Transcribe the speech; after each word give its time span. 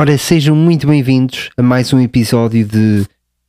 Ora, 0.00 0.16
sejam 0.16 0.54
muito 0.54 0.86
bem-vindos 0.86 1.50
a 1.56 1.60
mais 1.60 1.92
um 1.92 1.98
episódio 1.98 2.64
de 2.64 3.04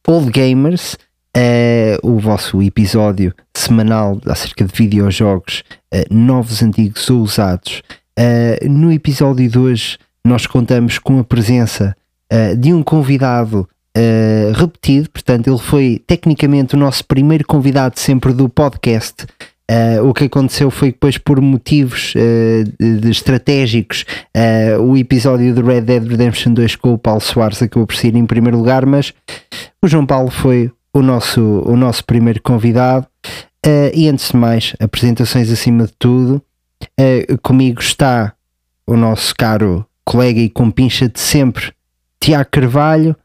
Old 0.08 0.32
Gamers, 0.32 0.96
uh, 1.38 2.00
o 2.02 2.18
vosso 2.18 2.60
episódio 2.64 3.36
semanal 3.56 4.20
acerca 4.26 4.66
de 4.66 4.74
videojogos 4.76 5.64
uh, 5.94 6.12
novos, 6.12 6.64
antigos 6.64 7.08
ou 7.08 7.22
usados. 7.22 7.84
Uh, 8.18 8.68
no 8.68 8.92
episódio 8.92 9.48
de 9.48 9.60
hoje, 9.60 10.00
nós 10.26 10.48
contamos 10.48 10.98
com 10.98 11.20
a 11.20 11.24
presença 11.24 11.96
de 12.58 12.74
um 12.74 12.82
convidado 12.82 13.70
repetido, 14.56 15.10
portanto, 15.10 15.48
ele 15.48 15.58
foi 15.60 16.02
tecnicamente 16.06 16.76
o 16.76 16.80
nosso 16.80 17.06
primeiro 17.06 17.46
convidado 17.46 18.00
sempre 18.00 18.34
do 18.34 18.50
podcast. 18.50 19.28
Uh, 19.70 20.04
o 20.10 20.16
que 20.16 20.24
aconteceu 20.24 20.72
foi 20.72 20.88
que 20.88 20.96
depois 20.96 21.20
por 21.20 21.40
motivos 21.40 22.16
uh, 22.16 22.64
de, 22.80 23.02
de 23.02 23.12
estratégicos 23.12 24.04
uh, 24.36 24.82
o 24.82 24.98
episódio 24.98 25.54
de 25.54 25.62
Red 25.62 25.82
Dead 25.82 26.08
Redemption 26.08 26.54
2 26.54 26.76
com 26.78 26.94
o 26.94 26.98
Paulo 26.98 27.22
Soares 27.22 27.62
acabou 27.62 27.86
por 27.86 27.96
sair 27.96 28.16
em 28.16 28.26
primeiro 28.26 28.58
lugar, 28.58 28.84
mas 28.88 29.14
o 29.80 29.88
João 29.88 30.08
Paulo 30.08 30.32
foi 30.32 30.72
o 30.92 31.04
nosso, 31.04 31.42
o 31.68 31.78
nosso 31.78 32.04
primeiro 32.04 32.42
convidado. 32.42 33.06
E 33.94 34.08
antes 34.08 34.32
de 34.32 34.38
mais, 34.38 34.74
apresentações 34.80 35.52
acima 35.52 35.86
de 35.86 35.94
tudo. 36.00 36.42
Comigo 37.44 37.80
está 37.80 38.34
o 38.88 38.96
nosso 38.96 39.36
caro 39.36 39.86
colega 40.04 40.40
e 40.40 40.50
compincha 40.50 41.08
de 41.08 41.20
sempre 41.20 41.72
Tiago 42.20 42.50
Carvalho 42.50 43.16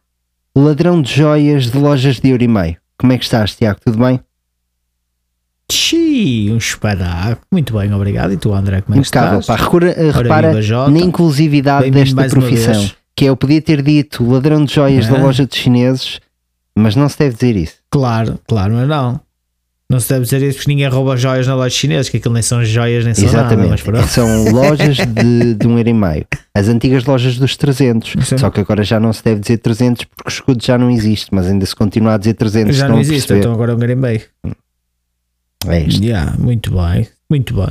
ladrão 0.55 1.01
de 1.01 1.13
joias 1.13 1.71
de 1.71 1.79
lojas 1.79 2.21
de 2.21 2.29
euro 2.29 2.45
e 2.45 2.49
meio. 2.49 2.77
Como 2.99 3.13
é 3.13 3.19
que 3.19 3.25
estás 3.25 3.57
Tiago, 3.57 3.81
tudo 3.85 3.99
bem? 3.99 4.21
Xiii, 5.75 6.53
um 6.53 6.57
espetáculo. 6.57 7.39
Muito 7.51 7.77
bem, 7.77 7.93
obrigado. 7.93 8.33
E 8.33 8.37
tu, 8.37 8.53
André, 8.53 8.81
como 8.81 8.95
é 8.95 9.03
que 9.03 9.09
Impecável, 9.09 9.41
estás? 9.41 9.61
Pá, 9.61 9.67
repara, 10.13 10.53
na 10.91 10.99
inclusividade 10.99 11.91
desta 11.91 12.29
profissão. 12.29 12.91
Que 13.17 13.27
é, 13.27 13.29
eu 13.29 13.37
podia 13.37 13.63
ter 13.63 13.81
dito 13.83 14.29
ladrão 14.29 14.65
de 14.65 14.75
joias 14.75 15.07
é. 15.07 15.11
da 15.11 15.19
loja 15.19 15.47
de 15.47 15.57
chineses, 15.57 16.21
mas 16.77 16.97
não 16.97 17.09
se 17.09 17.19
deve 17.19 17.35
dizer 17.35 17.57
isso. 17.57 17.75
Claro, 17.91 18.41
claro, 18.47 18.75
mas 18.75 18.89
não. 18.89 19.21
Não 19.89 20.01
se 20.01 20.09
deve 20.09 20.25
dizer 20.25 20.43
isso 20.43 20.59
porque 20.59 20.71
ninguém 20.71 20.89
rouba 20.89 21.17
joias 21.17 21.47
na 21.47 21.55
loja 21.55 21.71
chinesa, 21.71 22.11
que 22.11 22.17
aquilo 22.17 22.35
nem 22.35 22.43
são 22.43 22.65
joias 22.65 23.05
nem 23.05 23.15
são 23.15 23.27
Exatamente. 23.27 23.87
nada. 23.87 24.07
São 24.09 24.51
lojas 24.51 24.97
de, 24.97 25.55
de 25.55 25.67
um 25.67 25.77
euro 25.77 25.89
e 25.89 25.93
meio. 25.93 26.27
As 26.55 26.69
antigas 26.69 27.05
lojas 27.05 27.39
dos 27.39 27.57
300. 27.57 28.27
Sim. 28.27 28.39
Só 28.39 28.51
que 28.51 28.61
agora 28.61 28.83
já 28.83 28.99
não 28.99 29.13
se 29.13 29.23
deve 29.23 29.41
dizer 29.41 29.59
300 29.59 30.05
porque 30.07 30.29
o 30.29 30.31
escudo 30.31 30.65
já 30.65 30.79
não 30.79 30.91
existe, 30.91 31.29
mas 31.33 31.47
ainda 31.47 31.67
se 31.67 31.77
continua 31.77 32.15
a 32.15 32.17
dizer 32.17 32.35
300. 32.35 32.75
Já 32.75 32.89
não 32.89 32.99
existe, 32.99 33.33
então 33.35 33.53
agora 33.53 33.73
é 33.73 33.75
um 33.77 33.79
euro 33.79 33.93
e 33.93 33.97
meio. 33.97 34.23
É 35.69 35.81
isto. 35.81 36.03
Yeah, 36.03 36.35
muito 36.39 36.71
bem, 36.75 37.09
muito 37.31 37.55
bem. 37.55 37.71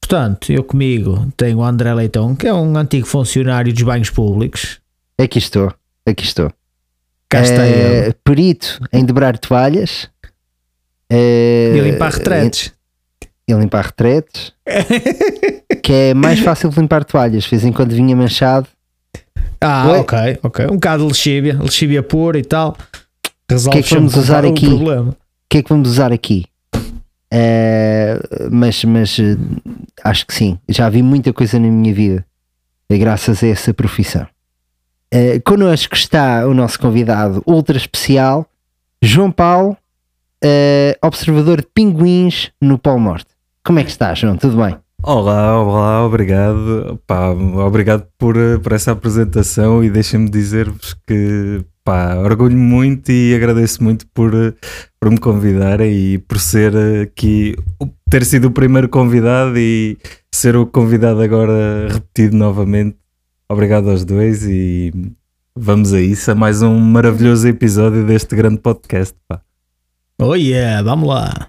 Portanto, 0.00 0.52
eu 0.52 0.64
comigo 0.64 1.32
tenho 1.36 1.58
o 1.58 1.64
André 1.64 1.94
Leitão, 1.94 2.34
que 2.34 2.46
é 2.46 2.52
um 2.52 2.76
antigo 2.76 3.06
funcionário 3.06 3.72
dos 3.72 3.82
banhos 3.82 4.10
públicos. 4.10 4.80
Aqui 5.16 5.38
estou, 5.38 5.72
aqui 6.04 6.24
estou. 6.24 6.50
Cá 7.28 7.42
está 7.42 7.64
é, 7.64 8.06
ele. 8.06 8.14
Perito 8.24 8.80
em 8.92 9.04
dobrar 9.04 9.38
toalhas. 9.38 10.08
É, 11.08 11.72
e 11.76 11.80
limpar 11.80 12.12
retretes. 12.12 12.72
E 13.46 13.54
limpar 13.54 13.84
retretes. 13.86 14.52
que 15.80 15.92
é 15.92 16.14
mais 16.14 16.40
fácil 16.40 16.70
de 16.70 16.80
limpar 16.80 17.04
toalhas. 17.04 17.44
De 17.44 17.50
vez 17.50 17.64
em 17.64 17.72
quando 17.72 17.92
vinha 17.92 18.16
manchado. 18.16 18.66
Ah, 19.60 19.90
Oi? 19.90 19.98
ok, 19.98 20.18
ok. 20.42 20.66
Um 20.66 20.74
bocado 20.74 21.04
de 21.04 21.08
lexívia, 21.08 21.56
lexívia 21.60 22.02
pura 22.02 22.38
e 22.38 22.44
tal. 22.44 22.76
Resolve 23.48 23.68
o 23.68 23.72
que 23.72 23.78
é 23.78 23.88
que 23.88 23.94
vamos 23.94 24.16
usar 24.16 24.44
aqui? 24.44 24.66
O 24.66 25.14
que 25.48 25.58
é 25.58 25.62
que 25.62 25.68
vamos 25.68 25.88
usar 25.88 26.12
aqui? 26.12 26.46
Uh, 27.32 28.50
mas, 28.50 28.84
mas 28.84 29.18
uh, 29.18 29.38
acho 30.02 30.26
que 30.26 30.34
sim, 30.34 30.58
já 30.68 30.88
vi 30.88 31.02
muita 31.02 31.32
coisa 31.32 31.58
na 31.58 31.68
minha 31.68 31.94
vida 31.94 32.26
graças 32.98 33.42
a 33.42 33.46
essa 33.46 33.72
profissão. 33.72 34.26
Uh, 35.12 35.40
connosco 35.44 35.94
está 35.94 36.46
o 36.46 36.54
nosso 36.54 36.78
convidado 36.78 37.42
ultra 37.46 37.76
especial, 37.76 38.46
João 39.02 39.30
Paulo, 39.30 39.76
uh, 40.44 41.06
observador 41.06 41.60
de 41.60 41.68
pinguins 41.74 42.50
no 42.60 42.78
Polo 42.78 43.00
Norte. 43.00 43.28
Como 43.64 43.78
é 43.78 43.84
que 43.84 43.90
está, 43.90 44.14
João? 44.14 44.36
Tudo 44.36 44.56
bem? 44.56 44.76
Olá, 45.02 45.60
olá, 45.60 46.06
obrigado. 46.06 47.00
Pá, 47.06 47.30
obrigado 47.30 48.06
por, 48.18 48.36
por 48.62 48.72
essa 48.72 48.92
apresentação 48.92 49.82
e 49.82 49.90
deixem-me 49.90 50.28
dizer-vos 50.28 50.94
que 51.06 51.64
pá, 51.82 52.16
orgulho 52.16 52.56
muito 52.56 53.10
e 53.10 53.34
agradeço 53.34 53.82
muito 53.82 54.06
por, 54.08 54.54
por 55.00 55.10
me 55.10 55.18
convidarem 55.18 55.90
e 55.90 56.18
por 56.18 56.38
ser 56.38 56.74
aqui, 57.02 57.56
ter 58.10 58.22
sido 58.22 58.48
o 58.48 58.50
primeiro 58.50 58.86
convidado 58.86 59.58
e 59.58 59.96
ser 60.30 60.54
o 60.56 60.66
convidado 60.66 61.22
agora 61.22 61.88
repetido 61.90 62.36
novamente. 62.36 62.96
Obrigado 63.48 63.90
aos 63.90 64.04
dois 64.04 64.44
e 64.44 64.92
vamos 65.56 65.94
a 65.94 66.00
isso, 66.00 66.30
a 66.30 66.34
mais 66.34 66.60
um 66.60 66.78
maravilhoso 66.78 67.48
episódio 67.48 68.06
deste 68.06 68.36
grande 68.36 68.58
podcast. 68.58 69.16
Pá. 69.26 69.40
Oh 70.18 70.34
yeah, 70.34 70.82
vamos 70.82 71.08
lá. 71.08 71.48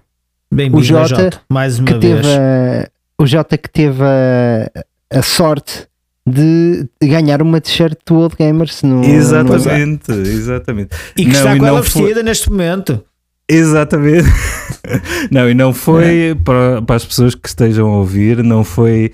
Bem-vindo, 0.49 0.81
Jota, 0.81 1.07
Jota, 1.07 1.41
mais 1.49 1.77
uma 1.77 1.99
vez. 1.99 2.25
A, 2.25 2.89
o 3.21 3.25
Jota 3.25 3.57
que 3.57 3.69
teve 3.69 4.01
a, 4.01 4.71
a 5.09 5.21
sorte 5.21 5.87
de 6.25 6.87
ganhar 7.03 7.41
uma 7.41 7.59
t-shirt 7.59 7.97
do 8.05 8.15
Old 8.15 8.35
Gamers 8.37 8.81
no 8.81 9.03
Exatamente, 9.03 10.09
no... 10.09 10.21
exatamente. 10.21 10.95
E 11.17 11.25
que 11.25 11.31
não, 11.31 11.37
está 11.37 11.57
com 11.57 11.65
ela 11.65 11.81
vestida 11.81 12.13
foi... 12.13 12.23
neste 12.23 12.49
momento. 12.49 13.03
Exatamente. 13.51 14.29
não, 15.29 15.49
e 15.49 15.53
não 15.53 15.73
foi 15.73 16.31
é. 16.31 16.35
para, 16.35 16.81
para 16.81 16.95
as 16.95 17.05
pessoas 17.05 17.35
que 17.35 17.47
estejam 17.47 17.87
a 17.87 17.97
ouvir, 17.97 18.43
não 18.43 18.63
foi 18.63 19.11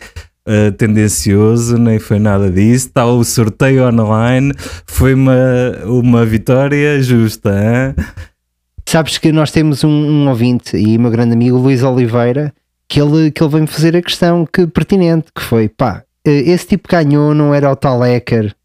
uh, 0.48 0.72
tendencioso, 0.74 1.78
nem 1.78 2.00
foi 2.00 2.20
nada 2.20 2.50
disso. 2.52 2.88
Está 2.88 3.06
o 3.06 3.24
sorteio 3.24 3.88
online, 3.88 4.54
foi 4.86 5.14
uma, 5.14 5.34
uma 5.86 6.26
vitória 6.26 7.02
justa. 7.02 7.50
Hein? 7.50 8.06
Sabes 8.88 9.18
que 9.18 9.32
nós 9.32 9.52
temos 9.52 9.84
um, 9.84 9.90
um 9.90 10.30
ouvinte 10.30 10.78
e 10.78 10.98
meu 10.98 11.12
grande 11.12 11.34
amigo 11.34 11.58
Luís 11.58 11.84
Oliveira 11.84 12.54
que 12.88 13.02
ele, 13.02 13.32
que 13.32 13.44
ele 13.44 13.52
veio-me 13.52 13.68
fazer 13.68 13.96
a 13.96 14.02
questão 14.02 14.46
que 14.46 14.66
pertinente, 14.66 15.28
que 15.36 15.42
foi 15.42 15.68
pá, 15.68 16.04
eh, 16.26 16.52
esse 16.52 16.68
tipo 16.68 16.88
ganhou 16.88 17.34
não 17.34 17.54
era 17.54 17.72
o 17.72 17.76
tal 17.76 18.00
hacker 18.00 18.56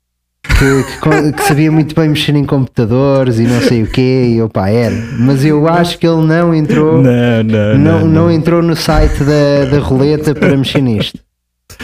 que, 0.62 1.00
que, 1.00 1.32
que, 1.32 1.42
sabia 1.42 1.72
muito 1.72 1.94
bem 1.94 2.08
mexer 2.08 2.36
em 2.36 2.44
computadores 2.44 3.38
e 3.38 3.42
não 3.42 3.60
sei 3.60 3.82
o 3.82 3.86
quê, 3.88 4.34
e 4.34 4.42
opa, 4.42 4.68
era. 4.68 4.94
Mas 5.18 5.44
eu 5.44 5.66
acho 5.66 5.98
que 5.98 6.06
ele 6.06 6.24
não 6.24 6.54
entrou, 6.54 7.02
não, 7.02 7.42
não, 7.42 7.42
não, 7.42 7.78
não, 7.78 8.08
não 8.08 8.30
entrou 8.30 8.62
no 8.62 8.76
site 8.76 9.24
da, 9.24 9.64
da 9.70 9.78
roleta 9.80 10.34
para 10.34 10.56
mexer 10.56 10.80
nisto. 10.80 11.18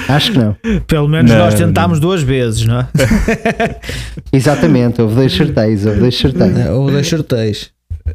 Acho 0.07 0.33
que 0.33 0.39
não. 0.39 0.57
Pelo 0.87 1.09
menos 1.09 1.31
não, 1.31 1.39
nós 1.39 1.55
tentámos 1.55 1.99
duas 1.99 2.23
vezes, 2.23 2.65
não 2.67 2.81
é? 2.81 2.89
Exatamente, 4.33 5.03
houve 5.03 5.15
dois 5.17 5.33
sorteios, 5.33 5.85
houve 5.85 6.01
dois 6.01 6.15
sorteios. 6.15 6.69
Houve 6.69 6.93
dois 6.93 7.09
sorteios. 7.09 7.71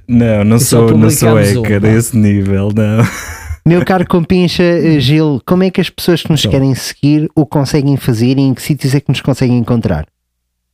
Não, 0.08 0.44
não 0.44 0.60
sou, 0.60 0.98
não 0.98 1.10
sou 1.10 1.36
hacker 1.36 1.84
um, 1.84 1.88
a 1.88 1.90
esse 1.90 2.18
nível, 2.18 2.70
não. 2.74 3.06
Meu 3.66 3.86
caro 3.86 4.06
compincha 4.06 4.64
eh, 4.64 5.00
Gil, 5.00 5.42
como 5.46 5.64
é 5.64 5.72
que 5.72 5.80
as 5.80 5.90
pessoas 5.90 6.22
que 6.22 6.30
nos 6.30 6.42
então. 6.42 6.52
querem 6.52 6.76
seguir 6.76 7.30
o 7.34 7.46
conseguem 7.46 7.96
fazer 7.96 8.38
e 8.38 8.42
em 8.42 8.54
que 8.54 8.62
sítios 8.62 8.94
é 8.94 9.00
que 9.00 9.10
nos 9.10 9.22
conseguem 9.22 9.58
encontrar? 9.58 10.06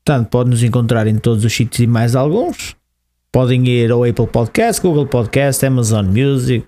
Portanto, 0.05 0.29
podem 0.29 0.51
nos 0.51 0.63
encontrar 0.63 1.07
em 1.07 1.15
todos 1.15 1.43
os 1.45 1.53
sítios 1.53 1.79
e 1.81 1.87
mais 1.87 2.15
alguns. 2.15 2.75
Podem 3.31 3.67
ir 3.67 3.91
ao 3.91 4.03
Apple 4.03 4.27
Podcast, 4.27 4.81
Google 4.81 5.05
Podcast, 5.05 5.63
Amazon 5.65 6.05
Music, 6.07 6.65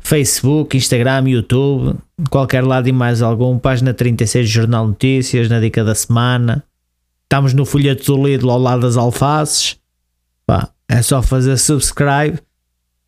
Facebook, 0.00 0.76
Instagram, 0.76 1.28
YouTube, 1.28 1.96
qualquer 2.30 2.62
lado 2.62 2.88
e 2.88 2.92
mais 2.92 3.22
algum. 3.22 3.58
Página 3.58 3.94
36 3.94 4.46
do 4.46 4.52
Jornal 4.52 4.86
Notícias, 4.86 5.48
na 5.48 5.60
dica 5.60 5.82
da 5.82 5.94
semana. 5.94 6.62
Estamos 7.22 7.54
no 7.54 7.64
folheto 7.64 8.04
do 8.04 8.26
Lidl 8.26 8.50
ao 8.50 8.58
lado 8.58 8.82
das 8.82 8.96
alfaces. 8.98 9.76
Pá, 10.46 10.68
é 10.88 11.00
só 11.00 11.22
fazer 11.22 11.56
subscribe 11.56 12.38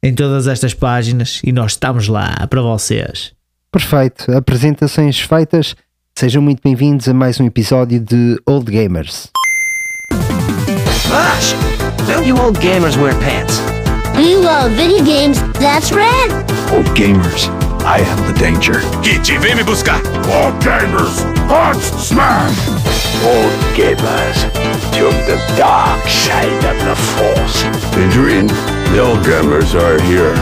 em 0.03 0.15
todas 0.15 0.47
estas 0.47 0.73
páginas 0.73 1.41
e 1.45 1.53
nós 1.53 1.73
estamos 1.73 2.09
lá 2.09 2.47
para 2.49 2.63
vocês. 2.63 3.35
Perfeito. 3.71 4.33
Apresentações 4.33 5.21
feitas. 5.21 5.77
Sejam 6.19 6.41
muito 6.41 6.63
bem-vindos 6.65 7.07
a 7.09 7.13
mais 7.13 7.39
um 7.39 7.45
episódio 7.45 8.01
de 8.01 8.41
Old 8.47 8.71
Gamers. 8.71 9.31
Gosh, 11.09 11.53
don't 12.07 12.27
you 12.27 12.37
old 12.39 12.57
gamers 12.57 13.01
wear 13.01 13.13
pants? 13.21 13.61
Mm, 14.17 14.29
you 14.29 14.41
love 14.41 14.73
video 14.73 15.05
games, 15.05 15.41
that's 15.55 15.93
right. 15.93 16.29
Old 16.73 16.87
gamers, 16.97 17.49
I 17.85 17.99
am 18.01 18.27
the 18.27 18.39
danger. 18.39 18.81
Kitty, 19.03 19.39
vem 19.39 19.59
me 19.59 19.63
buscar. 19.63 19.99
Old 20.27 20.61
gamers, 20.63 21.17
hot 21.47 21.77
smash. 21.77 22.59
Old 23.25 23.53
gamers, 23.75 24.39
to 24.97 25.05
the 25.31 25.39
dark 25.57 26.03
side 26.09 26.65
of 26.65 26.77
the 26.85 26.97
force. 27.15 27.65
Adrian, 27.97 28.49
the 28.93 29.01
old 29.01 29.21
gamers 29.25 29.75
are 29.75 30.01
here. 30.03 30.35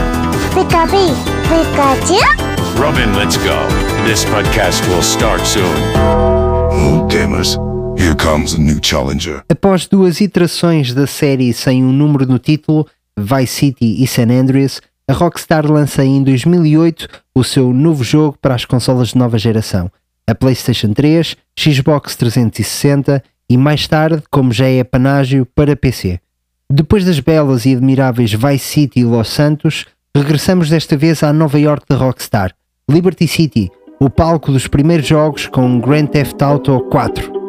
Pikachu, 0.51 1.13
Pikachu? 1.47 2.79
Robin, 2.79 3.13
let's 3.13 3.37
go. 3.37 3.67
This 4.05 4.25
podcast 4.25 4.87
will 4.89 5.01
start 5.01 5.41
soon. 5.41 5.75
Old 5.95 7.09
gamers, 7.11 7.55
here 7.97 8.15
comes 8.15 8.53
a 8.53 8.57
new 8.57 8.79
challenger. 8.81 9.43
Após 9.49 9.87
duas 9.87 10.21
iterações 10.21 10.93
da 10.93 11.07
série 11.07 11.53
sem 11.53 11.83
um 11.83 11.91
número 11.91 12.25
no 12.25 12.39
título, 12.39 12.87
Vice 13.17 13.53
City 13.53 14.03
e 14.03 14.07
San 14.07 14.29
Andreas, 14.29 14.81
a 15.07 15.13
Rockstar 15.13 15.69
lança 15.71 16.03
em 16.03 16.23
2008 16.23 17.07
o 17.33 17.43
seu 17.43 17.71
novo 17.73 18.03
jogo 18.03 18.37
para 18.41 18.55
as 18.55 18.65
consolas 18.65 19.09
de 19.09 19.17
nova 19.17 19.37
geração, 19.37 19.91
a 20.27 20.33
PlayStation 20.33 20.93
3, 20.93 21.35
Xbox 21.57 22.15
360 22.15 23.23
e 23.49 23.57
mais 23.57 23.87
tarde, 23.87 24.23
como 24.31 24.51
já 24.51 24.67
é 24.67 24.83
panágio, 24.83 25.45
para 25.45 25.75
PC. 25.75 26.19
Depois 26.71 27.05
das 27.05 27.19
belas 27.19 27.65
e 27.65 27.75
admiráveis 27.75 28.33
Vice 28.33 28.65
City 28.65 29.01
e 29.01 29.05
Los 29.05 29.29
Santos, 29.29 29.85
regressamos 30.15 30.69
desta 30.69 30.97
vez 30.97 31.21
à 31.21 31.31
Nova 31.31 31.59
York 31.59 31.85
da 31.87 31.95
Rockstar, 31.95 32.53
Liberty 32.89 33.27
City, 33.27 33.69
o 33.99 34.09
palco 34.09 34.51
dos 34.51 34.67
primeiros 34.67 35.05
jogos 35.05 35.47
com 35.47 35.79
Grand 35.79 36.07
Theft 36.07 36.41
Auto 36.41 36.79
4. 36.89 37.44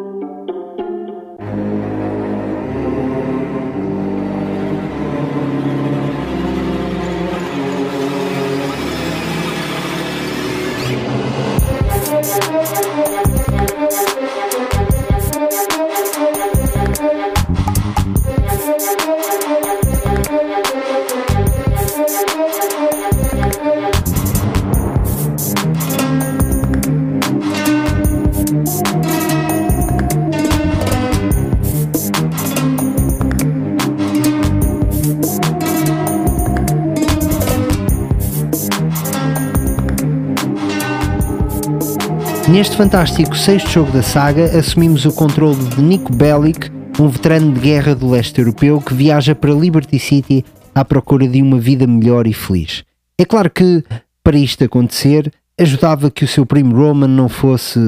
Neste 42.49 42.77
fantástico 42.77 43.35
sexto 43.35 43.69
jogo 43.69 43.91
da 43.91 44.01
saga, 44.01 44.57
assumimos 44.57 45.03
o 45.03 45.11
controle 45.11 45.61
de 45.65 45.81
Nico 45.81 46.15
Bellic, 46.15 46.71
um 46.97 47.09
veterano 47.09 47.51
de 47.51 47.59
guerra 47.59 47.93
do 47.93 48.09
leste 48.09 48.39
europeu 48.39 48.79
que 48.79 48.93
viaja 48.93 49.35
para 49.35 49.51
Liberty 49.51 49.99
City 49.99 50.45
à 50.73 50.85
procura 50.85 51.27
de 51.27 51.41
uma 51.41 51.59
vida 51.59 51.85
melhor 51.85 52.25
e 52.25 52.31
feliz. 52.31 52.85
É 53.17 53.25
claro 53.25 53.49
que, 53.49 53.83
para 54.23 54.37
isto 54.37 54.63
acontecer, 54.63 55.31
ajudava 55.59 56.09
que 56.09 56.23
o 56.23 56.27
seu 56.27 56.45
primo 56.45 56.73
Roman 56.73 57.07
não 57.07 57.27
fosse. 57.27 57.79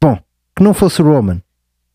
Bom, 0.00 0.18
que 0.56 0.62
não 0.62 0.72
fosse 0.72 1.02
Roman. 1.02 1.42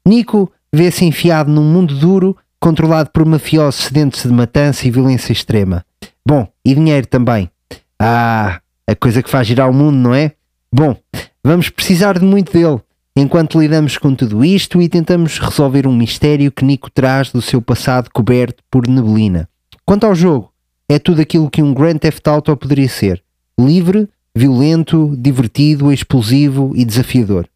Nico 0.08 0.52
vê-se 0.72 1.06
enfiado 1.06 1.52
num 1.52 1.64
mundo 1.64 1.96
duro, 1.96 2.38
controlado 2.60 3.10
por 3.10 3.26
mafiosos 3.26 3.86
sedentes 3.86 4.22
de 4.22 4.32
matança 4.32 4.88
e 4.88 4.92
violência 4.92 5.34
extrema. 5.34 5.84
Bom, 6.24 6.48
e 6.64 6.76
dinheiro 6.76 7.08
também. 7.08 7.50
Ah, 8.00 8.62
a 8.88 8.96
coisa 8.96 9.24
que 9.24 9.30
faz 9.32 9.48
girar 9.48 9.68
o 9.68 9.74
mundo, 9.74 9.98
não 9.98 10.14
é? 10.14 10.34
Bom, 10.72 10.96
vamos 11.44 11.70
precisar 11.70 12.18
de 12.18 12.26
muito 12.26 12.54
dele 12.54 12.82
enquanto 13.16 13.60
lidamos 13.60 13.98
com 13.98 14.16
tudo 14.16 14.44
isto 14.44 14.82
e 14.82 14.90
tentamos 14.90 15.38
resolver 15.38 15.86
um 15.86 15.96
mistério 15.96 16.52
que 16.52 16.66
Nico 16.66 16.90
traz 16.90 17.32
do 17.32 17.42
seu 17.42 17.62
passado 17.62 18.10
coberto 18.12 18.64
por 18.72 18.88
neblina. 18.88 19.48
Quanto 19.86 20.06
ao 20.06 20.16
jogo, 20.16 20.52
é 20.90 20.98
tudo 20.98 21.22
aquilo 21.22 21.50
que 21.50 21.62
um 21.62 21.74
Grand 21.74 21.98
Theft 21.98 22.28
Auto 22.28 22.56
poderia 22.58 22.90
ser: 22.90 23.22
livre, 23.60 24.10
violento, 24.36 25.16
divertido, 25.18 25.92
explosivo 25.92 26.74
e 26.76 26.84
desafiador. 26.84 27.48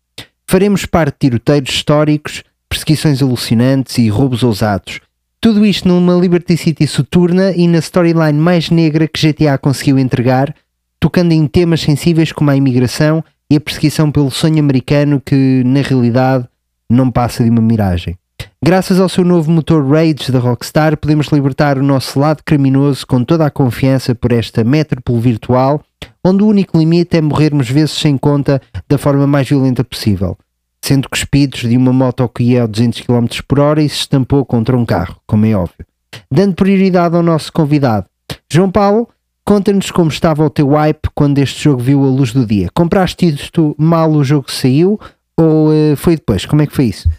Faremos 0.48 0.86
parte 0.86 1.14
de 1.14 1.20
tiroteiros 1.22 1.70
históricos, 1.70 2.44
perseguições 2.70 3.22
alucinantes 3.22 3.98
e 3.98 4.08
roubos 4.10 4.44
ousados. 4.44 5.02
Tudo 5.42 5.66
isto 5.66 5.88
numa 5.88 6.14
Liberty 6.14 6.58
City 6.58 6.88
soturna 6.88 7.52
e 7.52 7.68
na 7.68 7.80
storyline 7.80 8.40
mais 8.40 8.70
negra 8.70 9.08
que 9.08 9.32
GTA 9.32 9.58
conseguiu 9.58 9.98
entregar 10.00 10.54
tocando 11.00 11.32
em 11.32 11.46
temas 11.48 11.82
sensíveis 11.82 12.32
como 12.32 12.50
a 12.50 12.56
imigração 12.56 13.24
e 13.50 13.56
a 13.56 13.62
perseguição 13.62 14.12
pelo 14.12 14.30
sonho 14.30 14.60
americano 14.60 15.22
que, 15.24 15.64
na 15.66 15.82
realidade, 15.82 16.48
não 16.90 17.10
passa 17.12 17.44
de 17.44 17.50
uma 17.50 17.62
miragem. 17.62 18.18
Graças 18.64 19.00
ao 19.00 19.08
seu 19.08 19.24
novo 19.24 19.52
motor 19.52 19.88
Rage 19.88 20.32
da 20.32 20.40
Rockstar, 20.40 20.98
podemos 20.98 21.28
libertar 21.28 21.78
o 21.78 21.84
nosso 21.84 22.20
lado 22.20 22.44
criminoso 22.44 23.06
com 23.06 23.24
toda 23.24 23.46
a 23.46 23.52
confiança 23.52 24.14
por 24.14 24.32
esta 24.32 24.64
metrópole 24.64 25.22
virtual, 25.22 25.82
onde 26.24 26.44
o 26.44 26.48
único 26.48 26.78
limite 26.78 27.18
é 27.18 27.22
morrermos 27.22 27.70
vezes 27.70 27.92
sem 27.92 28.18
conta 28.18 28.62
da 28.90 28.98
forma 28.98 29.26
mais 29.26 29.48
violenta 29.48 29.84
possível, 29.84 30.38
sendo 30.84 31.10
cuspidos 31.10 31.62
de 31.62 31.78
uma 31.78 31.94
moto 31.94 32.28
que 32.28 32.44
ia 32.44 32.64
a 32.64 32.68
200 32.68 33.02
km 33.02 33.26
por 33.48 33.60
hora 33.60 33.82
e 33.82 33.88
se 33.88 33.98
estampou 33.98 34.44
contra 34.46 34.78
um 34.78 34.86
carro, 34.86 35.16
como 35.26 35.46
é 35.46 35.56
óbvio. 35.56 35.86
Dando 36.30 36.56
prioridade 36.56 37.16
ao 37.16 37.24
nosso 37.24 37.54
convidado, 37.54 38.08
João 38.52 38.72
Paulo, 38.72 39.08
Conta-nos 39.48 39.92
como 39.92 40.10
estava 40.10 40.44
o 40.44 40.50
teu 40.50 40.72
hype 40.72 41.08
quando 41.16 41.38
este 41.38 41.64
jogo 41.64 41.82
viu 41.82 42.04
a 42.04 42.10
luz 42.10 42.34
do 42.34 42.46
dia. 42.46 42.68
Compraste 42.74 43.30
isto 43.30 43.74
mal 43.78 44.12
o 44.12 44.22
jogo 44.22 44.52
saiu 44.52 45.00
ou 45.40 45.70
uh, 45.70 45.96
foi 45.96 46.18
depois? 46.18 46.46
Como 46.46 46.62
é 46.62 46.68
que 46.68 46.76
foi 46.76 46.88
isso? 46.88 47.10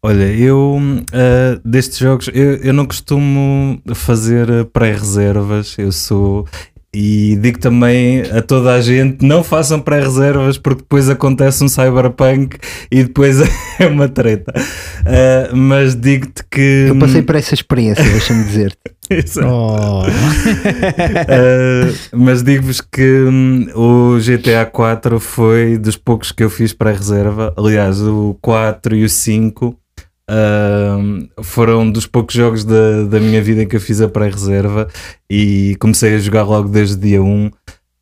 Olha, 0.00 0.32
eu 0.32 0.78
uh, 0.78 1.68
destes 1.68 1.98
jogos 1.98 2.30
eu, 2.32 2.58
eu 2.58 2.72
não 2.72 2.86
costumo 2.86 3.82
fazer 3.92 4.66
pré-reservas. 4.66 5.76
Eu 5.76 5.90
sou 5.90 6.46
e 6.94 7.36
digo 7.40 7.58
também 7.58 8.22
a 8.30 8.40
toda 8.40 8.72
a 8.72 8.80
gente: 8.80 9.24
não 9.24 9.44
façam 9.44 9.78
pré-reservas 9.78 10.56
porque 10.56 10.82
depois 10.82 11.08
acontece 11.08 11.62
um 11.62 11.68
cyberpunk 11.68 12.56
e 12.90 13.04
depois 13.04 13.40
é 13.78 13.86
uma 13.86 14.08
treta. 14.08 14.52
Uh, 15.00 15.54
mas 15.56 15.94
digo-te 15.94 16.42
que. 16.50 16.86
Eu 16.88 16.98
passei 16.98 17.22
por 17.22 17.36
essa 17.36 17.54
experiência, 17.54 18.04
deixa-me 18.04 18.44
dizer-te. 18.44 18.78
Oh. 19.42 20.02
uh, 20.02 20.08
mas 22.12 22.42
digo-vos 22.42 22.82
que 22.82 23.22
um, 23.22 23.66
o 23.74 24.18
GTA 24.18 24.66
4 24.66 25.18
foi 25.18 25.78
dos 25.78 25.96
poucos 25.96 26.30
que 26.30 26.44
eu 26.44 26.50
fiz 26.50 26.74
pré-reserva. 26.74 27.54
Aliás, 27.56 28.02
o 28.02 28.36
4 28.42 28.96
e 28.96 29.04
o 29.04 29.08
5 29.08 29.74
Uh, 30.28 31.42
foram 31.42 31.90
dos 31.90 32.06
poucos 32.06 32.34
jogos 32.34 32.62
da, 32.62 33.04
da 33.04 33.18
minha 33.18 33.42
vida 33.42 33.62
em 33.62 33.66
que 33.66 33.76
eu 33.76 33.80
fiz 33.80 34.02
a 34.02 34.08
pré-reserva 34.08 34.86
e 35.30 35.74
comecei 35.80 36.14
a 36.14 36.18
jogar 36.18 36.42
logo 36.42 36.68
desde 36.68 36.96
dia 36.96 37.22
1. 37.22 37.50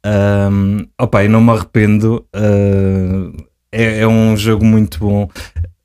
Um, 0.07 0.87
opa, 1.01 1.25
e 1.25 1.29
não 1.29 1.41
me 1.41 1.51
arrependo, 1.51 2.25
uh, 2.35 3.45
é, 3.73 4.01
é, 4.01 4.07
um 4.07 4.37
jogo 4.37 4.65
muito 4.65 4.99
bom. 4.99 5.29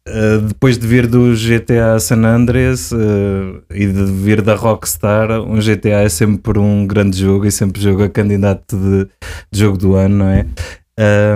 Uh, 0.07 0.41
depois 0.47 0.79
de 0.79 0.87
vir 0.87 1.05
do 1.05 1.33
GTA 1.35 1.99
San 1.99 2.25
Andreas 2.25 2.91
uh, 2.91 3.63
e 3.71 3.85
de 3.85 4.03
vir 4.05 4.41
da 4.41 4.55
Rockstar, 4.55 5.31
um 5.41 5.59
GTA 5.59 6.01
é 6.01 6.09
sempre 6.09 6.57
um 6.57 6.87
grande 6.87 7.19
jogo 7.19 7.45
e 7.45 7.51
sempre 7.51 7.79
jogo 7.79 8.03
a 8.03 8.09
candidato 8.09 8.75
de, 8.77 9.07
de 9.51 9.59
jogo 9.59 9.77
do 9.77 9.95
ano, 9.95 10.17
não 10.17 10.29
é? 10.29 10.45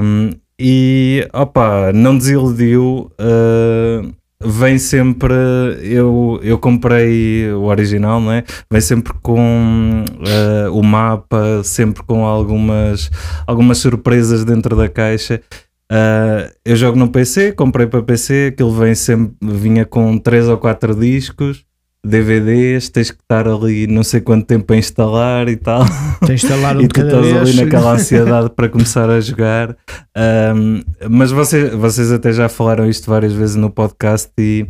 Um, 0.02 0.32
e 0.60 1.28
opa, 1.34 1.92
não 1.94 2.18
desiludiu. 2.18 3.12
Vem 4.46 4.78
sempre. 4.78 5.34
Eu, 5.82 6.40
eu 6.44 6.60
comprei 6.60 7.52
o 7.52 7.64
original, 7.64 8.22
não 8.22 8.32
é? 8.32 8.44
Vem 8.70 8.82
sempre 8.82 9.14
com 9.22 10.06
uh, 10.08 10.72
o 10.72 10.84
mapa, 10.84 11.64
sempre 11.64 12.04
com 12.04 12.26
algumas, 12.26 13.10
algumas 13.48 13.80
surpresas 13.80 14.46
dentro 14.46 14.76
da 14.76 14.88
caixa. 14.88 15.42
Uh, 15.92 16.52
eu 16.64 16.76
jogo 16.76 16.98
no 16.98 17.10
PC, 17.10 17.52
comprei 17.52 17.88
para 17.88 18.02
PC, 18.02 18.52
aquilo 18.54 18.72
vem 18.72 18.96
sempre, 18.96 19.36
vinha 19.42 19.86
com 19.86 20.18
3 20.18 20.50
ou 20.50 20.58
4 20.58 20.96
discos. 20.96 21.66
DVDs, 22.06 22.90
tens 22.90 23.10
que 23.10 23.18
estar 23.18 23.48
ali 23.48 23.88
não 23.88 24.04
sei 24.04 24.22
quanto 24.22 24.46
tempo 24.46 24.72
a 24.72 24.78
instalar 24.78 25.50
e 25.50 25.56
tal. 25.56 25.84
Tens 26.26 26.42
de 26.42 26.46
instalar 26.46 26.78
um 26.78 26.82
e 26.82 26.88
tu 26.88 27.02
estás 27.02 27.34
ali 27.34 27.54
naquela 27.56 27.94
ansiedade 27.96 28.50
para 28.52 28.70
começar 28.70 29.10
a 29.10 29.20
jogar. 29.20 29.76
Um, 30.56 30.82
mas 31.10 31.32
vocês, 31.32 31.74
vocês 31.74 32.12
até 32.12 32.32
já 32.32 32.48
falaram 32.48 32.88
isto 32.88 33.10
várias 33.10 33.34
vezes 33.34 33.56
no 33.56 33.70
podcast 33.70 34.32
e 34.38 34.68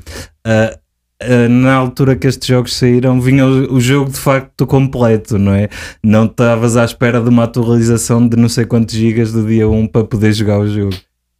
uh, 0.48 0.78
uh, 1.24 1.50
na 1.50 1.76
altura 1.76 2.16
que 2.16 2.28
estes 2.28 2.48
jogos 2.48 2.76
saíram 2.76 3.20
vinha 3.20 3.46
o, 3.46 3.76
o, 3.76 3.82
jogo 3.82 4.12
de 4.12 4.18
facto 4.18 4.66
completo, 4.66 5.38
não 5.38 5.54
é? 5.54 5.68
Não 6.04 6.26
estavas 6.26 6.78
à 6.78 6.86
espera 6.86 7.22
de 7.22 7.30
uma 7.30 7.44
atualização 7.44 8.26
de 8.26 8.38
não 8.38 8.48
sei 8.48 8.66
quantos 8.66 8.96
gigas 8.96 9.32
do 9.34 9.46
dia 9.46 9.68
1 9.68 9.88
para 9.88 10.06
poder 10.06 10.32
jogar 10.32 10.60
o 10.60 10.68
jogo. 10.68 10.96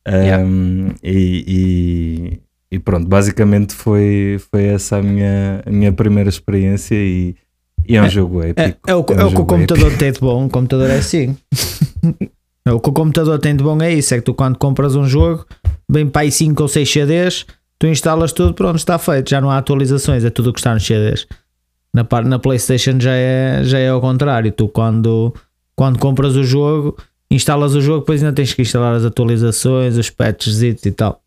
Um, 0.08 0.12
yeah. 0.12 0.44
e, 1.04 1.46
e 1.48 2.45
pronto, 2.80 3.08
basicamente 3.08 3.74
foi, 3.74 4.40
foi 4.52 4.66
essa 4.66 4.98
a 4.98 5.02
minha, 5.02 5.62
a 5.66 5.70
minha 5.70 5.94
primeira 5.94 6.30
experiência 6.30 6.96
e, 6.96 7.36
e 7.88 7.96
é 7.96 8.02
um 8.02 8.06
é, 8.06 8.10
jogo 8.10 8.42
épico. 8.42 8.80
É, 8.88 8.92
é 8.92 8.96
o, 8.96 9.06
é, 9.08 9.14
um 9.14 9.20
é 9.20 9.26
o 9.26 9.32
que 9.32 9.42
o 9.42 9.46
computador 9.46 9.86
épico. 9.88 10.00
tem 10.00 10.12
de 10.12 10.20
bom, 10.20 10.46
o 10.46 10.50
computador 10.50 10.90
é 10.90 10.98
assim. 10.98 11.38
é 12.66 12.72
o 12.72 12.80
que 12.80 12.90
o 12.90 12.94
computador 12.94 13.40
tem 13.40 13.56
de 13.56 13.64
bom 13.64 13.82
é 13.82 13.94
isso, 13.94 14.14
é 14.14 14.18
que 14.18 14.24
tu 14.24 14.34
quando 14.34 14.58
compras 14.58 14.96
um 14.96 15.06
jogo, 15.08 15.46
vem 15.90 16.08
para 16.08 16.24
aí 16.24 16.32
5 16.32 16.62
ou 16.62 16.68
6 16.68 16.92
CDs, 16.92 17.46
tu 17.78 17.88
instalas 17.88 18.34
tudo, 18.34 18.54
pronto, 18.54 18.78
está 18.78 18.98
feito, 18.98 19.30
já 19.30 19.40
não 19.40 19.52
há 19.52 19.58
atualizações, 19.58 20.26
é 20.26 20.30
tudo 20.30 20.50
o 20.50 20.54
que 20.54 20.60
está 20.60 20.74
nos 20.74 20.86
CDs. 20.86 21.28
Na, 21.94 22.06
na 22.24 22.40
Playstation 22.40 23.00
já 23.00 23.14
é, 23.14 23.62
já 23.64 23.80
é 23.80 23.90
ao 23.90 24.02
contrário, 24.02 24.52
tu 24.52 24.68
quando, 24.68 25.34
quando 25.76 26.00
compras 26.00 26.36
o 26.36 26.44
jogo, 26.44 26.98
instalas 27.30 27.76
o 27.76 27.82
jogo, 27.82 28.00
depois 28.00 28.22
ainda 28.22 28.36
tens 28.36 28.54
que 28.54 28.62
instalar 28.62 28.96
as 28.96 29.06
atualizações, 29.06 29.96
os 29.98 30.10
patches 30.10 30.62
e 30.62 30.92
tal. 30.92 31.22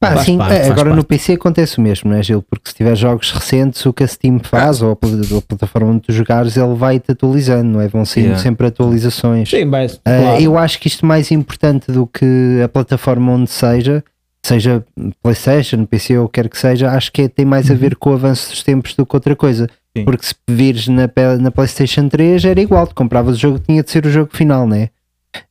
Pá, 0.00 0.16
sim, 0.24 0.38
parte, 0.38 0.54
é, 0.54 0.64
agora 0.64 0.84
parte. 0.84 0.96
no 0.96 1.04
PC 1.04 1.34
acontece 1.34 1.76
o 1.76 1.82
mesmo, 1.82 2.10
não 2.10 2.16
é, 2.16 2.22
Gil? 2.22 2.40
Porque 2.40 2.70
se 2.70 2.74
tiver 2.74 2.96
jogos 2.96 3.30
recentes, 3.32 3.84
o 3.84 3.92
que 3.92 4.02
a 4.02 4.06
Steam 4.06 4.38
faz, 4.42 4.82
ah. 4.82 4.86
ou 4.86 4.92
a, 4.92 5.36
a, 5.38 5.42
plataforma 5.42 5.90
onde 5.90 6.00
tu 6.00 6.12
jogares, 6.12 6.56
ele 6.56 6.74
vai-te 6.74 7.12
atualizando, 7.12 7.64
não 7.64 7.80
é? 7.82 7.86
Vão 7.86 8.06
sendo 8.06 8.24
yeah. 8.24 8.42
sempre 8.42 8.66
atualizações. 8.66 9.50
Sim, 9.50 9.66
mas, 9.66 9.96
uh, 9.96 10.40
Eu 10.40 10.56
acho 10.56 10.80
que 10.80 10.88
isto 10.88 11.04
mais 11.04 11.30
importante 11.30 11.92
do 11.92 12.06
que 12.06 12.60
a 12.64 12.68
plataforma 12.68 13.32
onde 13.32 13.50
seja 13.50 14.02
seja 14.42 14.82
PlayStation, 15.22 15.84
PC 15.84 16.16
ou 16.16 16.26
quer 16.26 16.48
que 16.48 16.58
seja, 16.58 16.90
acho 16.90 17.12
que 17.12 17.22
é- 17.22 17.28
tem 17.28 17.44
mais 17.44 17.70
a 17.70 17.74
ver 17.74 17.94
com 17.94 18.10
o 18.10 18.14
avanço 18.14 18.50
dos 18.50 18.62
tempos 18.62 18.94
do 18.94 19.04
que 19.04 19.14
outra 19.14 19.36
coisa. 19.36 19.68
Sim. 19.94 20.04
Porque 20.04 20.24
se 20.24 20.34
vires 20.48 20.88
na, 20.88 21.10
na 21.38 21.50
PlayStation 21.50 22.08
3 22.08 22.44
era 22.46 22.60
igual, 22.60 22.86
tu 22.86 22.94
compravas 22.94 23.36
o 23.36 23.38
jogo, 23.38 23.58
tinha 23.58 23.82
de 23.82 23.90
ser 23.90 24.06
o 24.06 24.10
jogo 24.10 24.30
final, 24.32 24.66
né? 24.66 24.88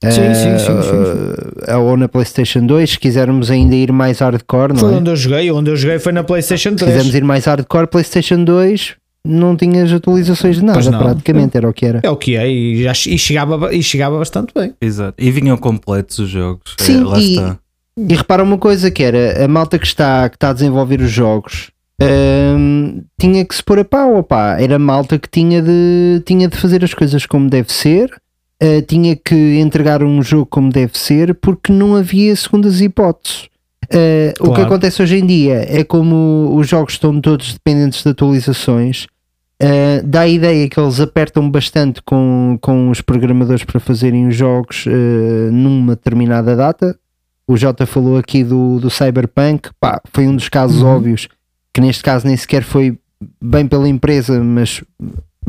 Sim, 0.03 0.33
sim, 0.33 0.57
sim, 0.59 0.73
Eh, 1.67 1.75
ou 1.75 1.95
na 1.97 2.07
PlayStation 2.09 2.65
2, 2.65 2.89
se 2.91 2.99
quisermos 2.99 3.49
ainda 3.49 3.75
ir 3.75 3.91
mais 3.91 4.19
hardcore, 4.19 4.73
não 4.73 4.79
Foi 4.79 4.93
é? 4.93 4.97
onde 4.97 5.09
eu 5.09 5.15
joguei, 5.15 5.51
onde 5.51 5.71
eu 5.71 5.75
joguei 5.75 5.99
foi 5.99 6.11
na 6.11 6.23
PlayStation 6.23 6.71
Se 6.71 6.75
3. 6.77 6.91
quisermos 6.91 7.15
ir 7.15 7.23
mais 7.23 7.45
hardcore, 7.45 7.87
PlayStation 7.87 8.43
2 8.43 8.95
não 9.25 9.55
tinhas 9.55 9.91
atualizações 9.91 10.55
de 10.57 10.63
nada, 10.65 10.97
praticamente 10.97 11.55
era 11.57 11.69
o 11.69 11.73
que 11.73 11.85
era. 11.85 11.99
É 12.03 12.09
o 12.09 12.15
que 12.15 12.35
é, 12.37 12.49
e, 12.49 12.83
já, 12.83 12.91
e, 12.91 13.17
chegava, 13.17 13.73
e 13.75 13.83
chegava 13.83 14.17
bastante 14.17 14.53
bem. 14.55 14.73
Exato. 14.81 15.15
E 15.17 15.29
vinham 15.31 15.57
completos 15.57 16.19
os 16.19 16.29
jogos. 16.29 16.75
É, 16.79 16.83
Sim, 16.83 17.03
lá 17.03 17.19
e- 17.19 17.31
está. 17.35 17.57
E 17.97 18.15
repara 18.15 18.41
uma 18.43 18.57
coisa 18.57 18.89
que 18.89 19.03
era 19.03 19.43
a 19.43 19.47
malta 19.47 19.77
que 19.77 19.85
está, 19.85 20.29
que 20.29 20.37
está 20.37 20.51
a 20.51 20.53
desenvolver 20.53 21.01
os 21.01 21.11
jogos 21.11 21.69
hum, 22.01 23.03
tinha 23.19 23.43
que 23.43 23.53
se 23.53 23.61
pôr 23.61 23.79
a 23.79 23.83
pau, 23.85 24.15
opá. 24.17 24.57
era 24.59 24.79
malta 24.79 25.19
que 25.19 25.29
tinha 25.29 25.61
de, 25.61 26.21
tinha 26.25 26.47
de 26.47 26.55
fazer 26.55 26.81
as 26.83 26.93
coisas 26.93 27.25
como 27.25 27.49
deve 27.49 27.71
ser, 27.73 28.09
eh, 28.59 28.81
tinha 28.81 29.15
que 29.15 29.35
entregar 29.59 30.03
um 30.03 30.21
jogo 30.21 30.45
como 30.45 30.69
deve 30.71 30.97
ser, 30.97 31.35
porque 31.35 31.71
não 31.71 31.95
havia 31.95 32.35
segundas 32.35 32.81
hipóteses. 32.81 33.47
Eh, 33.91 34.33
O 34.39 34.43
que 34.43 34.49
Claro. 34.49 34.63
acontece 34.65 35.01
hoje 35.01 35.17
em 35.17 35.25
dia 35.25 35.65
é 35.67 35.83
como 35.83 36.51
os 36.55 36.67
jogos 36.67 36.93
estão 36.93 37.19
todos 37.19 37.53
dependentes 37.53 38.03
de 38.03 38.09
atualizações. 38.09 39.07
eh, 39.61 40.01
dá 40.05 40.21
a 40.21 40.27
ideia 40.27 40.69
que 40.69 40.79
eles 40.79 41.01
apertam 41.01 41.49
bastante 41.51 42.01
com, 42.03 42.57
com 42.61 42.89
os 42.89 43.01
programadores 43.01 43.65
para 43.65 43.77
fazerem 43.79 44.25
os 44.27 44.33
jogos 44.35 44.85
eh, 44.87 45.49
numa 45.51 45.95
determinada 45.95 46.55
data, 46.55 46.97
o 47.45 47.57
Jota 47.57 47.85
falou 47.85 48.17
aqui 48.17 48.41
do, 48.41 48.79
do 48.79 48.89
Cyberpunk, 48.89 49.69
pá, 49.77 49.99
foi 50.13 50.27
um 50.29 50.35
dos 50.35 50.47
casos 50.47 50.81
óbvios, 50.81 51.27
que 51.73 51.81
neste 51.81 52.01
caso 52.01 52.25
nem 52.25 52.37
sequer 52.37 52.63
foi 52.63 52.97
bem 53.43 53.67
pela 53.67 53.89
empresa, 53.89 54.41
mas 54.41 54.81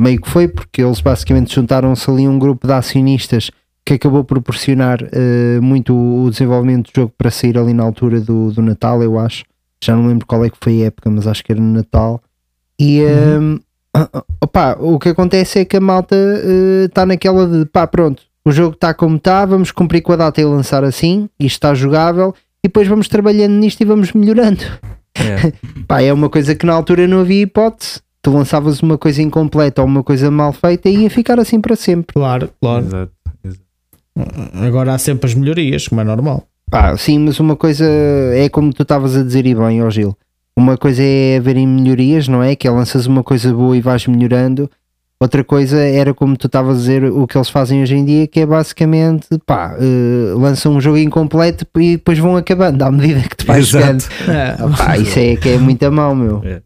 meio 0.00 0.20
que 0.20 0.28
foi, 0.28 0.48
porque 0.48 0.82
eles 0.82 1.00
basicamente 1.00 1.54
juntaram-se 1.54 2.10
ali 2.10 2.26
um 2.26 2.38
grupo 2.38 2.66
de 2.66 2.72
acionistas 2.72 3.50
que 3.84 3.94
acabou 3.94 4.24
por 4.24 4.36
proporcionar 4.36 4.98
eh, 5.12 5.58
muito 5.60 5.94
o 5.94 6.30
desenvolvimento 6.30 6.92
do 6.92 6.96
jogo 7.00 7.12
para 7.16 7.30
sair 7.30 7.58
ali 7.58 7.72
na 7.74 7.82
altura 7.82 8.20
do, 8.20 8.52
do 8.52 8.62
Natal, 8.62 9.02
eu 9.02 9.18
acho. 9.18 9.44
Já 9.82 9.96
não 9.96 10.06
lembro 10.06 10.26
qual 10.26 10.44
é 10.44 10.50
que 10.50 10.58
foi 10.60 10.82
a 10.82 10.86
época, 10.86 11.10
mas 11.10 11.26
acho 11.26 11.42
que 11.42 11.52
era 11.52 11.60
no 11.60 11.72
Natal. 11.72 12.20
E 12.78 13.00
ehm, 13.00 13.58
opa, 14.40 14.76
o 14.78 14.98
que 14.98 15.08
acontece 15.08 15.60
é 15.60 15.64
que 15.64 15.76
a 15.76 15.80
malta 15.80 16.16
está 16.84 17.04
naquela 17.04 17.46
de 17.46 17.64
pá, 17.66 17.86
pronto, 17.86 18.22
o 18.44 18.52
jogo 18.52 18.74
está 18.74 18.94
como 18.94 19.16
está, 19.16 19.44
vamos 19.44 19.70
cumprir 19.70 20.02
com 20.02 20.12
a 20.12 20.16
data 20.16 20.40
e 20.40 20.44
lançar 20.44 20.84
assim, 20.84 21.28
isto 21.38 21.56
está 21.56 21.74
jogável, 21.74 22.34
e 22.62 22.68
depois 22.68 22.86
vamos 22.86 23.08
trabalhando 23.08 23.52
nisto 23.52 23.80
e 23.80 23.84
vamos 23.84 24.12
melhorando. 24.12 24.64
É. 25.14 25.52
Pá, 25.88 26.02
é 26.02 26.12
uma 26.12 26.28
coisa 26.28 26.54
que 26.54 26.66
na 26.66 26.72
altura 26.72 27.06
não 27.06 27.20
havia 27.20 27.42
hipótese. 27.42 28.00
Tu 28.22 28.30
lançavas 28.30 28.80
uma 28.80 28.98
coisa 28.98 29.22
incompleta 29.22 29.80
ou 29.80 29.88
uma 29.88 30.02
coisa 30.02 30.30
mal 30.30 30.52
feita 30.52 30.88
e 30.88 31.02
ia 31.02 31.10
ficar 31.10 31.38
assim 31.40 31.60
para 31.60 31.74
sempre. 31.76 32.14
Claro, 32.14 32.50
claro. 32.60 32.84
Exato. 32.86 33.12
exato. 33.44 33.60
Agora 34.66 34.94
há 34.94 34.98
sempre 34.98 35.26
as 35.28 35.34
melhorias, 35.34 35.88
como 35.88 36.00
é 36.00 36.04
normal. 36.04 36.44
Pá, 36.70 36.96
sim, 36.96 37.18
mas 37.18 37.40
uma 37.40 37.56
coisa 37.56 37.84
é 38.34 38.48
como 38.48 38.72
tu 38.72 38.82
estavas 38.82 39.16
a 39.16 39.22
dizer 39.22 39.46
e 39.46 39.54
bem, 39.54 39.82
ó 39.82 39.90
Gil. 39.90 40.16
Uma 40.56 40.76
coisa 40.76 41.02
é 41.02 41.38
haverem 41.38 41.66
melhorias, 41.66 42.28
não 42.28 42.42
é? 42.42 42.54
Que 42.54 42.68
é 42.68 42.70
lanças 42.70 43.06
uma 43.06 43.24
coisa 43.24 43.52
boa 43.52 43.76
e 43.76 43.80
vais 43.80 44.06
melhorando. 44.06 44.70
Outra 45.22 45.42
coisa 45.44 45.78
era 45.78 46.14
como 46.14 46.36
tu 46.36 46.46
estavas 46.46 46.76
a 46.76 46.80
dizer 46.80 47.04
o 47.04 47.26
que 47.26 47.36
eles 47.36 47.48
fazem 47.50 47.82
hoje 47.82 47.94
em 47.94 48.04
dia, 48.04 48.26
que 48.26 48.40
é 48.40 48.46
basicamente 48.46 49.26
pá, 49.44 49.76
eh, 49.78 50.32
lançam 50.34 50.72
um 50.74 50.80
jogo 50.80 50.96
incompleto 50.96 51.66
e 51.76 51.96
depois 51.96 52.18
vão 52.18 52.36
acabando 52.36 52.82
à 52.82 52.90
medida 52.90 53.20
que 53.28 53.36
tu 53.36 53.46
vais 53.46 53.66
jogando. 53.66 54.00
Exato. 54.00 54.14
É, 54.30 54.56
Ah, 54.58 54.68
pá, 54.76 54.96
isso 54.98 55.18
é 55.18 55.36
que 55.36 55.48
é 55.50 55.58
muito 55.58 55.82
a 55.84 55.90
mal, 55.90 56.14
meu. 56.14 56.40
É. 56.44 56.62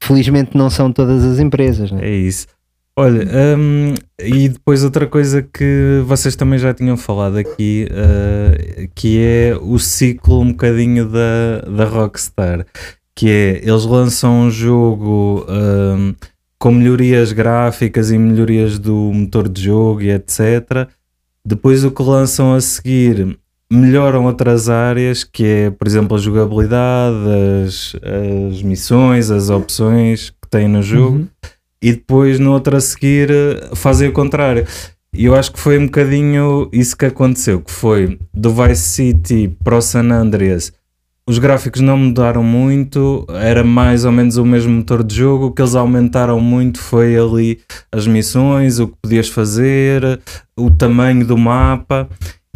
Felizmente 0.00 0.56
não 0.56 0.70
são 0.70 0.92
todas 0.92 1.24
as 1.24 1.38
empresas, 1.38 1.90
né? 1.90 2.00
É 2.02 2.14
isso. 2.14 2.46
Olha, 2.96 3.28
hum, 3.56 3.94
e 4.18 4.48
depois 4.48 4.82
outra 4.82 5.06
coisa 5.06 5.40
que 5.40 6.02
vocês 6.04 6.34
também 6.34 6.58
já 6.58 6.74
tinham 6.74 6.96
falado 6.96 7.36
aqui, 7.36 7.86
uh, 7.92 8.88
que 8.92 9.20
é 9.20 9.56
o 9.56 9.78
ciclo 9.78 10.40
um 10.40 10.50
bocadinho 10.50 11.08
da, 11.08 11.60
da 11.60 11.84
Rockstar, 11.84 12.66
que 13.14 13.30
é, 13.30 13.60
eles 13.62 13.84
lançam 13.84 14.40
um 14.40 14.50
jogo 14.50 15.46
hum, 15.48 16.12
com 16.58 16.72
melhorias 16.72 17.30
gráficas 17.30 18.10
e 18.10 18.18
melhorias 18.18 18.80
do 18.80 19.12
motor 19.14 19.48
de 19.48 19.62
jogo 19.62 20.02
e 20.02 20.10
etc. 20.10 20.88
Depois 21.44 21.84
o 21.84 21.92
que 21.92 22.02
lançam 22.02 22.52
a 22.52 22.60
seguir 22.60 23.38
melhoram 23.70 24.24
outras 24.24 24.68
áreas, 24.68 25.24
que 25.24 25.44
é, 25.44 25.70
por 25.70 25.86
exemplo, 25.86 26.16
a 26.16 26.20
jogabilidade, 26.20 27.16
as, 27.66 27.96
as 28.52 28.62
missões, 28.62 29.30
as 29.30 29.50
opções 29.50 30.30
que 30.30 30.48
tem 30.50 30.66
no 30.68 30.82
jogo 30.82 31.18
Uhum. 31.18 31.28
e 31.82 31.92
depois 31.92 32.38
no 32.38 32.52
outro 32.52 32.76
a 32.76 32.80
seguir 32.80 33.28
fazem 33.74 34.08
o 34.08 34.12
contrário. 34.12 34.66
E 35.12 35.24
eu 35.24 35.34
acho 35.34 35.52
que 35.52 35.60
foi 35.60 35.78
um 35.78 35.86
bocadinho 35.86 36.68
isso 36.72 36.96
que 36.96 37.06
aconteceu, 37.06 37.60
que 37.60 37.70
foi 37.70 38.18
do 38.32 38.52
Vice 38.52 38.82
City 38.82 39.56
para 39.62 39.76
o 39.76 39.82
San 39.82 40.10
Andreas. 40.10 40.72
Os 41.26 41.38
gráficos 41.38 41.82
não 41.82 41.96
mudaram 41.98 42.42
muito, 42.42 43.26
era 43.28 43.62
mais 43.62 44.06
ou 44.06 44.12
menos 44.12 44.38
o 44.38 44.44
mesmo 44.46 44.72
motor 44.72 45.04
de 45.04 45.14
jogo. 45.14 45.46
O 45.46 45.52
que 45.52 45.60
eles 45.60 45.74
aumentaram 45.74 46.40
muito 46.40 46.80
foi 46.80 47.18
ali 47.18 47.60
as 47.92 48.06
missões, 48.06 48.78
o 48.78 48.88
que 48.88 48.94
podias 49.02 49.28
fazer, 49.28 50.20
o 50.56 50.70
tamanho 50.70 51.26
do 51.26 51.36
mapa. 51.36 52.08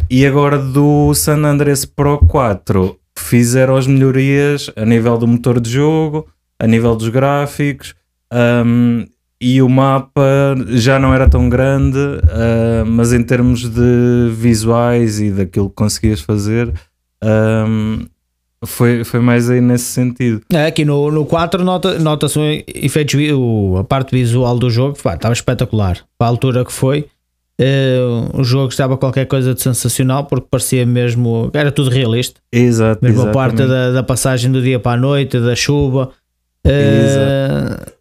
E 0.09 0.25
agora 0.25 0.57
do 0.57 1.13
San 1.13 1.43
Andreas 1.43 1.85
Pro 1.85 2.19
4 2.19 2.97
fizeram 3.17 3.75
as 3.75 3.87
melhorias 3.87 4.69
a 4.75 4.85
nível 4.85 5.17
do 5.17 5.27
motor 5.27 5.59
de 5.59 5.69
jogo, 5.69 6.27
a 6.59 6.67
nível 6.67 6.95
dos 6.95 7.09
gráficos. 7.09 7.95
Um, 8.31 9.05
e 9.41 9.61
o 9.61 9.67
mapa 9.67 10.55
já 10.69 10.97
não 10.99 11.13
era 11.13 11.27
tão 11.29 11.49
grande, 11.49 11.97
uh, 11.97 12.85
mas 12.85 13.11
em 13.11 13.21
termos 13.23 13.67
de 13.69 14.29
visuais 14.31 15.19
e 15.19 15.31
daquilo 15.31 15.69
que 15.69 15.75
conseguias 15.75 16.21
fazer, 16.21 16.71
um, 17.67 18.05
foi, 18.65 19.03
foi 19.03 19.19
mais 19.19 19.49
aí 19.49 19.59
nesse 19.59 19.85
sentido. 19.85 20.41
É, 20.51 20.67
aqui 20.67 20.85
no, 20.85 21.11
no 21.11 21.25
4 21.25 21.61
nota- 21.63 21.99
nota-se 21.99 22.39
um 22.39 22.63
efeitos, 22.67 23.15
a 23.77 23.83
parte 23.83 24.11
visual 24.15 24.57
do 24.57 24.69
jogo, 24.69 24.97
pá, 25.01 25.15
estava 25.15 25.33
espetacular. 25.33 25.99
Para 26.17 26.27
a 26.27 26.29
altura 26.29 26.63
que 26.63 26.71
foi, 26.71 27.05
eh, 27.59 27.97
o 28.33 28.43
jogo 28.43 28.69
estava 28.69 28.97
qualquer 28.97 29.25
coisa 29.25 29.53
de 29.53 29.61
sensacional 29.61 30.25
porque 30.25 30.47
parecia 30.49 30.85
mesmo, 30.85 31.49
era 31.53 31.71
tudo 31.71 31.89
realista. 31.89 32.39
Exato, 32.51 33.03
Mesmo 33.03 33.23
a 33.23 33.27
parte 33.27 33.61
exatamente. 33.61 33.69
da, 33.69 33.91
da 33.91 34.03
passagem 34.03 34.51
do 34.51 34.61
dia 34.61 34.79
para 34.79 34.93
a 34.93 34.97
noite, 34.97 35.39
da 35.39 35.55
chuva. 35.55 36.11
É? 36.65 37.91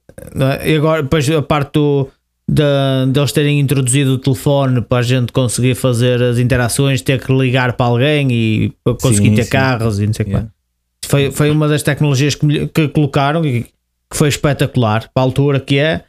e 0.65 0.77
agora, 0.77 1.03
depois 1.03 1.29
a 1.31 1.43
parte 1.43 1.73
do, 1.73 2.09
da, 2.49 3.07
deles 3.07 3.33
terem 3.33 3.61
introduzido 3.61 4.13
o 4.13 4.19
telefone 4.19 4.81
para 4.81 4.99
a 4.99 5.03
gente 5.03 5.33
conseguir 5.33 5.75
fazer 5.75 6.23
as 6.23 6.39
interações, 6.39 7.03
ter 7.03 7.21
que 7.21 7.33
ligar 7.33 7.73
para 7.75 7.87
alguém 7.87 8.29
e 8.31 8.73
conseguir 9.01 9.31
Sim, 9.31 9.35
ter 9.35 9.45
sim. 9.45 9.51
carros 9.51 9.99
e 10.01 10.07
não 10.07 10.15
sei 10.15 10.27
o 10.27 10.29
Yeah. 10.29 10.49
Foi, 11.05 11.31
foi 11.31 11.51
uma 11.51 11.69
das 11.69 11.83
tecnologias 11.83 12.35
que, 12.35 12.69
que 12.69 12.89
colocaram 12.89 13.45
e 13.45 13.65
que 13.65 14.17
foi 14.17 14.29
espetacular 14.29 15.11
para 15.13 15.23
a 15.23 15.25
altura 15.25 15.61
que 15.61 15.79
é. 15.79 16.05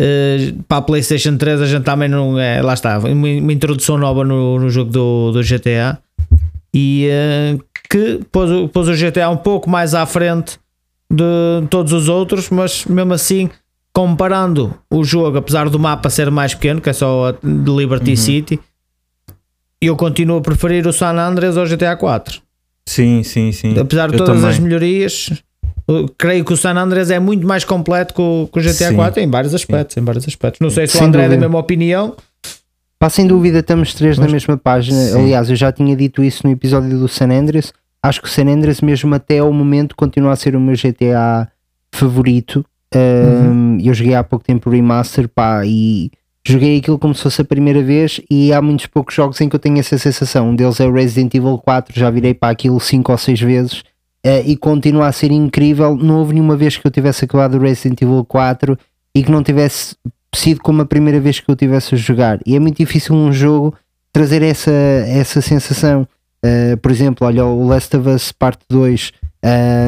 Eh, 0.00 0.54
para 0.68 0.78
a 0.78 0.82
PlayStation 0.82 1.36
3 1.36 1.60
a 1.60 1.66
gente 1.66 1.82
também 1.82 2.08
não 2.08 2.38
é. 2.38 2.62
Lá 2.62 2.74
está, 2.74 2.98
uma, 2.98 3.10
uma 3.10 3.52
introdução 3.52 3.98
nova 3.98 4.24
no, 4.24 4.58
no 4.60 4.70
jogo 4.70 4.90
do, 4.92 5.32
do 5.32 5.42
GTA 5.42 5.98
e 6.72 7.08
eh, 7.10 7.58
que 7.90 8.20
pôs, 8.30 8.48
o- 8.50 8.68
pôs 8.68 8.86
o 8.88 8.92
GTA 8.94 9.28
um 9.28 9.36
pouco 9.36 9.68
mais 9.68 9.94
à 9.94 10.06
frente 10.06 10.58
de 11.10 11.66
todos 11.68 11.92
os 11.92 12.08
outros, 12.08 12.48
mas 12.50 12.84
mesmo 12.84 13.12
assim, 13.14 13.50
comparando 13.92 14.74
o 14.90 15.02
jogo, 15.02 15.38
apesar 15.38 15.68
do 15.68 15.78
mapa 15.80 16.08
ser 16.10 16.30
mais 16.30 16.54
pequeno, 16.54 16.80
que 16.80 16.90
é 16.90 16.92
só 16.92 17.32
de 17.32 17.70
Liberty 17.70 18.16
City, 18.16 18.60
eu 19.80 19.96
continuo 19.96 20.38
a 20.38 20.40
preferir 20.40 20.86
o 20.86 20.92
San 20.92 21.14
Andreas 21.18 21.56
ao 21.56 21.66
GTA 21.66 21.96
4. 21.96 22.40
Sim, 22.86 23.22
sim, 23.22 23.52
sim. 23.52 23.78
Apesar 23.78 24.08
de 24.08 24.14
Eu 24.14 24.18
todas 24.18 24.36
também. 24.36 24.50
as 24.50 24.58
melhorias, 24.58 25.30
creio 26.18 26.44
que 26.44 26.52
o 26.52 26.56
San 26.56 26.74
Andreas 26.76 27.10
é 27.10 27.18
muito 27.18 27.46
mais 27.46 27.64
completo 27.64 28.14
que 28.14 28.20
o, 28.20 28.48
que 28.52 28.58
o 28.58 28.62
GTA 28.62 28.72
Sim. 28.88 28.94
4 28.96 29.20
em 29.22 29.30
vários 29.30 29.54
aspectos, 29.54 29.96
em 29.96 30.00
vários 30.04 30.26
aspectos. 30.26 30.60
Não 30.60 30.70
sei 30.70 30.86
se 30.86 30.98
o 30.98 31.04
André 31.04 31.24
é 31.24 31.28
da 31.30 31.36
mesma 31.36 31.58
opinião. 31.58 32.14
Pá, 32.98 33.08
sem 33.08 33.26
dúvida 33.26 33.60
estamos 33.60 33.94
três 33.94 34.18
na 34.18 34.24
Mas- 34.24 34.32
mesma 34.32 34.56
página. 34.56 34.98
Sim. 35.00 35.20
Aliás, 35.20 35.48
eu 35.50 35.56
já 35.56 35.70
tinha 35.72 35.94
dito 35.96 36.22
isso 36.22 36.46
no 36.46 36.52
episódio 36.52 36.98
do 36.98 37.08
San 37.08 37.28
Andreas. 37.30 37.72
Acho 38.02 38.20
que 38.20 38.28
o 38.28 38.30
San 38.30 38.46
Andreas, 38.48 38.80
mesmo 38.80 39.14
até 39.14 39.38
ao 39.38 39.52
momento, 39.52 39.94
continua 39.96 40.32
a 40.32 40.36
ser 40.36 40.54
o 40.56 40.60
meu 40.60 40.74
GTA 40.76 41.48
favorito. 41.92 42.64
Um, 42.94 43.78
Eu 43.82 43.92
joguei 43.94 44.14
há 44.14 44.24
pouco 44.24 44.44
tempo 44.44 44.68
o 44.68 44.72
Remaster, 44.72 45.28
pá, 45.28 45.62
e 45.64 46.10
joguei 46.46 46.78
aquilo 46.78 46.98
como 46.98 47.14
se 47.14 47.22
fosse 47.22 47.40
a 47.40 47.44
primeira 47.44 47.82
vez. 47.82 48.20
E 48.30 48.52
há 48.52 48.60
muitos 48.62 48.86
poucos 48.86 49.14
jogos 49.14 49.40
em 49.40 49.48
que 49.48 49.54
eu 49.56 49.60
tenho 49.60 49.78
essa 49.78 49.96
sensação. 49.98 50.50
Um 50.50 50.56
deles 50.56 50.80
é 50.80 50.86
o 50.86 50.92
Resident 50.92 51.34
Evil 51.34 51.58
4, 51.58 51.98
já 51.98 52.10
virei 52.10 52.34
para 52.34 52.50
aquilo 52.50 52.78
5 52.80 53.12
ou 53.12 53.18
6 53.18 53.40
vezes. 53.40 53.82
Eh, 54.24 54.42
e 54.46 54.56
continua 54.56 55.06
a 55.06 55.12
ser 55.12 55.30
incrível. 55.30 55.96
Não 55.96 56.18
houve 56.18 56.34
nenhuma 56.34 56.56
vez 56.56 56.76
que 56.76 56.86
eu 56.86 56.90
tivesse 56.90 57.24
acabado 57.24 57.56
o 57.56 57.60
Resident 57.60 58.00
Evil 58.02 58.24
4 58.24 58.78
e 59.14 59.22
que 59.22 59.30
não 59.30 59.42
tivesse 59.42 59.96
sido 60.34 60.60
como 60.60 60.82
a 60.82 60.86
primeira 60.86 61.20
vez 61.20 61.40
que 61.40 61.50
eu 61.50 61.56
tivesse 61.56 61.94
a 61.94 61.98
jogar. 61.98 62.38
E 62.46 62.54
é 62.54 62.58
muito 62.58 62.76
difícil 62.76 63.14
um 63.14 63.32
jogo 63.32 63.74
trazer 64.12 64.42
essa, 64.42 64.70
essa 64.70 65.40
sensação. 65.40 66.06
Uh, 66.44 66.76
por 66.78 66.90
exemplo, 66.90 67.26
olha 67.26 67.44
o 67.44 67.66
Last 67.66 67.96
of 67.96 68.08
Us 68.08 68.32
Parte 68.32 68.64
2 68.68 69.12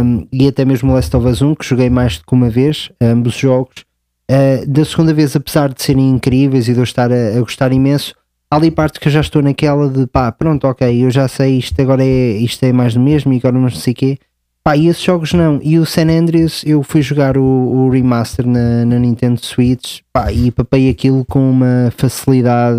um, 0.05 0.27
e 0.33 0.49
até 0.49 0.65
mesmo 0.65 0.91
o 0.91 0.95
Last 0.95 1.15
of 1.17 1.27
Us 1.27 1.43
1, 1.43 1.55
que 1.55 1.67
joguei 1.67 1.91
mais 1.91 2.19
do 2.19 2.25
que 2.25 2.33
uma 2.33 2.49
vez, 2.49 2.91
ambos 3.01 3.35
os 3.35 3.41
jogos. 3.41 3.85
Uh, 4.31 4.67
da 4.67 4.85
segunda 4.85 5.13
vez, 5.13 5.35
apesar 5.35 5.73
de 5.73 5.83
serem 5.83 6.09
incríveis 6.09 6.69
e 6.69 6.73
de 6.73 6.79
eu 6.79 6.85
estar 6.85 7.11
a, 7.13 7.37
a, 7.37 7.41
gostar 7.41 7.73
imenso, 7.73 8.15
há 8.51 8.57
ali 8.57 8.71
partes 8.71 8.99
que 8.99 9.09
eu 9.09 9.13
já 9.13 9.21
estou 9.21 9.41
naquela 9.41 9.89
de 9.89 10.07
pá, 10.07 10.33
pronto, 10.33 10.67
ok, 10.67 11.05
eu 11.05 11.11
já 11.11 11.29
sei, 11.29 11.59
isto 11.59 11.81
agora 11.81 12.05
é, 12.05 12.33
isto 12.33 12.65
é 12.65 12.73
mais 12.73 12.95
do 12.95 13.01
mesmo 13.01 13.33
e 13.33 13.37
agora 13.37 13.57
não 13.57 13.71
sei 13.71 13.93
o 13.93 13.97
quê. 13.97 14.19
Pá, 14.63 14.77
e 14.77 14.89
esses 14.89 15.03
jogos 15.03 15.33
não. 15.33 15.59
E 15.63 15.79
o 15.79 15.87
San 15.87 16.11
Andreas, 16.11 16.63
eu 16.67 16.83
fui 16.83 17.01
jogar 17.01 17.39
o, 17.39 17.43
o 17.43 17.89
remaster 17.89 18.47
na, 18.47 18.85
na, 18.85 18.99
Nintendo 18.99 19.41
Switch 19.43 20.01
pá, 20.13 20.31
e 20.31 20.51
papei 20.51 20.91
aquilo 20.91 21.25
com 21.25 21.51
uma 21.51 21.91
facilidade 21.97 22.79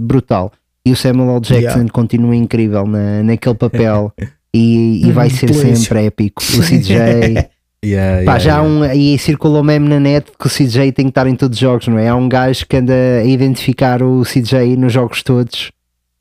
brutal. 0.00 0.50
E 0.86 0.92
o 0.92 0.96
Samuel 0.96 1.36
L. 1.36 1.40
Jackson 1.40 1.78
yeah. 1.78 1.92
continua 1.92 2.34
incrível 2.34 2.86
na, 2.86 3.22
naquele 3.22 3.54
papel 3.54 4.12
e, 4.54 5.06
e 5.06 5.12
vai 5.12 5.28
ser 5.28 5.52
sempre 5.52 6.06
épico. 6.06 6.42
O 6.56 6.62
CJ. 6.62 7.50
Yeah, 7.84 8.24
Pá, 8.24 8.36
yeah, 8.36 8.38
já 8.38 8.56
há 8.58 8.62
um, 8.62 8.84
e 8.92 9.18
circulou 9.18 9.62
mesmo 9.62 9.88
na 9.88 10.00
net 10.00 10.26
que 10.38 10.46
o 10.46 10.50
CJ 10.50 10.92
tem 10.92 11.04
que 11.04 11.10
estar 11.10 11.26
em 11.26 11.36
todos 11.36 11.56
os 11.56 11.60
jogos, 11.60 11.86
não 11.88 11.98
é? 11.98 12.08
Há 12.08 12.16
um 12.16 12.28
gajo 12.28 12.66
que 12.66 12.76
anda 12.76 12.94
a 13.20 13.24
identificar 13.24 14.02
o 14.02 14.22
CJ 14.22 14.76
nos 14.76 14.92
jogos 14.92 15.22
todos. 15.22 15.70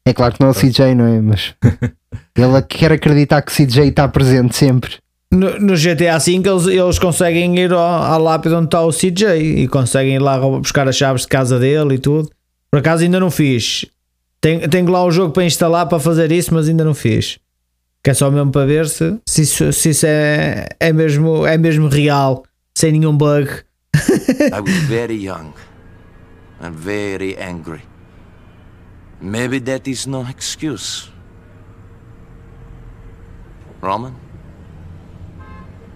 É 0.05 0.13
claro 0.13 0.33
que 0.33 0.41
não 0.41 0.49
é 0.49 0.51
o 0.51 0.53
CJ, 0.53 0.93
não 0.95 1.05
é? 1.05 1.21
Mas 1.21 1.53
ele 2.35 2.61
quer 2.67 2.91
acreditar 2.91 3.41
que 3.41 3.51
o 3.51 3.55
CJ 3.55 3.87
está 3.87 4.07
presente 4.07 4.55
sempre. 4.55 4.97
No, 5.31 5.59
no 5.59 5.73
GTA 5.75 6.19
V 6.19 6.31
eles, 6.31 6.67
eles 6.67 6.99
conseguem 6.99 7.57
ir 7.57 7.71
ao, 7.71 7.79
à 7.79 8.17
lápide 8.17 8.53
onde 8.53 8.65
está 8.65 8.81
o 8.81 8.91
CJ 8.91 9.37
e 9.37 9.67
conseguem 9.67 10.15
ir 10.15 10.19
lá 10.19 10.37
buscar 10.37 10.87
as 10.87 10.95
chaves 10.95 11.23
de 11.23 11.27
casa 11.29 11.57
dele 11.57 11.95
e 11.95 11.97
tudo. 11.97 12.29
Por 12.69 12.79
acaso 12.79 13.03
ainda 13.03 13.19
não 13.19 13.31
fiz. 13.31 13.85
Tenho, 14.41 14.67
tenho 14.67 14.91
lá 14.91 15.03
o 15.03 15.11
jogo 15.11 15.31
para 15.31 15.45
instalar 15.45 15.87
para 15.87 15.99
fazer 15.99 16.31
isso, 16.31 16.53
mas 16.53 16.67
ainda 16.67 16.83
não 16.83 16.93
fiz. 16.93 17.39
Que 18.03 18.11
é 18.11 18.13
só 18.13 18.29
mesmo 18.29 18.51
para 18.51 18.65
ver 18.65 18.87
se, 18.89 19.17
se, 19.25 19.43
isso, 19.43 19.71
se 19.71 19.89
isso 19.91 20.05
é, 20.05 20.67
é, 20.77 20.91
mesmo, 20.91 21.47
é 21.47 21.57
mesmo 21.57 21.87
real, 21.87 22.43
sem 22.75 22.91
nenhum 22.91 23.15
bug. 23.15 23.49
I 23.95 24.59
was 24.59 24.75
very 24.89 25.15
young 25.15 25.53
and 26.59 26.73
very 26.73 27.37
angry. 27.39 27.81
Maybe 29.21 29.61
that 29.61 29.89
is 29.89 30.05
no 30.05 30.25
excuse. 30.29 31.09
Roman? 33.81 34.13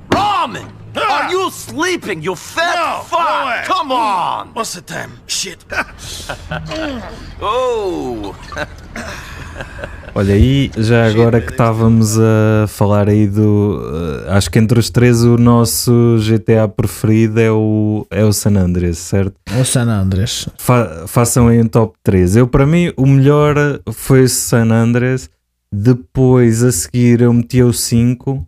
Roman! 0.10 0.72
Are 0.96 1.30
you 1.30 1.52
sleeping, 1.52 2.22
you 2.22 2.36
fat 2.36 2.76
no, 2.76 3.04
fuck? 3.04 3.66
Come 3.66 3.92
on! 3.92 4.54
What's 4.54 4.74
the 4.74 4.82
time? 4.82 5.20
Shit. 5.28 5.66
oh! 7.42 8.34
Olha, 10.18 10.34
aí 10.34 10.72
já 10.76 11.06
agora 11.06 11.40
que 11.40 11.52
estávamos 11.52 12.18
a 12.18 12.66
falar 12.68 13.08
aí 13.08 13.28
do. 13.28 13.80
Uh, 13.80 14.32
acho 14.32 14.50
que 14.50 14.58
entre 14.58 14.80
os 14.80 14.90
três 14.90 15.24
o 15.24 15.38
nosso 15.38 16.18
GTA 16.28 16.68
preferido 16.68 17.40
é 17.40 17.52
o, 17.52 18.04
é 18.10 18.26
o 18.26 18.34
San 18.34 18.58
Andreas, 18.58 18.98
certo? 18.98 19.36
O 19.62 19.64
San 19.64 19.88
Andreas. 19.88 20.50
Fa 20.58 21.06
façam 21.06 21.50
aí 21.50 21.62
um 21.62 21.68
top 21.68 21.96
3. 22.02 22.36
Eu, 22.36 22.48
para 22.48 22.66
mim, 22.66 22.92
o 22.98 23.06
melhor 23.06 23.80
foi 23.94 24.24
o 24.24 24.28
San 24.28 24.72
Andreas. 24.72 25.30
Depois, 25.72 26.64
a 26.64 26.72
seguir, 26.72 27.22
eu 27.22 27.32
metia 27.32 27.68
o 27.68 27.72
5. 27.72 28.44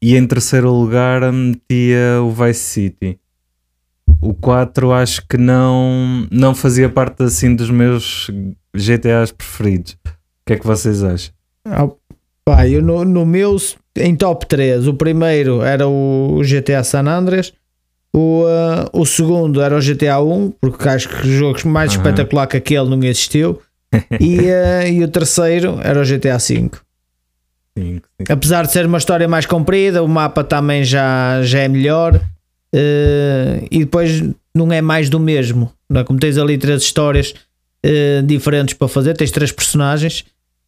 E 0.00 0.16
em 0.16 0.24
terceiro 0.24 0.70
lugar, 0.70 1.32
metia 1.32 2.22
o 2.22 2.30
Vice 2.30 2.60
City. 2.60 3.18
O 4.20 4.32
4 4.34 4.92
acho 4.92 5.26
que 5.26 5.36
não, 5.36 6.28
não 6.30 6.54
fazia 6.54 6.88
parte 6.88 7.24
assim 7.24 7.56
dos 7.56 7.70
meus 7.70 8.30
GTAs 8.72 9.32
preferidos 9.32 9.96
que 10.48 10.54
é 10.54 10.58
que 10.58 10.66
vocês 10.66 11.04
acham? 11.04 11.30
Ah, 11.66 11.88
pá, 12.44 12.66
eu 12.66 12.80
no, 12.80 13.04
no 13.04 13.26
meu, 13.26 13.56
em 13.96 14.16
top 14.16 14.46
3, 14.46 14.88
o 14.88 14.94
primeiro 14.94 15.60
era 15.60 15.86
o 15.86 16.40
GTA 16.42 16.82
San 16.82 17.06
Andreas, 17.06 17.52
o, 18.14 18.44
uh, 18.44 18.88
o 18.98 19.04
segundo 19.04 19.60
era 19.60 19.76
o 19.76 19.80
GTA 19.80 20.20
1, 20.20 20.52
porque 20.58 20.88
acho 20.88 21.08
que 21.10 21.30
jogos 21.30 21.64
mais 21.64 21.92
uhum. 21.92 21.98
espetacular 21.98 22.46
que 22.46 22.56
aquele 22.56 22.88
não 22.88 23.02
existiu, 23.04 23.60
e, 24.18 24.38
uh, 24.40 24.88
e 24.90 25.04
o 25.04 25.08
terceiro 25.08 25.78
era 25.82 26.00
o 26.00 26.04
GTA 26.04 26.38
5. 26.38 26.80
Apesar 28.28 28.64
de 28.66 28.72
ser 28.72 28.86
uma 28.86 28.98
história 28.98 29.28
mais 29.28 29.46
comprida, 29.46 30.02
o 30.02 30.08
mapa 30.08 30.42
também 30.42 30.82
já, 30.82 31.42
já 31.42 31.60
é 31.60 31.68
melhor. 31.68 32.16
Uh, 32.74 33.64
e 33.70 33.80
depois 33.80 34.20
não 34.52 34.72
é 34.72 34.82
mais 34.82 35.08
do 35.08 35.20
mesmo. 35.20 35.70
Não 35.88 36.00
é? 36.00 36.04
Como 36.04 36.18
tens 36.18 36.36
ali 36.36 36.58
três 36.58 36.82
histórias 36.82 37.34
uh, 37.86 38.22
diferentes 38.24 38.74
para 38.74 38.88
fazer, 38.88 39.16
tens 39.16 39.30
três 39.30 39.52
personagens 39.52 40.24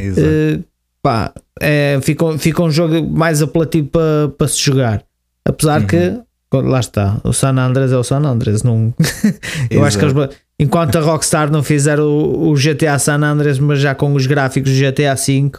Uh, 0.08 0.64
pá, 1.02 1.32
é, 1.60 1.98
fica, 2.02 2.38
fica 2.38 2.62
um 2.62 2.70
jogo 2.70 3.06
mais 3.08 3.42
apelativo 3.42 3.88
para, 3.88 4.28
para 4.36 4.48
se 4.48 4.60
jogar. 4.60 5.02
Apesar 5.44 5.80
uhum. 5.80 5.86
que, 5.86 6.20
lá 6.52 6.80
está, 6.80 7.20
o 7.24 7.32
San 7.32 7.56
Andreas 7.58 7.92
é 7.92 7.96
o 7.96 8.04
San 8.04 8.20
Andreas. 8.20 8.62
Não, 8.62 8.94
eu 9.70 9.84
acho 9.84 9.98
que 9.98 10.04
eles, 10.04 10.14
enquanto 10.58 10.96
a 10.96 11.00
Rockstar 11.00 11.50
não 11.50 11.62
fizer 11.62 11.98
o, 12.00 12.50
o, 12.50 12.54
GTA 12.54 12.98
San 12.98 13.22
Andreas, 13.22 13.58
mas 13.58 13.80
já 13.80 13.94
com 13.94 14.12
os 14.14 14.26
gráficos 14.26 14.72
do 14.72 14.78
GTA 14.78 15.14
V, 15.14 15.50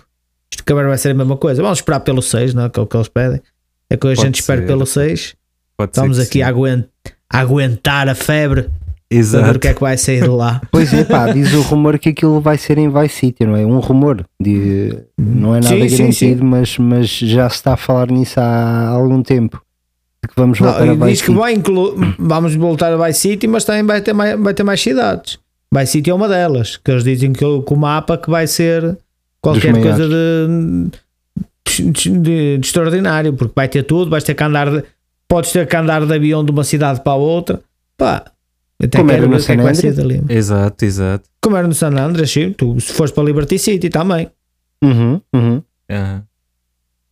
isto 0.51 0.69
agora 0.69 0.87
vai 0.87 0.97
ser 0.97 1.09
a 1.09 1.13
mesma 1.13 1.37
coisa. 1.37 1.61
Vamos 1.61 1.79
esperar 1.79 2.01
pelo 2.01 2.21
6, 2.21 2.53
não 2.53 2.65
é? 2.65 2.69
que 2.69 2.79
é 2.79 2.83
o 2.83 2.87
que 2.87 2.97
eles 2.97 3.07
pedem. 3.07 3.41
É 3.89 3.97
que 3.97 4.07
a 4.07 4.15
gente 4.15 4.39
espera 4.39 4.61
pelo 4.61 4.85
6. 4.85 5.35
Pode 5.77 5.91
Estamos 5.91 6.19
aqui 6.19 6.41
a, 6.41 6.47
aguent, 6.47 6.85
a 7.29 7.39
aguentar 7.39 8.07
a 8.07 8.15
febre 8.15 8.69
Exato. 9.13 9.45
Ver 9.45 9.55
o 9.57 9.59
que 9.59 9.67
é 9.67 9.73
que 9.73 9.81
vai 9.81 9.97
sair 9.97 10.21
de 10.21 10.29
lá. 10.29 10.61
Pois 10.71 10.93
é, 10.93 11.03
pá, 11.03 11.31
diz 11.33 11.53
o 11.53 11.61
rumor 11.63 11.99
que 11.99 12.09
aquilo 12.09 12.39
vai 12.39 12.57
ser 12.57 12.77
em 12.77 12.89
Vice 12.89 13.15
City, 13.15 13.45
não 13.45 13.57
é? 13.57 13.65
Um 13.65 13.79
rumor, 13.79 14.25
de, 14.41 14.97
não 15.17 15.53
é 15.53 15.59
nada 15.59 15.67
sim, 15.67 15.79
garantido, 15.79 16.13
sim, 16.13 16.13
sim. 16.13 16.35
Mas, 16.35 16.77
mas 16.77 17.09
já 17.09 17.49
se 17.49 17.55
está 17.55 17.73
a 17.73 17.77
falar 17.77 18.09
nisso 18.09 18.39
há 18.39 18.87
algum 18.87 19.21
tempo. 19.21 19.61
Que 20.25 20.33
vamos 20.37 20.59
voltar 20.59 20.85
não, 20.85 20.93
a 20.93 20.95
Vice 20.95 21.07
diz 21.07 21.19
City. 21.19 21.31
que 21.31 21.37
vai 21.37 21.53
inclu... 21.53 21.95
vamos 22.17 22.55
voltar 22.55 22.93
a 22.93 23.05
Vice 23.05 23.19
City, 23.19 23.47
mas 23.47 23.65
também 23.65 23.83
vai 23.83 24.01
ter 24.01 24.13
mais, 24.13 24.39
vai 24.39 24.53
ter 24.53 24.63
mais 24.63 24.79
cidades. 24.79 25.37
Vice 25.73 25.91
City 25.91 26.09
é 26.09 26.13
uma 26.13 26.29
delas, 26.29 26.77
que 26.77 26.89
eles 26.89 27.03
dizem 27.03 27.33
que, 27.33 27.43
o 27.43 27.75
mapa 27.75 28.17
que 28.17 28.29
vai 28.29 28.47
ser 28.47 28.97
qualquer 29.41 29.73
coisa 29.73 30.07
de, 30.07 30.91
de, 31.67 31.91
de, 31.91 32.19
de, 32.19 32.59
extraordinário, 32.61 33.33
porque 33.33 33.53
vai 33.55 33.67
ter 33.67 33.83
tudo, 33.83 34.09
vais 34.09 34.23
ter 34.23 34.35
que 34.35 34.43
andar, 34.43 34.69
de, 34.69 34.83
podes 35.27 35.51
ter 35.51 35.67
que 35.67 35.75
andar 35.75 36.05
de 36.05 36.13
avião 36.13 36.45
de 36.45 36.51
uma 36.51 36.63
cidade 36.63 37.01
para 37.01 37.13
a 37.13 37.15
outra. 37.15 37.61
Pá, 37.97 38.23
até 38.83 38.97
Como 38.97 39.11
era 39.11 39.27
no 39.27 39.39
San 39.39 39.53
Andreas. 39.53 40.23
Exato, 40.29 40.85
exato. 40.85 41.29
Como 41.41 41.55
era 41.55 41.67
no 41.67 41.73
San 41.73 41.89
Andreas, 41.89 42.31
sim. 42.31 42.51
Tu, 42.53 42.79
se 42.79 42.93
fores 42.93 43.11
para 43.11 43.23
Liberty 43.23 43.59
City 43.59 43.89
também. 43.89 44.29
Uhum, 44.83 45.21
uhum. 45.33 45.61
Uhum. 45.91 46.21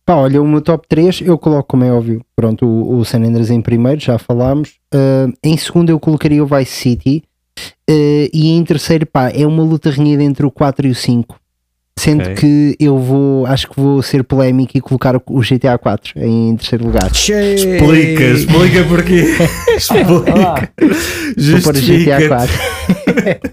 Pá, 0.04 0.16
olha, 0.16 0.42
o 0.42 0.46
meu 0.46 0.60
top 0.60 0.88
3 0.88 1.22
eu 1.22 1.38
coloco, 1.38 1.68
como 1.68 1.84
é 1.84 1.92
óbvio, 1.92 2.24
pronto, 2.34 2.66
o, 2.66 2.98
o 2.98 3.04
San 3.04 3.22
Andreas 3.22 3.50
em 3.50 3.60
primeiro, 3.60 4.00
já 4.00 4.18
falámos. 4.18 4.80
Uh, 4.92 5.32
em 5.42 5.56
segundo 5.56 5.90
eu 5.90 6.00
colocaria 6.00 6.42
o 6.42 6.46
Vice 6.46 6.72
City. 6.72 7.22
Uh, 7.88 8.26
e 8.32 8.50
em 8.50 8.64
terceiro, 8.64 9.06
pá, 9.06 9.30
é 9.30 9.46
uma 9.46 9.62
luta 9.62 9.90
renhida 9.90 10.22
entre 10.22 10.44
o 10.44 10.50
4 10.50 10.86
e 10.86 10.90
o 10.90 10.94
5. 10.94 11.39
Sendo 12.00 12.22
okay. 12.22 12.34
que 12.34 12.76
eu 12.80 12.96
vou, 12.96 13.44
acho 13.44 13.68
que 13.68 13.78
vou 13.78 14.00
ser 14.00 14.24
polémico 14.24 14.72
e 14.74 14.80
colocar 14.80 15.14
o 15.16 15.40
GTA 15.40 15.76
4 15.76 16.14
em 16.16 16.56
terceiro 16.56 16.86
lugar. 16.86 17.10
Explica, 17.12 18.24
explica 18.24 18.84
porquê. 18.88 19.24
explica. 19.76 20.04
Vou 20.06 20.22
pôr 21.62 21.76
o 21.76 21.80
GTA 21.82 22.26
4. 22.26 22.58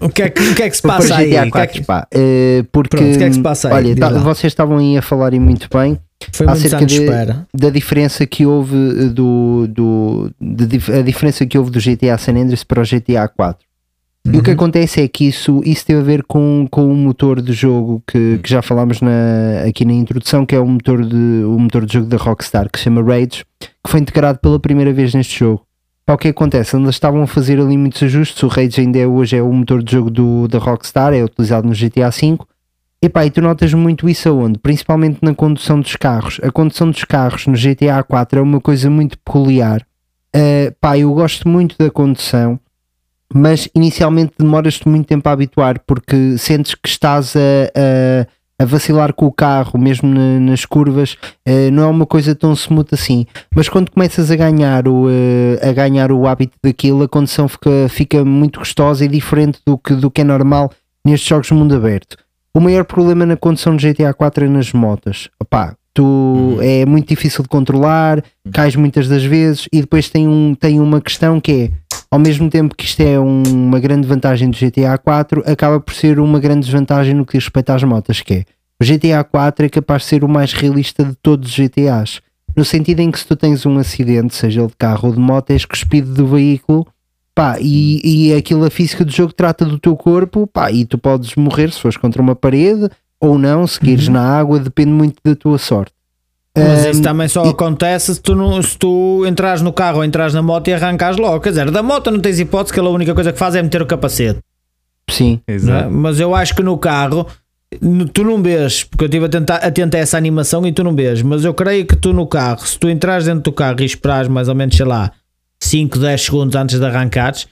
o, 0.00 0.08
que 0.08 0.22
é, 0.22 0.26
o 0.28 0.54
que 0.54 0.62
é 0.62 0.70
que 0.70 0.76
se 0.76 0.82
passa 0.82 1.16
aí? 1.16 1.28
GTA 1.28 1.50
4, 1.50 1.84
pá. 1.84 2.06
Uh, 2.14 2.64
porque, 2.72 2.96
Pronto, 2.96 3.14
o 3.14 3.18
que 3.18 3.24
é 3.24 3.28
que 3.28 3.34
se 3.34 3.42
passa 3.42 3.68
aí? 3.68 3.74
Olha, 3.74 3.96
tá, 3.96 4.08
vocês 4.08 4.50
estavam 4.50 4.78
aí 4.78 4.96
a 4.96 5.02
falarem 5.02 5.38
muito 5.38 5.68
bem. 5.70 5.98
Foi 6.32 6.48
acerca 6.48 6.86
de, 6.86 7.02
espera. 7.02 7.46
da 7.52 7.68
diferença 7.68 8.26
que 8.26 8.46
houve 8.46 9.10
do, 9.10 9.66
do 9.68 10.30
de, 10.40 10.80
a 10.90 11.02
diferença 11.02 11.44
que 11.44 11.58
houve 11.58 11.70
do 11.70 11.78
GTA 11.78 12.16
San 12.16 12.32
Andreas 12.32 12.64
para 12.64 12.80
o 12.80 12.82
GTA 12.82 13.28
4. 13.28 13.67
Uhum. 14.28 14.34
E 14.34 14.38
o 14.38 14.42
que 14.42 14.50
acontece 14.50 15.00
é 15.00 15.08
que 15.08 15.26
isso, 15.26 15.62
isso 15.64 15.86
teve 15.86 16.00
a 16.00 16.02
ver 16.02 16.22
com, 16.22 16.66
com 16.70 16.90
o 16.90 16.94
motor 16.94 17.40
de 17.40 17.52
jogo 17.52 18.02
que, 18.06 18.18
uhum. 18.18 18.38
que 18.38 18.50
já 18.50 18.60
falámos 18.60 19.00
na, 19.00 19.64
aqui 19.66 19.84
na 19.84 19.92
introdução, 19.92 20.44
que 20.44 20.54
é 20.54 20.60
o 20.60 20.66
motor, 20.66 21.04
de, 21.04 21.44
o 21.44 21.58
motor 21.58 21.86
de 21.86 21.94
jogo 21.94 22.06
da 22.06 22.16
Rockstar, 22.18 22.70
que 22.70 22.78
se 22.78 22.84
chama 22.84 23.02
Rage, 23.02 23.44
que 23.58 23.90
foi 23.90 24.00
integrado 24.00 24.38
pela 24.38 24.60
primeira 24.60 24.92
vez 24.92 25.14
neste 25.14 25.38
jogo. 25.38 25.62
Para 26.04 26.14
o 26.14 26.18
que 26.18 26.28
acontece? 26.28 26.76
Eles 26.76 26.90
estavam 26.90 27.22
a 27.22 27.26
fazer 27.26 27.60
ali 27.60 27.76
muitos 27.76 28.02
ajustes. 28.02 28.42
O 28.42 28.48
Rage 28.48 28.80
ainda 28.80 28.98
é, 28.98 29.06
hoje 29.06 29.36
é 29.36 29.42
o 29.42 29.52
motor 29.52 29.82
de 29.82 29.92
jogo 29.92 30.10
do, 30.10 30.48
da 30.48 30.58
Rockstar, 30.58 31.12
é 31.12 31.22
utilizado 31.22 31.66
no 31.66 31.74
GTA 31.74 32.10
V. 32.10 32.38
E 33.00 33.08
pá, 33.08 33.24
e 33.24 33.30
tu 33.30 33.40
notas 33.40 33.72
muito 33.74 34.08
isso 34.08 34.28
aonde? 34.28 34.58
Principalmente 34.58 35.18
na 35.22 35.34
condução 35.34 35.80
dos 35.80 35.94
carros. 35.96 36.40
A 36.42 36.50
condução 36.50 36.90
dos 36.90 37.04
carros 37.04 37.46
no 37.46 37.54
GTA 37.54 38.02
4 38.02 38.40
é 38.40 38.42
uma 38.42 38.60
coisa 38.60 38.90
muito 38.90 39.16
peculiar. 39.18 39.86
Uh, 40.34 40.74
pá, 40.80 40.98
eu 40.98 41.12
gosto 41.14 41.48
muito 41.48 41.76
da 41.78 41.90
condução 41.90 42.58
mas 43.32 43.68
inicialmente 43.74 44.32
demoras-te 44.38 44.88
muito 44.88 45.06
tempo 45.06 45.28
a 45.28 45.32
habituar 45.32 45.80
porque 45.86 46.38
sentes 46.38 46.74
que 46.74 46.88
estás 46.88 47.34
a, 47.36 47.40
a, 47.40 48.62
a 48.62 48.66
vacilar 48.66 49.12
com 49.12 49.26
o 49.26 49.32
carro, 49.32 49.78
mesmo 49.78 50.08
na, 50.08 50.40
nas 50.40 50.64
curvas, 50.64 51.16
uh, 51.46 51.70
não 51.72 51.84
é 51.84 51.86
uma 51.86 52.06
coisa 52.06 52.34
tão 52.34 52.52
smooth 52.52 52.88
assim. 52.92 53.26
Mas 53.54 53.68
quando 53.68 53.90
começas 53.90 54.30
a 54.30 54.36
ganhar 54.36 54.88
o, 54.88 55.06
uh, 55.06 55.68
a 55.68 55.72
ganhar 55.72 56.10
o 56.10 56.26
hábito 56.26 56.56
daquilo, 56.62 57.04
a 57.04 57.08
condição 57.08 57.46
fica, 57.48 57.88
fica 57.88 58.24
muito 58.24 58.58
gostosa 58.58 59.04
e 59.04 59.08
diferente 59.08 59.60
do 59.66 59.76
que, 59.76 59.94
do 59.94 60.10
que 60.10 60.22
é 60.22 60.24
normal 60.24 60.70
nestes 61.04 61.28
jogos 61.28 61.46
de 61.48 61.54
mundo 61.54 61.74
aberto. 61.74 62.16
o 62.54 62.60
maior 62.60 62.84
problema 62.84 63.24
na 63.24 63.36
condução 63.36 63.76
de 63.76 63.92
GTA 63.92 64.12
4 64.12 64.44
é 64.44 64.48
nas 64.48 64.72
motas. 64.72 65.28
Opá, 65.40 65.76
tu 65.94 66.58
é 66.60 66.84
muito 66.84 67.08
difícil 67.08 67.42
de 67.42 67.48
controlar, 67.48 68.22
cais 68.52 68.74
muitas 68.74 69.08
das 69.08 69.24
vezes 69.24 69.68
e 69.72 69.80
depois 69.80 70.08
tem, 70.08 70.26
um, 70.26 70.54
tem 70.54 70.80
uma 70.80 71.00
questão 71.00 71.40
que 71.40 71.52
é 71.52 71.70
ao 72.10 72.18
mesmo 72.18 72.48
tempo 72.48 72.74
que 72.74 72.84
isto 72.84 73.00
é 73.00 73.18
um- 73.18 73.42
uma 73.42 73.78
grande 73.80 74.06
vantagem 74.06 74.50
do 74.50 74.56
GTA 74.56 74.96
4, 74.98 75.42
acaba 75.46 75.78
por 75.80 75.94
ser 75.94 76.18
uma 76.18 76.40
grande 76.40 76.60
desvantagem 76.66 77.14
no 77.14 77.24
que 77.26 77.36
diz 77.36 77.44
respeito 77.44 77.70
às 77.70 77.82
motas, 77.82 78.20
que 78.20 78.34
é 78.34 78.44
o 78.80 78.84
GTA 78.84 79.24
4 79.24 79.66
é 79.66 79.68
capaz 79.68 80.02
de 80.02 80.08
ser 80.08 80.24
o 80.24 80.28
mais 80.28 80.52
realista 80.52 81.04
de 81.04 81.14
todos 81.16 81.48
os 81.48 81.54
GTAs. 81.54 82.20
No 82.56 82.64
sentido 82.64 83.00
em 83.00 83.10
que 83.10 83.18
se 83.18 83.26
tu 83.26 83.36
tens 83.36 83.66
um 83.66 83.76
acidente, 83.78 84.34
seja 84.34 84.60
ele 84.60 84.68
de 84.68 84.76
carro 84.76 85.08
ou 85.08 85.14
de 85.14 85.20
moto, 85.20 85.50
és 85.50 85.64
cuspido 85.64 86.14
do 86.14 86.26
veículo 86.26 86.86
pá, 87.34 87.56
e, 87.60 88.00
e 88.30 88.34
aquilo 88.34 88.64
a 88.64 88.70
física 88.70 89.04
do 89.04 89.12
jogo 89.12 89.32
trata 89.32 89.64
do 89.64 89.78
teu 89.78 89.96
corpo 89.96 90.46
pá, 90.46 90.72
e 90.72 90.84
tu 90.84 90.98
podes 90.98 91.34
morrer 91.36 91.70
se 91.72 91.80
fores 91.80 91.96
contra 91.96 92.20
uma 92.22 92.34
parede 92.34 92.88
ou 93.20 93.38
não, 93.38 93.66
se 93.66 93.78
caíres 93.78 94.08
na 94.08 94.22
água, 94.22 94.58
depende 94.58 94.90
muito 94.90 95.16
da 95.24 95.34
tua 95.36 95.58
sorte. 95.58 95.92
Mas 96.58 96.84
isso 96.86 97.02
também 97.02 97.28
só 97.28 97.42
acontece 97.44 98.14
se 98.14 98.20
tu, 98.20 98.34
não, 98.34 98.60
se 98.62 98.76
tu 98.76 99.24
entras 99.26 99.62
no 99.62 99.72
carro 99.72 99.98
ou 99.98 100.04
entras 100.04 100.34
na 100.34 100.42
moto 100.42 100.68
e 100.68 100.74
arrancas 100.74 101.16
logo. 101.16 101.40
Quer 101.40 101.50
dizer, 101.50 101.70
da 101.70 101.82
moto 101.82 102.10
não 102.10 102.20
tens 102.20 102.38
hipótese 102.38 102.72
que 102.72 102.80
a 102.80 102.82
única 102.82 103.14
coisa 103.14 103.32
que 103.32 103.38
faz 103.38 103.54
é 103.54 103.62
meter 103.62 103.82
o 103.82 103.86
capacete. 103.86 104.40
Sim, 105.10 105.40
não 105.46 105.54
é? 105.54 105.56
Exato. 105.56 105.90
Mas 105.90 106.20
eu 106.20 106.34
acho 106.34 106.54
que 106.54 106.62
no 106.62 106.76
carro 106.78 107.26
tu 108.12 108.24
não 108.24 108.42
vês, 108.42 108.84
porque 108.84 109.04
eu 109.04 109.08
estive 109.08 109.26
a 109.26 109.28
tentar 109.28 109.56
atento 109.56 109.96
a 109.96 110.00
essa 110.00 110.16
animação 110.16 110.66
e 110.66 110.72
tu 110.72 110.82
não 110.82 110.94
vês, 110.94 111.20
mas 111.22 111.44
eu 111.44 111.52
creio 111.52 111.86
que 111.86 111.96
tu 111.96 112.12
no 112.12 112.26
carro, 112.26 112.66
se 112.66 112.78
tu 112.78 112.88
entras 112.88 113.26
dentro 113.26 113.42
do 113.42 113.52
carro 113.52 113.80
e 113.80 113.84
esperares 113.84 114.28
mais 114.28 114.48
ou 114.48 114.54
menos, 114.54 114.76
sei 114.76 114.86
lá, 114.86 115.12
5, 115.60 115.98
10 115.98 116.20
segundos 116.22 116.56
antes 116.56 116.78
de 116.78 116.86
arrancares, 116.86 117.46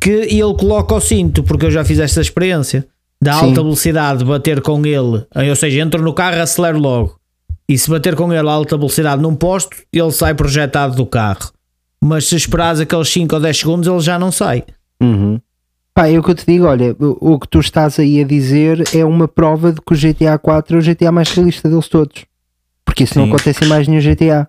que 0.00 0.10
ele 0.10 0.54
coloca 0.56 0.94
o 0.94 1.00
cinto, 1.00 1.42
porque 1.42 1.66
eu 1.66 1.70
já 1.70 1.84
fiz 1.84 1.98
esta 1.98 2.20
experiência 2.20 2.86
da 3.20 3.34
Sim. 3.34 3.46
alta 3.46 3.62
velocidade, 3.62 4.24
bater 4.24 4.62
com 4.62 4.84
ele, 4.86 5.26
ou 5.48 5.56
seja, 5.56 5.80
entro 5.80 6.02
no 6.02 6.14
carro, 6.14 6.40
acelero 6.40 6.78
logo, 6.78 7.19
e 7.70 7.78
se 7.78 7.88
bater 7.88 8.16
com 8.16 8.32
ele 8.32 8.48
a 8.48 8.52
alta 8.52 8.76
velocidade 8.76 9.22
num 9.22 9.36
posto, 9.36 9.76
ele 9.92 10.10
sai 10.10 10.34
projetado 10.34 10.96
do 10.96 11.06
carro. 11.06 11.52
Mas 12.02 12.26
se 12.26 12.34
esperares 12.34 12.80
aqueles 12.80 13.08
5 13.08 13.32
ou 13.32 13.40
10 13.40 13.56
segundos, 13.56 13.86
ele 13.86 14.00
já 14.00 14.18
não 14.18 14.32
sai. 14.32 14.64
Uhum. 15.00 15.40
Pá, 15.94 16.08
é 16.08 16.18
o 16.18 16.22
que 16.22 16.32
eu 16.32 16.34
te 16.34 16.44
digo, 16.44 16.66
olha, 16.66 16.96
o, 16.98 17.34
o 17.34 17.38
que 17.38 17.46
tu 17.46 17.60
estás 17.60 18.00
aí 18.00 18.20
a 18.20 18.26
dizer 18.26 18.82
é 18.92 19.04
uma 19.04 19.28
prova 19.28 19.72
de 19.72 19.80
que 19.80 19.94
o 19.94 19.96
GTA 19.96 20.36
4 20.36 20.76
é 20.76 20.80
o 20.80 20.82
GTA 20.82 21.12
mais 21.12 21.30
realista 21.30 21.68
deles 21.68 21.86
todos. 21.86 22.24
Porque 22.84 23.04
isso 23.04 23.16
não 23.16 23.26
Sim. 23.26 23.34
acontece 23.34 23.64
em 23.64 23.68
mais 23.68 23.86
nenhum 23.86 24.02
GTA. 24.02 24.48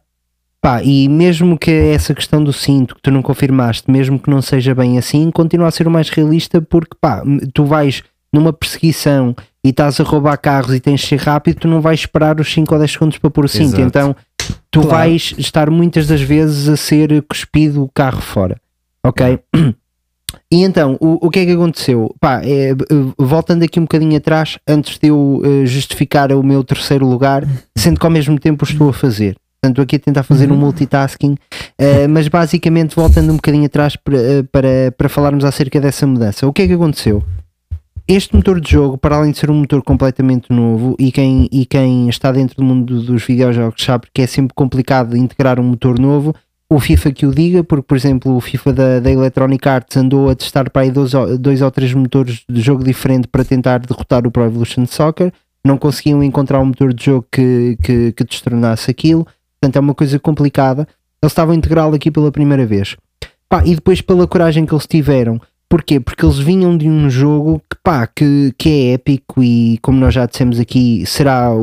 Pá, 0.59 0.81
e 0.81 1.07
mesmo 1.07 1.59
que 1.59 1.69
essa 1.69 2.15
questão 2.15 2.43
do 2.43 2.51
cinto 2.51 2.95
que 2.95 3.03
tu 3.03 3.11
não 3.11 3.21
confirmaste, 3.21 3.91
mesmo 3.91 4.17
que 4.17 4.31
não 4.31 4.41
seja 4.41 4.73
bem 4.73 4.97
assim, 4.97 5.29
continua 5.29 5.67
a 5.67 5.71
ser 5.71 5.87
o 5.87 5.91
mais 5.91 6.09
realista 6.09 6.59
porque 6.59 6.97
pá, 6.99 7.21
tu 7.53 7.65
vais 7.65 8.01
numa 8.33 8.51
perseguição 8.51 9.35
e 9.63 9.69
estás 9.69 9.99
a 9.99 10.03
roubar 10.03 10.37
carros 10.37 10.73
e 10.73 10.79
tens 10.79 11.01
de 11.01 11.07
ser 11.07 11.19
rápido, 11.19 11.59
tu 11.61 11.67
não 11.67 11.81
vais 11.81 11.99
esperar 11.99 12.39
os 12.39 12.51
5 12.51 12.73
ou 12.73 12.79
10 12.79 12.91
segundos 12.91 13.17
para 13.17 13.29
pôr 13.29 13.45
o 13.45 13.47
cinto. 13.47 13.75
Exato. 13.75 13.81
Então 13.81 14.15
tu 14.71 14.81
Claro. 14.81 14.89
vais 14.97 15.33
estar 15.37 15.69
muitas 15.69 16.07
das 16.07 16.21
vezes 16.21 16.67
a 16.67 16.75
ser 16.75 17.21
cuspido 17.23 17.83
o 17.83 17.89
carro 17.93 18.21
fora. 18.21 18.57
Ok? 19.03 19.39
E 20.49 20.63
então, 20.63 20.97
o, 20.99 21.27
o 21.27 21.29
que 21.29 21.39
é 21.39 21.45
que 21.45 21.51
aconteceu? 21.51 22.13
Pá, 22.19 22.41
é, 22.43 22.71
eh, 22.71 22.75
voltando 23.17 23.63
aqui 23.63 23.79
um 23.79 23.83
bocadinho 23.83 24.17
atrás, 24.17 24.57
antes 24.67 24.97
de 24.97 25.07
eu 25.09 25.41
eh, 25.43 25.65
justificar 25.65 26.31
o 26.31 26.41
meu 26.43 26.63
terceiro 26.63 27.05
lugar, 27.05 27.45
sendo 27.77 27.99
que 27.99 28.05
ao 28.05 28.11
mesmo 28.11 28.37
tempo 28.39 28.63
estou 28.63 28.89
a 28.89 28.93
fazer. 28.93 29.35
Portanto, 29.61 29.81
aqui 29.81 29.95
a 29.97 29.99
tentar 29.99 30.23
fazer 30.23 30.51
um 30.51 30.55
multitasking, 30.55 31.37
eh, 31.77 32.07
mas 32.07 32.27
basicamente 32.27 32.95
voltando 32.95 33.31
um 33.31 33.35
bocadinho 33.35 33.65
atrás 33.65 33.95
para, 33.95 34.17
para, 34.51 34.91
para 34.97 35.09
falarmos 35.09 35.45
acerca 35.45 35.79
dessa 35.79 36.07
mudança. 36.07 36.47
O 36.47 36.53
que 36.53 36.63
é 36.63 36.67
que 36.67 36.73
aconteceu? 36.73 37.23
Este 38.13 38.35
motor 38.35 38.59
de 38.59 38.69
jogo, 38.69 38.97
para 38.97 39.15
além 39.15 39.31
de 39.31 39.37
ser 39.37 39.49
um 39.49 39.53
motor 39.53 39.81
completamente 39.81 40.51
novo, 40.51 40.97
e 40.99 41.13
quem, 41.13 41.47
e 41.49 41.65
quem 41.65 42.09
está 42.09 42.29
dentro 42.29 42.57
do 42.57 42.63
mundo 42.65 43.01
dos 43.01 43.23
videojogos 43.23 43.81
sabe 43.81 44.07
que 44.13 44.21
é 44.21 44.27
sempre 44.27 44.53
complicado 44.53 45.15
integrar 45.15 45.61
um 45.61 45.63
motor 45.63 45.97
novo, 45.97 46.35
o 46.69 46.77
FIFA 46.77 47.13
que 47.13 47.25
o 47.25 47.33
diga, 47.33 47.63
porque, 47.63 47.85
por 47.85 47.95
exemplo, 47.95 48.35
o 48.35 48.41
FIFA 48.41 48.73
da, 48.73 48.99
da 48.99 49.09
Electronic 49.09 49.65
Arts 49.65 49.95
andou 49.95 50.29
a 50.29 50.35
testar 50.35 50.69
para 50.69 50.81
aí 50.81 50.91
dois, 50.91 51.13
dois 51.39 51.61
ou 51.61 51.71
três 51.71 51.93
motores 51.93 52.43
de 52.49 52.59
jogo 52.59 52.83
diferente 52.83 53.29
para 53.29 53.45
tentar 53.45 53.77
derrotar 53.77 54.27
o 54.27 54.31
Pro 54.31 54.43
Evolution 54.43 54.85
Soccer, 54.85 55.31
não 55.63 55.77
conseguiam 55.77 56.21
encontrar 56.21 56.59
um 56.59 56.65
motor 56.65 56.93
de 56.93 57.05
jogo 57.05 57.25
que, 57.31 57.77
que, 57.81 58.11
que 58.11 58.25
destronasse 58.25 58.91
aquilo, 58.91 59.25
portanto 59.61 59.77
é 59.77 59.79
uma 59.79 59.95
coisa 59.95 60.19
complicada. 60.19 60.85
Eles 61.23 61.31
estavam 61.31 61.53
a 61.53 61.57
integrá-lo 61.57 61.95
aqui 61.95 62.11
pela 62.11 62.29
primeira 62.29 62.65
vez. 62.65 62.97
Pá, 63.47 63.63
e 63.65 63.73
depois 63.73 64.01
pela 64.01 64.27
coragem 64.27 64.65
que 64.65 64.73
eles 64.73 64.85
tiveram. 64.85 65.39
Porquê? 65.71 65.99
Porque 66.01 66.25
eles 66.25 66.37
vinham 66.37 66.77
de 66.77 66.89
um 66.89 67.09
jogo 67.09 67.59
que, 67.69 67.77
pá, 67.81 68.05
que, 68.05 68.53
que 68.57 68.69
é 68.69 68.93
épico 68.95 69.41
e, 69.41 69.77
como 69.81 69.97
nós 69.97 70.13
já 70.13 70.25
dissemos 70.25 70.59
aqui, 70.59 71.03
será 71.05 71.49
o, 71.51 71.59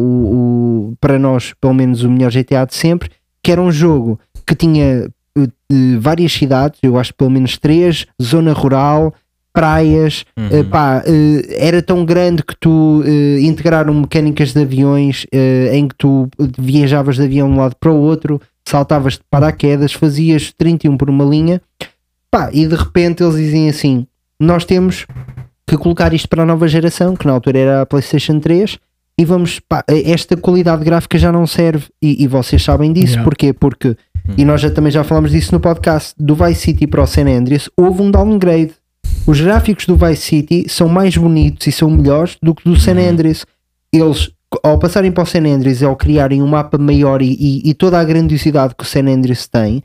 o- 0.93 0.95
para 0.99 1.19
nós, 1.19 1.53
pelo 1.61 1.75
menos, 1.75 2.03
o 2.03 2.11
melhor 2.11 2.31
GTA 2.33 2.65
de 2.65 2.75
sempre, 2.75 3.11
que 3.43 3.53
era 3.53 3.61
um 3.61 3.71
jogo 3.71 4.19
que 4.47 4.55
tinha 4.55 5.11
eh, 5.37 5.99
várias 6.01 6.33
cidades, 6.33 6.81
eu 6.83 6.99
acho 6.99 7.15
pelo 7.15 7.29
menos 7.31 7.59
três, 7.59 8.07
zona 8.21 8.55
rural, 8.55 9.13
praias, 9.53 10.25
eh, 10.53 10.63
pá, 10.65 11.03
eh, 11.07 11.67
era 11.67 11.83
tão 11.83 12.03
grande 12.05 12.43
que 12.43 12.55
tu 12.59 13.03
eh, 13.05 13.41
integraram 13.43 13.93
mecânicas 13.93 14.53
de 14.55 14.63
aviões 14.63 15.27
em 15.73 15.87
que 15.87 15.95
tu 15.97 16.29
viajavas 16.59 17.17
de 17.17 17.25
avião 17.25 17.47
de 17.49 17.55
um 17.55 17.59
lado 17.59 17.77
para 17.79 17.93
o 17.93 18.01
outro, 18.01 18.41
saltavas 18.67 19.15
de 19.15 19.21
paraquedas, 19.31 19.93
fazias 19.93 20.53
31 20.57 20.97
por 20.97 21.11
uma 21.11 21.25
linha, 21.25 21.61
pá, 22.31 22.51
e 22.53 22.67
de 22.67 22.75
repente 22.75 23.23
eles 23.23 23.37
dizem 23.37 23.69
assim: 23.69 24.07
nós 24.41 24.65
temos 24.65 25.07
que 25.67 25.77
colocar 25.77 26.13
isto 26.15 26.29
para 26.29 26.43
a 26.43 26.47
nova 26.47 26.67
geração, 26.69 27.15
que 27.17 27.27
na 27.27 27.33
altura 27.33 27.59
era 27.59 27.83
a 27.83 27.87
PlayStation 27.87 28.39
3, 28.41 28.79
e 29.21 29.25
vamos, 29.25 29.61
pá, 29.61 29.85
esta 29.89 30.37
qualidade 30.37 30.85
gráfica 30.85 31.19
já 31.19 31.31
não 31.33 31.47
serve, 31.47 31.87
e, 32.01 32.23
e 32.23 32.27
vocês 32.27 32.63
sabem 32.63 32.93
disso, 32.93 33.09
Yeah. 33.15 33.25
porquê? 33.25 33.53
Porque, 33.53 33.97
e 34.37 34.45
nós 34.45 34.61
já, 34.61 34.71
também 34.71 34.91
já 34.93 35.03
falamos 35.05 35.31
disso 35.31 35.53
no 35.53 35.61
podcast, 35.61 36.15
do 36.19 36.35
Vice 36.35 36.61
City 36.63 36.87
para 36.87 37.03
o 37.03 37.07
San 37.07 37.27
Andreas, 37.29 37.69
houve 37.77 38.03
um 38.03 38.11
downgrade. 38.11 38.73
Os 39.27 39.41
gráficos 39.41 39.85
do 39.87 39.97
Vice 39.97 40.23
City 40.23 40.67
são 40.69 40.89
mais 40.89 41.17
bonitos 41.17 41.67
e 41.67 41.73
são 41.73 41.91
melhores 41.91 42.37
do 42.43 42.55
que 42.55 42.65
do 42.65 42.79
San 42.79 42.97
Andreas. 42.99 43.45
Eles, 43.93 44.31
ao 44.63 44.79
passarem 44.79 45.11
para 45.13 45.23
o 45.23 45.27
San 45.27 45.41
Andreas, 45.47 45.83
ao 45.83 45.97
criarem 45.97 46.43
um 46.43 46.47
mapa 46.47 46.79
maior 46.79 47.21
e, 47.21 47.37
e- 47.39 47.69
e 47.71 47.75
toda 47.75 47.99
a 47.99 48.05
grandiosidade 48.05 48.75
que 48.75 48.85
o 48.85 48.87
San 48.87 49.01
Andreas 49.07 49.47
tem, 49.47 49.83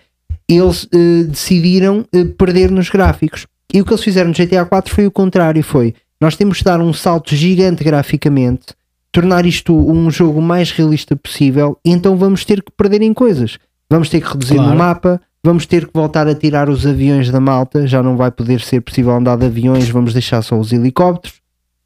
eles 0.47 0.87
eh, 0.93 1.23
decidiram 1.23 2.05
eh, 2.13 2.25
perder 2.25 2.71
nos 2.71 2.89
gráficos. 2.89 3.45
E 3.73 3.81
o 3.81 3.85
que 3.85 3.91
eles 3.91 4.03
fizeram 4.03 4.29
no 4.29 4.35
GTA 4.35 4.65
4 4.65 4.93
foi 4.93 5.05
o 5.07 5.11
contrário: 5.11 5.63
foi 5.63 5.93
nós 6.21 6.35
temos 6.37 6.59
de 6.59 6.63
dar 6.63 6.79
um 6.79 6.93
salto 6.93 7.35
gigante 7.35 7.83
graficamente, 7.83 8.67
tornar 9.11 9.45
isto 9.45 9.75
um 9.75 10.09
jogo 10.09 10.41
mais 10.41 10.71
realista 10.71 11.15
possível, 11.17 11.77
e 11.83 11.91
então 11.91 12.15
vamos 12.15 12.45
ter 12.45 12.63
que 12.63 12.71
perder 12.77 13.01
em 13.01 13.13
coisas. 13.13 13.57
Vamos 13.89 14.09
ter 14.09 14.21
que 14.21 14.27
reduzir 14.31 14.55
Claro. 14.55 14.69
no 14.71 14.75
mapa, 14.77 15.21
vamos 15.43 15.65
ter 15.65 15.85
que 15.85 15.91
voltar 15.93 16.25
a 16.27 16.33
tirar 16.33 16.69
os 16.69 16.85
aviões 16.87 17.29
da 17.29 17.41
malta, 17.41 17.85
já 17.85 18.01
não 18.01 18.15
vai 18.15 18.31
poder 18.31 18.61
ser 18.61 18.79
possível 18.79 19.11
andar 19.11 19.37
de 19.37 19.45
aviões, 19.45 19.89
vamos 19.89 20.13
deixar 20.13 20.41
só 20.41 20.57
os 20.57 20.71
helicópteros. 20.71 21.41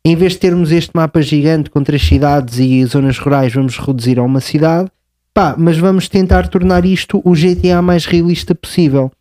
Em 0.06 0.16
vez 0.16 0.34
de 0.34 0.40
termos 0.40 0.72
este 0.72 0.92
mapa 0.94 1.22
gigante 1.22 1.70
com 1.72 1.84
três 1.84 2.02
cidades 2.06 2.60
e 2.60 2.86
zonas 2.86 3.18
rurais, 3.18 3.52
vamos 3.54 3.78
reduzir 3.78 4.20
a 4.20 4.24
uma 4.24 4.40
cidade. 4.40 4.90
Pá, 5.38 5.54
mas 5.56 5.78
vamos 5.78 6.10
tentar 6.10 6.48
tornar 6.48 6.84
isto 6.84 7.22
o 7.24 7.34
GTA 7.34 7.80
mais 7.80 8.08
realista 8.08 8.56
possível. 8.56 9.12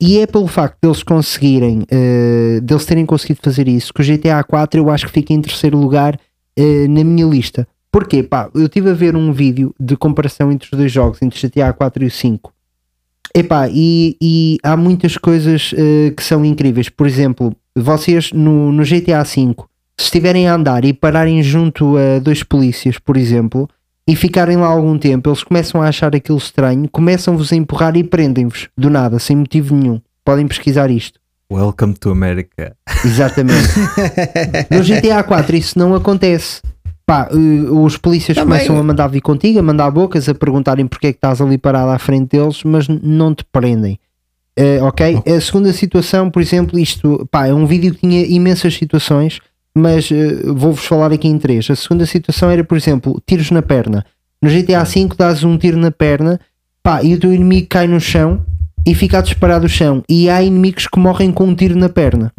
E 0.00 0.18
é 0.18 0.26
pelo 0.26 0.48
facto 0.48 0.76
deles 0.82 1.04
conseguirem, 1.04 1.84
eh, 1.88 2.58
deles 2.60 2.84
terem 2.84 3.06
conseguido 3.06 3.38
fazer 3.40 3.68
isso, 3.68 3.94
que 3.94 4.02
o 4.02 4.04
GTA 4.04 4.42
4 4.42 4.80
eu 4.80 4.90
acho 4.90 5.06
que 5.06 5.12
fica 5.12 5.32
em 5.32 5.40
terceiro 5.40 5.78
lugar 5.78 6.18
eh, 6.56 6.88
na 6.88 7.04
minha 7.04 7.24
lista. 7.24 7.68
Porquê? 7.92 8.20
Pá, 8.20 8.50
eu 8.52 8.64
estive 8.64 8.90
a 8.90 8.94
ver 8.94 9.14
um 9.14 9.32
vídeo 9.32 9.72
de 9.78 9.96
comparação 9.96 10.50
entre 10.50 10.70
os 10.72 10.76
dois 10.76 10.90
jogos, 10.90 11.22
entre 11.22 11.38
o 11.38 11.48
GTA 11.48 11.72
4 11.72 12.02
e 12.02 12.06
o 12.08 12.10
5. 12.10 12.52
Epá, 13.32 13.68
e, 13.70 14.16
e 14.20 14.58
há 14.64 14.76
muitas 14.76 15.16
coisas 15.16 15.72
eh, 15.78 16.12
que 16.16 16.24
são 16.24 16.44
incríveis. 16.44 16.88
Por 16.88 17.06
exemplo, 17.06 17.54
vocês 17.76 18.32
no, 18.32 18.72
no 18.72 18.82
GTA 18.82 19.22
V, 19.22 19.54
se 19.96 20.06
estiverem 20.06 20.48
a 20.48 20.54
andar 20.56 20.84
e 20.84 20.92
pararem 20.92 21.40
junto 21.44 21.96
a 21.96 22.18
dois 22.18 22.42
polícias, 22.42 22.98
por 22.98 23.16
exemplo, 23.16 23.68
e 24.06 24.16
ficarem 24.16 24.56
lá 24.56 24.66
algum 24.66 24.98
tempo, 24.98 25.28
eles 25.28 25.42
começam 25.42 25.80
a 25.82 25.88
achar 25.88 26.14
aquilo 26.14 26.38
estranho, 26.38 26.88
começam-vos 26.90 27.52
a 27.52 27.56
empurrar 27.56 27.96
e 27.96 28.04
prendem-vos 28.04 28.68
do 28.76 28.90
nada, 28.90 29.18
sem 29.18 29.36
motivo 29.36 29.74
nenhum. 29.74 30.00
Podem 30.24 30.46
pesquisar 30.46 30.90
isto. 30.90 31.18
Welcome 31.52 31.94
to 31.94 32.10
America. 32.10 32.76
Exatamente. 33.04 33.68
no 34.70 34.82
GTA 34.82 35.22
4 35.22 35.56
isso 35.56 35.78
não 35.78 35.94
acontece. 35.94 36.60
Pá, 37.04 37.28
eh, 37.32 37.36
os 37.70 37.96
polícias 37.96 38.36
Também- 38.36 38.58
começam 38.58 38.78
a 38.78 38.82
mandar 38.84 39.08
vir 39.08 39.20
contigo, 39.20 39.58
a 39.58 39.62
mandar 39.62 39.90
bocas, 39.90 40.28
a 40.28 40.34
perguntarem 40.34 40.86
porque 40.86 41.08
é 41.08 41.12
que 41.12 41.18
estás 41.18 41.40
ali 41.40 41.58
parado 41.58 41.90
à 41.90 41.98
frente 41.98 42.36
deles, 42.36 42.62
mas 42.62 42.86
não 42.86 43.34
te 43.34 43.44
prendem. 43.50 43.98
Eh, 44.56 44.80
ok? 44.82 45.22
A 45.26 45.40
segunda 45.40 45.72
situação, 45.72 46.30
por 46.30 46.40
exemplo, 46.40 46.78
isto 46.78 47.26
pá, 47.30 47.48
é 47.48 47.54
um 47.54 47.66
vídeo 47.66 47.94
que 47.94 48.00
tinha 48.00 48.24
imensas 48.26 48.74
situações, 48.74 49.40
mas 49.76 50.10
eh, 50.10 50.42
vou-vos 50.44 50.84
falar 50.84 51.12
aqui 51.12 51.28
em 51.28 51.38
três. 51.38 51.70
A 51.70 51.76
segunda 51.76 52.06
situação 52.06 52.50
era, 52.50 52.64
por 52.64 52.76
exemplo, 52.76 53.20
tiros 53.26 53.50
na 53.50 53.62
perna. 53.62 54.04
No 54.42 54.48
GTA 54.50 54.84
V 54.84 55.08
dás 55.16 55.44
um 55.44 55.56
tiro 55.58 55.76
na 55.78 55.90
perna 55.90 56.40
pá, 56.82 57.02
e 57.02 57.14
o 57.14 57.20
teu 57.20 57.32
inimigo 57.32 57.66
cai 57.68 57.86
no 57.86 58.00
chão 58.00 58.44
e 58.86 58.94
fica 58.94 59.18
a 59.18 59.22
disparar 59.22 59.60
do 59.60 59.68
chão. 59.68 60.02
E 60.08 60.30
há 60.30 60.42
inimigos 60.42 60.86
que 60.86 60.98
morrem 60.98 61.30
com 61.30 61.44
um 61.44 61.54
tiro 61.54 61.76
na 61.76 61.88
perna. 61.88 62.32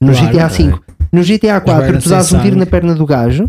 No 0.00 0.12
Claro. 0.12 0.28
GTA 0.32 0.48
V. 0.48 0.74
No 1.12 1.22
GTA 1.22 1.60
4, 1.60 1.70
Agora 1.84 1.98
tu 2.00 2.08
dás 2.08 2.32
um 2.32 2.38
tiro 2.38 2.50
sangue. 2.50 2.58
na 2.58 2.66
perna 2.66 2.94
do 2.94 3.06
gajo, 3.06 3.48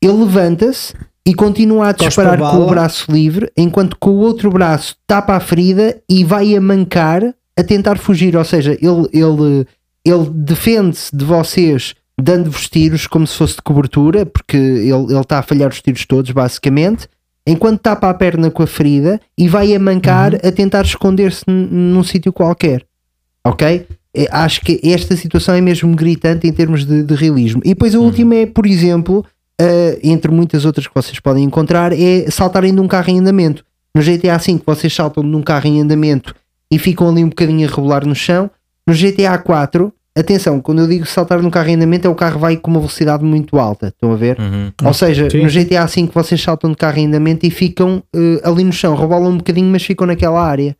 ele 0.00 0.12
levanta-se 0.12 0.94
e 1.26 1.34
continua 1.34 1.88
a 1.88 1.92
disparar 1.92 2.38
com 2.38 2.58
o 2.58 2.66
braço 2.66 3.10
livre, 3.10 3.50
enquanto 3.56 3.96
com 3.98 4.10
o 4.10 4.18
outro 4.18 4.50
braço 4.50 4.94
tapa 5.06 5.34
a 5.34 5.40
ferida 5.40 6.00
e 6.08 6.22
vai 6.24 6.54
a 6.54 6.60
mancar 6.60 7.22
a 7.58 7.62
tentar 7.62 7.98
fugir. 7.98 8.36
Ou 8.36 8.44
seja, 8.44 8.72
ele, 8.80 9.08
ele, 9.12 9.66
ele 10.04 10.30
defende-se 10.30 11.14
de 11.14 11.24
vocês 11.24 11.94
dando-vos 12.20 12.68
tiros 12.68 13.06
como 13.06 13.26
se 13.26 13.36
fosse 13.36 13.56
de 13.56 13.62
cobertura, 13.62 14.24
porque 14.24 14.56
ele 14.56 15.18
está 15.20 15.38
a 15.38 15.42
falhar 15.42 15.68
os 15.68 15.80
tiros 15.80 16.06
todos, 16.06 16.30
basicamente. 16.30 17.08
Enquanto 17.46 17.80
tapa 17.80 18.08
a 18.08 18.14
perna 18.14 18.50
com 18.50 18.62
a 18.62 18.66
ferida 18.66 19.20
e 19.36 19.48
vai 19.48 19.74
a 19.74 19.78
mancar 19.78 20.32
Uhum. 20.32 20.40
a 20.42 20.52
tentar 20.52 20.82
esconder-se 20.82 21.44
num 21.48 22.02
sítio 22.02 22.32
qualquer. 22.32 22.84
Ok? 23.46 23.86
É, 24.14 24.26
Acho 24.30 24.60
que 24.62 24.80
esta 24.82 25.14
situação 25.16 25.54
é 25.54 25.60
mesmo 25.60 25.94
gritante 25.94 26.46
em 26.46 26.52
termos 26.52 26.86
de, 26.86 27.02
de 27.02 27.14
realismo. 27.14 27.60
E 27.64 27.68
depois 27.70 27.94
a 27.94 27.98
última 27.98 28.34
é, 28.36 28.46
por 28.46 28.64
exemplo, 28.64 29.24
uh, 29.60 29.98
entre 30.02 30.30
muitas 30.30 30.64
outras 30.64 30.86
que 30.86 30.94
vocês 30.94 31.18
podem 31.20 31.44
encontrar, 31.44 31.92
é 31.92 32.30
saltarem 32.30 32.74
de 32.74 32.80
um 32.80 32.88
carro 32.88 33.10
em 33.10 33.18
andamento. 33.18 33.64
No 33.94 34.02
GTA 34.02 34.38
V 34.38 34.60
vocês 34.64 34.92
saltam 34.94 35.22
de 35.28 35.36
um 35.36 35.42
carro 35.42 35.66
em 35.66 35.80
andamento 35.80 36.34
e 36.70 36.78
ficam 36.78 37.08
ali 37.10 37.22
um 37.22 37.28
bocadinho 37.28 37.68
a 37.68 37.70
rebolar 37.70 38.06
no 38.06 38.14
chão. 38.14 38.50
No 38.86 38.94
GTA 38.94 39.36
4, 39.38 39.92
atenção, 40.16 40.60
quando 40.60 40.80
eu 40.80 40.88
digo 40.88 41.06
saltar 41.06 41.40
um 41.40 41.50
carro 41.50 41.68
em 41.68 41.74
andamento, 41.74 42.06
é 42.06 42.10
o 42.10 42.14
carro 42.14 42.38
vai 42.38 42.56
com 42.56 42.70
uma 42.70 42.80
velocidade 42.80 43.24
muito 43.24 43.58
alta. 43.58 43.88
Estão 43.88 44.12
a 44.12 44.16
ver? 44.16 44.38
Uhum. 44.38 44.72
Ou 44.84 44.94
seja, 44.94 45.28
Sim. 45.28 45.42
no 45.42 45.48
GTA 45.48 45.86
V 45.86 46.10
vocês 46.12 46.40
saltam 46.40 46.70
de 46.70 46.76
carro 46.76 46.98
em 46.98 47.06
andamento 47.06 47.46
e 47.46 47.50
ficam 47.50 48.02
eh, 48.14 48.40
ali 48.44 48.64
no 48.64 48.72
chão, 48.72 48.94
rebolam 48.94 49.32
um 49.32 49.36
bocadinho, 49.38 49.70
mas 49.70 49.82
ficam 49.82 50.06
naquela 50.06 50.42
área. 50.42 50.76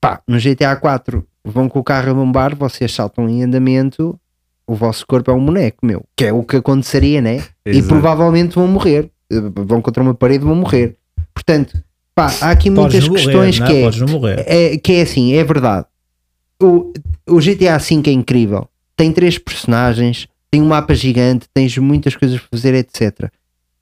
Pá, 0.00 0.20
no 0.26 0.38
GTA 0.38 0.76
4 0.76 1.24
vão 1.44 1.68
com 1.68 1.78
o 1.78 1.84
carro 1.84 2.10
a 2.10 2.14
bombar, 2.14 2.54
vocês 2.56 2.92
saltam 2.92 3.28
em 3.28 3.42
andamento, 3.42 4.18
o 4.66 4.74
vosso 4.74 5.06
corpo 5.06 5.30
é 5.30 5.34
um 5.34 5.44
boneco, 5.44 5.84
meu, 5.84 6.02
que 6.16 6.24
é 6.24 6.32
o 6.32 6.42
que 6.42 6.56
aconteceria, 6.56 7.20
né? 7.20 7.42
E 7.66 7.82
provavelmente 7.82 8.54
vão 8.54 8.66
morrer, 8.66 9.10
Eh, 9.30 9.40
vão 9.54 9.80
contra 9.80 10.02
uma 10.02 10.14
parede 10.14 10.44
e 10.44 10.46
vão 10.46 10.56
morrer. 10.56 10.96
Portanto, 11.32 11.82
pá, 12.14 12.32
há 12.40 12.50
aqui 12.50 12.70
Podes 12.70 13.08
muitas 13.08 13.08
morrer, 13.08 13.24
questões 13.24 13.60
é? 13.60 13.66
que 13.66 13.72
é, 13.72 14.74
é, 14.74 14.78
que 14.78 14.92
é 14.92 15.02
assim, 15.02 15.34
é 15.34 15.44
verdade. 15.44 15.86
O, 16.62 16.92
o 17.28 17.38
GTA 17.40 17.78
V 17.78 18.02
é 18.06 18.10
incrível. 18.12 18.68
Tem 18.96 19.12
três 19.12 19.38
personagens, 19.38 20.28
tem 20.50 20.62
um 20.62 20.66
mapa 20.68 20.94
gigante, 20.94 21.46
tens 21.52 21.76
muitas 21.78 22.14
coisas 22.14 22.38
para 22.38 22.48
fazer, 22.50 22.74
etc. 22.74 23.28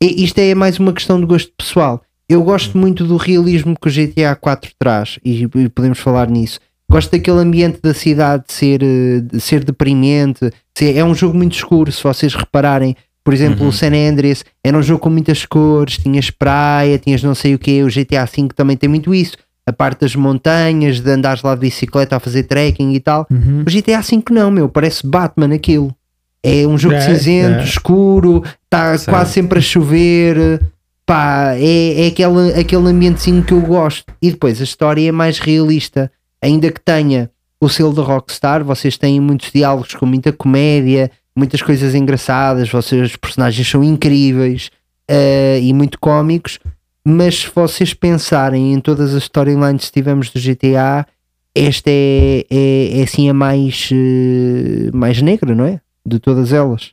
E 0.02 0.24
isto 0.24 0.38
é 0.38 0.54
mais 0.54 0.78
uma 0.78 0.92
questão 0.92 1.20
de 1.20 1.26
gosto 1.26 1.52
pessoal. 1.56 2.02
Eu 2.28 2.42
gosto 2.42 2.78
muito 2.78 3.04
do 3.06 3.16
realismo 3.16 3.76
que 3.78 3.88
o 3.88 3.92
GTA 3.92 4.34
4 4.34 4.70
traz 4.78 5.18
e, 5.24 5.42
e 5.42 5.68
podemos 5.68 5.98
falar 5.98 6.30
nisso. 6.30 6.58
Gosto 6.90 7.10
daquele 7.12 7.38
ambiente 7.38 7.78
da 7.82 7.92
cidade 7.94 8.44
de 8.48 8.52
ser, 8.54 8.82
eh, 8.82 9.20
de 9.20 9.40
ser 9.40 9.64
deprimente. 9.64 10.50
ser- 10.76 10.96
é 10.96 11.04
um 11.04 11.14
jogo 11.14 11.36
muito 11.36 11.54
escuro, 11.54 11.92
se 11.92 12.02
vocês 12.02 12.34
repararem. 12.34 12.96
Por 13.24 13.32
exemplo, 13.32 13.66
o 13.68 13.72
San 13.72 13.92
Andreas 13.94 14.44
era 14.64 14.76
um 14.76 14.82
jogo 14.82 15.00
com 15.00 15.10
muitas 15.10 15.44
cores, 15.46 15.96
tinhas 15.98 16.28
praia, 16.30 16.98
tinhas 16.98 17.22
não 17.22 17.34
sei 17.34 17.54
o 17.54 17.58
que. 17.58 17.82
O 17.82 17.88
GTA 17.88 18.24
V 18.24 18.48
também 18.54 18.76
tem 18.76 18.88
muito 18.88 19.14
isso. 19.14 19.36
A 19.66 19.72
parte 19.72 20.00
das 20.00 20.16
montanhas, 20.16 21.00
de 21.00 21.10
andares 21.10 21.42
lá 21.42 21.54
de 21.54 21.60
bicicleta 21.60 22.16
a 22.16 22.20
fazer 22.20 22.42
trekking 22.44 22.92
e 22.92 23.00
tal. 23.00 23.26
Uhum. 23.30 23.62
O 23.62 23.70
GTA 23.70 24.00
V 24.00 24.22
não, 24.30 24.50
meu, 24.50 24.68
parece 24.68 25.06
Batman 25.06 25.54
aquilo. 25.54 25.94
É 26.42 26.66
um 26.66 26.76
jogo 26.76 26.96
É, 26.96 27.00
cinzento, 27.00 27.60
é. 27.60 27.64
escuro, 27.64 28.42
está 28.64 28.98
quase 29.04 29.32
sempre 29.32 29.60
a 29.60 29.62
chover. 29.62 30.60
Pá, 31.06 31.54
é, 31.54 32.04
é 32.04 32.06
aquele, 32.08 32.52
aquele 32.58 32.88
ambientezinho 32.88 33.44
que 33.44 33.52
eu 33.52 33.60
gosto. 33.60 34.12
E 34.20 34.30
depois 34.30 34.60
a 34.60 34.64
história 34.64 35.08
é 35.08 35.12
mais 35.12 35.38
realista, 35.38 36.10
ainda 36.42 36.70
que 36.70 36.80
tenha 36.80 37.30
o 37.60 37.68
selo 37.68 37.92
da 37.92 38.02
Rockstar. 38.02 38.64
Vocês 38.64 38.96
têm 38.98 39.20
muitos 39.20 39.52
diálogos 39.52 39.94
com 39.94 40.06
muita 40.06 40.32
comédia, 40.32 41.08
muitas 41.36 41.62
coisas 41.62 41.94
engraçadas. 41.94 42.68
Vocês, 42.68 43.10
os 43.10 43.16
personagens 43.16 43.68
são 43.68 43.84
incríveis 43.84 44.70
eh, 45.08 45.60
e 45.62 45.72
muito 45.72 45.98
cómicos. 46.00 46.58
Mas 47.04 47.40
se 47.40 47.50
vocês 47.54 47.94
pensarem 47.94 48.72
em 48.72 48.80
todas 48.80 49.14
as 49.14 49.24
storylines 49.24 49.86
que 49.86 49.92
tivemos 49.92 50.30
do 50.30 50.40
GTA, 50.40 51.06
esta 51.54 51.90
é, 51.90 52.46
é, 52.48 53.00
é 53.00 53.02
assim 53.02 53.28
a 53.28 53.34
mais, 53.34 53.90
eh, 53.92 54.90
mais 54.92 55.20
negra, 55.20 55.54
não 55.54 55.64
é? 55.64 55.80
De 56.06 56.18
todas 56.18 56.52
elas. 56.52 56.92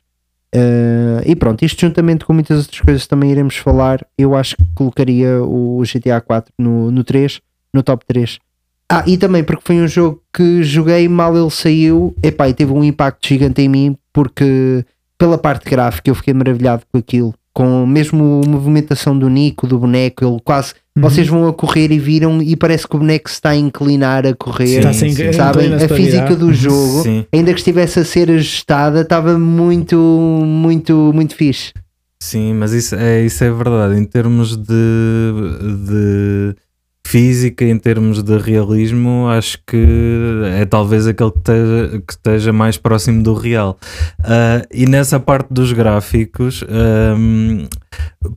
Eh, 0.52 1.22
e 1.26 1.36
pronto, 1.36 1.64
isto 1.64 1.80
juntamente 1.80 2.24
com 2.24 2.32
muitas 2.32 2.58
outras 2.58 2.80
coisas 2.80 3.06
também 3.06 3.30
iremos 3.30 3.56
falar, 3.56 4.04
eu 4.18 4.34
acho 4.34 4.56
que 4.56 4.64
colocaria 4.74 5.40
o 5.42 5.82
GTA 5.82 6.20
4 6.20 6.52
no, 6.58 6.90
no 6.90 7.04
3, 7.04 7.40
no 7.72 7.82
top 7.82 8.04
3. 8.06 8.38
Ah, 8.92 9.04
e 9.06 9.16
também 9.16 9.44
porque 9.44 9.62
foi 9.64 9.80
um 9.80 9.86
jogo 9.86 10.20
que 10.34 10.64
joguei 10.64 11.08
mal 11.08 11.36
ele 11.36 11.50
saiu, 11.50 12.14
epá, 12.22 12.48
e 12.48 12.54
teve 12.54 12.72
um 12.72 12.82
impacto 12.82 13.28
gigante 13.28 13.62
em 13.62 13.68
mim, 13.68 13.96
porque 14.12 14.84
pela 15.16 15.38
parte 15.38 15.70
gráfica 15.70 16.10
eu 16.10 16.14
fiquei 16.16 16.34
maravilhado 16.34 16.82
com 16.90 16.98
aquilo, 16.98 17.32
com 17.52 17.84
mesmo 17.86 18.42
a 18.44 18.48
movimentação 18.48 19.18
do 19.18 19.28
Nico, 19.28 19.66
do 19.66 19.78
boneco, 19.78 20.24
ele 20.24 20.38
quase, 20.44 20.72
vocês 20.96 21.26
vão 21.26 21.48
a 21.48 21.52
correr 21.52 21.90
e 21.90 21.98
viram 21.98 22.40
e 22.42 22.54
parece 22.56 22.86
que 22.86 22.94
o 22.94 22.98
boneco 22.98 23.28
se 23.28 23.34
está 23.36 23.50
a 23.50 23.56
inclinar 23.56 24.26
a 24.26 24.34
correr, 24.34 24.78
Está 24.78 24.92
sem- 24.92 25.12
sim. 25.12 25.32
sabem? 25.32 25.74
A 25.74 25.88
física 25.88 26.36
do 26.36 26.52
jogo, 26.52 27.02
Sim. 27.02 27.24
ainda 27.32 27.52
que 27.52 27.58
estivesse 27.58 27.98
a 27.98 28.04
ser 28.04 28.30
ajustada, 28.30 29.00
estava 29.00 29.38
muito, 29.38 29.96
muito, 30.44 31.10
muito 31.14 31.34
fixe. 31.34 31.72
Sim, 32.22 32.52
mas 32.54 32.72
isso 32.72 32.94
é, 32.94 33.22
isso 33.24 33.42
é 33.42 33.50
verdade. 33.50 33.98
Em 33.98 34.04
termos 34.04 34.54
de, 34.56 34.64
de 35.86 36.54
física, 37.06 37.64
em 37.64 37.76
termos 37.76 38.22
de 38.22 38.38
realismo, 38.38 39.28
acho 39.28 39.58
que 39.66 39.84
é 40.58 40.64
talvez 40.64 41.06
aquele 41.06 41.30
que 41.32 41.38
esteja, 41.38 42.02
que 42.06 42.12
esteja 42.12 42.52
mais 42.52 42.76
próximo 42.76 43.22
do 43.22 43.34
real. 43.34 43.78
Ah, 44.22 44.64
e 44.72 44.86
nessa 44.86 45.18
parte 45.18 45.48
dos 45.50 45.72
gráficos, 45.72 46.64
ahm, 46.68 47.66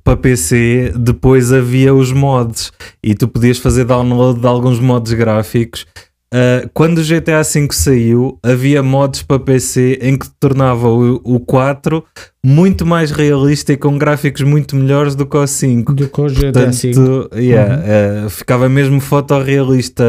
para 0.04 0.17
PC, 0.17 0.93
depois 0.97 1.52
havia 1.52 1.93
os 1.93 2.12
mods 2.12 2.71
e 3.04 3.13
tu 3.13 3.28
podias 3.28 3.58
fazer 3.60 3.86
download 3.86 4.39
de 4.39 4.47
alguns 4.47 4.80
mods 4.80 5.13
gráficos. 5.13 5.86
Uh, 6.34 6.67
quando 6.74 6.98
o 6.98 7.04
GTA 7.04 7.43
V 7.43 7.67
saiu, 7.72 8.39
havia 8.41 8.82
mods 8.82 9.22
para 9.22 9.38
PC 9.38 10.00
em 10.02 10.17
que 10.17 10.28
tornava 10.39 10.89
o, 10.89 11.22
o 11.24 11.39
4 11.39 12.04
muito 12.43 12.88
mais 12.88 13.12
realista 13.12 13.72
e 13.72 13.78
com 13.78 14.00
gráficos 14.00 14.41
muito 14.41 14.76
melhores 14.76 15.13
do 15.15 15.28
que 15.28 15.38
o 15.38 15.46
5. 15.46 15.93
Do 15.93 16.10
que 16.10 16.22
o 16.22 16.26
GTA 16.26 16.72
V. 16.72 16.93
Portanto, 16.93 17.30
yeah, 17.36 18.26
uh, 18.26 18.30
ficava 18.32 18.67
mesmo 18.67 19.00
fotorrealista. 19.00 20.04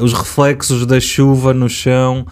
Uh, 0.00 0.02
os 0.02 0.14
reflexos 0.14 0.86
da 0.86 0.98
chuva 0.98 1.52
no 1.52 1.68
chão, 1.68 2.24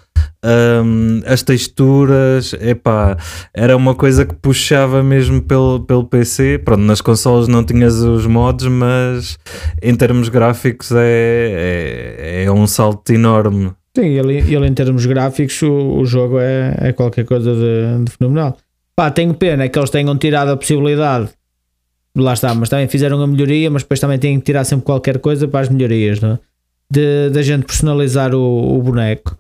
um, 0.45 1.21
as 1.27 1.43
texturas, 1.43 2.53
epá, 2.55 3.17
era 3.53 3.77
uma 3.77 3.95
coisa 3.95 4.25
que 4.25 4.35
puxava 4.35 5.03
mesmo 5.03 5.43
pelo, 5.43 5.81
pelo 5.81 6.05
PC. 6.05 6.59
Pronto, 6.65 6.83
nas 6.83 7.01
consoles 7.01 7.49
não 7.49 7.65
tinhas 7.65 7.97
os 8.01 8.27
mods, 8.27 8.67
mas 8.67 9.39
em 9.83 9.95
termos 9.95 10.29
gráficos 10.29 10.93
é, 10.93 12.43
é, 12.43 12.45
é 12.45 12.53
um 12.53 12.67
salto 12.67 13.13
enorme. 13.13 13.73
Sim, 13.97 14.07
ele, 14.07 14.39
ele 14.39 14.67
em 14.67 14.75
termos 14.75 15.05
gráficos, 15.07 15.61
o, 15.63 15.99
o 15.99 16.05
jogo 16.05 16.39
é, 16.39 16.77
é 16.79 16.93
qualquer 16.93 17.25
coisa 17.25 17.53
de, 17.53 18.05
de 18.05 18.13
fenomenal. 18.13 18.57
Pá, 18.95 19.11
tenho 19.11 19.35
pena 19.35 19.65
é 19.65 19.69
que 19.69 19.79
eles 19.79 19.91
tenham 19.91 20.17
tirado 20.17 20.51
a 20.51 20.57
possibilidade. 20.57 21.31
Lá 22.17 22.33
está, 22.33 22.55
mas 22.55 22.69
também 22.69 22.89
fizeram 22.89 23.21
a 23.23 23.27
melhoria, 23.27 23.71
mas 23.71 23.83
depois 23.83 24.01
também 24.01 24.19
têm 24.19 24.39
que 24.39 24.47
tirar 24.47 24.65
sempre 24.65 24.85
qualquer 24.85 25.19
coisa 25.19 25.47
para 25.47 25.61
as 25.61 25.69
melhorias, 25.69 26.21
não 26.21 26.33
é? 26.33 26.39
De, 26.91 27.31
de 27.31 27.39
a 27.39 27.43
gente 27.43 27.65
personalizar 27.65 28.35
o, 28.35 28.79
o 28.79 28.83
boneco. 28.83 29.37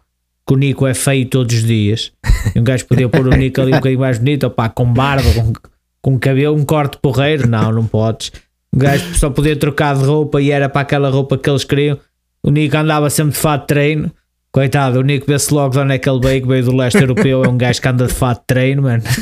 Que 0.48 0.54
o 0.54 0.56
Nico 0.56 0.86
é 0.86 0.94
feio 0.94 1.26
todos 1.26 1.54
os 1.54 1.62
dias. 1.62 2.10
E 2.54 2.58
um 2.58 2.64
gajo 2.64 2.86
podia 2.86 3.06
pôr 3.06 3.26
o 3.26 3.36
Nico 3.36 3.60
ali 3.60 3.72
um 3.72 3.76
bocadinho 3.76 4.00
mais 4.00 4.16
bonito, 4.16 4.46
opá, 4.46 4.70
com 4.70 4.90
barba, 4.90 5.28
com, 5.34 5.52
com 6.00 6.18
cabelo, 6.18 6.56
um 6.56 6.64
corte 6.64 6.96
porreiro. 6.96 7.46
Não, 7.46 7.70
não 7.70 7.86
podes. 7.86 8.32
O 8.74 8.78
gajo 8.78 9.14
só 9.14 9.28
podia 9.28 9.54
trocar 9.54 9.94
de 9.94 10.04
roupa 10.04 10.40
e 10.40 10.50
era 10.50 10.66
para 10.66 10.80
aquela 10.80 11.10
roupa 11.10 11.36
que 11.36 11.50
eles 11.50 11.64
queriam. 11.64 11.98
O 12.42 12.50
Nico 12.50 12.78
andava 12.78 13.10
sempre 13.10 13.34
de 13.34 13.38
fato 13.38 13.60
de 13.62 13.66
treino. 13.66 14.10
Coitado, 14.50 14.98
o 14.98 15.02
Nico 15.02 15.26
vê-se 15.26 15.52
logo 15.52 15.74
de 15.74 15.80
onde 15.80 15.92
é 15.92 15.98
que 15.98 16.08
ele 16.08 16.20
veio, 16.20 16.40
que 16.40 16.48
veio 16.48 16.64
do 16.64 16.74
leste 16.74 16.98
europeu. 16.98 17.44
É 17.44 17.48
um 17.48 17.58
gajo 17.58 17.82
que 17.82 17.88
anda 17.88 18.06
de 18.06 18.14
fato 18.14 18.40
de 18.40 18.46
treino, 18.46 18.82
mano. 18.82 19.02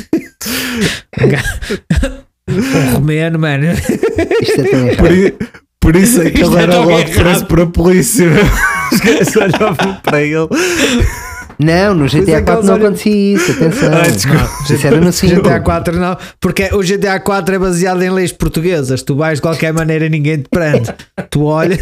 Um, 1.19 1.29
gajo... 1.29 1.45
um 2.47 2.93
romeno, 2.93 3.39
mano. 3.39 3.65
Isto 4.41 4.61
é 4.61 4.69
tão 4.69 4.87
errado. 4.87 5.63
Por 5.87 5.95
isso 5.95 6.21
é 6.21 6.29
que 6.29 6.43
ele 6.43 6.57
é 6.57 6.63
era 6.63 6.79
logo 6.79 7.11
preso 7.11 7.45
para 7.45 7.63
a 7.63 7.65
polícia. 7.65 8.27
Os 8.91 8.99
gajos 8.99 9.35
olhavam 9.37 9.97
para 10.03 10.21
ele. 10.21 10.49
Não, 11.57 11.95
no 11.95 12.05
é 12.07 12.09
GTA 12.09 12.25
que 12.25 12.41
4 12.41 12.53
eles 12.53 12.65
não 12.65 12.75
acontecia 12.75 13.33
isso, 13.33 13.51
atenção. 13.53 13.93
Ah, 13.93 14.01
desculpa. 14.01 14.49
Isso 14.69 14.85
era 14.85 14.99
no 14.99 15.13
5. 15.13 15.35
GTA 15.35 15.59
4 15.61 15.97
não, 15.97 16.17
porque 16.41 16.69
o 16.73 16.79
GTA 16.79 17.21
4 17.21 17.55
é 17.55 17.59
baseado 17.59 18.03
em 18.03 18.09
leis 18.09 18.33
portuguesas. 18.33 19.01
Tu 19.01 19.15
vais 19.15 19.37
de 19.37 19.41
qualquer 19.41 19.71
maneira, 19.71 20.09
ninguém 20.09 20.39
te 20.39 20.49
prende. 20.49 20.93
Tu 21.29 21.41
olhas, 21.41 21.79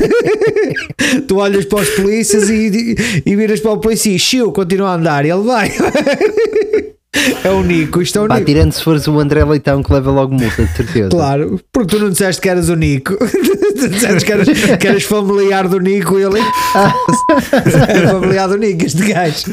tu 1.28 1.38
olhas 1.38 1.66
para 1.66 1.80
os 1.80 1.90
polícias 1.90 2.48
e, 2.48 2.54
e, 2.54 3.24
e 3.26 3.36
viras 3.36 3.60
para 3.60 3.72
o 3.72 3.80
polícia 3.80 4.12
e 4.12 4.20
chiu, 4.20 4.52
continua 4.52 4.92
a 4.92 4.96
andar. 4.98 5.26
E 5.26 5.32
ele 5.32 5.42
vai. 5.42 5.72
É 7.44 7.50
o 7.50 7.64
Nico, 7.64 8.02
isto 8.02 8.20
é 8.20 8.22
o 8.22 8.28
Pá, 8.28 8.36
Nico. 8.36 8.46
tirando 8.48 8.72
se 8.72 8.84
fores 8.84 9.08
o 9.08 9.20
André 9.20 9.44
Leitão 9.44 9.82
que 9.82 9.92
leva 9.94 10.12
logo 10.12 10.34
multa, 10.34 10.64
de 10.64 10.76
certeza. 10.76 11.10
Claro, 11.10 11.60
porque 11.72 11.96
tu 11.96 12.02
não 12.04 12.10
disseste 12.10 12.42
que 12.42 12.50
eras 12.50 12.70
o 12.70 12.76
Nico. 12.76 13.16
tu 13.18 13.88
disseste 13.90 14.26
que 14.26 14.32
eras, 14.32 14.48
que 14.80 14.88
eras 14.88 15.04
familiar 15.04 15.68
do 15.68 15.80
Nico 15.80 16.20
e 16.20 16.24
ele 16.24 16.40
é 16.40 18.08
familiar 18.12 18.48
do 18.48 18.58
Nico, 18.58 18.86
este 18.86 19.06
gajo. 19.12 19.46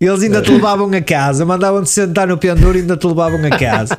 Eles 0.00 0.22
ainda 0.22 0.42
te 0.42 0.50
levavam 0.52 0.90
a 0.92 1.00
casa, 1.00 1.44
mandavam-te 1.44 1.90
sentar 1.90 2.26
no 2.28 2.36
pendura 2.38 2.76
e 2.78 2.80
ainda 2.82 2.96
te 2.96 3.06
levavam 3.06 3.40
a 3.44 3.50
casa. 3.50 3.96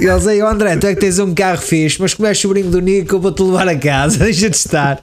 E 0.00 0.04
eles 0.06 0.26
aí, 0.26 0.42
"Ó 0.42 0.48
André, 0.48 0.76
tu 0.76 0.86
é 0.86 0.94
que 0.94 1.00
tens 1.00 1.18
um 1.18 1.32
carro 1.34 1.58
fixe, 1.58 2.00
mas 2.00 2.14
como 2.14 2.26
és 2.28 2.38
sobrinho 2.38 2.70
do 2.70 2.80
Nico, 2.80 3.14
eu 3.16 3.20
vou-te 3.20 3.42
levar 3.42 3.68
a 3.68 3.76
casa, 3.76 4.18
deixa 4.24 4.50
de 4.50 4.56
estar. 4.56 5.00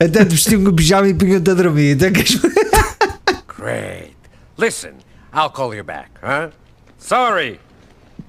Até 0.00 0.24
te 0.24 0.30
vestiam 0.34 0.60
um 0.62 0.72
pijama 0.72 1.08
e 1.08 1.14
punham-te 1.14 1.50
a 1.50 1.54
dormir. 1.54 1.96
Tu 1.96 2.04
é 2.06 2.10
que 2.10 2.20
és- 2.20 2.38
Great. 3.58 4.14
Listen, 4.56 4.94
I'll 5.32 5.50
call 5.50 5.74
you 5.74 5.82
back, 5.82 6.10
huh? 6.22 6.50
Sorry. 6.96 7.58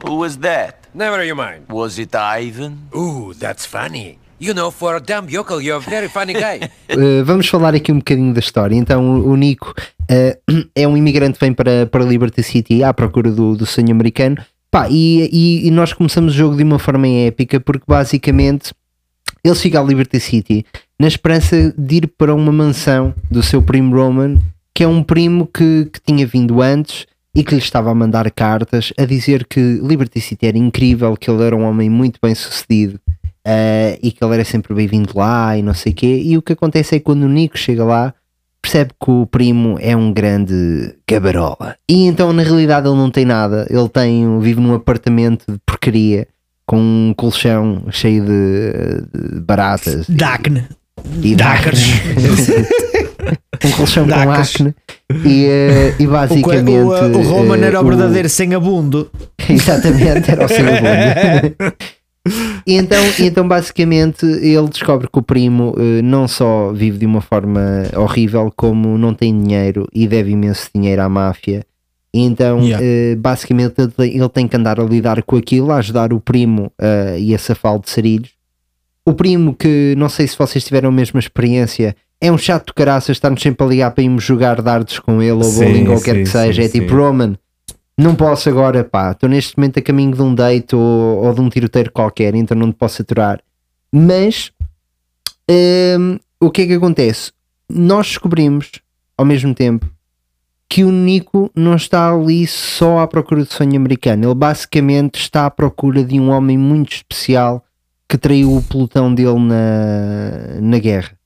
Who 0.04 0.16
was 0.16 0.38
that? 0.40 0.88
Never 0.96 1.24
you 1.24 1.36
mind. 1.36 1.66
Was 1.70 2.00
it 2.00 2.16
Ivan? 2.16 2.90
Ooh, 2.96 3.34
that's 3.36 3.64
funny. 3.66 4.18
You 4.40 4.54
know, 4.56 4.72
for 4.72 4.96
a 4.96 5.00
dumb 5.00 5.30
yokel, 5.30 5.62
you're 5.62 5.78
a 5.78 5.80
very 5.80 6.08
funny 6.08 6.34
guy. 6.34 6.62
Uh, 6.90 7.24
vamos 7.26 7.48
falar 7.48 7.76
aqui 7.76 7.92
um 7.92 7.98
bocadinho 8.00 8.34
da 8.34 8.40
história. 8.40 8.76
Então, 8.76 9.20
o, 9.22 9.30
o 9.32 9.36
Nico 9.36 9.72
uh, 10.10 10.66
é 10.76 10.88
um 10.88 10.98
imigrante 10.98 11.38
que 11.38 11.46
vem 11.46 11.54
para, 11.54 11.86
para 11.86 12.04
Liberty 12.04 12.42
City 12.42 12.84
à 12.84 12.92
procura 12.92 13.32
do, 13.32 13.56
do 13.56 13.66
sonho 13.68 13.92
americano. 13.92 14.38
Pá, 14.72 14.88
e, 14.90 15.30
e- 15.32 15.68
e 15.68 15.72
nós 15.72 15.94
começamos 15.94 16.34
o 16.34 16.38
jogo 16.38 16.56
de 16.58 16.64
uma 16.64 16.80
forma 16.80 17.08
épica 17.08 17.60
porque 17.60 17.84
basicamente 17.88 18.74
ele 19.44 19.56
chega 19.56 19.80
à 19.80 19.84
Liberty 19.84 20.20
City 20.20 20.66
na 21.00 21.08
esperança 21.08 21.74
de 21.78 21.96
ir 21.98 22.08
para 22.18 22.34
uma 22.34 22.52
mansão 22.52 23.14
do 23.30 23.42
seu 23.44 23.62
primo 23.62 23.96
Roman, 23.96 24.38
que 24.74 24.84
é 24.84 24.88
um 24.88 25.04
primo 25.04 25.46
que, 25.46 25.90
que 25.92 26.00
tinha 26.06 26.26
vindo 26.26 26.62
antes 26.62 27.06
e 27.36 27.44
que 27.44 27.54
lhe 27.54 27.62
estava 27.62 27.92
a 27.92 27.96
mandar 27.96 28.30
cartas 28.32 28.92
a 28.98 29.06
dizer 29.06 29.46
que 29.46 29.60
Liberty 29.60 30.20
City 30.20 30.48
era 30.48 30.58
incrível, 30.58 31.16
que 31.16 31.30
ele 31.30 31.44
era 31.44 31.56
um 31.56 31.64
homem 31.64 31.90
muito 31.90 32.20
bem 32.22 32.34
sucedido 32.34 33.00
eh, 33.46 34.00
e 34.02 34.12
que 34.12 34.24
ele 34.24 34.34
era 34.34 34.46
sempre 34.46 34.74
bem-vindo 34.74 35.14
lá 35.16 35.58
e 35.58 35.62
não 35.62 35.74
sei 35.74 35.92
o 35.92 35.96
quê. 35.96 36.22
E 36.24 36.38
o 36.38 36.42
que 36.42 36.54
acontece 36.54 36.96
é 36.96 37.00
que 37.00 37.06
quando 37.06 37.24
o 37.24 37.30
Nico 37.30 37.58
chega 37.58 37.84
lá, 37.84 38.14
percebe 38.62 38.92
que 39.02 39.12
o 39.12 39.26
primo 39.26 39.78
é 39.80 39.96
um 39.96 40.12
grande 40.12 40.96
gabarola. 41.08 41.76
E 41.88 42.06
então, 42.06 42.34
na 42.34 42.44
realidade, 42.44 42.88
ele 42.88 42.98
não 42.98 43.10
tem 43.10 43.26
nada. 43.26 43.66
Ele 43.70 43.90
tem, 43.90 44.40
vive 44.40 44.60
num 44.60 44.74
apartamento 44.74 45.52
de 45.52 45.58
porcaria 45.66 46.28
com 46.66 46.78
um 46.78 47.14
colchão 47.16 47.84
cheio 47.90 48.24
de, 48.24 49.32
de 49.34 49.40
baratas 49.40 50.08
Dacne. 50.08 50.68
e 51.24 51.36
de 51.36 51.42
acne. 51.42 51.80
um 53.66 53.72
colchão 53.72 54.08
com 54.08 54.32
acne. 54.32 54.74
E, 55.26 55.46
eh, 55.46 55.96
e 56.00 56.08
O, 56.08 56.12
basicamente. 56.12 56.70
o, 56.70 57.18
o 57.20 57.22
Roman 57.24 57.58
eh, 57.58 57.66
era 57.68 57.80
o 57.82 57.84
o- 57.84 57.88
verdadeiro 57.88 58.30
sem 58.30 58.54
abundo. 58.54 59.10
Exatamente, 59.50 60.32
era 60.32 60.46
o 60.46 60.48
seu 60.48 60.66
abundo. 60.68 61.76
E 62.68 62.76
então, 62.76 63.00
e 63.18 63.24
então, 63.24 63.48
basicamente, 63.48 64.24
ele 64.26 64.68
descobre 64.68 65.08
que 65.12 65.18
o 65.18 65.22
primo 65.22 65.74
eh, 65.80 66.02
não 66.04 66.28
só 66.28 66.72
vive 66.74 67.00
de 67.00 67.06
uma 67.06 67.22
forma 67.22 67.62
horrível, 67.96 68.52
como 68.56 68.98
não 69.00 69.14
tem 69.16 69.36
dinheiro 69.42 69.88
e 69.94 70.06
deve 70.08 70.32
imenso 70.32 70.70
dinheiro 70.76 71.02
à 71.02 71.10
máfia. 71.10 71.66
Então, 72.14 72.60
Yeah. 72.62 72.86
eh, 72.86 73.16
basicamente, 73.16 73.76
ele 73.98 74.30
tem, 74.30 74.48
que 74.48 74.56
andar 74.58 74.80
a 74.80 74.84
lidar 74.84 75.24
com 75.24 75.38
aquilo, 75.38 75.72
a 75.72 75.78
ajudar 75.78 76.14
o 76.14 76.20
primo 76.20 76.72
eh, 76.80 77.16
e 77.20 77.34
a 77.34 77.40
safá-lo 77.40 77.80
de 77.80 77.90
sarilhos. 77.90 78.30
O 79.06 79.14
primo, 79.14 79.56
que 79.56 79.96
não 79.98 80.10
sei 80.10 80.28
se 80.28 80.38
vocês 80.38 80.64
tiveram 80.64 80.90
a 80.90 80.92
mesma 80.92 81.20
experiência, 81.20 81.96
é 82.22 82.32
um 82.32 82.38
chato 82.38 82.68
de 82.68 82.74
caraças, 82.74 83.18
está-nos 83.18 83.42
sempre 83.42 83.66
a 83.66 83.70
ligar 83.70 83.92
para 83.92 84.04
irmos 84.04 84.24
jogar 84.24 84.62
dardos 84.62 85.00
com 85.00 85.22
ele 85.22 85.32
ou 85.32 85.44
Sim, 85.44 85.66
bowling 85.66 85.88
ou 85.88 85.96
o 85.96 86.00
que 86.00 86.06
quer 86.06 86.16
sim, 86.16 86.24
que 86.24 86.30
seja. 86.30 86.62
sim, 86.62 86.68
é 86.68 86.72
tipo, 86.72 86.90
sim. 86.90 86.96
Roman, 86.96 87.36
não 87.98 88.16
posso 88.16 88.50
agora, 88.50 88.84
pá, 88.84 89.12
estou 89.12 89.30
neste 89.30 89.58
momento 89.58 89.80
a 89.80 89.82
caminho 89.82 90.16
de 90.16 90.22
um 90.22 90.34
date 90.34 90.76
ou, 90.76 91.24
ou 91.24 91.34
de 91.34 91.42
um 91.42 91.50
tiroteiro 91.50 91.92
qualquer, 91.92 92.36
então 92.36 92.58
não 92.58 92.72
te 92.72 92.76
posso 92.78 93.02
aturar. 93.02 93.42
Mas 93.92 94.52
hum, 95.50 96.18
o 96.40 96.50
que 96.50 96.62
é 96.62 96.68
que 96.68 96.74
acontece? 96.74 97.32
Nós 97.70 98.08
descobrimos 98.08 98.72
ao 99.18 99.26
mesmo 99.26 99.54
tempo 99.54 99.90
que 100.70 100.84
o 100.84 100.92
Nico 100.92 101.52
não 101.56 101.76
está 101.76 102.10
ali 102.14 102.46
só 102.46 103.00
à 103.00 103.08
procura 103.08 103.44
do 103.44 103.52
sonho 103.52 103.76
americano, 103.76 104.28
ele 104.28 104.36
basicamente 104.36 105.20
está 105.20 105.46
à 105.46 105.52
procura 105.52 106.04
de 106.04 106.20
um 106.20 106.30
homem 106.30 106.58
muito 106.58 106.94
especial 106.94 107.66
que 108.08 108.18
traiu 108.18 108.56
o 108.56 108.62
pelotão 108.64 109.14
dele 109.14 109.40
na, 109.40 110.62
na 110.62 110.80
guerra. 110.80 111.19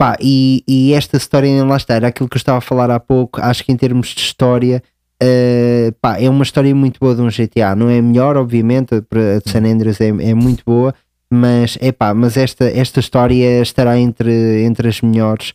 Pá, 0.00 0.16
e, 0.18 0.64
e 0.66 0.94
esta 0.94 1.18
história, 1.18 1.62
lá 1.62 1.76
está, 1.76 1.92
era 1.94 2.08
aquilo 2.08 2.26
que 2.26 2.36
eu 2.36 2.38
estava 2.38 2.56
a 2.56 2.62
falar 2.62 2.90
há 2.90 2.98
pouco. 2.98 3.38
Acho 3.38 3.62
que 3.62 3.70
em 3.70 3.76
termos 3.76 4.08
de 4.08 4.20
história, 4.22 4.82
eh, 5.22 5.92
pá, 6.00 6.18
é 6.18 6.30
uma 6.30 6.42
história 6.42 6.74
muito 6.74 6.98
boa 6.98 7.14
de 7.14 7.20
um 7.20 7.28
GTA. 7.28 7.74
Não 7.76 7.90
é 7.90 7.98
a 7.98 8.02
melhor, 8.02 8.34
obviamente, 8.38 8.94
a 8.94 9.02
para- 9.02 9.36
a 9.36 9.38
de 9.40 9.50
San 9.50 9.58
Andreas 9.70 10.00
é, 10.00 10.08
é 10.08 10.32
muito 10.32 10.62
boa, 10.64 10.94
mas, 11.30 11.76
é 11.82 11.92
pá, 11.92 12.14
mas 12.14 12.38
esta, 12.38 12.64
esta 12.64 12.98
história 12.98 13.60
estará 13.60 13.98
entre, 13.98 14.62
entre 14.64 14.88
as 14.88 15.02
melhores. 15.02 15.52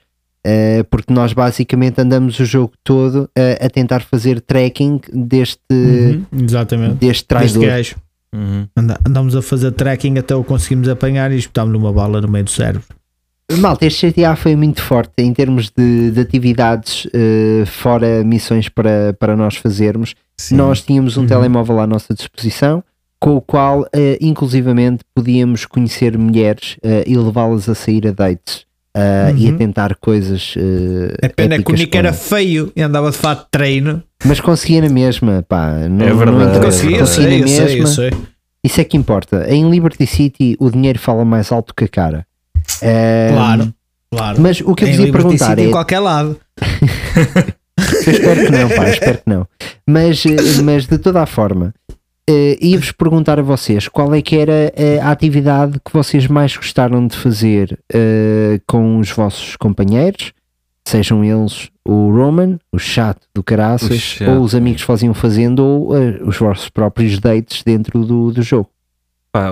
eh, 0.47 0.83
porque 0.91 1.11
nós 1.11 1.33
basicamente 1.33 1.99
andamos 1.99 2.39
o 2.39 2.45
jogo 2.45 2.73
todo 2.83 3.27
a 3.59 3.67
tentar 3.67 4.01
fazer 4.03 4.39
tracking 4.39 5.01
deste, 5.11 5.59
Uhum, 5.73 6.23
exatamente. 6.43 6.93
deste 6.97 7.07
Este 7.09 7.25
traidor. 7.25 7.65
gajo. 7.65 7.95
Uhum. 8.31 8.67
Anda- 8.77 8.99
Andámos 9.07 9.35
a 9.35 9.41
fazer 9.41 9.71
tracking 9.71 10.19
até 10.19 10.35
o 10.35 10.43
conseguimos 10.43 10.87
apanhar 10.87 11.31
e 11.31 11.37
espetámos 11.39 11.73
uma 11.75 11.91
bala 11.91 12.21
no 12.21 12.27
meio 12.27 12.43
do 12.45 12.51
cérebro. 12.51 12.83
Malta, 13.51 13.85
este 13.85 14.09
GTA 14.09 14.35
foi 14.35 14.55
muito 14.55 14.81
forte 14.81 15.13
em 15.19 15.31
termos 15.31 15.69
de, 15.69 16.09
de 16.11 16.19
atividades 16.19 17.07
eh, 17.13 17.63
fora 17.67 18.23
missões 18.23 18.67
para, 18.69 19.13
para 19.19 19.35
nós 19.35 19.55
fazermos. 19.55 20.15
Sim. 20.37 20.55
Nós 20.55 20.81
tínhamos 20.81 21.15
um 21.15 21.21
Uhum. 21.21 21.27
telemóvel 21.27 21.79
à 21.79 21.85
nossa 21.87 22.13
disposição, 22.13 22.83
com 23.19 23.35
o 23.35 23.41
qual, 23.41 23.85
eh, 23.93 24.17
inclusivamente, 24.19 25.03
podíamos 25.13 25.65
conhecer 25.65 26.17
mulheres 26.17 26.77
eh, 26.83 27.03
e 27.05 27.15
levá-las 27.15 27.69
a 27.69 27.75
sair 27.75 28.07
a 28.07 28.11
dates 28.11 28.65
eh, 28.97 29.33
e 29.37 29.47
a 29.47 29.51
Uhum. 29.51 29.57
tentar 29.59 29.95
coisas. 29.95 30.55
A 31.23 31.29
pena 31.29 31.53
é 31.55 31.57
que 31.61 31.71
o 31.71 31.89
com 31.89 31.97
era 31.97 32.13
feio 32.13 32.71
e 32.75 32.81
andava 32.81 33.11
de 33.11 33.17
fato 33.17 33.43
de 33.43 33.51
treino. 33.51 34.01
Mas 34.25 34.39
conseguia 34.39 34.81
na 34.81 34.89
mesma, 34.89 35.45
pá. 35.47 35.71
Não, 35.87 36.03
É 36.03 36.13
verdade, 36.13 36.37
não 36.37 36.55
é. 36.55 36.59
Conseguia, 36.59 36.97
conseguia 36.99 37.29
sei, 37.29 37.39
na 37.39 37.45
eu 37.45 37.47
sei, 37.47 37.63
eu 37.65 37.83
mesma. 37.83 37.87
sei. 37.87 38.11
Isso 38.63 38.81
é 38.81 38.83
que 38.83 38.97
importa. 38.97 39.45
Em 39.53 39.69
Liberty 39.69 40.07
City, 40.07 40.55
o 40.59 40.71
dinheiro 40.71 40.97
fala 40.97 41.23
mais 41.23 41.51
alto 41.51 41.75
que 41.75 41.83
a 41.83 41.87
cara. 41.87 42.25
Eh, 42.81 43.29
Claro, 43.31 43.73
claro. 44.11 44.41
Mas 44.41 44.61
o 44.61 44.73
que 44.75 44.83
eu 44.85 44.89
vos 44.89 44.99
ia 44.99 45.11
perguntar 45.11 45.59
é. 45.59 45.63
em 45.63 45.71
qualquer 45.71 45.99
lado. 45.99 46.39
Eu 48.07 48.11
espero 48.13 48.45
que 48.45 48.51
não, 48.51 48.69
pá, 48.69 48.87
espero 48.89 49.17
que 49.17 49.29
não. 49.29 49.47
Mas, 49.87 50.25
eh, 50.25 50.61
mas 50.63 50.87
de 50.87 50.97
toda 50.97 51.21
a 51.21 51.25
forma, 51.25 51.73
eh, 52.29 52.57
ia-vos 52.61 52.91
perguntar 52.91 53.39
a 53.39 53.43
vocês 53.43 53.87
qual 53.87 54.13
é 54.15 54.21
que 54.21 54.37
era 54.37 54.71
eh, 54.75 54.99
a 55.01 55.11
atividade 55.11 55.79
que 55.83 55.91
vocês 55.91 56.27
mais 56.27 56.55
gostaram 56.55 57.05
de 57.05 57.15
fazer 57.17 57.77
eh, 57.93 58.59
com 58.67 58.97
os 58.99 59.11
vossos 59.11 59.55
companheiros, 59.55 60.33
sejam 60.87 61.23
eles 61.23 61.69
o 61.87 62.09
Roman, 62.11 62.57
o 62.71 62.79
chato 62.79 63.27
do 63.33 63.43
caraças, 63.43 63.99
chato. 63.99 64.31
ou 64.31 64.41
os 64.41 64.55
amigos 64.55 64.81
que 64.81 64.87
faziam 64.87 65.13
fazendo, 65.13 65.59
ou 65.59 65.97
eh, 65.97 66.19
os 66.23 66.37
vossos 66.37 66.69
próprios 66.69 67.19
dates 67.19 67.61
dentro 67.63 68.03
do, 68.05 68.31
do 68.31 68.41
jogo. 68.41 68.69
Pá, 69.35 69.51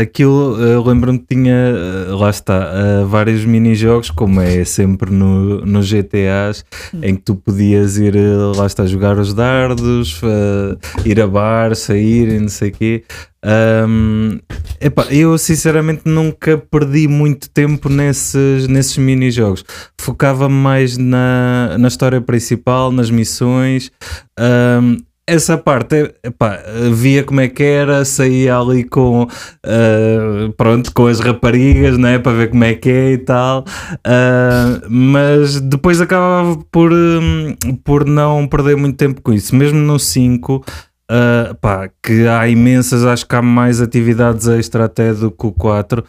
aquilo, 0.00 0.56
eu 0.58 0.82
lembro-me 0.82 1.18
que 1.18 1.34
tinha, 1.34 1.52
eh, 1.52 2.06
lá 2.12 2.30
está, 2.30 2.72
eh, 2.72 3.04
vários 3.04 3.44
mini-jogos, 3.44 4.10
como 4.10 4.40
é 4.40 4.64
sempre 4.64 5.10
no, 5.10 5.66
nos 5.66 5.86
GTAs, 5.86 6.64
em 7.02 7.14
que 7.14 7.20
tu 7.20 7.34
podias 7.34 7.98
ir, 7.98 8.16
eh, 8.16 8.56
lá 8.56 8.64
está, 8.64 8.86
jogar 8.86 9.18
os 9.18 9.34
dardos, 9.34 10.18
eh, 10.24 10.78
ir 11.04 11.20
a 11.20 11.26
bar, 11.26 11.76
sair 11.76 12.26
e 12.36 12.40
não 12.40 12.48
sei 12.48 12.70
o 12.70 12.72
quê. 12.72 13.04
Ahm, 13.44 14.38
epá, 14.80 15.04
eu 15.10 15.36
sinceramente 15.36 16.02
nunca 16.06 16.56
perdi 16.56 17.06
muito 17.06 17.50
tempo 17.50 17.90
nesses, 17.90 18.66
nesses 18.66 18.96
mini-jogos. 18.96 19.62
Focava-me 20.00 20.54
mais 20.54 20.96
na, 20.96 21.76
na 21.78 21.88
história 21.88 22.20
principal, 22.22 22.90
nas 22.90 23.10
missões. 23.10 23.92
Ahm, 24.38 24.96
essa 25.28 25.58
parte, 25.58 26.14
epá, 26.24 26.58
via 26.92 27.22
como 27.22 27.40
é 27.42 27.48
que 27.48 27.62
era, 27.62 28.02
saía 28.04 28.56
ali 28.56 28.82
com, 28.82 29.28
ah, 29.64 30.50
pronto, 30.56 30.92
com 30.94 31.06
as 31.06 31.20
raparigas, 31.20 31.98
né, 31.98 32.18
para 32.18 32.32
ver 32.32 32.48
como 32.50 32.64
é 32.64 32.74
que 32.74 32.88
é 32.88 33.12
e 33.12 33.18
tal, 33.18 33.64
Ah, 34.04 34.80
mas 34.88 35.60
depois 35.60 36.00
acabava 36.00 36.56
por, 36.72 36.90
hum, 36.92 37.54
por 37.84 38.06
não 38.06 38.46
perder 38.48 38.76
muito 38.76 38.96
tempo 38.96 39.20
com 39.20 39.32
isso, 39.32 39.54
mesmo 39.54 39.78
no 39.78 39.98
5, 39.98 40.64
ah, 41.10 41.54
pá, 41.60 41.90
que 42.02 42.26
há 42.26 42.48
imensas, 42.48 43.04
acho 43.04 43.26
que 43.26 43.36
há 43.36 43.42
mais 43.42 43.80
atividades 43.82 44.48
extra 44.48 44.86
até 44.86 45.12
do 45.12 45.30
que 45.30 45.46
o 45.46 45.52
4, 45.52 46.02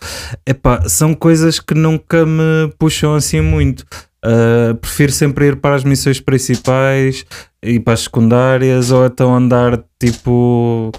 epá, 0.47 0.88
são 0.88 1.13
coisas 1.13 1.59
que 1.59 1.74
nunca 1.74 2.26
me 2.26 2.72
puxam 2.80 3.15
assim 3.15 3.41
muito. 3.41 3.86
Uh, 4.26 4.76
prefiro 4.76 5.11
sempre 5.13 5.47
ir 5.47 5.55
para 5.55 5.76
as 5.76 5.84
missões 5.86 6.20
principais 6.20 7.26
e 7.63 7.80
para 7.80 7.93
as 7.93 8.01
secundárias 8.01 8.91
ou 8.91 9.05
então 9.05 9.34
andar 9.34 9.82
tipo 9.97 10.91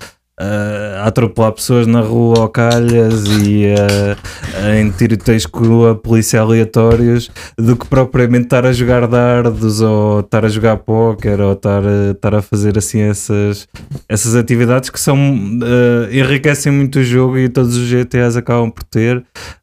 a 0.43 1.07
atropelar 1.07 1.53
pessoas 1.53 1.86
na 1.86 2.01
rua 2.01 2.41
ao 2.41 2.49
calhas 2.49 3.24
e 3.43 3.66
a, 3.74 4.74
em 4.78 4.91
tiroteios 4.91 5.45
com 5.45 5.86
a 5.86 5.95
polícia 5.95 6.41
aleatórios 6.41 7.30
do 7.59 7.76
que 7.76 7.86
propriamente 7.86 8.45
estar 8.45 8.64
a 8.64 8.72
jogar 8.72 9.07
dardos 9.07 9.80
ou 9.82 10.20
estar 10.20 10.45
a 10.45 10.49
jogar 10.49 10.78
póquer 10.78 11.41
ou 11.41 11.53
estar, 11.53 11.82
estar 12.12 12.34
a 12.34 12.41
fazer 12.43 12.78
assim 12.78 13.01
essas, 13.01 13.68
essas 14.09 14.34
atividades 14.34 14.88
que 14.88 14.99
são 14.99 15.16
eh, 15.18 16.18
enriquecem 16.18 16.72
muito 16.72 17.01
o 17.01 17.05
jogo 17.05 17.36
e 17.38 17.49
todos 17.49 17.76
os 17.76 17.86
GTAs 17.86 18.36
acabam 18.36 18.70
por 18.70 18.84
ter. 18.84 19.22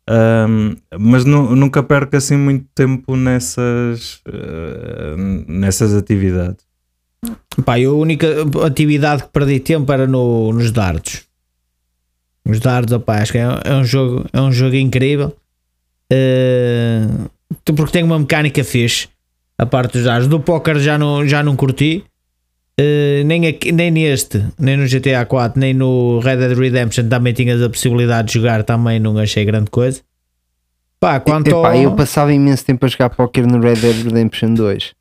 Ahm, 0.10 0.76
mas 1.00 1.26
nu- 1.26 1.56
nunca 1.56 1.82
perco 1.84 2.16
assim 2.16 2.38
muito 2.38 2.66
tempo 2.76 3.16
nessas 3.16 4.22
eh, 4.28 5.16
nessas 5.48 5.94
atividades 5.96 6.67
Pá, 7.66 7.80
eu 7.80 7.92
a 7.92 7.96
única 7.96 8.28
atividade 8.66 9.24
que 9.24 9.30
perdi 9.30 9.60
tempo 9.60 9.92
era 9.92 10.06
no, 10.06 10.54
nos 10.54 10.72
dardos. 10.72 11.24
Os 12.46 12.60
dardos, 12.60 12.94
opá, 12.94 13.22
acho 13.22 13.34
que 13.34 13.38
é, 13.38 13.48
é 13.66 13.74
um 13.74 13.84
jogo, 13.84 14.26
é 14.32 14.42
um 14.42 14.52
jogo 14.52 14.76
incrível. 14.76 15.36
Eh, 16.10 17.08
porque 17.66 17.92
tem 17.92 18.04
uma 18.04 18.20
mecânica 18.20 18.64
fixe. 18.64 19.10
A 19.58 19.66
parte 19.66 19.94
dos 19.94 20.04
dardos. 20.04 20.28
Do 20.28 20.40
póquer 20.40 20.80
já 20.80 20.98
não, 20.98 21.28
já 21.28 21.42
não 21.44 21.56
curti. 21.56 22.04
Eh, 22.80 23.24
nem, 23.26 23.48
aqui, 23.48 23.72
nem 23.72 23.90
neste, 23.90 24.46
nem 24.60 24.78
no 24.78 24.88
GTA 24.88 25.26
4, 25.26 25.60
nem 25.60 25.74
no 25.74 26.20
Red 26.20 26.38
Dead 26.38 26.58
Redemption 26.58 27.10
também 27.10 27.34
tinhas 27.34 27.62
a 27.62 27.70
possibilidade 27.70 28.28
de 28.28 28.36
jogar. 28.36 28.64
Também 28.64 29.00
não 29.00 29.18
achei 29.18 29.44
grande 29.44 29.70
coisa. 29.70 30.02
Pá, 31.00 31.20
quanto 31.20 31.48
Epá, 31.50 31.74
ao- 31.74 31.76
eu 31.76 31.92
passava 31.96 32.34
imenso 32.34 32.66
tempo 32.66 32.84
a 32.86 32.90
jogar 32.90 33.10
póquer 33.12 33.46
no 33.46 33.60
Red 33.60 33.76
Dead 33.76 34.04
Redemption 34.04 34.54
2. 34.56 34.94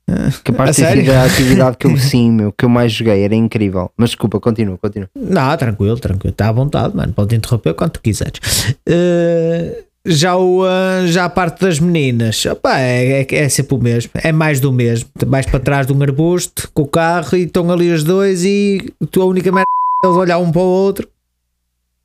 Capaz 0.45 0.69
A 0.69 0.73
de 0.73 0.77
ter 0.77 0.87
sério? 0.87 1.05
sido 1.05 1.13
a 1.15 1.25
atividade 1.25 1.77
que 1.79 1.87
eu 1.87 1.97
sim, 1.97 2.31
meu, 2.31 2.53
que 2.53 2.65
eu 2.67 2.69
mais 2.69 2.93
joguei, 2.93 3.25
era 3.25 3.35
incrível. 3.35 3.91
Mas 3.97 4.11
desculpa, 4.11 4.39
continua, 4.39 4.77
continua. 4.77 5.09
Não, 5.17 5.57
tranquilo, 5.57 5.99
tranquilo. 5.99 6.33
Está 6.33 6.49
à 6.49 6.53
vontade, 6.53 6.95
mano. 6.95 7.13
Pode 7.15 7.35
interromper 7.35 7.73
quando 7.73 7.93
tu 7.93 8.01
quiseres. 8.03 8.75
Eh, 8.87 9.85
já, 10.05 10.37
o, 10.37 10.65
ah, 10.65 11.07
já 11.07 11.25
a 11.25 11.29
parte 11.31 11.63
das 11.65 11.81
meninas, 11.81 12.45
opá, 12.45 12.79
é, 12.79 13.23
é, 13.23 13.27
é 13.35 13.49
sempre 13.49 13.75
o 13.75 13.79
mesmo. 13.79 14.11
É 14.23 14.33
mais 14.33 14.61
do 14.61 14.71
mesmo. 14.73 15.09
Vais 15.27 15.47
para 15.47 15.61
trás 15.61 15.87
de 15.87 15.95
um 15.95 16.03
arbusto 16.03 16.71
com 16.75 16.83
o 16.83 16.87
carro 16.87 17.37
e 17.37 17.45
estão 17.45 17.71
ali 17.73 17.91
os 17.91 18.05
dois 18.05 18.45
e 18.45 18.93
tu 19.11 19.23
a 19.23 19.25
única 19.25 19.51
merda 19.51 19.65
é 20.05 20.07
eles 20.07 20.17
olhar 20.19 20.39
um 20.39 20.53
para 20.53 20.61
o 20.61 20.65
outro. 20.65 21.09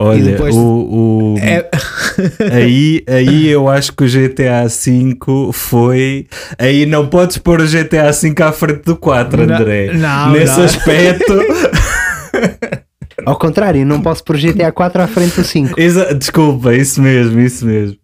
Olha 0.02 0.24
depois- 0.24 0.56
o, 0.56 0.60
o- 0.60 1.36
É- 1.40 1.70
aí, 2.54 3.04
aí 3.08 3.48
eu 3.48 3.68
acho 3.70 3.94
que 3.94 4.04
o 4.04 4.08
GTA 4.08 4.68
V 4.68 5.18
foi 5.54 6.28
aí 6.58 6.86
não 6.86 7.08
podes 7.08 7.38
pôr 7.38 7.62
o 7.62 7.66
GTA 7.68 8.12
V 8.12 8.34
à 8.44 8.52
frente 8.52 8.84
do 8.84 8.96
4 8.96 9.46
Não, 9.46 9.56
André 9.56 9.94
não, 9.94 10.32
nesse 10.32 10.58
não. 10.58 10.66
aspecto 10.66 11.34
Ao 13.24 13.38
contrário, 13.38 13.86
não 13.86 14.02
posso 14.02 14.24
pôr 14.24 14.36
GTA 14.38 14.72
4 14.72 15.04
à 15.04 15.08
frente 15.08 15.36
do 15.36 15.44
5. 15.44 15.80
Exa- 15.80 16.12
desculpa, 16.14 16.74
isso 16.74 17.00
mesmo, 17.00 17.40
isso 17.40 17.64
mesmo 17.66 17.96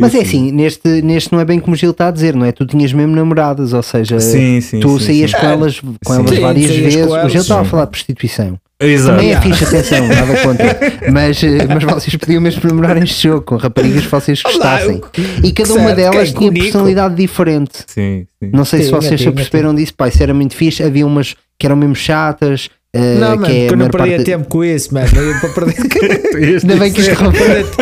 Mas 0.00 0.12
é 0.12 0.18
Isso 0.18 0.26
assim, 0.26 0.50
neste, 0.50 1.02
neste 1.02 1.32
não 1.32 1.38
é 1.38 1.44
bem 1.44 1.60
como 1.60 1.74
o 1.74 1.76
Gil 1.78 1.92
está 1.92 2.08
a 2.08 2.10
dizer, 2.10 2.34
não 2.34 2.44
é? 2.44 2.50
Tu 2.50 2.66
tinhas 2.66 2.92
mesmo 2.92 3.14
namoradas, 3.14 3.72
ou 3.72 3.82
seja, 3.82 4.18
Sim, 4.18 4.60
sim, 4.60 4.80
tu 4.80 4.98
sim, 4.98 5.06
saías 5.06 5.32
com 5.34 5.46
elas, 5.46 5.80
com 6.04 6.14
elas 6.14 6.38
várias 6.38 6.70
vezes. 6.74 7.06
O 7.06 7.28
Gil 7.28 7.42
estava 7.42 7.60
a 7.60 7.64
falar 7.64 7.84
de 7.84 7.90
prostituição. 7.92 8.58
Exato. 8.78 9.16
Também 9.16 9.32
é 9.32 9.40
fixe, 9.40 9.64
atenção, 9.64 10.04
nada 10.08 10.36
contra. 10.42 10.76
Mas, 11.10 11.42
eh, 11.42 11.66
mas 11.66 11.82
vocês 11.82 12.14
podiam 12.16 12.42
mesmo 12.42 12.60
namorar 12.68 13.02
este 13.02 13.26
jogo 13.28 13.40
com 13.42 13.56
raparigas 13.56 14.04
que 14.04 14.10
vocês 14.10 14.42
gostassem. 14.42 15.00
E 15.42 15.50
cada 15.52 15.72
uma 15.72 15.84
Certo, 15.94 15.96
delas 15.96 16.32
tinha 16.32 16.52
personalidade 16.52 17.14
diferente. 17.14 17.78
Sim, 17.86 18.26
sim. 18.42 18.50
Não 18.52 18.64
sei 18.66 18.82
se 18.82 18.88
Tinha, 18.88 19.00
vocês 19.00 19.12
já 19.20 19.30
tinha, 19.30 19.32
perceberam 19.32 19.74
disso, 19.74 19.94
pá, 19.94 20.08
isso 20.08 20.22
era 20.22 20.34
muito 20.34 20.54
fixe. 20.54 20.82
Havia 20.82 21.06
umas 21.06 21.34
que 21.58 21.66
eram 21.66 21.74
mesmo 21.76 21.94
chatas. 21.94 22.68
eh, 22.92 23.14
Não, 23.14 23.30
mano, 23.30 23.46
que 23.46 23.52
é 23.52 23.70
eu 23.70 23.76
não 23.78 23.88
perdia 23.88 24.16
parte- 24.16 24.24
tempo 24.24 24.44
com 24.48 24.62
isso, 24.62 24.92
mano. 24.92 25.08
Eu 25.16 25.30
ia 25.32 25.40
para 25.40 25.48
perder. 25.48 25.76
Ainda 26.62 26.76
bem 26.76 26.92
que 26.92 27.00
interrompeste. 27.00 27.76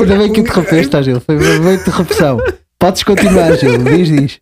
Ainda 0.00 0.16
bem 0.18 0.32
que 0.32 0.40
interrompeste, 0.40 0.96
ó, 0.96 1.02
Gil. 1.02 1.20
Foi 1.20 1.36
uma 1.36 1.58
boa 1.58 1.74
interrupção. 1.74 2.38
Podes 2.78 3.02
continuar, 3.02 3.56
Gil. 3.58 3.76
Diz, 3.78 4.08
diz. 4.08 4.38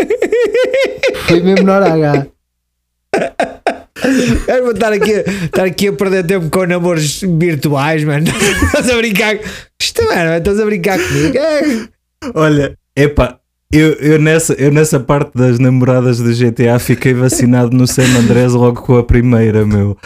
Foi 1.26 1.40
mesmo 1.40 1.64
na 1.64 1.76
hora 1.76 1.92
H. 1.94 2.26
Eu 4.49 4.63
vou 4.63 4.73
estar 4.73 4.93
aqui, 4.93 5.11
estar 5.11 5.65
aqui 5.65 5.89
a 5.89 5.93
perder 5.93 6.25
tempo 6.27 6.49
com 6.51 6.67
namoros 6.67 7.23
virtuais, 7.23 8.05
mano. 8.05 8.27
Estás 8.67 8.91
a 8.91 8.97
brincar. 8.97 9.39
Isto, 9.81 10.05
mano, 10.05 10.37
estás 10.37 10.61
a 10.61 10.65
brincar 10.65 10.99
comigo. 10.99 11.37
É. 11.39 11.89
Olha, 12.35 12.79
epá, 12.97 13.39
eu, 13.73 13.93
eu, 13.95 14.19
nessa, 14.19 14.55
eu 14.55 14.73
nessa 14.73 14.99
parte 15.01 15.33
das 15.35 15.59
namoradas 15.59 16.19
do 16.19 16.33
GTA 16.33 16.79
fiquei 16.79 17.13
vacinado 17.13 17.77
no 17.77 17.87
San 17.87 18.07
Andrés 18.19 18.53
logo 18.53 18.83
com 18.83 18.97
a 18.97 19.05
primeira, 19.05 19.67
meu. 19.67 19.97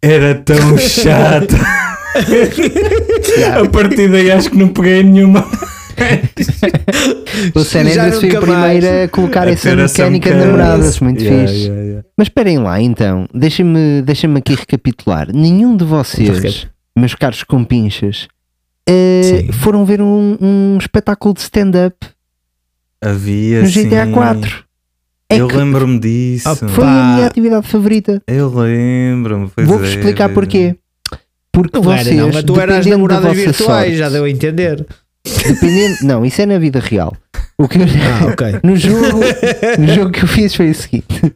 Era 0.00 0.34
tão 0.34 0.76
chato. 0.78 1.56
a 3.60 3.68
partir 3.68 4.08
daí 4.08 4.30
acho 4.30 4.50
que 4.50 4.58
não 4.58 4.68
peguei 4.68 5.02
nenhuma. 5.02 5.44
O 7.54 7.60
San 7.64 7.80
Andreas 7.80 8.20
foi 8.20 8.28
o 8.30 8.40
primeiro 8.40 8.46
mais. 8.60 8.84
a 8.84 9.08
colocar 9.08 9.46
A 9.48 9.50
essa 9.50 9.74
mecânica 9.74 10.30
de 10.30 10.36
namoradas. 10.36 11.00
Muito 11.00 11.22
Yeah, 11.22 11.46
fixe. 11.48 11.62
yeah, 11.66 11.82
yeah. 11.82 12.08
Mas 12.16 12.26
esperem 12.26 12.58
lá 12.58 12.80
então. 12.80 13.26
Deixem-me 13.34 14.02
deixem 14.02 14.34
aqui 14.36 14.54
recapitular. 14.54 15.28
Nenhum 15.34 15.76
de 15.76 15.84
vocês, 15.84 16.28
Recap- 16.38 16.70
meus 16.96 17.14
caros 17.14 17.42
compinchas, 17.44 18.28
eh, 18.88 19.20
Sim. 19.46 19.52
foram 19.52 19.84
ver 19.84 20.00
um, 20.00 20.36
um 20.40 20.78
espetáculo 20.80 21.34
de 21.34 21.40
stand-up 21.40 21.96
Havia 23.02 23.62
no 23.62 23.68
GTA 23.68 24.06
4. 24.12 24.64
É 25.28 25.40
eu 25.40 25.48
lembro-me 25.48 25.98
disso. 25.98 26.48
Ah, 26.48 26.54
foi 26.54 26.84
a 26.84 27.14
minha 27.14 27.26
atividade 27.26 27.66
favorita. 27.66 28.22
Eu 28.28 28.48
lembro-me. 28.48 29.50
Vou-vos 29.66 29.88
é, 29.88 29.90
explicar 29.90 30.30
é. 30.30 30.32
porquê. 30.32 30.76
Porque 31.52 31.78
Não 31.78 31.90
era, 31.92 32.04
vocês, 32.04 32.16
não, 32.16 32.30
mas 32.32 32.44
tu 32.44 32.60
eras 32.60 32.84
dependendo 32.84 33.08
da 33.08 33.14
namoradas 33.14 33.24
vossa 33.24 33.34
virtuais, 33.46 33.84
sorte, 33.86 33.96
já 33.96 34.08
deu 34.10 34.24
a 34.24 34.30
entender. 34.30 34.86
Dependendo, 35.46 35.96
não, 36.02 36.24
isso 36.24 36.40
é 36.42 36.46
na 36.46 36.58
vida 36.58 36.80
real. 36.80 37.14
O 37.58 37.66
que 37.68 37.78
eu- 37.78 37.82
Ah, 37.84 38.26
ok. 38.32 38.60
no 38.62 38.76
jogo, 38.76 39.20
no 39.78 39.88
jogo 39.94 40.10
que 40.12 40.22
eu 40.24 40.28
fiz 40.28 40.54
foi 40.54 40.70
o 40.70 40.74
seguinte. 40.74 41.34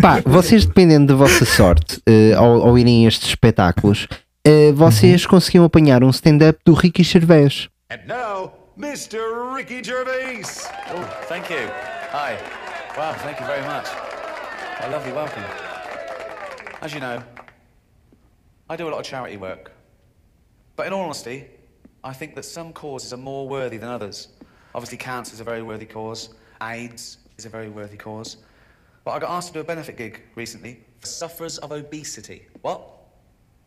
Pá, 0.00 0.20
vocês 0.24 0.64
dependendo 0.64 1.06
da 1.08 1.14
vossa 1.14 1.44
sorte 1.44 2.00
eh, 2.06 2.32
ao, 2.34 2.62
ao 2.68 2.78
irem 2.78 3.04
a 3.04 3.08
estes 3.08 3.28
espetáculos, 3.28 4.06
eh, 4.44 4.72
vocês 4.72 5.26
conseguiam 5.26 5.64
apanhar 5.64 6.02
um 6.04 6.10
stand-up 6.10 6.58
do 6.64 6.72
Ricky 6.72 7.02
Gervais. 7.02 7.68
And 7.90 8.06
now, 8.06 8.52
Mr. 8.78 9.18
Ricky 9.54 9.82
Gervais. 9.82 10.66
Oh, 10.94 11.02
thank 11.28 11.50
you. 11.52 11.68
Hi. 12.12 12.36
Wow, 12.96 13.14
thank 13.24 13.40
you 13.40 13.46
very 13.46 13.62
much. 13.62 13.86
A 14.84 14.88
lovely 14.90 15.12
welcome. 15.12 15.42
As 16.80 16.92
you 16.92 17.00
know, 17.00 17.20
I 18.70 18.76
do 18.76 18.86
a 18.86 18.90
lot 18.90 19.00
of 19.00 19.06
charity 19.06 19.36
work. 19.36 19.72
But 20.76 20.86
in 20.86 20.92
all 20.92 21.04
honesty, 21.04 21.44
I 22.04 22.12
think 22.12 22.34
that 22.36 22.44
some 22.44 22.72
causes 22.72 23.12
are 23.12 23.16
more 23.18 23.48
worthy 23.48 23.76
than 23.76 23.88
others. 23.88 24.28
Obviously, 24.74 24.98
cancer 24.98 25.34
is 25.34 25.40
a 25.40 25.44
very 25.44 25.62
worthy 25.62 25.86
cause, 25.86 26.30
AIDS 26.62 27.18
is 27.36 27.46
a 27.46 27.48
very 27.48 27.68
worthy 27.68 27.96
cause. 27.96 28.36
But 29.04 29.12
I 29.12 29.18
got 29.18 29.30
asked 29.30 29.48
to 29.48 29.54
do 29.54 29.60
a 29.60 29.64
benefit 29.64 29.96
gig 29.96 30.22
recently 30.34 30.80
for 31.00 31.06
sufferers 31.06 31.58
of 31.58 31.72
obesity. 31.72 32.46
What? 32.62 32.82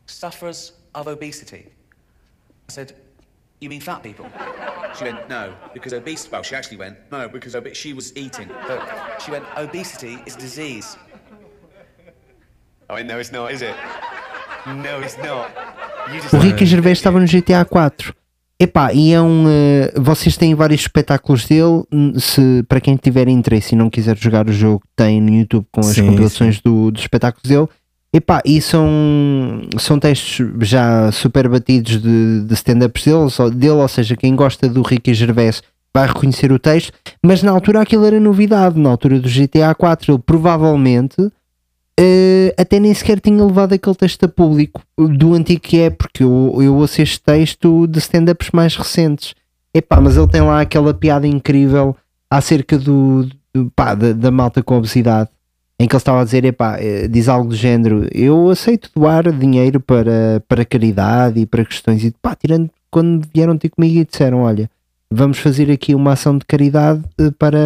Sufferers 0.06 0.74
of 0.94 1.08
obesity. 1.08 1.68
I 2.70 2.72
said, 2.72 2.94
You 3.60 3.70
mean 3.70 3.82
fat 3.82 4.04
people? 4.04 4.28
She 4.98 5.06
went, 5.06 5.28
No, 5.30 5.54
because 5.74 5.94
obesity. 5.94 6.30
Well, 6.32 6.44
she 6.44 6.56
actually 6.56 6.78
went, 6.78 6.98
No, 7.12 7.28
because 7.28 7.56
obe- 7.56 7.74
she 7.74 7.94
was 7.94 8.16
eating. 8.16 8.50
But 8.68 9.20
she 9.22 9.32
went, 9.32 9.46
Obesity 9.58 10.20
is 10.26 10.36
a 10.36 10.40
disease. 10.40 10.98
Oh, 12.90 12.94
I 12.94 12.94
went, 12.96 13.08
no, 13.08 13.20
it's 13.20 13.32
not, 13.32 13.52
is 13.52 13.62
it? 13.62 13.76
No, 14.68 15.00
it's 15.00 15.18
not. 15.18 15.50
You 16.14 16.22
just 16.22 16.34
O 16.34 16.40
Ricky 16.40 16.66
Gervais 16.66 16.92
estava 16.92 17.20
no 17.20 17.26
GTA 17.26 17.66
4. 17.68 18.14
Epá, 18.62 18.94
e 18.94 19.12
é 19.12 19.20
um. 19.20 19.46
eh, 19.48 19.92
vocês 20.00 20.38
têm 20.38 20.54
vários 20.54 20.82
espetáculos 20.82 21.48
dele. 21.48 21.84
Se, 22.20 22.64
para 22.70 22.80
quem 22.80 22.96
tiver 22.96 23.28
interesse 23.28 23.74
e 23.74 23.78
não 23.78 23.90
quiser 23.90 24.16
jogar 24.16 24.48
o 24.48 24.54
jogo, 24.54 24.84
tem 24.96 25.20
no 25.20 25.34
YouTube 25.34 25.66
com 25.72 25.80
as 25.80 25.88
Sim, 25.88 26.06
compilações 26.06 26.62
do, 26.62 26.92
dos 26.92 27.02
espetáculos 27.02 27.50
dele. 27.50 27.68
Epá, 28.14 28.40
e 28.46 28.62
são, 28.62 28.88
são 29.80 29.98
textos 29.98 30.46
já 30.60 31.12
super 31.12 31.50
batidos 31.50 32.00
de, 32.00 32.42
de 32.42 32.54
stand-ups 32.54 33.04
dele, 33.04 33.52
dele, 33.56 33.74
ou 33.74 33.88
seja, 33.88 34.16
quem 34.16 34.36
gosta 34.36 34.70
do 34.70 34.84
Ricky 34.84 35.16
Gervais 35.16 35.64
vai 35.92 36.06
reconhecer 36.06 36.52
o 36.52 36.60
texto, 36.60 36.94
mas 37.26 37.42
na 37.42 37.52
altura 37.52 37.82
aquilo 37.82 38.06
era 38.06 38.20
novidade, 38.20 38.80
na 38.80 38.90
altura 38.90 39.20
do 39.20 39.28
GTA 39.28 39.74
4, 39.74 40.14
ele 40.14 40.22
provavelmente 40.24 41.32
eh, 42.00 42.54
até 42.58 42.80
nem 42.80 42.94
sequer 42.94 43.20
tinha 43.20 43.44
levado 43.46 43.74
aquele 43.74 43.96
texto 43.96 44.24
a 44.26 44.28
público 44.30 44.82
do 44.98 45.34
antigo 45.34 45.62
que 45.62 45.80
é, 45.80 45.90
porque 45.90 46.24
eu, 46.24 46.58
eu 46.62 46.76
ouço 46.76 47.02
este 47.02 47.20
texto 47.22 47.88
de 47.88 48.00
stand-ups 48.00 48.50
mais 48.52 48.76
recentes. 48.76 49.34
Epá, 49.74 50.02
mas 50.02 50.18
ele 50.18 50.28
tem 50.28 50.42
lá 50.42 50.62
aquela 50.62 50.94
piada 50.94 51.26
incrível 51.28 51.96
acerca 52.30 52.78
do, 52.78 53.28
do- 53.54 53.72
pá, 53.76 53.94
da, 53.96 54.12
da 54.14 54.32
malta 54.32 54.62
com 54.64 54.78
obesidade, 54.78 55.30
em 55.80 55.88
que 55.88 55.94
ele 55.96 55.98
estava 56.02 56.22
a 56.22 56.24
dizer, 56.26 56.44
epá, 56.46 56.78
eh, 56.80 57.08
diz 57.08 57.28
algo 57.30 57.50
do 57.50 57.56
género, 57.56 58.08
eu 58.14 58.50
aceito 58.50 58.90
doar 58.96 59.32
dinheiro 59.32 59.80
para, 59.80 60.44
para 60.48 60.66
caridade 60.66 61.40
e 61.40 61.46
para 61.46 61.64
questões, 61.66 62.04
e 62.04 62.12
pá, 62.22 62.36
tirando 62.36 62.70
quando 62.90 63.26
vieram 63.34 63.58
ter 63.58 63.70
comigo 63.70 64.00
e 64.00 64.06
disseram, 64.06 64.42
olha, 64.42 64.70
vamos 65.10 65.38
fazer 65.40 65.72
aqui 65.72 65.96
uma 65.96 66.14
ação 66.14 66.38
de 66.38 66.46
caridade 66.46 67.02
eh, 67.18 67.32
para, 67.40 67.58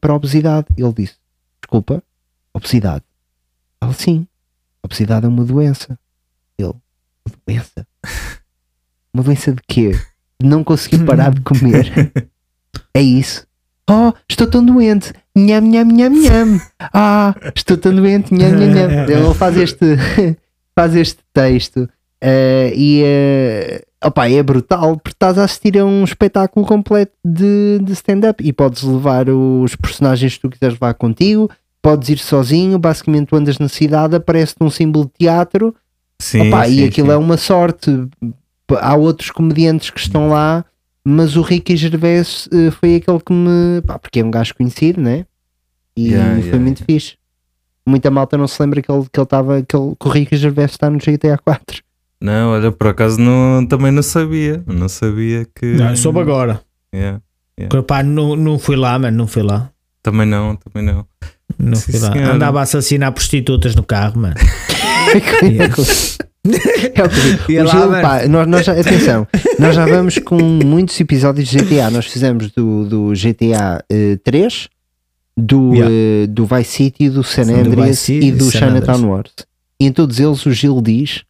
para 0.00 0.12
a 0.12 0.16
obesidade. 0.16 0.66
Ele 0.76 0.92
disse, 0.94 1.14
desculpa, 1.62 2.02
obesidade. 2.54 3.02
Ele, 3.82 3.94
sim, 3.94 4.26
a 4.82 4.86
obesidade 4.86 5.26
é 5.26 5.28
uma 5.28 5.44
doença. 5.44 5.98
Ele, 6.58 6.74
Doença? 7.46 7.86
Uma 9.12 9.24
doença 9.24 9.52
de 9.52 9.60
quê? 9.66 9.90
De 10.40 10.48
não 10.48 10.62
conseguir 10.62 11.04
parar 11.04 11.32
de 11.32 11.40
comer. 11.40 12.12
É 12.92 13.00
isso. 13.00 13.46
Oh, 13.88 14.12
estou 14.28 14.48
tão 14.48 14.64
doente. 14.64 15.12
Nham, 15.36 15.60
nham, 15.60 15.84
nham, 15.84 16.10
nham. 16.10 16.60
Ah, 16.92 17.34
estou 17.54 17.76
tão 17.76 17.94
doente. 17.94 18.34
Nham, 18.34 18.50
nham, 18.50 18.72
nham. 18.72 19.08
Ele 19.08 19.34
faz 19.34 19.56
este, 19.56 19.96
faz 20.74 20.96
este 20.96 21.20
texto 21.32 21.88
eh, 22.20 22.72
e 22.76 23.02
uh, 23.02 24.06
opa, 24.08 24.28
é 24.28 24.42
brutal 24.42 24.98
porque 24.98 25.14
estás 25.14 25.38
a 25.38 25.44
assistir 25.44 25.78
a 25.78 25.84
um 25.84 26.04
espetáculo 26.04 26.66
completo 26.66 27.12
de, 27.24 27.78
de 27.82 27.92
stand-up 27.92 28.46
e 28.46 28.52
podes 28.52 28.82
levar 28.82 29.28
os 29.30 29.74
personagens 29.76 30.34
que 30.34 30.40
tu 30.40 30.50
quiseres 30.50 30.74
levar 30.74 30.94
contigo, 30.94 31.50
podes 31.82 32.08
ir 32.08 32.18
sozinho, 32.18 32.78
basicamente 32.78 33.28
tu 33.28 33.36
andas 33.36 33.58
na 33.58 33.68
cidade, 33.68 34.16
aparece-te 34.16 34.62
um 34.62 34.70
símbolo 34.70 35.06
de 35.06 35.12
teatro 35.18 35.74
Sim, 36.20 36.48
Opa, 36.48 36.66
sim, 36.66 36.74
e 36.74 36.84
aquilo 36.84 37.08
sim. 37.08 37.12
é 37.14 37.16
uma 37.16 37.36
sorte. 37.38 38.08
Há 38.78 38.94
outros 38.94 39.30
comediantes 39.30 39.90
que 39.90 39.98
estão 39.98 40.28
lá, 40.28 40.64
mas 41.02 41.34
o 41.34 41.40
Ricky 41.40 41.76
Gervais 41.76 42.48
eh, 42.52 42.70
foi 42.70 42.96
aquele 42.96 43.18
que 43.18 43.32
me. 43.32 43.80
Pá, 43.82 43.98
porque 43.98 44.20
é 44.20 44.24
um 44.24 44.30
gajo 44.30 44.54
conhecido, 44.54 45.00
né? 45.00 45.24
E 45.96 46.10
Yeah, 46.10 46.34
foi 46.34 46.42
yeah, 46.42 46.60
muito 46.60 46.84
fixe. 46.84 47.16
Muita 47.86 48.10
malta 48.10 48.36
não 48.36 48.46
se 48.46 48.62
lembra 48.62 48.82
que 48.82 48.92
ele 48.92 49.06
que 49.10 49.18
ele 49.18 49.24
estava, 49.24 49.62
que, 49.62 49.74
ele, 49.74 49.96
que 49.98 50.06
o 50.06 50.10
Ricky 50.10 50.36
Gervais 50.36 50.70
está 50.70 50.90
no 50.90 50.98
GTA 50.98 51.38
4. 51.38 51.82
Não, 52.20 52.50
olha, 52.50 52.70
por 52.70 52.88
acaso 52.88 53.18
não, 53.18 53.66
também 53.66 53.90
não 53.90 54.02
sabia. 54.02 54.62
Não 54.66 54.88
sabia 54.88 55.46
que. 55.54 55.66
Não, 55.66 55.88
eu 55.88 55.96
soube 55.96 56.20
agora. 56.20 56.60
Yeah, 56.94 57.20
yeah. 57.58 57.74
Que, 57.74 57.82
Pá, 57.82 58.02
não, 58.02 58.36
não 58.36 58.58
fui 58.58 58.76
lá, 58.76 58.98
mano, 58.98 59.16
não 59.16 59.26
fui 59.26 59.42
lá. 59.42 59.70
Também 60.02 60.26
não, 60.26 60.54
também 60.54 60.84
não. 60.84 61.06
Não 61.58 61.74
Sim, 61.76 61.92
fui 61.92 62.00
lá. 62.00 62.12
senhora. 62.12 62.34
Andava 62.34 62.60
a 62.60 62.62
assassinar 62.62 63.12
prostitutas 63.12 63.74
no 63.74 63.82
carro, 63.82 64.20
mano. 64.20 64.34
É 65.12 65.16
o 65.16 65.20
que 65.20 65.44
eu 65.44 65.50
digo. 65.50 65.82
O 67.66 67.66
Gil, 67.70 67.90
pá, 68.00 68.26
nós, 68.28 68.46
nós 68.46 68.64
já, 68.64 68.72
atenção, 68.72 69.26
nós 69.58 69.74
já 69.74 69.84
vamos 69.84 70.18
com 70.18 70.36
muitos 70.40 70.98
episódios 70.98 71.48
de 71.48 71.58
GTA. 71.58 71.90
Nós 71.90 72.06
fizemos 72.06 72.50
do, 72.52 72.84
do 72.86 73.12
GTA 73.12 73.84
eh, 73.90 74.18
3, 74.24 74.68
do, 75.36 75.74
Yeah. 75.74 75.94
eh, 75.94 76.26
do 76.28 76.46
Vice 76.46 76.70
City, 76.70 77.10
do 77.10 77.22
San 77.22 77.42
Andreas 77.42 77.98
City 77.98 78.28
e 78.28 78.32
do 78.32 78.50
Chinatown. 78.50 79.04
Wars. 79.10 79.32
E 79.78 79.86
em 79.86 79.92
todos 79.92 80.18
eles 80.18 80.44
o 80.46 80.52
Gil 80.52 80.80
diz 80.80 81.22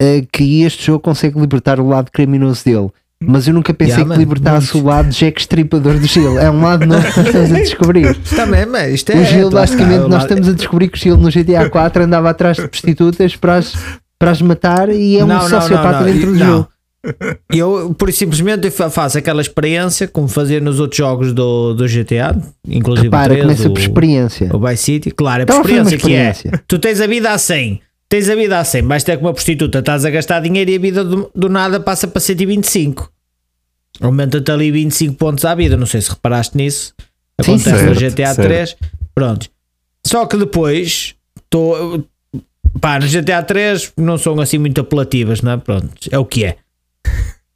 eh, 0.00 0.24
que 0.32 0.62
este 0.62 0.86
jogo 0.86 1.00
consegue 1.00 1.38
libertar 1.38 1.78
o 1.78 1.86
lado 1.88 2.10
criminoso 2.10 2.64
dele. 2.64 2.88
Mas 3.22 3.48
eu 3.48 3.54
nunca 3.54 3.72
pensei 3.72 3.94
Yeah, 3.94 4.14
que 4.14 4.18
libertasse 4.18 4.76
o 4.76 4.84
lado 4.84 5.08
Jack 5.08 5.40
Stripador 5.40 5.98
do 5.98 6.06
Gil. 6.06 6.38
É 6.38 6.50
um 6.50 6.60
lado 6.60 6.84
novo 6.84 7.02
que 7.02 7.18
nós 7.18 7.26
estamos 7.26 7.50
a 7.50 7.54
descobrir. 7.60 8.14
Também, 8.36 8.66
mano, 8.66 8.88
isto 8.90 9.10
é. 9.10 9.16
o 9.16 9.24
Gil, 9.24 9.44
lá 9.44 9.60
basicamente, 9.62 10.08
nós 10.08 10.22
estamos 10.22 10.48
a 10.48 10.52
descobrir 10.52 10.88
que 10.88 10.98
o 10.98 11.00
Gil 11.00 11.16
no 11.16 11.30
GTA 11.30 11.70
4 11.70 12.04
andava 12.04 12.28
atrás 12.28 12.58
de 12.58 12.68
prostitutas 12.68 13.34
para 13.34 13.56
as, 13.56 13.74
para 14.18 14.30
as 14.32 14.42
matar 14.42 14.90
e 14.90 15.16
é 15.16 15.24
um 15.24 15.28
Não, 15.28 15.40
sociopata 15.40 15.92
não, 15.92 16.06
não, 16.06 16.12
dentro 16.12 16.32
do 16.32 16.38
jogo. 16.38 16.68
Eu, 17.52 17.94
por 17.96 18.12
simplesmente, 18.12 18.70
faço 18.70 19.16
aquela 19.16 19.40
experiência 19.40 20.08
como 20.08 20.28
fazia 20.28 20.60
nos 20.60 20.80
outros 20.80 20.98
jogos 20.98 21.32
do, 21.32 21.72
do 21.72 21.86
GTA, 21.86 22.36
inclusive 22.68 23.06
Repara, 23.06 23.32
o 23.32 23.36
3, 23.36 23.42
começa 23.42 23.68
o, 23.68 23.72
por 23.72 23.80
experiência. 23.80 24.50
o 24.52 24.58
Vice 24.58 24.82
City. 24.82 25.10
Claro, 25.10 25.42
é 25.42 25.46
por 25.46 25.52
Então 25.52 25.64
foi 25.64 25.72
uma 25.74 25.82
experiência, 25.82 26.08
que 26.08 26.14
é. 26.14 26.30
experiência. 26.30 26.64
Tu 26.66 26.78
tens 26.78 27.00
a 27.00 27.06
vida 27.06 27.30
a 27.30 27.38
100, 27.38 27.80
tens 28.08 28.28
a 28.28 28.34
vida 28.34 28.58
a 28.58 28.64
100, 28.64 28.82
vais 28.82 29.04
ter 29.04 29.16
com 29.16 29.26
uma 29.26 29.32
prostituta, 29.32 29.78
estás 29.80 30.04
a 30.04 30.10
gastar 30.10 30.40
dinheiro 30.40 30.70
e 30.70 30.76
a 30.76 30.78
vida 30.78 31.04
do, 31.04 31.30
do 31.34 31.48
nada 31.48 31.80
passa 31.80 32.06
para 32.06 32.20
125. 32.20 33.12
Aumenta-te 34.00 34.50
ali 34.50 34.70
25 34.70 35.14
pontos 35.14 35.44
à 35.44 35.54
vida. 35.54 35.76
Não 35.76 35.86
sei 35.86 36.00
se 36.00 36.10
reparaste 36.10 36.56
nisso. 36.56 36.94
Sim, 37.40 37.54
Acontece 37.54 37.84
no 37.84 37.94
certo, 37.94 38.14
GTA 38.14 38.34
certo. 38.34 38.48
3. 38.48 38.76
Pronto. 39.14 39.48
Só 40.06 40.26
que 40.26 40.36
depois 40.36 41.14
estou. 41.44 42.04
Pá, 42.80 42.98
no 42.98 43.06
GTA 43.06 43.42
3 43.42 43.92
não 43.96 44.18
são 44.18 44.38
assim 44.40 44.58
muito 44.58 44.80
apelativas, 44.80 45.40
não 45.40 45.52
é? 45.52 45.56
Pronto, 45.56 45.92
é 46.10 46.18
o 46.18 46.24
que 46.24 46.44
é. 46.44 46.56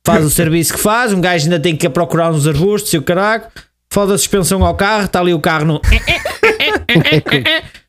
Faz 0.04 0.24
o 0.24 0.30
serviço 0.30 0.74
que 0.74 0.80
faz, 0.80 1.12
um 1.12 1.20
gajo 1.20 1.44
ainda 1.44 1.60
tem 1.60 1.76
que 1.76 1.86
ir 1.86 1.90
procurar 1.90 2.30
uns 2.30 2.46
arbustos 2.46 2.92
e 2.94 2.98
o 2.98 3.02
caralho. 3.02 3.44
Foda 3.92 4.14
a 4.14 4.18
suspensão 4.18 4.64
ao 4.64 4.74
carro, 4.74 5.06
está 5.06 5.20
ali 5.20 5.34
o 5.34 5.40
carro 5.40 5.66
no. 5.66 5.80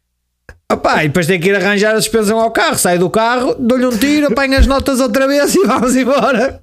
Opá, 0.72 1.04
e 1.04 1.08
depois 1.08 1.28
tem 1.28 1.40
que 1.40 1.50
ir 1.50 1.56
arranjar 1.56 1.94
a 1.96 2.02
suspensão 2.02 2.40
ao 2.40 2.52
carro, 2.52 2.78
sai 2.78 2.98
do 2.98 3.10
carro, 3.10 3.56
dou-lhe 3.60 3.86
um 3.86 3.98
tiro, 3.98 4.28
apanha 4.28 4.58
as 4.58 4.68
notas 4.68 5.00
outra 5.00 5.28
vez 5.28 5.54
e 5.56 5.66
vamos 5.66 5.96
embora. 5.96 6.60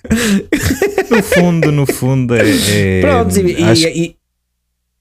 No 1.10 1.22
fundo, 1.22 1.72
no 1.72 1.86
fundo 1.86 2.34
é. 2.34 2.42
é 2.70 3.00
Pronto, 3.00 3.36
e, 3.38 3.52
e- 3.60 3.62
acho- 3.64 3.88
e- 3.88 4.16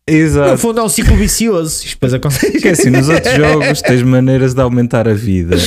Exato. 0.10 0.52
no 0.52 0.58
fundo 0.58 0.80
é 0.80 0.84
um 0.84 0.90
ciclo 0.90 1.16
vicioso. 1.16 1.84
Isto 1.84 1.96
depois 1.96 2.14
acontece. 2.14 2.52
Porque 2.52 2.68
assim, 2.70 2.90
nos 2.90 3.10
outros 3.10 3.34
jogos 3.36 3.82
tens 3.82 4.02
maneiras 4.04 4.54
de 4.54 4.62
aumentar 4.62 5.08
a 5.08 5.14
vida. 5.14 5.58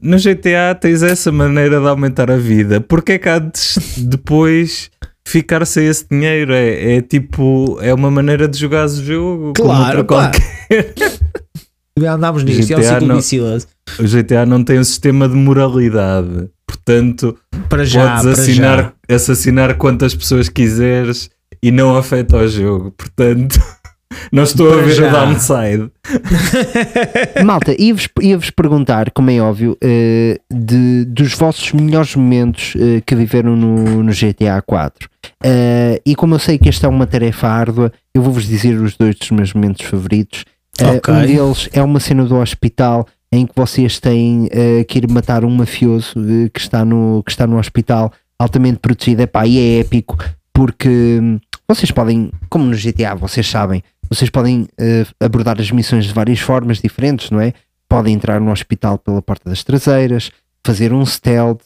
No 0.00 0.16
GTA 0.18 0.74
tens 0.80 1.02
essa 1.02 1.30
maneira 1.32 1.80
de 1.80 1.86
aumentar 1.86 2.30
a 2.30 2.36
vida. 2.36 2.80
Porque 2.80 3.12
é 3.12 3.18
que 3.18 3.28
há 3.28 3.38
de 3.38 3.50
depois 3.98 4.90
ficar 5.26 5.64
sem 5.64 5.86
esse 5.86 6.04
dinheiro? 6.10 6.52
É, 6.52 6.96
é 6.96 7.02
tipo, 7.02 7.78
é 7.80 7.92
uma 7.94 8.10
maneira 8.10 8.48
de 8.48 8.58
jogar 8.58 8.86
o 8.86 8.88
jogo 8.88 9.52
como 9.56 9.68
Claro, 9.68 9.98
outra 9.98 10.04
pá. 10.04 10.30
qualquer. 10.32 10.94
Andámos 12.06 12.42
nisto, 12.44 12.72
é 12.72 12.76
um 12.76 12.80
GTA 12.80 12.92
ciclo 12.94 13.06
não- 13.08 13.16
vicioso. 13.16 13.66
O 13.98 14.02
GTA 14.04 14.46
não 14.46 14.62
tem 14.64 14.78
um 14.78 14.84
sistema 14.84 15.28
de 15.28 15.34
moralidade. 15.34 16.48
Portanto, 16.66 17.36
Para 17.68 17.84
já, 17.84 18.00
podes 18.16 18.22
para 18.22 18.32
assassinar, 18.32 18.94
assassinar 19.08 19.74
quantas 19.76 20.14
pessoas 20.14 20.48
quiseres 20.48 21.30
e 21.62 21.70
não 21.70 21.96
afeta 21.96 22.36
o 22.36 22.46
jogo. 22.48 22.90
Portanto, 22.92 23.58
não 24.30 24.42
estou 24.42 24.68
Para 24.70 24.80
a 24.80 24.84
ver 24.84 24.94
já. 24.94 25.08
o 25.08 25.10
downside. 25.26 25.90
Malta, 27.44 27.74
ia-vos 27.78 28.08
ia-vos 28.20 28.50
perguntar, 28.50 29.10
como 29.12 29.30
é 29.30 29.40
óbvio, 29.40 29.76
eh, 29.82 30.38
de, 30.52 31.04
dos 31.06 31.34
vossos 31.34 31.72
melhores 31.72 32.14
momentos 32.14 32.74
eh, 32.76 33.00
que 33.04 33.14
viveram 33.14 33.56
no, 33.56 34.02
no 34.02 34.12
GTA 34.12 34.60
4. 34.64 35.08
Eh, 35.44 36.00
e 36.04 36.14
como 36.14 36.34
eu 36.34 36.38
sei 36.38 36.58
que 36.58 36.68
esta 36.68 36.86
é 36.86 36.90
uma 36.90 37.06
tarefa 37.06 37.48
árdua, 37.48 37.92
eu 38.14 38.22
vou-vos 38.22 38.46
dizer 38.46 38.74
os 38.78 38.96
dois 38.96 39.16
dos 39.16 39.30
meus 39.30 39.52
momentos 39.54 39.86
favoritos. 39.86 40.44
Eh, 40.80 40.96
Ok. 40.96 41.14
Um 41.14 41.26
deles 41.26 41.68
é 41.72 41.82
uma 41.82 42.00
cena 42.00 42.24
do 42.24 42.36
hospital 42.36 43.06
em 43.30 43.46
que 43.46 43.52
vocês 43.54 43.98
têm 44.00 44.48
eh, 44.50 44.84
que 44.84 44.98
ir 44.98 45.10
matar 45.10 45.44
um 45.44 45.50
mafioso 45.50 46.14
eh, 46.18 46.48
que, 46.48 46.60
está 46.60 46.84
no, 46.84 47.22
que 47.24 47.30
está 47.30 47.46
no 47.46 47.58
hospital 47.58 48.12
altamente 48.38 48.78
protegido. 48.78 49.22
Epá, 49.22 49.46
e 49.46 49.58
é 49.58 49.80
épico 49.80 50.16
porque 50.52 51.18
hum, 51.20 51.38
vocês 51.68 51.90
podem, 51.90 52.30
como 52.48 52.64
no 52.64 52.76
GTA, 52.76 53.14
vocês 53.14 53.46
sabem, 53.46 53.82
vocês 54.08 54.30
podem 54.30 54.66
eh, 54.78 55.06
abordar 55.20 55.60
as 55.60 55.70
missões 55.70 56.06
de 56.06 56.12
várias 56.12 56.40
formas 56.40 56.80
diferentes, 56.80 57.30
não 57.30 57.40
é? 57.40 57.52
Podem 57.88 58.14
entrar 58.14 58.40
no 58.40 58.50
hospital 58.50 58.98
pela 58.98 59.20
porta 59.20 59.48
das 59.50 59.62
traseiras, 59.62 60.30
fazer 60.66 60.92
um 60.92 61.04
stealth, 61.04 61.60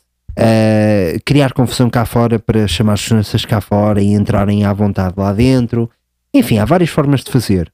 criar 1.25 1.53
confusão 1.53 1.91
cá 1.91 2.07
fora 2.07 2.39
para 2.39 2.67
chamar 2.67 2.95
as 2.95 3.01
seguranças 3.01 3.45
cá 3.45 3.61
fora 3.61 4.01
e 4.01 4.13
entrarem 4.13 4.65
à 4.65 4.73
vontade 4.73 5.15
lá 5.17 5.33
dentro. 5.33 5.91
Enfim, 6.33 6.59
há 6.59 6.65
várias 6.65 6.91
formas 6.91 7.23
de 7.23 7.31
fazer. 7.31 7.73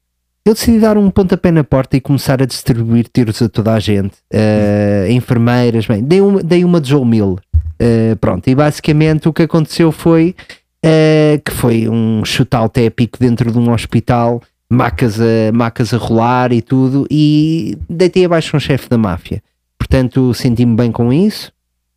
Eu 0.48 0.54
decidi 0.54 0.78
dar 0.78 0.96
um 0.96 1.10
pontapé 1.10 1.50
na 1.50 1.62
porta 1.62 1.94
e 1.94 2.00
começar 2.00 2.40
a 2.40 2.46
distribuir 2.46 3.06
tiros 3.12 3.42
a 3.42 3.50
toda 3.50 3.74
a 3.74 3.78
gente. 3.78 4.16
eh, 4.32 5.06
enfermeiras, 5.10 5.86
bem, 5.86 6.02
dei 6.02 6.22
uma, 6.22 6.42
dei 6.42 6.64
uma 6.64 6.80
de 6.80 6.88
Joel 6.88 7.04
Miller. 7.04 7.40
Eh, 7.78 8.14
pronto, 8.18 8.48
e 8.48 8.54
basicamente 8.54 9.28
o 9.28 9.32
que 9.34 9.42
aconteceu 9.42 9.92
foi 9.92 10.34
eh, 10.82 11.38
que 11.44 11.52
foi 11.52 11.86
um 11.86 12.24
shootout 12.24 12.80
épico 12.80 13.18
dentro 13.20 13.52
de 13.52 13.58
um 13.58 13.70
hospital, 13.70 14.40
macas 14.70 15.20
a, 15.20 15.52
macas 15.52 15.92
a 15.92 15.98
rolar 15.98 16.50
e 16.50 16.62
tudo, 16.62 17.06
e 17.10 17.76
deitei 17.86 18.24
abaixo 18.24 18.56
um 18.56 18.60
chefe 18.60 18.88
da 18.88 18.96
máfia. 18.96 19.42
Portanto, 19.78 20.32
senti-me 20.32 20.74
bem 20.74 20.90
com 20.90 21.12
isso. 21.12 21.52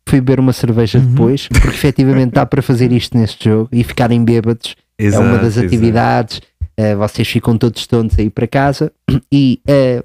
Fui 0.06 0.20
beber 0.20 0.38
uma 0.38 0.52
cerveja 0.52 0.98
depois, 0.98 1.48
porque 1.48 1.68
efetivamente 1.68 2.32
dá 2.32 2.44
para 2.44 2.60
fazer 2.60 2.92
isto 2.92 3.16
neste 3.16 3.48
jogo 3.48 3.70
e 3.72 3.82
ficarem 3.82 4.22
bêbados 4.22 4.76
é 4.98 5.18
uma 5.18 5.36
Exato, 5.36 5.42
das 5.42 5.56
exato. 5.56 6.40
Uh, 6.82 6.96
vocês 6.98 7.28
ficam 7.28 7.56
todos 7.56 7.86
tontos 7.86 8.18
aí 8.18 8.28
para 8.28 8.46
casa. 8.46 8.92
E 9.30 9.60
uh, 9.68 10.04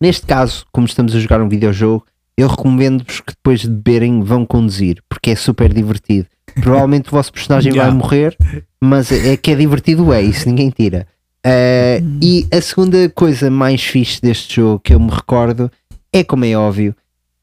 neste 0.00 0.26
caso, 0.26 0.66
como 0.72 0.86
estamos 0.86 1.14
a 1.14 1.20
jogar 1.20 1.40
um 1.40 1.48
videojogo, 1.48 2.04
eu 2.36 2.48
recomendo-vos 2.48 3.20
que 3.20 3.32
depois 3.32 3.60
de 3.60 3.68
beberem 3.68 4.22
vão 4.22 4.44
conduzir, 4.44 5.02
porque 5.08 5.30
é 5.30 5.36
super 5.36 5.72
divertido. 5.72 6.26
Provavelmente 6.60 7.08
o 7.08 7.12
vosso 7.12 7.32
personagem 7.32 7.72
Yeah. 7.72 7.90
vai 7.90 7.98
morrer, 7.98 8.36
mas 8.80 9.12
é 9.12 9.36
que 9.36 9.52
é 9.52 9.54
divertido, 9.54 10.12
é 10.12 10.20
isso, 10.20 10.48
ninguém 10.48 10.70
tira. 10.70 11.06
Uh, 11.46 12.18
e 12.22 12.46
a 12.52 12.60
segunda 12.60 13.08
coisa 13.10 13.50
mais 13.50 13.82
fixe 13.82 14.20
deste 14.20 14.56
jogo 14.56 14.80
que 14.80 14.94
eu 14.94 15.00
me 15.00 15.10
recordo 15.10 15.70
é, 16.12 16.22
como 16.22 16.44
é 16.44 16.54
óbvio, 16.54 16.94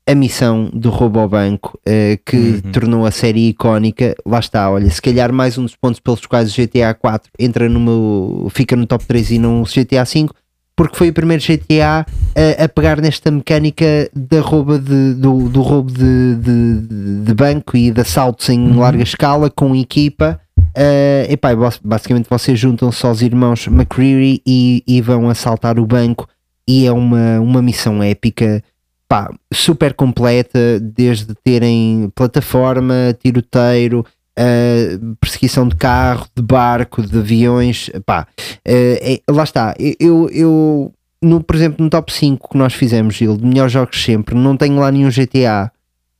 a 0.09 0.15
missão 0.15 0.69
do 0.73 0.89
roubo 0.89 1.19
ao 1.19 1.29
banco 1.29 1.79
eh, 1.85 2.17
que 2.25 2.61
tornou 2.73 3.05
a 3.05 3.11
série 3.11 3.49
icónica. 3.49 4.15
Lá 4.25 4.39
está, 4.39 4.69
olha, 4.69 4.89
se 4.89 5.01
calhar 5.01 5.31
mais 5.31 5.57
um 5.57 5.63
dos 5.63 5.75
pontos 5.75 5.99
pelos 5.99 6.25
quais 6.25 6.51
o 6.51 6.55
GTA 6.61 6.93
4 6.93 7.29
entra 7.37 7.69
no 7.69 7.79
meu, 7.79 8.47
fica 8.51 8.75
no 8.75 8.87
top 8.87 9.05
3 9.05 9.31
e 9.31 9.39
não 9.39 9.61
o 9.61 9.65
GTA 9.65 10.03
5, 10.03 10.33
porque 10.75 10.97
foi 10.97 11.09
o 11.09 11.13
primeiro 11.13 11.43
GTA 11.43 12.05
a, 12.35 12.63
a 12.63 12.69
pegar 12.69 12.99
nesta 12.99 13.29
mecânica 13.29 14.09
da 14.15 14.41
rouba 14.41 14.79
de, 14.79 15.13
do, 15.13 15.47
do 15.47 15.61
roubo 15.61 15.91
de, 15.91 16.35
de, 16.37 17.23
de 17.25 17.33
banco 17.35 17.77
e 17.77 17.91
de 17.91 18.01
assaltos 18.01 18.49
em 18.49 18.73
larga 18.73 19.03
escala 19.03 19.49
com 19.49 19.75
equipa. 19.75 20.39
Eh, 20.75 21.27
epá, 21.29 21.55
bas- 21.55 21.79
basicamente 21.83 22.27
vocês 22.29 22.57
juntam-se 22.57 23.05
aos 23.05 23.21
irmãos 23.21 23.67
McCreary 23.67 24.41
e, 24.45 24.83
e 24.87 25.01
vão 25.01 25.29
assaltar 25.29 25.77
o 25.79 25.85
banco 25.85 26.27
e 26.67 26.85
é 26.85 26.91
uma, 26.91 27.39
uma 27.39 27.61
missão 27.61 28.01
épica 28.01 28.63
pá, 29.09 29.33
super 29.51 29.95
completa, 29.95 30.79
desde 30.79 31.33
terem 31.43 32.11
plataforma, 32.13 33.17
tiroteiro, 33.21 34.05
uh, 34.37 35.15
perseguição 35.19 35.67
de 35.67 35.75
carro, 35.75 36.27
de 36.35 36.43
barco, 36.43 37.01
de 37.01 37.17
aviões, 37.17 37.89
pá, 38.05 38.27
uh, 38.39 38.55
é, 38.65 39.19
lá 39.29 39.43
está. 39.43 39.73
Eu, 39.99 40.29
eu 40.29 40.93
no, 41.21 41.43
por 41.43 41.55
exemplo, 41.55 41.83
no 41.83 41.89
top 41.89 42.13
5 42.13 42.51
que 42.51 42.57
nós 42.57 42.73
fizemos, 42.73 43.15
Gil, 43.15 43.35
de 43.35 43.45
melhores 43.45 43.73
jogos 43.73 44.01
sempre, 44.01 44.35
não 44.35 44.55
tenho 44.55 44.77
lá 44.77 44.91
nenhum 44.91 45.09
GTA, 45.09 45.71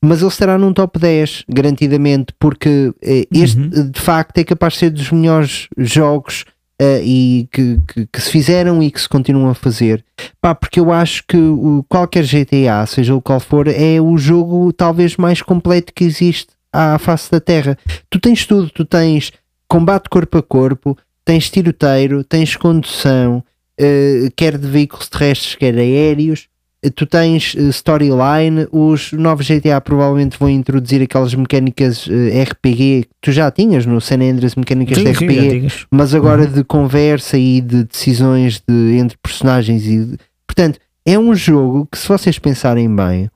mas 0.02 0.22
ele 0.22 0.30
estará 0.30 0.58
num 0.58 0.74
top 0.74 0.98
10, 0.98 1.44
garantidamente, 1.48 2.34
porque 2.40 2.88
uh, 2.88 3.28
este 3.32 3.60
Uhum. 3.60 3.92
de 3.92 4.02
facto 4.02 4.38
é 4.40 4.44
capaz 4.44 4.74
de 4.74 4.80
ser 4.80 4.90
dos 4.90 5.12
melhores 5.12 5.68
jogos. 5.78 6.44
Uh, 6.82 7.04
e 7.04 7.50
que, 7.52 7.78
que, 7.86 8.06
que 8.06 8.22
se 8.22 8.32
fizeram 8.32 8.82
e 8.82 8.90
que 8.90 9.02
se 9.02 9.10
continuam 9.10 9.50
a 9.50 9.54
fazer, 9.54 10.02
pá, 10.40 10.56
porque 10.56 10.80
eu 10.80 10.94
acho 10.94 11.26
que 11.28 11.36
o, 11.36 11.84
qualquer 11.90 12.24
GTA, 12.24 12.86
seja 12.88 13.14
o 13.14 13.22
qual 13.22 13.42
for, 13.42 13.68
é 13.68 14.00
o 14.00 14.18
jogo 14.18 14.72
talvez 14.72 15.18
mais 15.18 15.42
completo 15.42 15.94
que 15.94 16.06
existe 16.06 16.54
à 16.72 16.98
face 16.98 17.30
da 17.30 17.42
Terra. 17.42 17.78
Tu 18.10 18.18
tens 18.18 18.46
tudo, 18.46 18.70
tu 18.70 18.86
tens 18.86 19.34
combate 19.68 20.10
corpo 20.10 20.38
a 20.38 20.42
corpo, 20.42 20.98
tens 21.26 21.50
tiroteiro, 21.50 22.24
tens 22.24 22.56
condução, 22.56 23.44
uh, 23.80 24.32
quer 24.36 24.58
de 24.58 24.68
veículos 24.68 25.10
terrestres, 25.10 25.56
quer 25.56 25.78
aéreos, 25.78 26.48
tu 26.96 27.06
tens 27.06 27.54
uh, 27.56 27.70
storyline, 27.70 28.68
os 28.72 29.12
novos 29.12 29.48
GTA 29.50 29.82
provavelmente 29.82 30.38
vão 30.40 30.50
introduzir 30.50 31.02
aquelas 31.02 31.34
mecânicas 31.36 32.08
RPG 32.08 33.04
que 33.04 33.10
tu 33.22 33.32
já 33.32 33.52
tinhas 33.52 33.86
no 33.86 34.00
San 34.00 34.16
Andreas, 34.22 34.56
mecânicas 34.56 34.98
Sim, 34.98 35.04
de 35.04 35.16
sim, 35.18 35.26
RPG, 35.26 35.50
tinhas. 35.50 35.86
mas 35.92 36.14
agora 36.14 36.48
de 36.48 36.64
conversa 36.64 37.38
e 37.38 37.60
de 37.60 37.84
decisões 37.84 38.62
de, 38.68 38.98
entre 38.98 39.18
personagens 39.22 39.86
e 39.86 40.18
portanto 40.48 40.80
é 41.06 41.18
um 41.20 41.36
jogo 41.36 41.88
que 41.92 41.98
se 41.98 42.08
vocês 42.08 42.40
pensarem 42.40 42.94
bem 42.96 43.30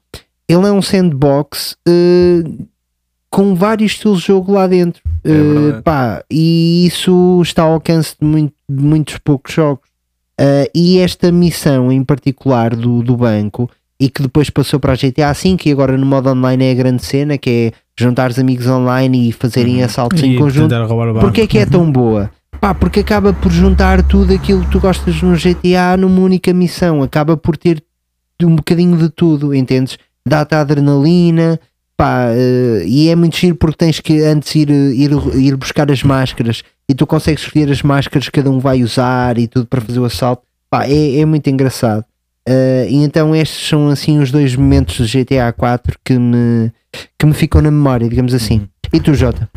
ele 0.48 0.66
é 0.68 0.72
um 0.72 0.82
sandbox 0.82 1.76
eh, 1.88 2.44
com 3.30 3.56
vários 3.56 3.94
estilos 3.94 4.20
de 4.22 4.28
jogo 4.28 4.54
lá 4.54 4.68
dentro 4.68 5.02
Eh, 5.26 5.30
verdade. 5.32 5.84
pá, 5.84 6.24
e 6.30 6.86
isso 6.86 7.40
está 7.42 7.64
ao 7.64 7.74
alcance 7.74 8.14
de, 8.20 8.26
muito- 8.28 8.54
de 8.70 8.84
muitos 8.84 9.18
poucos 9.20 9.54
jogos 9.54 9.88
Eh, 10.40 10.72
e 10.74 11.00
esta 11.00 11.32
missão 11.32 11.92
em 11.92 12.04
particular 12.04 12.76
do, 12.76 13.04
do 13.04 13.16
banco 13.16 13.70
e 14.00 14.10
que 14.10 14.24
depois 14.24 14.50
passou 14.50 14.80
para 14.80 14.94
a 14.94 14.96
GTA 14.96 15.32
V 15.32 15.58
e 15.66 15.72
agora 15.72 15.98
no 15.98 16.06
modo 16.06 16.30
online 16.30 16.66
é 16.66 16.72
a 16.72 16.76
grande 16.76 17.06
cena 17.06 17.38
que 17.38 17.50
é 17.50 17.72
juntar 17.98 18.32
os 18.32 18.40
amigos 18.40 18.68
online 18.68 19.30
e 19.30 19.32
fazerem 19.32 19.84
assaltos 19.84 20.22
em 20.24 20.34
E 20.34 20.38
conjunto 20.38 20.70
tentar 20.70 20.86
roubar 20.86 21.10
o 21.10 21.14
banco. 21.14 21.26
Porquê 21.26 21.42
é 21.42 21.48
que 21.48 21.58
é 21.60 21.66
tão 21.66 21.92
boa? 21.92 22.32
Pá, 22.60 22.74
porque 22.74 23.02
acaba 23.02 23.32
por 23.34 23.52
juntar 23.52 24.02
tudo 24.04 24.34
aquilo 24.34 24.64
que 24.66 24.72
tu 24.72 24.80
gostas 24.80 25.22
no 25.22 25.36
GTA 25.36 25.98
numa 25.98 26.22
única 26.22 26.54
missão. 26.54 27.04
Acaba 27.04 27.38
por 27.38 27.56
ter 27.56 27.84
um 28.42 28.56
bocadinho 28.56 28.98
de 28.98 29.10
tudo, 29.10 29.54
entendes? 29.54 29.98
Dá-te 30.28 30.56
a 30.56 30.62
adrenalina, 30.62 31.60
pá, 31.96 32.28
eh, 32.30 32.84
e 32.86 33.10
é 33.10 33.16
muito 33.16 33.38
giro 33.38 33.56
porque 33.56 33.78
tens 33.78 34.00
que 34.00 34.22
antes 34.22 34.56
ir, 34.56 34.70
eh, 34.70 34.94
ir, 34.94 35.12
ir 35.36 35.56
buscar 35.56 35.92
as 35.92 36.02
máscaras 36.04 36.64
e 36.90 36.94
tu 36.94 37.08
consegues 37.08 37.44
escolher 37.44 37.72
as 37.72 37.82
máscaras 37.82 38.26
que 38.26 38.32
cada 38.32 38.50
um 38.50 38.60
vai 38.60 38.84
usar 38.84 39.38
e 39.38 39.48
tudo 39.48 39.66
para 39.66 39.82
fazer 39.82 40.00
o 40.00 40.06
assalto. 40.06 40.44
Pá, 40.70 40.86
é, 40.86 41.20
é 41.20 41.26
muito 41.26 41.50
engraçado. 41.50 42.06
Eh, 42.48 42.88
e 42.90 42.96
então 43.04 43.36
estes 43.36 43.70
são 43.70 43.90
assim 43.90 44.20
os 44.20 44.32
dois 44.32 44.56
momentos 44.56 44.98
do 44.98 45.06
GTA 45.06 45.54
4 45.54 45.98
que 46.04 46.18
me, 46.18 46.72
que 47.18 47.26
me 47.26 47.34
ficam 47.34 47.62
na 47.62 47.72
memória, 47.72 48.10
digamos 48.10 48.34
assim. 48.34 48.68
E 48.92 49.00
tu, 49.00 49.14
Jota? 49.14 49.50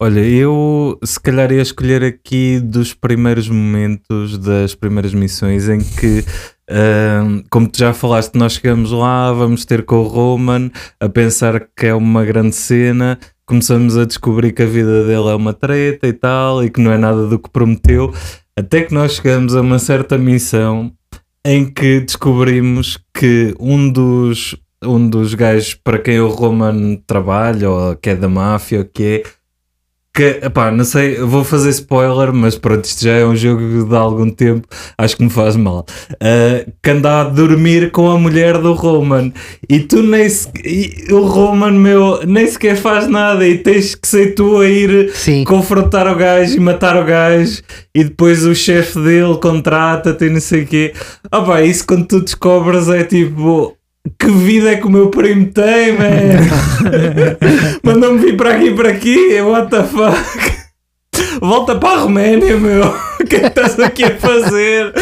Olha, 0.00 0.20
eu 0.20 0.96
se 1.02 1.18
calhar 1.18 1.50
ia 1.50 1.60
escolher 1.60 2.04
aqui 2.04 2.60
dos 2.60 2.94
primeiros 2.94 3.48
momentos 3.48 4.38
das 4.38 4.72
primeiras 4.72 5.12
missões 5.12 5.68
em 5.68 5.80
que, 5.80 6.24
ahm, 6.70 7.42
como 7.50 7.66
tu 7.66 7.78
já 7.78 7.92
falaste, 7.92 8.36
nós 8.36 8.52
chegamos 8.52 8.92
lá, 8.92 9.32
vamos 9.32 9.64
ter 9.64 9.84
com 9.84 9.96
o 9.96 10.06
Roman 10.06 10.70
a 11.00 11.08
pensar 11.08 11.66
que 11.76 11.86
é 11.86 11.94
uma 11.94 12.24
grande 12.24 12.54
cena, 12.54 13.18
começamos 13.48 13.96
a 13.96 14.04
descobrir 14.04 14.52
que 14.52 14.62
a 14.62 14.66
vida 14.66 15.06
dele 15.06 15.30
é 15.30 15.34
uma 15.34 15.54
treta 15.54 16.06
e 16.06 16.12
tal, 16.12 16.62
e 16.62 16.68
que 16.68 16.82
não 16.82 16.92
é 16.92 16.98
nada 16.98 17.26
do 17.26 17.38
que 17.38 17.48
prometeu, 17.48 18.12
até 18.54 18.82
que 18.82 18.92
nós 18.92 19.14
chegamos 19.14 19.56
a 19.56 19.62
uma 19.62 19.78
certa 19.78 20.18
missão 20.18 20.92
em 21.42 21.64
que 21.64 22.00
descobrimos 22.00 22.98
que 23.14 23.54
um 23.58 23.90
dos, 23.90 24.54
um 24.84 25.08
dos 25.08 25.32
gajos 25.32 25.72
para 25.72 25.98
quem 25.98 26.20
o 26.20 26.28
Roman 26.28 26.96
trabalha, 27.06 27.70
ou 27.70 27.96
que 27.96 28.10
é 28.10 28.14
da 28.14 28.28
máfia, 28.28 28.80
ou 28.80 28.84
que 28.84 29.02
é 29.02 29.22
que, 30.14 30.40
epá, 30.42 30.70
não 30.72 30.84
sei, 30.84 31.16
vou 31.16 31.44
fazer 31.44 31.70
spoiler, 31.70 32.32
mas 32.32 32.58
pronto, 32.58 32.84
isto 32.84 33.04
já 33.04 33.12
é 33.12 33.24
um 33.24 33.36
jogo 33.36 33.84
de 33.84 33.96
algum 33.96 34.28
tempo, 34.28 34.66
acho 34.96 35.16
que 35.16 35.22
me 35.22 35.30
faz 35.30 35.54
mal. 35.54 35.86
Uh, 36.14 36.72
que 36.82 36.90
anda 36.90 37.20
a 37.20 37.24
dormir 37.24 37.92
com 37.92 38.10
a 38.10 38.18
mulher 38.18 38.58
do 38.58 38.72
Roman 38.72 39.32
e 39.68 39.78
tu 39.78 40.02
nem 40.02 40.28
se, 40.28 40.48
e 40.64 41.12
o 41.12 41.20
Roman, 41.20 41.70
meu, 41.70 42.26
nem 42.26 42.46
sequer 42.46 42.76
faz 42.76 43.06
nada 43.06 43.46
e 43.46 43.58
tens 43.58 43.94
que 43.94 44.08
ser 44.08 44.34
tu 44.34 44.58
a 44.58 44.66
ir 44.66 45.12
confrontar 45.46 46.12
o 46.12 46.16
gajo 46.16 46.56
e 46.56 46.60
matar 46.60 47.00
o 47.00 47.04
gajo 47.04 47.62
e 47.94 48.02
depois 48.02 48.44
o 48.44 48.54
chefe 48.54 48.98
dele 48.98 49.36
contrata-te 49.36 50.24
e 50.24 50.30
não 50.30 50.40
sei 50.40 50.62
o 50.62 50.66
quê. 50.66 50.94
Ah, 51.30 51.42
pá, 51.42 51.62
isso 51.62 51.86
quando 51.86 52.06
tu 52.06 52.20
descobres 52.20 52.88
é 52.88 53.04
tipo. 53.04 53.77
Que 54.16 54.30
vida 54.30 54.70
é 54.72 54.76
que 54.76 54.86
o 54.86 54.90
meu 54.90 55.10
primo 55.10 55.52
tem, 55.52 55.92
man? 55.92 56.06
Mandou-me 57.82 58.20
vir 58.20 58.36
para 58.36 58.54
aqui 58.54 58.72
para 58.72 58.90
aqui, 58.90 59.40
what 59.40 59.70
the 59.70 59.82
fuck? 59.82 60.58
Volta 61.40 61.74
para 61.76 61.98
a 61.98 62.02
Roménia, 62.02 62.56
meu. 62.56 62.94
O 63.20 63.24
que 63.24 63.36
é 63.36 63.40
que 63.40 63.46
estás 63.46 63.78
aqui 63.80 64.04
a 64.04 64.16
fazer? 64.16 64.92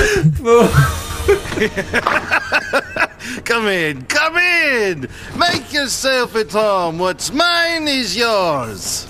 Come 3.45 3.69
in, 3.69 4.03
come 4.03 4.37
in! 4.37 5.09
Make 5.37 5.73
yourself 5.73 6.37
at 6.37 6.53
home. 6.53 6.99
What's 6.99 7.33
mine 7.33 7.89
is 7.89 8.17
yours. 8.17 9.09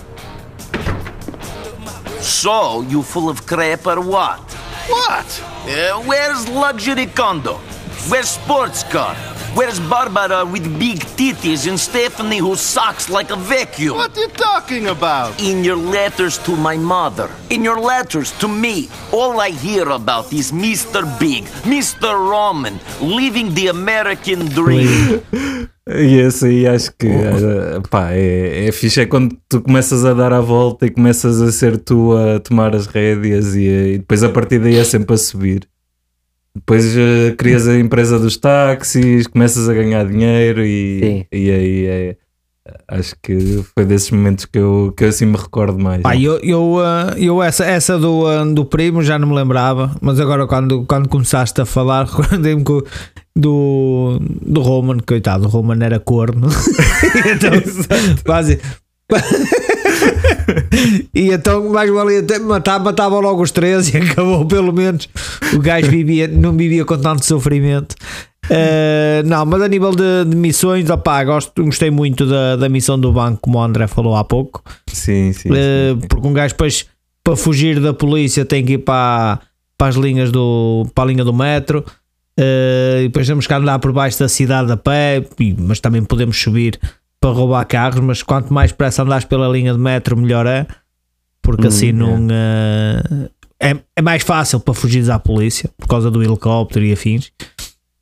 So, 2.21 2.83
you 2.83 3.03
full 3.03 3.29
of 3.29 3.47
crap 3.47 3.87
or 3.87 4.01
what? 4.01 4.41
What? 4.89 5.43
Uh, 5.67 6.01
where's 6.03 6.49
luxury 6.49 7.07
condo? 7.07 7.61
Where's 8.09 8.31
sports 8.31 8.85
car? 8.85 9.17
Where's 9.57 9.81
Barbara 9.81 10.45
with 10.45 10.63
big 10.79 11.01
titties 11.19 11.67
and 11.67 11.79
Stephanie 11.79 12.39
who 12.39 12.55
sucks 12.55 13.11
like 13.11 13.31
a 13.31 13.37
vacuum? 13.37 13.97
What 13.97 14.17
are 14.17 14.21
you 14.21 14.29
talking 14.29 14.87
about? 14.87 15.43
In 15.43 15.65
your 15.65 15.75
letters 15.75 16.39
to 16.45 16.55
my 16.55 16.77
mother, 16.77 17.29
in 17.51 17.65
your 17.65 17.81
letters 17.81 18.31
to 18.39 18.47
me, 18.47 18.89
all 19.13 19.41
I 19.41 19.51
hear 19.51 19.91
about 19.91 20.33
is 20.33 20.53
Mr. 20.53 21.03
Big, 21.19 21.47
Mr. 21.65 22.15
Roman, 22.15 22.79
living 23.01 23.53
the 23.55 23.69
American 23.69 24.47
dream. 24.47 25.23
E 25.89 26.19
esse 26.19 26.47
aí 26.47 26.67
acho 26.67 26.91
que 26.99 27.07
eh, 27.07 27.81
pá, 27.89 28.11
é, 28.11 28.67
é 28.67 28.73
fixe 28.73 29.03
é 29.03 29.07
quando 29.07 29.37
tu 29.49 29.61
começas 29.61 30.05
a 30.05 30.13
dar 30.15 30.33
a 30.33 30.41
volta 30.41 30.85
e 30.85 30.91
começas 30.91 31.41
a 31.41 31.53
ser 31.53 31.79
tu 31.79 32.13
a 32.17 32.41
tomar 32.41 32.75
as 32.75 32.89
rédeas 32.89 33.55
e, 33.55 33.61
e 33.61 33.99
depois 33.99 34.25
a 34.25 34.29
partir 34.29 34.59
daí 34.59 34.75
é 34.75 34.83
sempre 34.83 35.15
a 35.15 35.17
subir. 35.17 35.69
Depois 36.57 36.97
eh, 36.97 37.35
crias 37.37 37.69
a 37.69 37.79
empresa 37.79 38.19
dos 38.19 38.39
táxis, 38.39 39.27
começas 39.27 39.69
a 39.69 39.75
ganhar 39.75 40.07
dinheiro 40.07 40.65
e, 40.65 41.27
e 41.31 41.51
aí 41.51 41.87
é, 41.87 42.17
acho 42.89 43.15
que 43.23 43.63
foi 43.75 43.85
desses 43.85 44.11
momentos 44.11 44.47
que 44.47 44.59
eu, 44.59 44.93
que 44.97 45.05
eu 45.05 45.09
assim 45.09 45.27
me 45.27 45.37
recordo 45.37 45.79
mais. 45.79 46.01
Pá, 46.01 46.17
eu, 46.17 46.39
eu, 46.39 46.77
uh, 46.77 47.17
eu 47.19 47.43
essa, 47.43 47.63
essa 47.65 47.99
do, 47.99 48.25
uh, 48.25 48.55
do 48.55 48.65
primo 48.65 49.03
já 49.03 49.19
não 49.19 49.29
me 49.29 49.35
lembrava, 49.35 49.95
mas 50.01 50.19
agora 50.19 50.47
quando, 50.47 50.87
quando 50.87 51.11
começaste 51.11 51.61
a 51.61 51.67
falar, 51.67 52.07
recordei-me 52.09 52.65
que 52.65 52.83
do, 53.37 54.19
do 54.41 54.63
Roman, 54.63 54.99
coitado, 55.07 55.45
o 55.45 55.49
Roman 55.49 55.85
era 55.85 56.01
corno. 56.01 56.49
Então, 57.27 57.51
quase. 58.25 58.61
e 61.15 61.31
então 61.31 61.69
mais 61.71 61.91
valia 61.91 62.21
até 62.21 62.39
matar, 62.39 62.81
matava 62.81 63.19
logo 63.19 63.43
os 63.43 63.51
três 63.51 63.93
e 63.93 63.97
acabou 63.99 64.47
pelo 64.47 64.73
menos. 64.73 65.09
O 65.55 65.59
gajo 65.59 65.91
vivia, 65.91 66.29
não 66.29 66.53
vivia 66.57 66.85
com 66.85 66.99
tanto 66.99 67.25
sofrimento. 67.25 67.95
Uh, 68.47 69.27
não, 69.27 69.45
mas 69.45 69.61
a 69.61 69.69
nível 69.69 69.91
de, 69.91 70.25
de 70.25 70.37
missões, 70.37 70.89
opá, 70.89 71.25
gosto, 71.25 71.65
gostei 71.65 71.91
muito 71.91 72.25
da, 72.27 72.55
da 72.55 72.69
missão 72.69 72.99
do 72.99 73.13
banco, 73.13 73.41
como 73.43 73.59
o 73.59 73.63
André 73.63 73.89
falou 73.89 74.15
há 74.15 74.23
pouco. 74.23 74.63
Sim, 74.87 75.33
sim. 75.33 75.51
Uh, 75.51 75.97
porque 76.09 76.27
um 76.27 76.33
gajo 76.33 76.55
depois 76.55 76.87
para 77.27 77.35
fugir 77.35 77.81
da 77.81 77.93
polícia 77.93 78.45
tem 78.45 78.65
que 78.65 78.75
ir 78.75 78.79
para, 78.79 79.41
para 79.77 79.89
as 79.89 79.97
linhas 79.97 80.31
do 80.31 80.87
para 80.95 81.03
a 81.03 81.07
linha 81.09 81.25
do 81.25 81.35
metro 81.35 81.85
uh, 82.39 83.01
e 83.01 83.09
depois 83.09 83.27
temos 83.27 83.49
que 83.49 83.53
andar 83.53 83.81
por 83.81 83.93
baixo 83.93 84.21
da 84.21 84.29
cidade 84.29 84.71
a 84.71 84.77
pé 84.77 85.27
mas 85.59 85.81
também 85.81 86.05
podemos 86.05 86.41
subir 86.41 86.79
para 87.27 87.35
roubar 87.35 87.65
carros 87.67 88.01
mas 88.01 88.23
quanto 88.23 88.53
mais 88.55 88.71
pressa 88.71 89.03
andares 89.03 89.25
pela 89.25 89.49
linha 89.49 89.73
de 89.73 89.79
metro 89.81 90.17
melhor 90.17 90.47
é 90.47 90.65
porque 91.43 91.65
Hum, 91.65 91.69
assim 91.69 91.91
não 91.93 92.27
uh, 92.27 93.31
é, 93.61 93.77
é 93.97 94.03
mais 94.03 94.23
fácil 94.23 94.61
para 94.61 94.75
fugir 94.75 95.11
à 95.11 95.19
polícia 95.19 95.69
por 95.77 95.89
causa 95.89 96.09
do 96.11 96.23
helicóptero 96.23 96.85
e 96.85 96.93
afins 96.93 97.33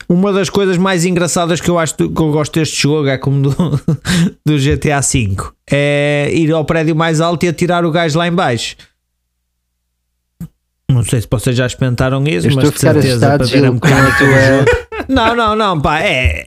uma 0.09 0.31
das 0.33 0.51
coisas 0.51 0.77
mais 0.77 1.07
engraçadas 1.07 1.61
que 1.63 1.71
eu 1.71 1.79
acho 1.79 1.95
que 1.95 2.03
eu 2.03 2.11
gosto 2.11 2.53
deste 2.59 2.83
jogo 2.83 3.09
é 3.09 3.17
como 3.17 3.49
do, 3.49 3.51
do 4.45 4.59
GTA 4.59 5.01
V 5.01 5.37
é 5.71 6.31
ir 6.35 6.53
ao 6.53 6.65
prédio 6.67 6.95
mais 6.95 7.23
alto 7.23 7.45
e 7.47 7.49
atirar 7.49 7.87
o 7.87 7.91
gajo 7.91 8.19
lá 8.19 8.29
em 8.29 8.33
baixo. 8.33 8.77
Não 10.91 11.03
sei 11.03 11.23
se 11.23 11.27
vocês 11.31 11.57
já 11.57 11.67
experimentaram 11.67 12.23
isso, 12.27 12.47
mas 12.55 12.71
de 12.71 12.79
certeza 12.79 13.27
para 13.27 13.47
ver 13.47 13.61
Gil, 13.63 13.81
com 13.81 13.89
a 13.89 14.19
tua- 14.19 14.29
jogo. 14.29 14.84
Não, 15.09 15.35
não, 15.35 15.55
não, 15.57 15.81
pá, 15.81 16.01
é. 16.01 16.47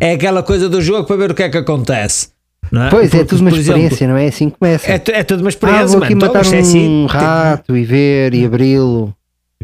é 0.00 0.12
aquela 0.12 0.42
coisa 0.42 0.68
do 0.68 0.80
jogo 0.80 1.04
para 1.06 1.16
ver 1.16 1.30
o 1.30 1.34
que 1.34 1.42
é 1.42 1.48
que 1.48 1.58
acontece. 1.58 2.28
Não 2.70 2.84
é? 2.84 2.90
Pois 2.90 3.06
é, 3.06 3.18
Porque, 3.18 3.24
tudo 3.26 3.40
uma 3.42 3.50
por 3.50 3.58
exemplo, 3.58 3.80
experiência, 3.80 4.08
não 4.08 4.16
é? 4.16 4.26
Assim 4.26 4.50
que 4.50 4.58
começa. 4.58 4.90
É, 4.90 5.02
é 5.06 5.22
tudo 5.22 5.40
uma 5.40 5.48
ah, 5.48 5.50
experiência, 5.50 5.86
vou 5.86 6.02
aqui 6.02 6.14
mano. 6.14 6.26
matar 6.26 6.40
Então, 6.40 6.42
isto 6.42 6.54
é 6.54 6.58
assim. 6.58 6.88
um 6.88 7.06
rato 7.06 7.76
e 7.76 7.84
ver 7.84 8.34
e 8.34 8.44
abri-lo. 8.44 9.14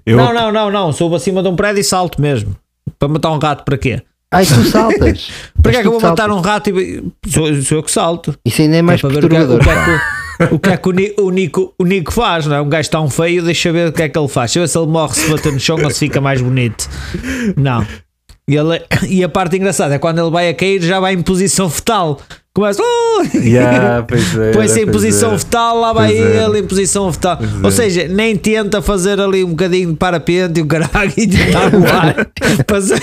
Eu, 0.07 0.17
Não, 0.17 0.33
não, 0.33 0.53
não, 0.53 0.71
não. 0.71 0.93
Subo 0.93 1.17
acima 1.17 1.43
de 1.43 1.49
um 1.49 1.57
prédio 1.57 1.81
e 1.81 1.85
salto 1.85 2.21
mesmo. 2.21 2.57
Para 2.99 3.09
matar 3.09 3.31
um 3.33 3.39
rato, 3.39 3.65
para 3.65 3.77
quê? 3.77 4.03
Ai, 4.31 4.47
tu 4.47 4.65
saltas. 4.65 5.31
Para 5.63 5.73
que 5.73 5.79
é 5.79 5.81
que 5.83 5.87
eu 5.89 5.93
vou 5.93 6.01
matar 6.01 6.31
um 6.31 6.41
rato 6.41 6.71
e. 6.71 7.05
Sou, 7.27 7.55
sou 7.63 7.79
eu 7.79 7.83
que 7.83 7.91
salto. 7.91 8.35
Isso 8.45 8.63
ainda 8.63 8.77
é 8.77 8.83
mais 8.83 9.01
Que 9.01 9.07
é 9.07 9.11
para 9.11 9.21
ver 9.21 9.27
o 9.27 9.29
que 9.29 9.37
é- 9.37 9.39
perturbador. 9.39 10.01
O 10.41 10.43
que 10.43 10.43
é 10.43 10.49
que, 10.49 10.55
o, 10.55 10.59
que, 10.59 10.71
é 10.71 10.77
que 10.79 10.89
o, 11.21 11.27
o 11.27 11.31
Nico, 11.31 11.75
o 11.79 11.85
Nico 11.85 12.13
faz, 12.13 12.47
não 12.47 12.57
é? 12.57 12.61
Um 12.63 12.69
gajo 12.69 12.89
tão 12.91 13.11
feio, 13.11 13.43
deixa 13.45 13.71
ver 13.71 13.89
o 13.89 13.93
que 13.93 14.03
é 14.03 14.09
que 14.09 14.19
ele 14.19 14.29
faz. 14.29 14.51
Deixa 14.51 14.61
ver 14.61 14.69
se 14.69 14.79
ele 14.79 14.87
morre 14.87 15.15
se 15.15 15.31
bater 15.31 15.53
no 15.53 15.61
chão 15.61 15.77
ou 15.83 15.91
se 15.91 15.99
fica 15.99 16.21
mais 16.21 16.41
bonito. 16.41 16.89
Não. 17.57 17.87
E, 18.53 18.57
ele- 18.57 18.83
e 19.09 19.25
a 19.25 19.29
parte 19.29 19.57
engraçada 19.57 19.95
é 19.95 19.99
quando 19.99 20.21
ele 20.21 20.31
vai 20.31 20.49
a 20.49 20.55
cair, 20.55 20.81
já 20.83 21.01
vai 21.01 21.15
em 21.15 21.23
posição 21.23 21.71
fetal. 21.71 22.21
Começa. 22.55 22.83
"Uh!" 22.83 23.13
Yeah, 23.35 24.05
Põe-se 24.53 24.81
em 24.81 24.85
pois 24.85 24.97
posição 24.97 25.39
fetal, 25.39 25.79
lá 25.81 25.93
vai 25.93 26.17
era. 26.17 26.45
ele 26.45 26.59
em 26.59 26.67
posição 26.67 27.11
fetal. 27.13 27.37
Pois 27.39 27.63
Ou 27.63 27.69
é. 27.69 27.73
seja, 27.73 28.09
nem 28.09 28.37
tenta 28.37 28.83
fazer 28.83 29.19
ali 29.21 29.45
um 29.45 29.51
bocadinho 29.51 29.91
de 29.93 29.97
parapente 29.97 30.59
e 30.61 30.63
o 30.63 30.67
caralho 30.67 31.13
e 31.17 31.27
tentar 31.27 31.71
voar. 31.71 32.15
para 32.67 32.81
se, 32.81 32.95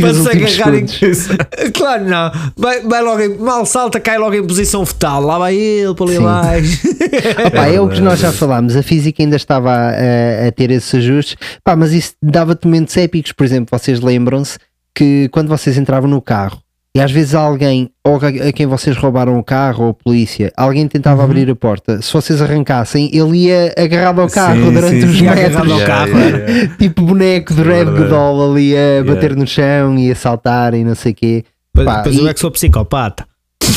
para 0.00 0.14
se 0.14 0.28
agarrar 0.30 0.74
em. 0.74 0.86
Claro, 1.74 2.04
não. 2.04 2.32
Vai, 2.56 2.80
vai 2.82 3.02
logo 3.02 3.20
em, 3.20 3.36
mal 3.36 3.66
salta, 3.66 3.98
cai 4.00 4.16
logo 4.18 4.34
em 4.34 4.46
posição 4.46 4.86
fetal. 4.86 5.20
Lá 5.22 5.38
vai 5.38 5.54
ele 5.54 5.94
para 5.94 6.06
ali 6.06 6.16
Sim. 6.16 6.24
abaixo. 6.26 6.88
Opa, 7.46 7.66
é 7.66 7.80
o 7.80 7.88
que 7.88 8.00
nós 8.00 8.20
já 8.20 8.32
falámos, 8.32 8.76
a 8.76 8.82
física 8.82 9.22
ainda 9.22 9.36
estava 9.36 9.70
a, 9.70 10.48
a 10.48 10.52
ter 10.52 10.70
esses 10.70 10.94
ajustes, 10.94 11.36
Pá, 11.64 11.74
mas 11.76 11.92
isso 11.92 12.12
dava-te 12.22 12.66
momentos 12.66 12.96
épicos, 12.96 13.32
por 13.32 13.44
exemplo, 13.44 13.76
vocês 13.78 14.00
lembram-se 14.00 14.58
que 14.94 15.28
quando 15.30 15.48
vocês 15.48 15.76
entravam 15.76 16.08
no 16.08 16.22
carro 16.22 16.58
e 16.94 17.00
às 17.00 17.10
vezes 17.10 17.34
alguém, 17.34 17.88
ou 18.04 18.16
a 18.16 18.52
quem 18.52 18.66
vocês 18.66 18.96
roubaram 18.96 19.38
o 19.38 19.42
carro, 19.44 19.84
ou 19.84 19.90
a 19.90 19.94
polícia, 19.94 20.52
alguém 20.56 20.86
tentava 20.86 21.20
Uhum. 21.22 21.24
abrir 21.24 21.50
a 21.50 21.54
porta, 21.56 22.02
se 22.02 22.12
vocês 22.12 22.42
arrancassem, 22.42 23.08
ele 23.14 23.46
ia 23.46 23.72
agarrado 23.78 24.20
ao 24.20 24.28
carro 24.28 24.62
Sim, 24.66 24.72
durante 24.72 25.00
sim, 25.00 25.06
os 25.08 25.16
sim. 25.18 25.24
Metros, 25.24 25.66
Yeah, 25.68 25.86
carro. 25.86 26.18
yeah, 26.18 26.38
yeah. 26.50 26.76
tipo 26.76 27.02
boneco 27.02 27.54
de 27.54 27.60
É 27.62 27.64
Red. 27.64 27.84
Goodall 27.86 28.50
ali 28.52 28.74
a 28.76 29.04
bater 29.04 29.34
no 29.34 29.46
chão 29.46 29.98
e 29.98 30.10
a 30.10 30.14
saltar 30.14 30.74
e 30.74 30.84
não 30.84 30.94
sei 30.94 31.12
o 31.12 31.14
quê. 31.14 31.44
Depois, 31.74 31.86
Pá, 31.96 32.02
depois 32.02 32.16
e- 32.16 32.20
eu 32.20 32.28
é 32.28 32.34
que 32.34 32.40
sou 32.40 32.50
psicopata. 32.50 33.24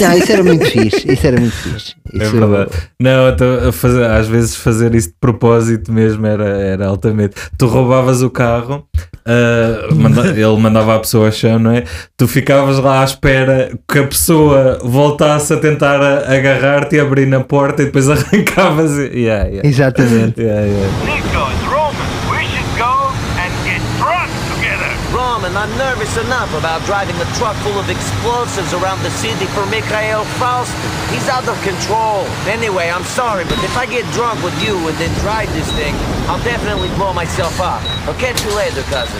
Não, 0.01 0.17
isso 0.17 0.31
era 0.31 0.43
muito 0.43 0.65
fixe, 0.65 1.11
isso 1.13 1.27
era 1.27 1.39
muito 1.39 1.55
fixe. 1.55 1.95
É 2.13 2.23
Isso- 2.23 2.37
verdade. 2.37 2.71
Não, 2.99 3.29
então, 3.29 3.71
fazer, 3.71 4.03
às 4.05 4.27
vezes 4.27 4.55
fazer 4.55 4.93
isso 4.95 5.09
de 5.09 5.15
propósito 5.21 5.91
mesmo 5.91 6.25
era, 6.25 6.45
era 6.45 6.87
altamente. 6.87 7.35
Tu 7.57 7.65
roubavas 7.67 8.21
o 8.21 8.29
carro, 8.29 8.85
ah, 9.25 9.87
manda- 9.93 10.27
ele 10.35 10.57
mandava 10.57 10.95
a 10.95 10.99
pessoa 10.99 11.27
ao 11.27 11.31
chão, 11.31 11.59
não 11.59 11.71
é? 11.71 11.83
Tu 12.17 12.27
ficavas 12.27 12.77
lá 12.79 13.01
à 13.01 13.03
espera 13.05 13.71
que 13.89 13.99
a 13.99 14.07
pessoa 14.07 14.79
voltasse 14.83 15.53
a 15.53 15.57
tentar 15.57 16.01
agarrar-te 16.29 16.95
e 16.95 16.99
abrir 16.99 17.25
na 17.27 17.41
porta 17.41 17.81
e 17.81 17.85
depois 17.85 18.07
arrancavas. 18.11 18.91
E, 18.97 19.19
yeah, 19.19 19.45
yeah. 19.47 19.67
Exatamente. 19.67 20.41
Yeah, 20.41 20.65
yeah. 20.65 20.87
Nico, 21.05 21.51
it's 21.51 21.63
Roman. 21.65 22.31
We 22.31 22.43
should 22.47 22.77
go 22.77 23.11
and 23.39 23.51
get 23.65 23.81
drunk 23.97 24.29
together. 24.53 24.91
Roman, 25.13 25.54
I'm 25.65 25.77
nervous 25.79 26.15
enough 26.17 26.53
about 26.53 26.85
driving 26.85 27.15
a 27.15 27.25
truck 27.33 27.55
full 27.65 27.79
of 27.79 27.89
explosives 27.89 28.71
around 28.71 29.01
the 29.01 29.09
city 29.09 29.47
for 29.47 29.65
Mikhail 29.65 30.23
Faust. 30.37 30.71
He's 31.09 31.27
out 31.27 31.47
of 31.49 31.57
control. 31.63 32.21
Anyway, 32.47 32.87
I'm 32.87 33.03
sorry, 33.03 33.45
but 33.45 33.57
if 33.63 33.75
I 33.75 33.87
get 33.87 34.05
drunk 34.13 34.43
with 34.43 34.53
you 34.61 34.77
and 34.87 34.95
then 34.99 35.09
drive 35.21 35.51
this 35.53 35.67
thing, 35.71 35.95
I'll 36.29 36.43
definitely 36.43 36.89
blow 36.89 37.13
myself 37.13 37.59
up. 37.59 37.81
I'll 38.05 38.13
catch 38.19 38.45
you 38.45 38.53
later, 38.55 38.83
cousin. 38.93 39.19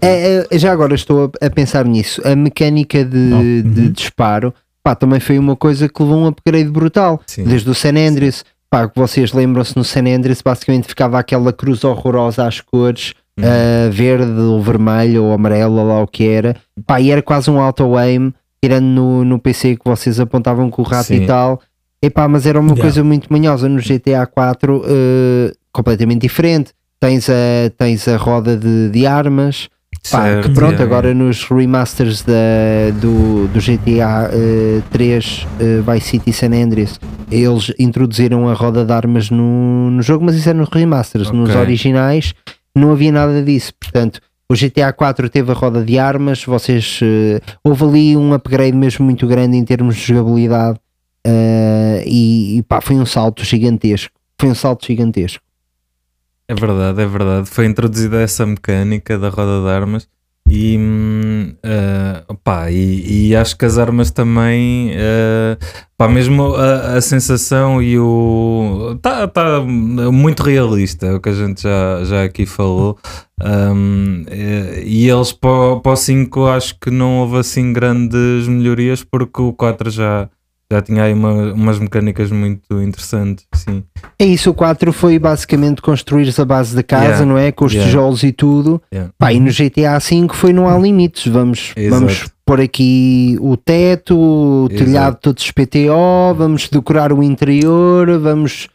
É, 0.00 0.46
é, 0.48 0.58
já 0.60 0.70
agora 0.70 0.94
estou 0.94 1.24
a, 1.42 1.46
a 1.46 1.50
pensar 1.50 1.84
nisso. 1.86 2.22
A 2.24 2.36
mecânica 2.36 3.04
de, 3.04 3.62
de 3.62 3.88
disparo 3.88 4.54
pá, 4.80 4.94
também 4.94 5.18
foi 5.18 5.40
uma 5.40 5.56
coisa 5.56 5.88
que 5.88 6.00
levou 6.00 6.18
um 6.18 6.26
upgrade 6.28 6.70
brutal. 6.70 7.20
Sim. 7.26 7.42
Desde 7.42 7.68
o 7.68 7.74
San 7.74 7.96
Andreas, 7.96 8.44
pá, 8.70 8.88
vocês 8.94 9.32
lembram-se 9.32 9.76
no 9.76 9.82
San 9.82 10.06
Andreas, 10.06 10.40
basicamente 10.40 10.86
ficava 10.86 11.18
aquela 11.18 11.52
cruz 11.52 11.82
horrorosa 11.82 12.46
às 12.46 12.60
cores, 12.60 13.12
ah, 13.42 13.90
verde 13.90 14.40
ou 14.40 14.60
vermelho 14.62 15.24
ou 15.24 15.32
amarelo, 15.32 15.76
ou 15.76 15.86
lá 15.86 16.02
o 16.02 16.06
que 16.06 16.26
era. 16.28 16.56
Pá, 16.86 17.00
e 17.00 17.10
era 17.10 17.22
quase 17.22 17.50
um 17.50 17.60
auto-aim, 17.60 18.32
tirando 18.62 18.84
no, 18.86 19.24
no 19.24 19.38
PC 19.38 19.76
que 19.76 19.84
vocês 19.84 20.18
apontavam 20.20 20.70
com 20.70 20.82
o 20.82 20.84
rato 20.84 21.06
Sim. 21.08 21.22
e 21.22 21.26
tal. 21.26 21.60
Epá, 22.02 22.28
mas 22.28 22.46
era 22.46 22.58
uma 22.60 22.68
Yeah. 22.70 22.82
coisa 22.82 23.02
muito 23.04 23.32
manhosa 23.32 23.68
no 23.68 23.80
GTA 23.80 24.24
4, 24.26 24.82
eh, 24.86 25.52
completamente 25.72 26.22
diferente. 26.22 26.72
Tens 27.00 27.28
a, 27.28 27.70
tens 27.76 28.06
a 28.08 28.16
roda 28.16 28.56
de, 28.56 28.88
de 28.90 29.06
armas, 29.06 29.68
Pá, 30.10 30.22
Certo, 30.22 30.48
que 30.48 30.54
pronto, 30.54 30.72
yeah, 30.74 30.84
agora 30.84 31.12
nos 31.14 31.44
remasters 31.44 32.22
da, 32.22 32.32
do, 33.00 33.48
do 33.48 33.58
GTA 33.58 34.30
eh, 34.32 34.80
3 34.90 35.46
eh, 35.60 35.80
Vice 35.92 36.06
City 36.08 36.32
San 36.32 36.52
Andreas 36.52 37.00
eles 37.30 37.72
introduziram 37.78 38.48
a 38.48 38.54
roda 38.54 38.84
de 38.84 38.92
armas 38.92 39.28
no, 39.30 39.90
no 39.90 40.00
jogo, 40.02 40.24
mas 40.24 40.34
isso 40.36 40.48
é 40.48 40.54
nos 40.54 40.68
remasters, 40.70 41.30
nos 41.30 41.50
Ok. 41.50 41.60
originais 41.60 42.32
não 42.78 42.92
havia 42.92 43.12
nada 43.12 43.42
disso, 43.42 43.72
portanto 43.78 44.20
o 44.50 44.54
GTA 44.54 44.92
4 44.92 45.28
teve 45.28 45.50
a 45.52 45.54
roda 45.54 45.84
de 45.84 45.98
armas, 45.98 46.42
vocês 46.42 47.00
eh, 47.02 47.38
houve 47.62 47.84
ali 47.84 48.16
um 48.16 48.32
upgrade 48.32 48.74
mesmo 48.74 49.04
muito 49.04 49.26
grande 49.26 49.58
em 49.58 49.64
termos 49.64 49.96
de 49.96 50.06
jogabilidade 50.06 50.80
eh, 51.22 52.02
e, 52.06 52.56
e 52.56 52.62
pá, 52.62 52.80
foi 52.80 52.96
um 52.96 53.04
salto 53.04 53.44
gigantesco, 53.44 54.14
foi 54.40 54.48
um 54.48 54.54
salto 54.54 54.86
gigantesco. 54.86 55.44
É 56.48 56.54
verdade, 56.54 57.02
é 57.02 57.06
verdade. 57.06 57.46
Foi 57.46 57.66
introduzida 57.66 58.22
essa 58.22 58.46
mecânica 58.46 59.18
da 59.18 59.28
roda 59.28 59.62
de 59.62 59.70
armas 59.70 60.08
e, 60.50 60.78
opá, 62.28 62.70
e, 62.70 63.28
e 63.30 63.36
acho 63.36 63.56
que 63.56 63.64
as 63.64 63.78
armas 63.78 64.10
também, 64.10 64.92
eh, 64.94 65.56
pá, 65.96 66.08
mesmo 66.08 66.54
a, 66.54 66.96
a 66.96 67.00
sensação 67.00 67.82
e 67.82 67.98
o. 67.98 68.92
Está 68.96 69.26
tá 69.28 69.60
muito 69.60 70.42
realista, 70.42 71.06
é 71.06 71.14
o 71.14 71.20
que 71.20 71.28
a 71.28 71.34
gente 71.34 71.62
já, 71.62 72.04
já 72.04 72.24
aqui 72.24 72.46
falou. 72.46 72.98
Hum, 73.40 74.24
eh, 74.28 74.82
e 74.84 75.08
eles 75.08 75.32
para 75.32 75.50
o 75.50 75.96
5 75.96 76.46
acho 76.46 76.78
que 76.80 76.90
não 76.90 77.18
houve 77.20 77.38
assim 77.38 77.72
grandes 77.72 78.48
melhorias 78.48 79.04
porque 79.04 79.40
o 79.40 79.52
4 79.52 79.90
já, 79.90 80.28
já 80.70 80.82
tinha 80.82 81.02
aí 81.04 81.12
uma- 81.14 81.52
umas 81.54 81.78
mecânicas 81.78 82.30
muito 82.30 82.82
interessantes. 82.82 83.46
Sim. 83.54 83.82
É 84.18 84.24
isso, 84.24 84.50
o 84.50 84.54
4 84.54 84.92
foi 84.92 85.18
basicamente 85.18 85.80
construir 85.80 86.32
a 86.38 86.44
base 86.44 86.74
da 86.76 86.82
casa, 86.82 87.04
Yeah. 87.04 87.26
não 87.26 87.38
é? 87.38 87.50
Com 87.52 87.64
os 87.64 87.72
Yeah. 87.72 87.90
tijolos 87.90 88.22
e 88.22 88.32
tudo. 88.32 88.80
Yeah. 88.92 89.12
Pá, 89.18 89.32
e 89.32 89.40
no 89.40 89.50
GTA 89.50 89.98
V 89.98 90.28
foi 90.34 90.52
não 90.52 90.68
há 90.68 90.76
limites. 90.78 91.26
Vamos, 91.32 91.72
Exato. 91.76 91.94
vamos 92.00 92.26
pôr 92.44 92.60
aqui 92.60 93.36
o 93.40 93.56
teto, 93.56 94.16
o 94.18 94.68
Exato. 94.70 94.84
telhado 94.84 95.18
todos 95.20 95.50
PTO, 95.50 96.34
vamos 96.36 96.68
decorar 96.68 97.12
o 97.12 97.22
interior, 97.22 98.18
vamos, 98.18 98.68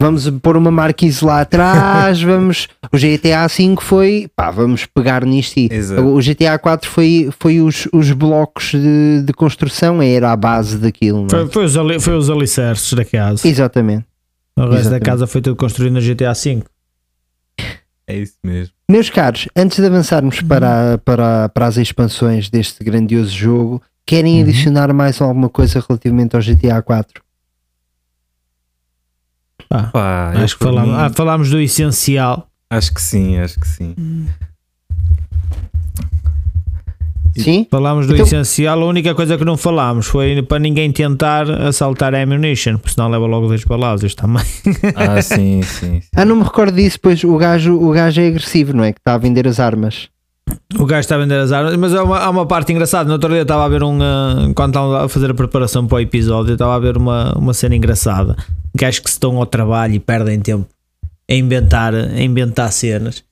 vamos 0.00 0.28
pôr 0.42 0.56
uma 0.56 0.70
marquise 0.70 1.24
lá 1.24 1.40
atrás, 1.40 2.20
vamos. 2.22 2.68
O 2.92 2.96
GTA 2.96 3.46
V 3.48 3.76
foi, 3.80 4.28
pá, 4.34 4.50
vamos 4.50 4.86
pegar 4.86 5.24
nisto 5.24 5.58
e 5.58 5.68
Exato. 5.72 6.02
o 6.02 6.18
GTA 6.20 6.58
4 6.58 6.90
foi, 6.90 7.30
foi 7.38 7.60
os, 7.60 7.88
os 7.92 8.10
blocos 8.12 8.72
de, 8.72 9.22
de 9.24 9.32
construção, 9.32 10.02
era 10.02 10.32
a 10.32 10.36
base 10.36 10.78
daquilo. 10.78 11.18
não 11.18 11.24
é? 11.26 11.28
Foi, 11.28 11.48
foi, 11.48 11.64
os, 11.64 11.76
ali, 11.76 12.00
foi 12.00 12.14
os 12.16 12.30
alicerces 12.30 12.92
da 12.92 13.04
casa. 13.04 13.46
Exatamente. 13.46 14.04
O 14.56 14.60
resto 14.62 14.72
da 14.72 14.78
Exatamente. 14.78 15.04
casa 15.04 15.26
foi 15.26 15.40
tudo 15.40 15.56
construído 15.56 15.94
no 15.94 16.00
GTA 16.00 16.32
V. 16.32 16.62
É 18.06 18.16
isso 18.18 18.34
mesmo. 18.44 18.72
Meus 18.90 19.08
caros, 19.08 19.48
antes 19.56 19.78
de 19.78 19.86
avançarmos 19.86 20.42
para, 20.42 20.98
para, 20.98 21.48
para 21.48 21.66
as 21.66 21.78
expansões 21.78 22.50
deste 22.50 22.84
grandioso 22.84 23.30
jogo, 23.30 23.82
querem 24.06 24.42
adicionar 24.42 24.92
mais 24.92 25.20
alguma 25.22 25.48
coisa 25.48 25.82
relativamente 25.88 26.36
ao 26.36 26.42
GTA 26.42 26.82
4? 26.82 27.23
Pá, 29.68 30.32
eu 30.34 30.40
acho 30.42 30.58
que 30.58 30.64
falámos, 30.64 30.90
mim- 30.90 30.96
ah, 30.98 31.10
falámos 31.14 31.50
do 31.50 31.60
essencial. 31.60 32.46
Acho 32.70 32.92
que 32.94 33.00
sim, 33.02 33.38
acho 33.38 33.58
que 33.60 33.68
sim. 33.68 33.94
Sim? 37.36 37.66
Falámos 37.68 38.06
do 38.06 38.12
Então- 38.14 38.24
essencial. 38.26 38.80
A 38.80 38.86
única 38.86 39.12
coisa 39.14 39.36
que 39.36 39.44
não 39.44 39.56
falámos 39.56 40.06
foi 40.06 40.40
para 40.42 40.60
ninguém 40.60 40.92
tentar 40.92 41.50
assaltar 41.50 42.14
a 42.14 42.22
ammunition, 42.22 42.76
porque 42.78 42.92
senão 42.94 43.08
leva 43.08 43.26
logo 43.26 43.48
dois 43.48 43.64
palavras 43.64 44.14
também. 44.14 44.44
Ah, 44.94 45.20
sim, 45.20 45.60
sim. 45.62 46.00
sim. 46.00 46.08
Ah, 46.14 46.24
não 46.24 46.36
me 46.36 46.44
recordo 46.44 46.76
disso, 46.76 46.98
pois 47.02 47.24
o 47.24 47.36
gajo, 47.36 47.74
o 47.76 47.90
gajo 47.90 48.20
é 48.20 48.28
agressivo, 48.28 48.72
não 48.72 48.84
é? 48.84 48.92
Que 48.92 49.00
está 49.00 49.14
a 49.14 49.18
vender 49.18 49.48
as 49.48 49.58
armas. 49.58 50.08
O 50.78 50.84
gajo 50.86 51.00
está 51.00 51.16
a 51.16 51.18
vender 51.18 51.40
as 51.40 51.50
armas, 51.50 51.74
mas 51.76 51.92
há 51.94 52.04
uma, 52.04 52.18
há 52.18 52.30
uma 52.30 52.46
parte 52.46 52.72
engraçada. 52.72 53.06
No 53.08 53.14
outro 53.14 53.30
dia 53.30 53.42
estava 53.42 53.64
a 53.64 53.68
ver 53.68 53.82
um. 53.82 53.98
ah, 54.00 54.52
Quando 54.54 54.70
estava 54.70 55.04
a 55.04 55.08
fazer 55.08 55.30
a 55.30 55.34
preparação 55.34 55.86
para 55.88 55.96
o 55.96 56.00
episódio, 56.00 56.52
estava 56.52 56.76
a 56.76 56.78
ver 56.78 56.96
uma, 56.96 57.32
uma 57.36 57.52
cena 57.52 57.74
engraçada. 57.74 58.36
Gajos 58.74 59.00
que 59.00 59.10
se 59.10 59.16
estão 59.16 59.36
ao 59.38 59.46
trabalho 59.46 59.94
e 59.94 60.00
perdem 60.00 60.40
tempo 60.40 60.66
a 61.30 61.34
inventar, 61.34 61.94
a 61.94 62.20
inventar 62.20 62.72
cenas. 62.72 63.24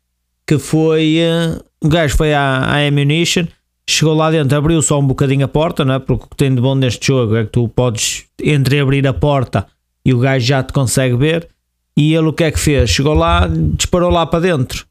Que 0.47 0.59
foi. 0.59 1.19
ah, 1.23 1.61
o 1.83 1.89
gajo 1.89 2.17
foi 2.17 2.33
à, 2.33 2.41
à 2.41 2.87
Ammunition, 2.87 3.47
chegou 3.89 4.15
lá 4.15 4.31
dentro, 4.31 4.57
abriu 4.57 4.81
só 4.81 5.01
um 5.01 5.07
bocadinho 5.07 5.45
a 5.45 5.49
porta, 5.49 5.85
não 5.85 5.95
é? 5.95 5.99
Porque 5.99 6.25
o 6.25 6.29
que 6.29 6.37
tem 6.37 6.55
de 6.55 6.61
bom 6.61 6.75
neste 6.75 7.07
jogo 7.07 7.37
é 7.37 7.45
que 7.45 7.51
tu 7.51 7.69
podes 7.69 8.25
entreabrir 8.41 9.07
a 9.07 9.13
porta 9.13 9.67
e 10.05 10.15
o 10.15 10.19
gajo 10.19 10.47
já 10.47 10.63
te 10.63 10.73
consegue 10.73 11.17
ver. 11.17 11.49
E 11.97 12.15
ele 12.15 12.29
o 12.29 12.33
que 12.33 12.45
é 12.45 12.51
que 12.51 12.59
fez? 12.59 12.89
Chegou 12.89 13.15
lá, 13.15 13.49
disparou 13.75 14.11
lá 14.11 14.25
para 14.25 14.41
dentro. 14.41 14.87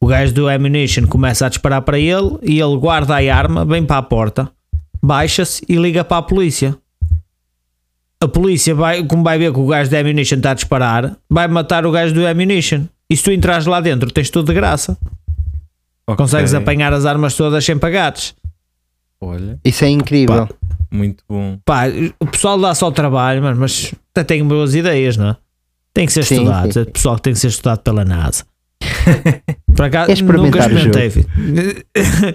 O 0.00 0.06
gajo 0.06 0.34
do 0.34 0.48
ammunition 0.48 1.06
começa 1.06 1.46
a 1.46 1.48
disparar 1.48 1.82
para 1.82 1.98
ele 1.98 2.38
e 2.42 2.60
ele 2.60 2.76
guarda 2.76 3.14
a 3.14 3.36
arma, 3.36 3.64
vem 3.64 3.84
para 3.84 3.98
a 3.98 4.02
porta, 4.02 4.50
baixa-se 5.02 5.64
e 5.68 5.76
liga 5.76 6.04
para 6.04 6.18
a 6.18 6.22
polícia. 6.22 6.76
A 8.24 8.28
polícia, 8.28 8.74
vai, 8.74 9.04
como 9.04 9.22
vai 9.22 9.38
ver 9.38 9.52
que 9.52 9.58
o 9.58 9.66
gajo 9.66 9.90
do 9.90 9.96
ammunition 9.96 10.36
está 10.38 10.52
a 10.52 10.54
disparar, 10.54 11.16
vai 11.28 11.46
matar 11.46 11.84
o 11.84 11.90
gajo 11.90 12.14
do 12.14 12.26
ammunition. 12.26 12.84
E 13.10 13.16
se 13.16 13.22
tu 13.24 13.30
entras 13.30 13.66
lá 13.66 13.80
dentro, 13.80 14.10
tens 14.10 14.30
tudo 14.30 14.46
de 14.46 14.54
graça. 14.54 14.96
Consegues 16.16 16.54
apanhar 16.54 16.92
as 16.92 17.04
armas 17.06 17.34
todas 17.34 17.64
sem 17.64 17.78
pagares. 17.78 18.34
Olha, 19.20 19.58
Isso 19.64 19.84
é 19.84 19.88
incrível. 19.88 20.48
muito 20.90 21.22
bom. 21.28 21.58
Pá, 21.64 21.84
o 22.20 22.26
pessoal 22.26 22.58
dá 22.58 22.74
só 22.74 22.88
o 22.88 22.92
trabalho, 22.92 23.42
mas, 23.42 23.56
mas 23.58 23.94
até 24.12 24.24
tem 24.24 24.44
boas 24.46 24.74
ideias, 24.74 25.16
não 25.16 25.28
é? 25.30 25.36
Tem 25.92 26.06
que 26.06 26.12
ser 26.12 26.24
Sim, 26.24 26.36
estudado. 26.36 26.72
sim. 26.72 26.80
É 26.80 26.84
pessoal 26.84 27.16
que 27.16 27.22
tem 27.22 27.32
que 27.32 27.38
ser 27.38 27.48
estudado 27.48 27.80
pela 27.80 28.04
NASA. 28.04 28.44
É 30.08 30.12
experimentar 30.12 30.70
nunca 30.70 30.76
o 30.76 30.78
jogo. 30.78 30.98
experimentei. 30.98 32.34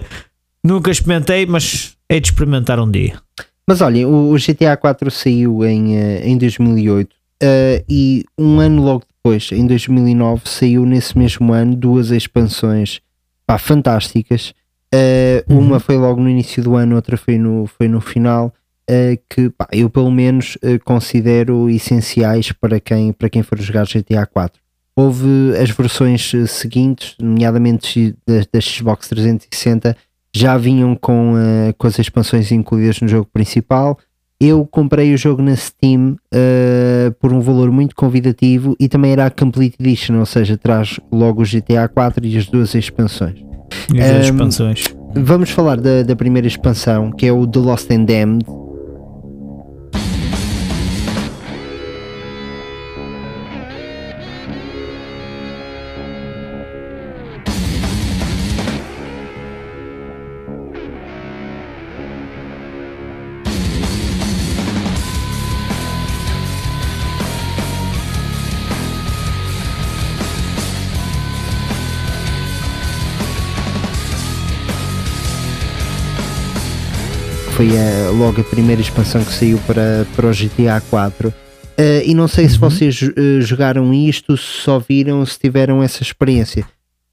nunca 0.62 0.90
experimentei, 0.90 1.46
mas 1.46 1.96
hei 2.10 2.20
de 2.20 2.28
experimentar 2.28 2.78
um 2.78 2.90
dia. 2.90 3.14
Mas 3.70 3.80
olhem, 3.82 4.04
o, 4.04 4.32
o 4.32 4.36
GTA 4.36 4.76
4 4.76 5.12
saiu 5.12 5.64
em, 5.64 5.96
eh, 5.96 6.28
em 6.28 6.36
2008 6.36 7.14
eh, 7.40 7.84
e 7.88 8.24
um 8.36 8.58
ano 8.58 8.82
logo 8.82 9.04
depois, 9.06 9.48
em 9.52 9.64
2009, 9.64 10.42
saiu 10.44 10.84
nesse 10.84 11.16
mesmo 11.16 11.52
ano 11.52 11.76
duas 11.76 12.10
expansões 12.10 13.00
pá, 13.46 13.58
fantásticas. 13.58 14.52
Eh, 14.92 15.44
Uma 15.48 15.78
foi 15.78 15.96
logo 15.96 16.20
no 16.20 16.28
início 16.28 16.60
do 16.64 16.74
ano, 16.74 16.96
outra 16.96 17.16
foi 17.16 17.38
no, 17.38 17.68
foi 17.78 17.86
no 17.86 18.00
final. 18.00 18.52
eh, 18.88 19.20
que 19.28 19.50
pá, 19.50 19.68
eu 19.70 19.88
pelo 19.88 20.10
menos 20.10 20.58
eh, 20.62 20.80
considero 20.80 21.70
essenciais 21.70 22.50
para 22.50 22.80
quem, 22.80 23.12
para 23.12 23.30
quem 23.30 23.44
for 23.44 23.56
jogar 23.60 23.86
GTA 23.86 24.26
4. 24.26 24.60
Houve 24.96 25.56
as 25.56 25.70
versões 25.70 26.32
seguintes, 26.48 27.14
nomeadamente 27.20 28.16
da, 28.26 28.40
da 28.52 28.60
Xbox 28.60 29.06
360, 29.06 29.96
já 30.34 30.56
vinham 30.56 30.94
com, 30.94 31.34
eh, 31.36 31.72
com 31.76 31.86
as 31.86 31.98
expansões 31.98 32.50
incluídas 32.52 33.00
no 33.00 33.08
jogo 33.08 33.28
principal. 33.32 33.98
Eu 34.40 34.66
comprei 34.66 35.12
o 35.12 35.18
jogo 35.18 35.42
na 35.42 35.54
Steam 35.54 36.16
eh, 36.32 37.12
por 37.20 37.32
um 37.32 37.40
valor 37.40 37.70
muito 37.70 37.94
convidativo 37.94 38.74
e 38.80 38.88
também 38.88 39.12
era 39.12 39.26
a 39.26 39.30
Complete 39.30 39.76
Edition, 39.78 40.18
ou 40.18 40.24
seja, 40.26 40.56
traz 40.56 40.98
logo 41.12 41.42
o 41.42 41.44
GTA 41.44 41.88
4 41.88 42.24
e 42.24 42.38
as 42.38 42.46
duas 42.46 42.74
expansões. 42.74 43.38
E 43.92 44.00
as 44.00 44.10
Ahm, 44.10 44.20
expansões. 44.20 44.84
Vamos 45.14 45.50
falar 45.50 45.80
da, 45.80 46.02
da 46.02 46.16
primeira 46.16 46.46
expansão, 46.48 47.10
que 47.10 47.26
é 47.26 47.32
o 47.32 47.46
The 47.46 47.58
Lost 47.58 47.90
and 47.90 48.04
Damned. 48.04 48.44
Logo 78.30 78.40
a 78.42 78.44
primeira 78.44 78.80
expansão 78.80 79.24
que 79.24 79.32
saiu 79.32 79.58
para, 79.66 80.06
para 80.14 80.28
o 80.28 80.30
GTA 80.30 80.80
4. 80.88 81.34
Eh, 81.76 82.04
e 82.06 82.14
não 82.14 82.28
sei 82.28 82.48
se 82.48 82.56
vocês 82.56 83.02
eh, 83.02 83.40
jogaram 83.40 83.92
isto, 83.92 84.36
se 84.36 84.62
só 84.62 84.78
viram, 84.78 85.26
se 85.26 85.36
tiveram 85.36 85.82
essa 85.82 86.00
experiência. 86.00 86.64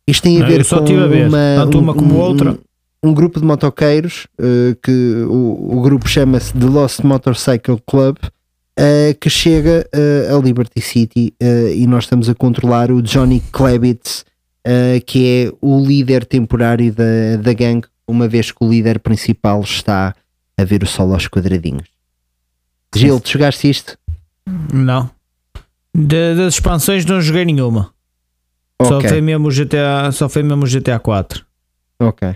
Isto 0.08 0.24
tem 0.24 0.38
a 0.38 0.42
Não, 0.42 0.48
ver 0.48 0.64
com 0.64 0.76
a 0.76 1.08
ver, 1.08 1.28
uma, 1.28 1.38
tanto 1.56 1.80
uma 1.80 1.94
como 1.96 2.16
outra. 2.18 2.60
Um, 3.04 3.14
grupo 3.14 3.40
de 3.40 3.46
motoqueiros 3.48 4.28
eh, 4.40 4.76
que 4.84 5.26
o, 5.28 5.78
o 5.78 5.82
grupo 5.82 6.08
chama-se 6.08 6.54
The 6.54 6.66
Lost 6.66 7.00
Motorcycle 7.00 7.80
Club. 7.88 8.18
eh, 8.78 9.16
que 9.20 9.30
chega 9.30 9.88
a 10.32 10.38
Liberty 10.40 10.82
City 10.82 11.34
e 11.76 11.88
nós 11.88 12.04
estamos 12.04 12.30
a 12.30 12.36
controlar 12.36 12.92
o 12.92 13.02
Johnny 13.02 13.42
Klebitz, 13.52 14.24
que 15.08 15.26
é 15.26 15.52
o 15.62 15.84
líder 15.84 16.26
temporário 16.26 16.94
da, 16.94 17.38
da 17.42 17.54
gangue, 17.54 17.88
uma 18.08 18.28
vez 18.28 18.52
que 18.52 18.64
o 18.64 18.70
líder 18.70 19.00
principal 19.00 19.62
está 19.62 20.14
a 20.58 20.64
ver 20.64 20.84
o 20.84 20.88
sol 20.88 21.14
aos 21.14 21.28
quadradinhos. 21.28 21.88
Gil, 22.96 23.20
tu 23.20 23.30
jogaste 23.32 23.70
isto? 23.70 23.98
Não. 24.74 25.10
De- 25.94 26.36
das 26.36 26.56
expansões 26.56 27.06
não 27.06 27.22
joguei 27.22 27.46
nenhuma. 27.46 27.92
Só 28.82 28.98
Ok. 28.98 29.10
foi 29.10 29.22
mesmo 29.22 29.48
o 29.48 29.52
GTA, 29.52 30.12
só 30.12 30.30
foi 30.30 30.44
mesmo 30.44 30.64
o 30.64 30.68
GTA 30.68 31.00
4. 31.00 31.44
Ok. 32.00 32.36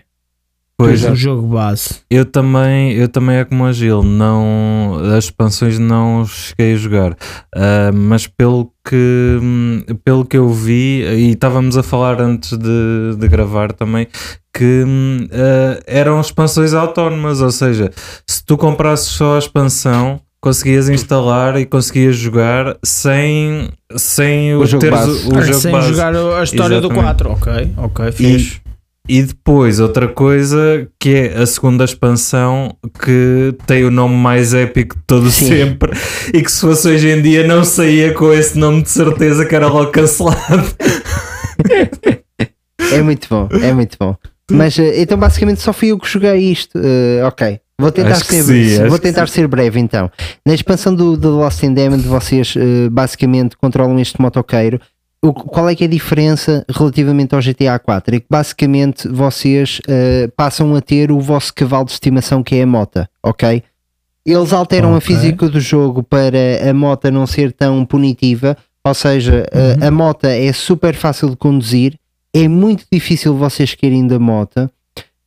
Pois, 0.78 1.04
o 1.06 1.14
jogo 1.16 1.46
base. 1.48 2.00
eu 2.10 2.26
também, 2.26 2.94
eu 2.94 3.08
também 3.08 3.36
é 3.38 3.46
como 3.46 3.66
a 3.66 3.72
Gil, 3.72 4.02
não, 4.02 5.00
as 5.16 5.26
expansões 5.26 5.78
não 5.78 6.26
cheguei 6.26 6.74
a 6.74 6.76
jogar, 6.76 7.18
Ah, 7.56 7.92
mas 7.94 8.26
pelo 8.26 8.74
que, 8.84 9.38
pelo 10.04 10.26
que 10.26 10.36
eu 10.38 10.50
vi, 10.50 11.04
e 11.04 11.32
estávamos 11.34 11.78
a 11.78 11.84
falar 11.84 12.20
antes 12.20 12.58
de, 12.58 13.16
de 13.16 13.28
gravar 13.28 13.72
também, 13.74 14.08
que 14.54 14.84
ah, 15.32 15.80
eram 15.88 16.20
expansões 16.20 16.74
autónomas, 16.74 17.42
ou 17.42 17.52
seja, 17.52 17.92
se 18.28 18.44
tu 18.46 18.58
comprasses 18.58 19.08
só 19.08 19.36
a 19.36 19.40
expansão, 19.40 20.20
conseguias 20.42 20.90
instalar 20.90 21.58
e 21.60 21.66
conseguias 21.66 22.16
jogar 22.16 22.76
sem, 22.84 23.70
sem 23.96 24.56
O 24.56 24.66
jogo 24.66 24.82
teres 24.82 25.00
base. 25.00 25.28
o, 25.28 25.34
o 25.34 25.38
Ah, 25.38 25.42
jogo 25.42 25.60
sem 25.60 25.72
base. 25.72 25.88
jogar 25.90 26.16
a 26.16 26.44
história 26.44 26.82
do 26.82 26.88
Exatamente. 26.92 27.24
4. 27.24 27.30
Ok, 27.32 27.72
ok, 27.78 28.06
E, 28.08 28.12
fixe. 28.12 28.62
e 29.08 29.22
depois 29.24 29.80
outra 29.80 30.08
coisa 30.08 30.88
que 31.00 31.14
é 31.16 31.38
a 31.38 31.46
segunda 31.46 31.84
expansão 31.86 32.76
que 33.04 33.54
tem 33.68 33.84
o 33.86 33.92
nome 33.92 34.16
mais 34.16 34.54
épico 34.56 34.96
de 34.96 35.04
todo 35.06 35.30
Sim. 35.30 35.48
sempre 35.48 35.92
e 36.34 36.42
que 36.42 36.52
se 36.52 36.62
fosse 36.62 36.88
hoje 36.90 37.08
em 37.10 37.22
dia 37.22 37.46
não 37.48 37.64
saía 37.64 38.12
com 38.14 38.34
esse 38.34 38.58
nome 38.58 38.82
de 38.82 38.90
certeza 38.90 39.46
que 39.46 39.56
era 39.56 39.68
logo 39.68 39.92
cancelado. 39.92 40.66
É 42.92 43.02
muito 43.02 43.28
bom, 43.30 43.48
é 43.62 43.72
muito 43.74 43.96
bom. 44.00 44.16
Mas 44.52 44.78
eh, 44.80 45.02
então 45.02 45.18
basicamente 45.18 45.62
só 45.62 45.72
fui 45.74 45.90
eu 45.90 46.00
que 46.00 46.08
joguei 46.10 46.38
isto. 46.52 46.78
Eh, 46.82 47.24
ok. 47.26 47.60
Vou 47.80 47.92
tentar, 47.92 48.12
Acho 48.12 48.26
ser, 48.26 48.44
sim, 48.44 48.88
vou 48.88 49.00
tentar 49.00 49.28
ser 49.28 49.48
breve 49.48 49.80
então. 49.80 50.12
Na 50.46 50.54
expansão 50.54 50.94
do, 50.94 51.18
do 51.18 51.32
Lost 51.32 51.64
and 51.64 51.74
Damned, 51.74 52.04
vocês 52.08 52.54
eh, 52.56 52.90
basicamente 52.92 53.58
controlam 53.58 53.98
este 54.00 54.22
motoqueiro. 54.22 54.80
O, 55.24 55.34
qual 55.34 55.68
é 55.70 55.76
que 55.76 55.84
é 55.84 55.88
a 55.88 55.90
diferença 55.90 56.64
relativamente 56.70 57.34
ao 57.34 57.42
GTA 57.42 57.78
4? 57.80 58.16
É 58.16 58.20
que 58.20 58.26
basicamente 58.30 59.08
vocês 59.08 59.80
eh, 59.88 60.30
passam 60.38 60.76
a 60.76 60.82
ter 60.82 61.12
o 61.12 61.20
vosso 61.20 61.54
cavalo 61.54 61.86
de 61.86 61.92
estimação 61.94 62.44
que 62.44 62.56
é 62.56 62.64
a 62.64 62.68
mota, 62.68 63.10
ok? 63.24 63.64
Eles 64.26 64.54
alteram 64.54 64.94
a 64.94 64.98
Ok. 64.98 65.08
física 65.16 65.50
do 65.50 65.60
jogo 65.60 66.04
para 66.04 66.70
a 66.70 66.74
moto 66.74 67.10
não 67.10 67.26
ser 67.26 67.52
tão 67.52 67.84
punitiva, 67.84 68.56
ou 68.86 68.94
seja, 68.94 69.44
a- 69.82 69.88
a 69.88 69.92
moto 69.92 70.26
é 70.26 70.52
super 70.54 70.94
fácil 70.94 71.32
de 71.32 71.36
conduzir, 71.36 71.96
é 72.34 72.48
muito 72.48 72.86
difícil 72.92 73.36
vocês 73.36 73.76
querem 73.76 74.08
da 74.08 74.18
moto, 74.20 74.70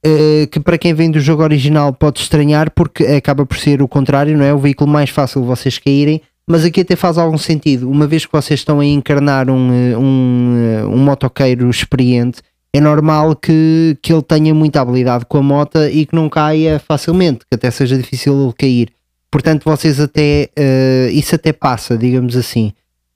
eh, 0.05 0.47
que 0.51 0.61
para 0.61 0.79
quem 0.79 0.95
vem 0.95 1.11
do 1.11 1.21
jogo 1.21 1.43
original 1.43 1.93
pode 1.93 2.21
estranhar 2.21 2.71
porque 2.71 3.05
acaba 3.05 3.45
por 3.47 3.57
ser 3.59 3.83
o 3.83 3.89
contrário, 3.89 4.37
não 4.37 4.45
é? 4.45 4.53
O 4.53 4.59
veículo 4.59 4.91
mais 4.91 5.11
fácil 5.11 5.43
vocês 5.45 5.79
caírem, 5.79 6.21
mas 6.47 6.65
aqui 6.65 6.81
até 6.83 6.95
faz 6.95 7.17
algum 7.17 7.39
sentido, 7.39 7.91
uma 7.91 8.07
vez 8.07 8.27
que 8.27 8.33
vocês 8.33 8.61
estão 8.61 8.81
a 8.81 8.85
encarnar 8.85 9.49
um, 9.49 9.73
eh, 9.73 9.97
um, 9.97 10.55
eh, 10.57 10.87
um 10.87 10.99
motoqueiro 10.99 11.69
experiente, 11.71 12.41
é 12.73 12.81
normal 12.81 13.37
que, 13.37 13.97
que 14.03 14.13
ele 14.13 14.23
tenha 14.23 14.53
muita 14.53 14.81
habilidade 14.81 15.25
com 15.27 15.39
a 15.39 15.43
moto 15.43 15.79
e 15.85 16.05
que 16.05 16.15
não 16.15 16.29
caia 16.29 16.79
facilmente, 16.79 17.41
que 17.49 17.55
até 17.55 17.71
seja 17.71 17.97
difícil 17.97 18.43
ele 18.43 18.53
cair. 18.53 18.89
Portanto, 19.31 19.63
vocês 19.65 20.01
até 20.01 20.49
eh, 20.57 21.09
isso 21.13 21.35
até 21.35 21.53
passa, 21.53 21.97
digamos 21.97 22.37
assim. 22.37 22.73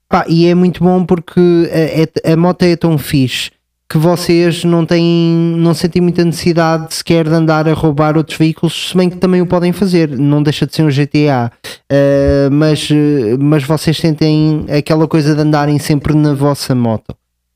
Pá, 0.07 0.25
e 0.27 0.47
é 0.47 0.55
muito 0.55 0.83
bom 0.83 1.05
porque 1.05 1.39
a, 1.71 2.29
é- 2.29 2.33
a 2.33 2.37
moto 2.37 2.63
é 2.63 2.75
tão 2.75 2.97
fixe 2.97 3.51
que 3.89 3.97
vocês 3.97 4.63
não 4.63 4.85
têm, 4.85 5.55
não 5.57 5.73
sentem 5.73 5.99
muita 6.01 6.23
necessidade 6.23 6.93
sequer 6.93 7.27
de 7.27 7.33
andar 7.33 7.67
a 7.67 7.73
roubar 7.73 8.15
outros 8.17 8.37
veículos, 8.37 8.89
se 8.91 8.95
bem 8.97 9.09
que 9.09 9.17
também 9.17 9.41
o 9.41 9.47
podem 9.47 9.71
fazer, 9.73 10.09
não 10.09 10.43
deixa 10.43 10.65
de 10.67 10.75
ser 10.75 10.83
um 10.83 10.89
GTA, 10.89 11.51
Uh, 11.91 12.51
mas, 12.51 12.87
uh, 12.91 12.93
mas 13.39 13.63
vocês 13.63 13.97
sentem 13.97 14.63
aquela 14.77 15.07
coisa 15.07 15.33
de 15.33 15.41
andarem 15.41 15.79
sempre 15.79 16.13
na 16.15 16.33
vossa 16.35 16.75
moto, 16.75 17.15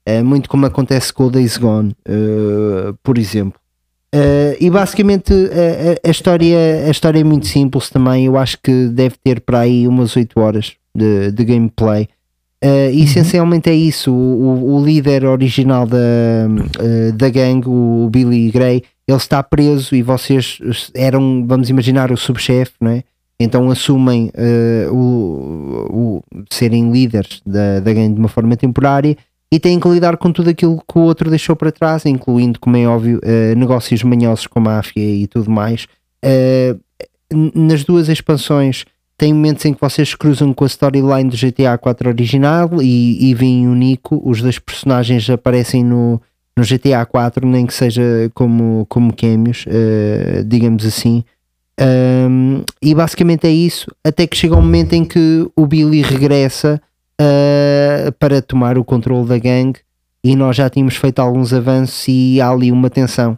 Uh, 0.10 0.26
muito 0.26 0.50
como 0.50 0.66
acontece 0.66 1.14
com 1.14 1.26
o 1.28 1.30
Days 1.30 1.56
Gone, 1.56 1.96
uh, 2.10 2.94
por 3.04 3.18
exemplo. 3.18 3.58
Uh, 4.14 4.58
e 4.60 4.70
basicamente 4.70 5.32
a, 5.32 6.06
a- 6.06 6.08
a 6.08 6.12
história, 6.12 6.58
a 6.88 6.90
história 6.90 7.20
é 7.20 7.24
muito 7.24 7.48
simples 7.48 7.90
também. 7.90 8.26
Eu 8.26 8.38
acho 8.38 8.58
que 8.62 8.88
deve 8.88 9.16
ter 9.24 9.40
para 9.40 9.60
aí 9.60 9.88
umas 9.88 10.16
8 10.16 10.38
horas 10.40 10.74
de, 10.96 11.32
de 11.32 11.46
gameplay. 11.46 12.10
Uh, 12.64 12.90
e 12.94 13.04
essencialmente 13.04 13.70
é 13.70 13.74
isso. 13.76 14.10
O, 14.14 14.76
o- 14.78 14.86
líder 14.86 15.26
original 15.26 15.86
da, 15.86 15.98
uh, 15.98 17.12
da 17.14 17.30
gangue, 17.30 17.68
o 17.68 18.08
Billy 18.10 18.50
Gray, 18.52 18.84
ele 19.06 19.18
está 19.18 19.44
preso 19.44 19.94
e 19.96 20.02
vocês 20.02 20.60
eram, 20.96 21.46
vamos 21.46 21.70
imaginar, 21.70 22.10
o 22.10 22.16
subchefe, 22.16 22.72
não 22.80 22.92
é? 22.92 23.04
Então 23.38 23.70
assumem 23.70 24.32
uh, 24.36 24.94
o, 24.94 25.90
o 25.92 26.24
serem 26.50 26.90
líderes 26.90 27.42
da, 27.46 27.82
da 27.82 27.92
gangue 27.92 28.14
de 28.14 28.20
uma 28.20 28.30
forma 28.30 28.56
temporária 28.56 29.18
e 29.52 29.60
têm 29.60 29.78
que 29.78 29.90
lidar 29.90 30.16
com 30.16 30.32
tudo 30.32 30.50
aquilo 30.50 30.82
que 30.88 30.98
o 30.98 31.02
outro 31.02 31.30
deixou 31.30 31.56
para 31.58 31.72
trás, 31.72 32.06
incluindo, 32.06 32.60
como 32.60 32.78
é 32.78 32.88
óbvio, 32.88 33.20
negócios 33.56 34.02
manhosos 34.02 34.48
com 34.48 34.60
máfia 34.60 35.04
e 35.04 35.28
tudo 35.28 35.52
mais. 35.52 35.86
Nas 37.32 37.84
duas 37.84 38.10
expansões 38.10 38.84
tem 39.18 39.34
momentos 39.34 39.64
em 39.66 39.74
que 39.74 39.82
vocês 39.82 40.16
cruzam 40.16 40.54
com 40.54 40.64
a 40.64 40.68
storyline 40.68 41.30
do 41.30 41.38
GTA 41.38 41.78
4 41.78 42.10
original 42.10 42.70
e, 42.82 43.30
e 43.30 43.34
veem 43.34 43.68
o 43.68 43.76
Nico, 43.76 44.22
os 44.24 44.42
dois 44.42 44.60
personagens 44.60 45.30
aparecem 45.30 45.84
no, 45.84 46.22
no 46.58 46.64
GTA 46.64 47.06
4, 47.06 47.48
nem 47.48 47.66
que 47.66 47.74
seja 47.74 48.02
como, 48.34 48.86
como 48.90 49.14
cameos, 49.16 49.66
uh, 49.68 50.44
digamos 50.44 50.86
assim. 50.86 51.24
Um, 51.80 52.64
e 52.82 52.94
basicamente 52.94 53.48
é 53.48 53.52
isso, 53.52 53.88
até 54.04 54.28
que 54.28 54.38
chega 54.38 54.56
um 54.56 54.62
momento 54.62 54.94
em 54.94 55.04
que 55.04 55.50
o 55.56 55.66
Billy 55.66 56.02
regressa 56.02 56.82
uh, 57.20 58.12
para 58.20 58.42
tomar 58.42 58.78
o 58.78 58.84
controle 58.84 59.28
da 59.28 59.38
gangue 59.38 59.80
e 60.24 60.36
nós 60.36 60.56
já 60.56 60.70
tínhamos 60.70 60.96
feito 60.96 61.20
alguns 61.20 61.52
avanços 61.52 62.08
e 62.08 62.40
há 62.40 62.50
ali 62.50 62.72
uma 62.72 62.90
tensão 62.90 63.38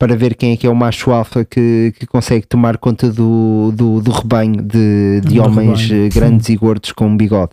para 0.00 0.16
ver 0.16 0.34
quem 0.34 0.52
é 0.52 0.56
que 0.56 0.66
é 0.66 0.70
o 0.70 0.74
macho 0.74 1.10
alfa 1.10 1.44
que, 1.44 1.92
que 1.98 2.06
consegue 2.06 2.46
tomar 2.46 2.78
conta 2.78 3.12
do, 3.12 3.70
do, 3.76 4.00
do 4.00 4.10
rebanho 4.10 4.62
de, 4.62 5.20
de 5.20 5.38
homens 5.38 5.82
rebanho, 5.82 6.06
eh, 6.06 6.08
grandes 6.08 6.48
e 6.48 6.56
gordos 6.56 6.90
com 6.92 7.06
um 7.06 7.14
bigode 7.14 7.50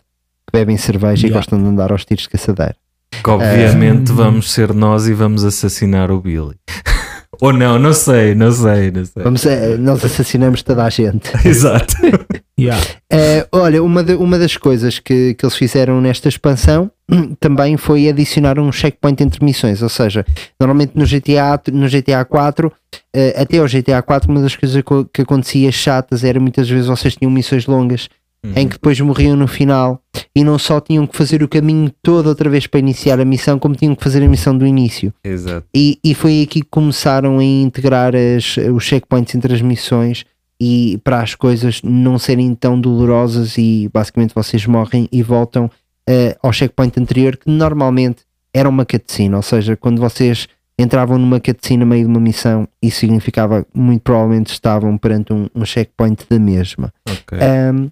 que 0.48 0.58
bebem 0.58 0.78
cerveja 0.78 1.28
e 1.28 1.30
Yeah. 1.30 1.38
gostam 1.38 1.62
de 1.62 1.68
andar 1.68 1.91
aos 1.91 2.06
tiros 2.06 2.24
de 2.24 2.30
caçadeira. 2.30 2.78
Que 3.12 3.30
obviamente 3.30 4.14
vamos 4.14 4.50
ser 4.50 4.74
nós 4.74 5.08
e 5.10 5.14
vamos 5.14 5.43
assassinar 5.43 6.10
o 6.10 6.22
Billy. 6.22 6.56
Ou 7.40 7.54
não, 7.54 7.78
não 7.78 7.94
sei, 7.94 8.34
não 8.36 8.52
sei, 8.52 8.92
não 8.92 9.06
sei. 9.06 9.24
Vamos, 9.24 9.46
eh, 9.46 9.78
nós 9.78 10.04
assassinamos 10.04 10.62
toda 10.64 10.84
a 10.84 10.90
gente. 10.90 11.30
Exato. 11.48 11.96
Yeah. 12.60 12.84
Eh, 13.12 13.48
olha, 13.52 13.84
uma, 13.84 14.04
de- 14.04 14.16
uma 14.16 14.40
das 14.40 14.58
coisas 14.58 14.98
que, 14.98 15.36
que 15.36 15.46
eles 15.46 15.56
fizeram 15.56 16.02
nesta 16.02 16.28
expansão 16.28 16.90
também 17.40 17.78
foi 17.78 18.10
adicionar 18.10 18.58
um 18.58 18.72
checkpoint 18.72 19.22
entre 19.22 19.46
missões, 19.46 19.84
ou 19.84 19.90
seja, 19.90 20.26
normalmente 20.60 20.94
no 20.96 21.06
GTA, 21.06 21.62
no 21.72 21.88
GTA 21.88 22.26
4, 22.26 22.74
eh, 23.16 23.40
até 23.40 23.60
ao 23.60 23.68
GTA 23.68 24.02
4, 24.02 24.32
uma 24.32 24.42
das 24.42 24.56
coisas 24.56 24.82
que, 24.82 25.06
que 25.14 25.22
acontecia 25.22 25.72
chatas 25.72 26.24
era 26.24 26.40
muitas 26.40 26.68
vezes 26.68 26.88
vocês 26.88 27.16
tinham 27.16 27.30
missões 27.30 27.68
longas 27.68 28.10
em 28.56 28.68
que 28.68 28.76
depois 28.76 29.00
morriam 29.00 29.36
no 29.36 29.48
final 29.48 30.02
e 30.36 30.44
não 30.44 30.58
só 30.58 30.80
tinham 30.80 31.06
que 31.06 31.18
fazer 31.18 31.42
o 31.44 31.48
caminho 31.48 31.92
todo 32.02 32.28
outra 32.28 32.50
vez 32.50 32.68
para 32.68 32.80
iniciar 32.80 33.20
a 33.20 33.26
missão, 33.26 33.60
como 33.60 33.76
tinham 33.76 33.96
que 33.96 34.04
fazer 34.04 34.24
a 34.24 34.28
missão 34.28 34.58
do 34.58 34.66
início. 34.66 35.14
Exato. 35.24 35.66
E, 35.76 36.00
e 36.04 36.14
foi 36.14 36.44
aqui 36.44 36.62
que 36.62 36.68
começaram 36.70 37.40
a 37.40 37.44
integrar 37.44 38.14
as, 38.16 38.58
os 38.58 38.84
checkpoints 38.84 39.34
entre 39.36 39.54
as 39.54 39.62
missões 39.62 40.26
e 40.60 41.00
para 41.04 41.22
as 41.22 41.36
coisas 41.36 41.82
não 41.84 42.18
serem 42.18 42.54
tão 42.56 42.80
dolorosas 42.80 43.58
e 43.58 43.90
basicamente 43.94 44.34
vocês 44.34 44.66
morrem 44.66 45.08
e 45.12 45.22
voltam 45.22 45.70
eh, 46.08 46.36
ao 46.42 46.52
checkpoint 46.52 47.00
anterior 47.00 47.38
que 47.38 47.50
normalmente 47.50 48.24
era 48.54 48.68
uma 48.68 48.86
cutscene, 48.86 49.36
ou 49.36 49.42
seja, 49.42 49.76
quando 49.76 50.00
vocês 50.00 50.48
entravam 50.80 51.18
numa 51.18 51.40
cutscene 51.40 51.80
no 51.80 51.86
meio 51.86 52.06
de 52.06 52.10
uma 52.10 52.20
missão 52.20 52.68
isso 52.82 53.00
significava 53.00 53.64
que 53.64 53.78
muito 53.78 54.02
provavelmente 54.02 54.52
estavam 54.52 54.98
perante 54.98 55.34
um, 55.34 55.48
um 55.54 55.66
checkpoint 55.66 56.26
da 56.30 56.40
mesma. 56.40 56.94
Ok. 57.08 57.38
Um, 57.38 57.90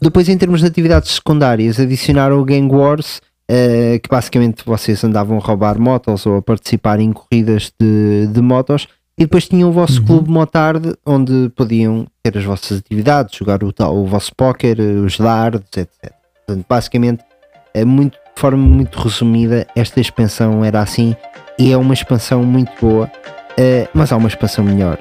depois, 0.00 0.28
em 0.28 0.36
termos 0.36 0.60
de 0.60 0.66
atividades 0.66 1.12
secundárias, 1.12 1.80
adicionaram 1.80 2.40
o 2.40 2.44
Gang 2.44 2.72
Wars, 2.72 3.20
uh, 3.50 3.98
que 4.00 4.08
basicamente 4.08 4.64
vocês 4.64 5.02
andavam 5.04 5.38
a 5.38 5.40
roubar 5.40 5.78
motos 5.78 6.26
ou 6.26 6.36
a 6.36 6.42
participar 6.42 7.00
em 7.00 7.12
corridas 7.12 7.72
de, 7.80 8.26
de 8.26 8.40
motos. 8.40 8.88
E 9.18 9.22
depois 9.24 9.48
tinham 9.48 9.70
o 9.70 9.72
vosso 9.72 10.02
clube 10.04 10.30
Motard, 10.30 10.94
onde 11.06 11.50
podiam 11.56 12.06
ter 12.22 12.36
as 12.36 12.44
vossas 12.44 12.78
atividades, 12.78 13.34
jogar 13.34 13.62
o, 13.62 13.72
o 13.72 14.04
vosso 14.04 14.30
póquer, 14.36 14.78
os 14.78 15.16
dardos, 15.16 15.70
etc. 15.74 16.12
Portanto, 16.46 16.66
basicamente, 16.68 17.24
é 17.72 17.82
muito, 17.82 18.12
de 18.12 18.40
forma 18.40 18.62
muito 18.62 18.98
resumida, 18.98 19.66
esta 19.74 20.00
expansão 20.00 20.62
era 20.62 20.82
assim. 20.82 21.16
E 21.58 21.72
é 21.72 21.76
uma 21.78 21.94
expansão 21.94 22.44
muito 22.44 22.70
boa, 22.78 23.06
uh, 23.06 23.88
mas 23.94 24.12
há 24.12 24.18
uma 24.18 24.28
expansão 24.28 24.62
melhor, 24.62 24.98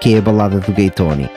que 0.00 0.14
é 0.14 0.18
a 0.18 0.22
balada 0.22 0.60
do 0.60 0.72
Gay 0.72 0.88
Tony. 0.88 1.28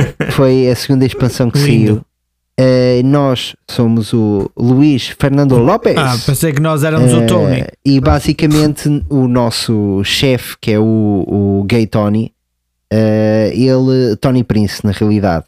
foi 0.32 0.68
a 0.68 0.74
segunda 0.74 1.04
expansão 1.04 1.50
que 1.50 1.58
Lindo. 1.58 1.86
saiu. 1.86 2.08
Uh, 2.58 3.06
nós 3.06 3.54
somos 3.70 4.12
o 4.12 4.50
Luís 4.58 5.14
Fernando 5.16 5.56
Lopes. 5.56 5.96
Ah, 5.96 6.16
pensei 6.26 6.52
que 6.52 6.60
nós 6.60 6.82
éramos 6.82 7.12
Uh, 7.12 7.18
o 7.18 7.26
Tony. 7.28 7.64
E 7.84 8.00
basicamente 8.00 9.04
o 9.08 9.28
nosso 9.28 10.02
chefe, 10.02 10.56
que 10.60 10.72
é 10.72 10.78
o, 10.78 11.24
o 11.28 11.64
Gay 11.68 11.86
Tony, 11.86 12.32
uh, 12.92 13.52
ele, 13.52 14.16
Tony 14.16 14.42
Prince, 14.42 14.84
na 14.84 14.90
realidade, 14.90 15.44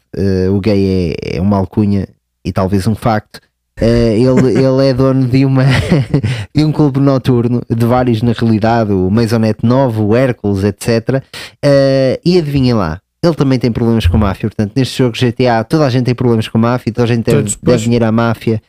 o 0.53 0.61
gay 0.61 1.15
é, 1.21 1.37
é 1.37 1.41
uma 1.41 1.57
alcunha 1.57 2.07
e 2.45 2.53
talvez 2.53 2.87
um 2.87 2.95
facto. 2.95 3.41
Ele, 3.81 4.47
ele 4.57 4.87
é 4.87 4.93
dono 4.93 5.27
de, 5.27 5.43
uma, 5.43 5.65
de 6.55 6.63
um 6.63 6.71
clube 6.71 7.01
noturno, 7.01 7.61
de 7.69 7.85
vários 7.85 8.21
na 8.21 8.31
realidade, 8.31 8.93
o 8.93 9.09
Maisonette 9.09 9.65
Novo, 9.65 10.05
o 10.05 10.15
Hércules, 10.15 10.63
etc. 10.63 11.21
E 12.23 12.37
adivinhem 12.37 12.73
lá, 12.73 13.01
ele 13.23 13.35
também 13.35 13.59
tem 13.59 13.71
problemas 13.71 14.07
com 14.07 14.17
máfia. 14.17 14.49
Portanto, 14.49 14.73
neste 14.75 14.97
jogo 14.97 15.15
GTA, 15.15 15.63
toda 15.63 15.85
a 15.85 15.89
gente 15.89 16.05
tem 16.05 16.15
problemas 16.15 16.47
com 16.47 16.57
máfia, 16.57 16.91
toda 16.91 17.03
a 17.03 17.15
gente 17.15 17.25
deve, 17.25 17.55
deve 17.61 17.83
dinheiro 17.83 18.05
à 18.05 18.11
máfia. 18.11 18.61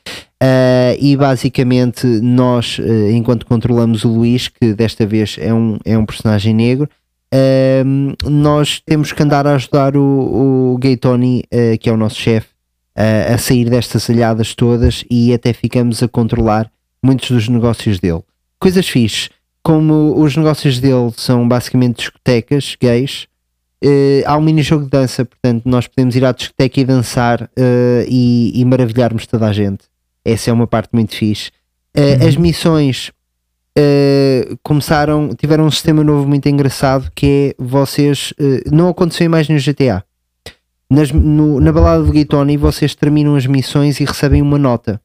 Uh, 0.43 0.99
e 1.01 1.17
basicamente, 1.17 2.07
nós, 2.07 2.79
uh, 2.79 3.11
enquanto 3.11 3.47
controlamos 3.47 4.05
o 4.05 4.09
Luís, 4.09 4.49
que 4.49 4.75
desta 4.75 5.07
vez 5.07 5.37
é 5.41 5.55
um, 5.55 5.79
é 5.85 5.97
um 5.97 6.05
personagem 6.05 6.53
negro, 6.53 6.89
uh, 7.33 8.29
nós 8.31 8.83
temos 8.85 9.11
que 9.13 9.23
andar 9.23 9.47
a 9.47 9.55
ajudar 9.55 9.97
o, 9.97 10.73
o 10.75 10.79
Gay 10.79 10.97
Tony, 10.97 11.45
que 11.81 11.89
é 11.89 11.93
o 11.93 11.97
nosso 11.97 12.17
chefe, 12.17 12.49
a 12.95 13.39
sair 13.39 13.71
destas 13.71 14.11
alhadas 14.11 14.55
todas 14.55 15.03
e 15.09 15.33
até 15.33 15.55
ficamos 15.55 16.03
a 16.03 16.09
controlar 16.09 16.71
muitos 17.03 17.31
dos 17.31 17.49
negócios 17.49 17.99
dele. 17.99 18.21
Coisas 18.59 18.87
fixes, 18.87 19.31
como 19.63 20.21
os 20.21 20.37
negócios 20.37 20.79
dele 20.79 21.11
são 21.17 21.49
basicamente 21.49 21.97
discotecas 21.97 22.77
gays, 22.79 23.27
uh, 23.85 24.23
há 24.27 24.37
um 24.37 24.41
mini-jogo 24.43 24.85
de 24.85 24.91
dança, 24.91 25.25
portanto, 25.25 25.63
nós 25.67 25.87
podemos 25.87 26.15
ir 26.17 26.25
à 26.25 26.33
discoteca 26.33 26.81
e 26.81 26.85
dançar 26.85 27.43
uh, 27.43 27.49
e, 28.09 28.53
e 28.55 28.65
maravilharmos 28.65 29.27
toda 29.27 29.47
a 29.47 29.53
gente. 29.53 29.85
Essa 30.25 30.51
é 30.51 30.53
uma 30.53 30.67
parte 30.67 30.91
muito 30.93 31.15
fixe. 31.15 31.51
Uh, 31.97 32.27
As 32.27 32.37
missões 32.37 33.11
começaram, 34.63 35.31
tiveram 35.35 35.65
um 35.67 35.71
sistema 35.71 36.05
novo 36.05 36.29
muito 36.29 36.47
engraçado 36.49 37.11
que 37.15 37.55
é 37.59 37.63
vocês 37.63 38.35
não 38.71 38.89
aconteceu 38.91 39.31
mais 39.31 39.49
no 39.49 39.57
GTA. 39.59 40.05
Nas- 40.91 41.11
no- 41.11 41.59
na 41.59 41.73
balada 41.73 42.05
do 42.05 42.13
Gay 42.13 42.27
Tony 42.27 42.59
vocês 42.59 42.95
terminam 42.95 43.35
as 43.35 43.47
missões 43.47 43.99
e 43.99 44.05
recebem 44.05 44.43
uma 44.43 44.59
nota, 44.59 45.01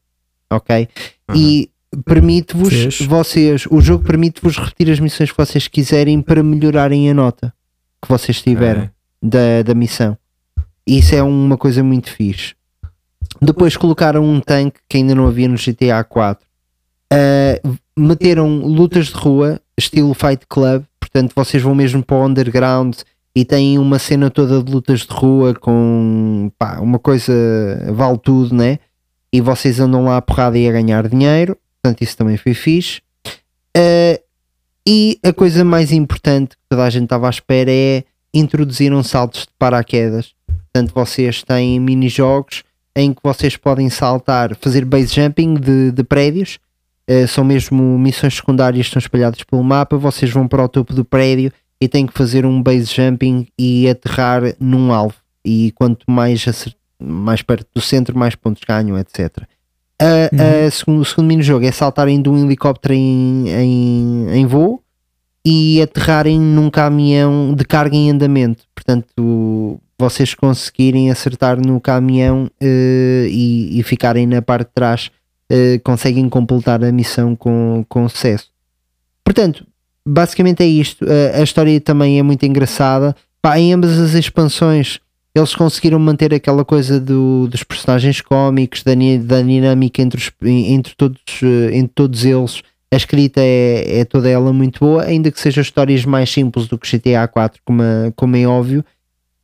ok? 0.50 0.86
E 1.34 1.70
permite-vos, 2.04 3.00
vocês, 3.06 3.64
o 3.70 3.80
jogo 3.80 4.04
permite-vos 4.04 4.58
repetir 4.58 4.90
as 4.90 5.00
missões 5.00 5.30
que 5.32 5.38
vocês 5.38 5.66
quiserem 5.66 6.20
para 6.20 6.42
melhorarem 6.42 7.08
a 7.10 7.14
nota 7.14 7.54
que 8.02 8.08
vocês 8.08 8.40
tiveram 8.40 8.82
Ok. 8.82 8.90
da, 9.22 9.62
da 9.62 9.74
missão. 9.74 10.16
Isso 10.86 11.14
é 11.14 11.22
uma 11.22 11.56
coisa 11.56 11.82
muito 11.82 12.10
fixe. 12.10 12.54
Depois 13.40 13.76
colocaram 13.76 14.24
um 14.24 14.40
tanque 14.40 14.80
que 14.88 14.96
ainda 14.96 15.14
não 15.14 15.26
havia 15.26 15.48
no 15.48 15.56
GTA 15.56 16.02
4. 16.02 16.46
Uh, 17.12 17.78
meteram 17.96 18.58
lutas 18.60 19.06
de 19.06 19.14
rua, 19.14 19.60
estilo 19.76 20.14
Fight 20.14 20.46
Club. 20.48 20.84
Portanto, 20.98 21.32
vocês 21.34 21.62
vão 21.62 21.74
mesmo 21.74 22.02
para 22.02 22.16
o 22.16 22.26
underground 22.26 22.96
e 23.34 23.44
têm 23.44 23.78
uma 23.78 23.98
cena 23.98 24.30
toda 24.30 24.62
de 24.62 24.72
lutas 24.72 25.00
de 25.00 25.12
rua 25.12 25.54
com 25.54 26.50
pá, 26.58 26.80
uma 26.80 26.98
coisa 26.98 27.32
vale 27.92 28.18
tudo, 28.18 28.54
né? 28.54 28.78
E 29.32 29.40
vocês 29.40 29.78
andam 29.78 30.04
lá 30.04 30.16
a 30.16 30.22
porrada 30.22 30.58
e 30.58 30.68
a 30.68 30.72
ganhar 30.72 31.06
dinheiro. 31.08 31.56
Portanto, 31.80 32.02
isso 32.02 32.16
também 32.16 32.36
foi 32.36 32.54
fixe. 32.54 33.00
Uh, 33.76 34.18
e 34.86 35.18
a 35.22 35.32
coisa 35.32 35.64
mais 35.64 35.92
importante 35.92 36.56
que 36.56 36.62
toda 36.68 36.84
a 36.84 36.90
gente 36.90 37.04
estava 37.04 37.26
à 37.26 37.30
espera 37.30 37.70
é 37.70 38.04
introduziram 38.32 39.02
saltos 39.02 39.42
de 39.42 39.48
paraquedas. 39.58 40.32
Portanto, 40.46 40.92
vocês 40.94 41.42
têm 41.42 41.80
mini-jogos 41.80 42.62
em 42.94 43.12
que 43.12 43.20
vocês 43.22 43.56
podem 43.56 43.88
saltar, 43.90 44.56
fazer 44.56 44.84
base 44.84 45.14
jumping 45.14 45.54
de, 45.54 45.92
de 45.92 46.02
prédios. 46.02 46.58
Uh, 47.08 47.26
são 47.26 47.44
mesmo 47.44 47.98
missões 47.98 48.34
secundárias 48.34 48.86
que 48.86 48.88
estão 48.88 49.00
espalhadas 49.00 49.42
pelo 49.42 49.62
mapa. 49.62 49.96
Vocês 49.96 50.30
vão 50.30 50.46
para 50.46 50.64
o 50.64 50.68
topo 50.68 50.92
do 50.92 51.04
prédio 51.04 51.52
e 51.80 51.88
têm 51.88 52.06
que 52.06 52.12
fazer 52.12 52.44
um 52.44 52.62
base 52.62 52.86
jumping 52.86 53.46
e 53.58 53.88
aterrar 53.88 54.42
num 54.60 54.92
alvo. 54.92 55.14
E 55.44 55.72
quanto 55.72 56.04
mais, 56.10 56.44
mais 57.00 57.40
perto 57.40 57.68
do 57.74 57.80
centro, 57.80 58.18
mais 58.18 58.34
pontos 58.34 58.62
ganham, 58.66 58.98
etc. 58.98 59.44
Uh, 60.00 60.30
uhum. 60.32 60.66
uh, 60.66 60.70
segundo, 60.70 61.00
o 61.00 61.04
segundo 61.04 61.26
mini-jogo 61.26 61.66
é 61.66 61.72
saltarem 61.72 62.22
de 62.22 62.28
um 62.28 62.44
helicóptero 62.44 62.94
em, 62.94 63.48
em, 63.48 64.30
em 64.30 64.46
voo 64.46 64.82
e 65.44 65.80
aterrarem 65.82 66.38
num 66.38 66.70
caminhão 66.70 67.54
de 67.54 67.64
carga 67.64 67.96
em 67.96 68.10
andamento. 68.10 68.64
Portanto, 68.74 69.80
vocês 69.98 70.34
conseguirem 70.34 71.10
acertar 71.10 71.58
no 71.60 71.80
caminhão 71.80 72.44
uh, 72.44 73.26
e, 73.26 73.78
e, 73.78 73.82
ficarem 73.82 74.26
na 74.26 74.40
parte 74.40 74.68
de 74.68 74.74
trás, 74.74 75.10
uh, 75.50 75.80
conseguem 75.82 76.28
completar 76.28 76.84
a 76.84 76.92
missão 76.92 77.34
com, 77.34 77.84
com 77.88 78.08
sucesso. 78.08 78.50
Portanto, 79.24 79.66
basicamente 80.06 80.62
é 80.62 80.66
isto. 80.66 81.04
Uh, 81.04 81.40
a 81.40 81.42
história 81.42 81.80
também 81.80 82.18
é 82.18 82.22
muito 82.22 82.44
engraçada. 82.46 83.16
Pá, 83.42 83.58
em 83.58 83.72
ambas 83.72 83.98
as 83.98 84.14
expansões, 84.14 85.00
eles 85.34 85.54
conseguiram 85.54 85.98
manter 85.98 86.34
aquela 86.34 86.64
coisa 86.64 86.98
do, 86.98 87.46
dos 87.48 87.62
personagens 87.62 88.20
cómicos, 88.20 88.82
da, 88.82 88.92
da 89.22 89.42
dinâmica 89.42 90.02
entre, 90.02 90.18
os, 90.18 90.32
entre, 90.42 90.94
todos, 90.96 91.20
entre 91.72 91.92
todos 91.94 92.24
eles 92.24 92.62
a 92.90 92.96
escrita 92.96 93.40
é, 93.40 94.00
é 94.00 94.04
toda 94.04 94.28
ela 94.28 94.52
muito 94.52 94.80
boa, 94.80 95.04
ainda 95.04 95.30
que 95.30 95.40
seja 95.40 95.60
histórias 95.60 96.04
mais 96.04 96.30
simples 96.30 96.66
do 96.66 96.78
que 96.78 96.96
GTA 96.96 97.28
4, 97.28 97.60
como, 97.64 97.82
é, 97.82 98.12
como 98.16 98.36
é 98.36 98.46
óbvio. 98.46 98.84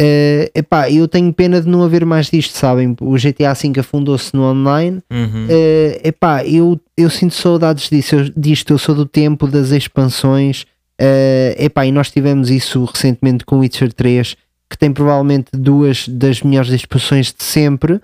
Uh, 0.00 0.50
epá, 0.54 0.90
eu 0.90 1.06
tenho 1.06 1.32
pena 1.32 1.60
de 1.60 1.68
não 1.68 1.84
haver 1.84 2.04
mais 2.04 2.28
disto, 2.28 2.56
sabem? 2.56 2.96
O 3.00 3.14
GTA 3.14 3.54
V 3.54 3.78
afundou-se 3.78 4.34
no 4.34 4.42
online. 4.42 5.00
Uhum. 5.10 5.44
Uh, 5.44 6.00
epá, 6.02 6.44
eu, 6.44 6.80
eu 6.96 7.08
sinto 7.10 7.34
saudades 7.34 7.88
disso, 7.88 8.16
eu, 8.16 8.24
disto. 8.36 8.72
Eu 8.72 8.78
sou 8.78 8.94
do 8.94 9.06
tempo 9.06 9.46
das 9.46 9.70
expansões. 9.70 10.62
Uh, 11.00 11.54
epá, 11.58 11.86
e 11.86 11.92
nós 11.92 12.10
tivemos 12.10 12.50
isso 12.50 12.84
recentemente 12.84 13.44
com 13.44 13.58
Witcher 13.58 13.92
3, 13.92 14.36
que 14.68 14.78
tem 14.78 14.92
provavelmente 14.92 15.50
duas 15.52 16.08
das 16.08 16.42
melhores 16.42 16.70
expansões 16.70 17.32
de 17.32 17.44
sempre. 17.44 18.00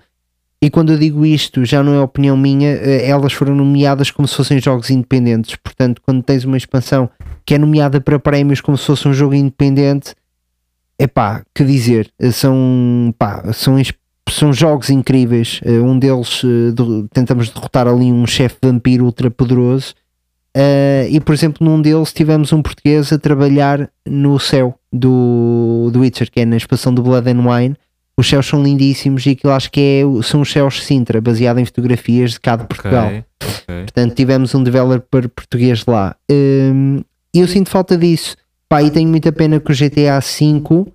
E 0.61 0.69
quando 0.69 0.91
eu 0.91 0.97
digo 0.97 1.25
isto, 1.25 1.65
já 1.65 1.81
não 1.81 1.93
é 1.93 1.99
opinião 1.99 2.37
minha, 2.37 2.69
eh, 2.69 3.09
elas 3.09 3.33
foram 3.33 3.55
nomeadas 3.55 4.11
como 4.11 4.27
se 4.27 4.35
fossem 4.35 4.59
jogos 4.59 4.89
independentes. 4.91 5.55
Portanto, 5.55 6.01
quando 6.05 6.21
tens 6.21 6.45
uma 6.45 6.57
expansão 6.57 7.09
que 7.45 7.55
é 7.55 7.57
nomeada 7.57 7.99
para 7.99 8.19
prémios 8.19 8.61
como 8.61 8.77
se 8.77 8.85
fosse 8.85 9.07
um 9.07 9.13
jogo 9.13 9.33
independente, 9.33 10.13
é 10.99 11.07
pá, 11.07 11.43
que 11.55 11.63
dizer, 11.63 12.11
eh, 12.19 12.31
são, 12.31 13.13
pá, 13.17 13.51
são, 13.53 13.75
são 14.29 14.53
jogos 14.53 14.91
incríveis. 14.91 15.59
Eh, 15.65 15.79
um 15.79 15.97
deles 15.97 16.43
tentamos 17.11 17.49
derrotar 17.49 17.87
ali 17.87 18.11
um 18.11 18.27
chefe 18.27 18.57
vampiro 18.61 19.05
ultra 19.05 19.31
poderoso. 19.31 19.95
E 21.09 21.19
por 21.19 21.33
exemplo, 21.33 21.65
num 21.65 21.81
deles 21.81 22.11
tivemos 22.13 22.51
um 22.51 22.61
português 22.61 23.11
a 23.13 23.17
trabalhar 23.17 23.89
no 24.05 24.39
céu 24.39 24.77
do, 24.91 25.89
do 25.91 26.01
Witcher, 26.01 26.29
que 26.29 26.41
é 26.41 26.45
na 26.45 26.57
expansão 26.57 26.93
do 26.93 27.01
Blood 27.01 27.29
and 27.29 27.41
Wine 27.47 27.77
os 28.21 28.29
céus 28.29 28.45
são 28.45 28.63
lindíssimos 28.63 29.25
e 29.25 29.31
aquilo 29.31 29.51
acho 29.51 29.71
que 29.71 29.79
é, 29.79 30.23
são 30.23 30.41
os 30.41 30.51
céus 30.51 30.83
Sintra, 30.83 31.19
baseado 31.19 31.59
em 31.59 31.65
fotografias 31.65 32.31
de 32.31 32.39
cá 32.39 32.55
de 32.55 32.65
Portugal. 32.65 33.07
Okay, 33.07 33.23
okay. 33.41 33.81
Portanto, 33.83 34.15
tivemos 34.15 34.53
um 34.55 34.63
developer 34.63 35.27
português 35.29 35.85
lá. 35.85 36.15
Um, 36.29 37.01
e 37.33 37.39
eu 37.39 37.47
sinto 37.47 37.69
falta 37.69 37.97
disso. 37.97 38.35
Pá, 38.69 38.83
e 38.83 38.91
tenho 38.91 39.09
muita 39.09 39.31
pena 39.31 39.59
que 39.59 39.71
o 39.71 39.75
GTA 39.75 40.19
V 40.19 40.85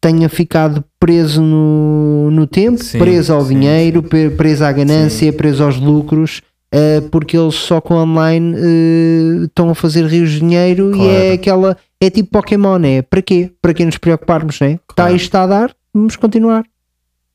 tenha 0.00 0.28
ficado 0.28 0.84
preso 1.00 1.42
no, 1.42 2.30
no 2.30 2.46
tempo, 2.46 2.82
sim, 2.82 2.98
preso 2.98 3.34
ao 3.34 3.42
sim, 3.42 3.54
dinheiro, 3.54 4.02
sim. 4.02 4.30
preso 4.30 4.64
à 4.64 4.72
ganância, 4.72 5.32
preso 5.32 5.64
aos 5.64 5.76
lucros. 5.78 6.42
Uh, 6.74 7.08
porque 7.08 7.36
eles 7.36 7.54
só 7.54 7.80
com 7.80 7.94
online 7.94 8.54
uh, 8.54 9.44
estão 9.44 9.70
a 9.70 9.74
fazer 9.74 10.04
rios 10.04 10.32
de 10.32 10.40
dinheiro 10.40 10.90
claro. 10.92 11.10
e 11.10 11.14
é 11.14 11.32
aquela 11.32 11.76
é 11.98 12.10
tipo 12.10 12.30
Pokémon, 12.30 12.78
é 12.84 13.00
para 13.00 13.22
quê? 13.22 13.50
Para 13.62 13.72
que 13.72 13.84
nos 13.84 13.96
preocuparmos, 13.96 14.60
né? 14.60 14.76
Tá 14.76 14.94
claro. 14.94 15.14
Está 15.14 15.24
isto 15.24 15.34
a 15.34 15.46
dar, 15.46 15.74
vamos 15.94 16.14
continuar. 16.16 16.64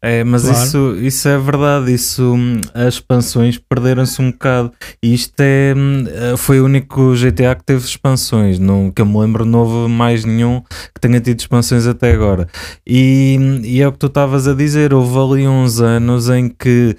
É, 0.06 0.22
mas 0.22 0.42
claro. 0.42 0.58
isso, 0.58 0.96
isso 0.98 1.30
é 1.30 1.38
verdade. 1.38 1.94
Isso, 1.94 2.36
hum, 2.36 2.60
as 2.74 2.96
expansões 2.96 3.58
perderam-se 3.58 4.22
um 4.22 4.32
bocado. 4.32 4.70
E 5.02 5.14
isto 5.14 5.40
é, 5.40 5.74
hum, 5.74 6.36
foi 6.36 6.60
o 6.60 6.66
único 6.66 7.14
GTA 7.14 7.56
que 7.56 7.64
teve 7.64 7.86
expansões. 7.86 8.60
Não, 8.60 8.92
que 8.92 9.02
eu 9.02 9.06
me 9.06 9.18
lembro, 9.18 9.46
não 9.46 9.60
houve 9.60 9.90
mais 9.90 10.26
nenhum 10.26 10.62
que 10.94 11.00
tenha 11.00 11.22
tido 11.22 11.40
expansões 11.40 11.88
até 11.88 12.12
agora. 12.12 12.50
E, 12.86 13.38
hum, 13.40 13.62
e 13.64 13.82
é 13.82 13.88
o 13.88 13.94
que 13.94 13.98
tu 13.98 14.08
estavas 14.08 14.46
a 14.46 14.54
dizer. 14.54 14.94
Houve 14.94 15.18
ali 15.18 15.48
uns 15.48 15.80
anos 15.80 16.28
em 16.28 16.50
que 16.50 16.98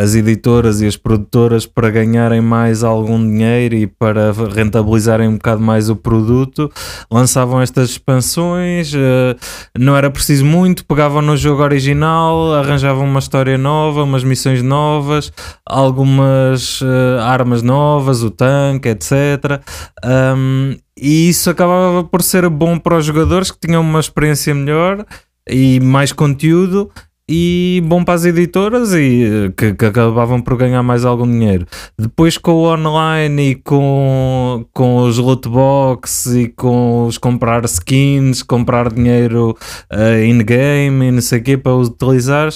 as 0.00 0.14
editoras 0.14 0.80
e 0.80 0.86
as 0.86 0.96
produtoras, 0.96 1.66
para 1.66 1.90
ganharem 1.90 2.40
mais 2.40 2.84
algum 2.84 3.18
dinheiro 3.18 3.74
e 3.74 3.86
para 3.86 4.32
rentabilizarem 4.54 5.28
um 5.28 5.34
bocado 5.34 5.60
mais 5.60 5.90
o 5.90 5.96
produto, 5.96 6.70
lançavam 7.10 7.60
estas 7.60 7.90
expansões. 7.90 8.92
Uh, 8.94 9.34
não 9.76 9.96
era 9.96 10.10
preciso 10.10 10.44
muito, 10.44 10.84
pegavam 10.84 11.20
no 11.20 11.36
jogo 11.36 11.62
original, 11.62 12.54
arranjavam 12.54 13.04
uma 13.04 13.18
história 13.18 13.58
nova, 13.58 14.04
umas 14.04 14.22
missões 14.22 14.62
novas, 14.62 15.32
algumas 15.66 16.80
uh, 16.80 17.20
armas 17.22 17.62
novas, 17.62 18.22
o 18.22 18.30
tanque, 18.30 18.88
etc. 18.88 19.60
Um, 20.04 20.76
e 20.96 21.28
isso 21.28 21.50
acabava 21.50 22.04
por 22.04 22.22
ser 22.22 22.48
bom 22.48 22.78
para 22.78 22.96
os 22.96 23.04
jogadores 23.04 23.50
que 23.50 23.58
tinham 23.58 23.82
uma 23.82 24.00
experiência 24.00 24.54
melhor 24.54 25.04
e 25.48 25.80
mais 25.80 26.12
conteúdo 26.12 26.90
e 27.28 27.82
bom 27.84 28.02
para 28.02 28.14
as 28.14 28.24
editoras 28.24 28.94
e 28.94 29.24
eh, 29.24 29.52
que, 29.54 29.74
que, 29.74 29.84
acabavam 29.84 30.40
por 30.40 30.56
ganhar 30.56 30.82
mais 30.82 31.04
algum 31.04 31.30
dinheiro. 31.30 31.66
Depois 31.98 32.38
com 32.38 32.52
o 32.52 32.72
online 32.72 33.50
e 33.50 33.54
com, 33.56 34.64
com 34.72 35.02
os 35.02 35.18
loot 35.18 35.46
box 35.46 36.26
e 36.34 36.48
com 36.48 37.06
os 37.06 37.18
comprar 37.18 37.64
skins, 37.66 38.42
comprar 38.42 38.90
dinheiro 38.90 39.54
uh, 39.92 40.24
in-game 40.24 41.08
e 41.08 41.10
não 41.10 41.20
sei 41.20 41.40
o 41.40 41.42
que 41.42 41.56
para 41.58 41.74
utilizar, 41.74 42.48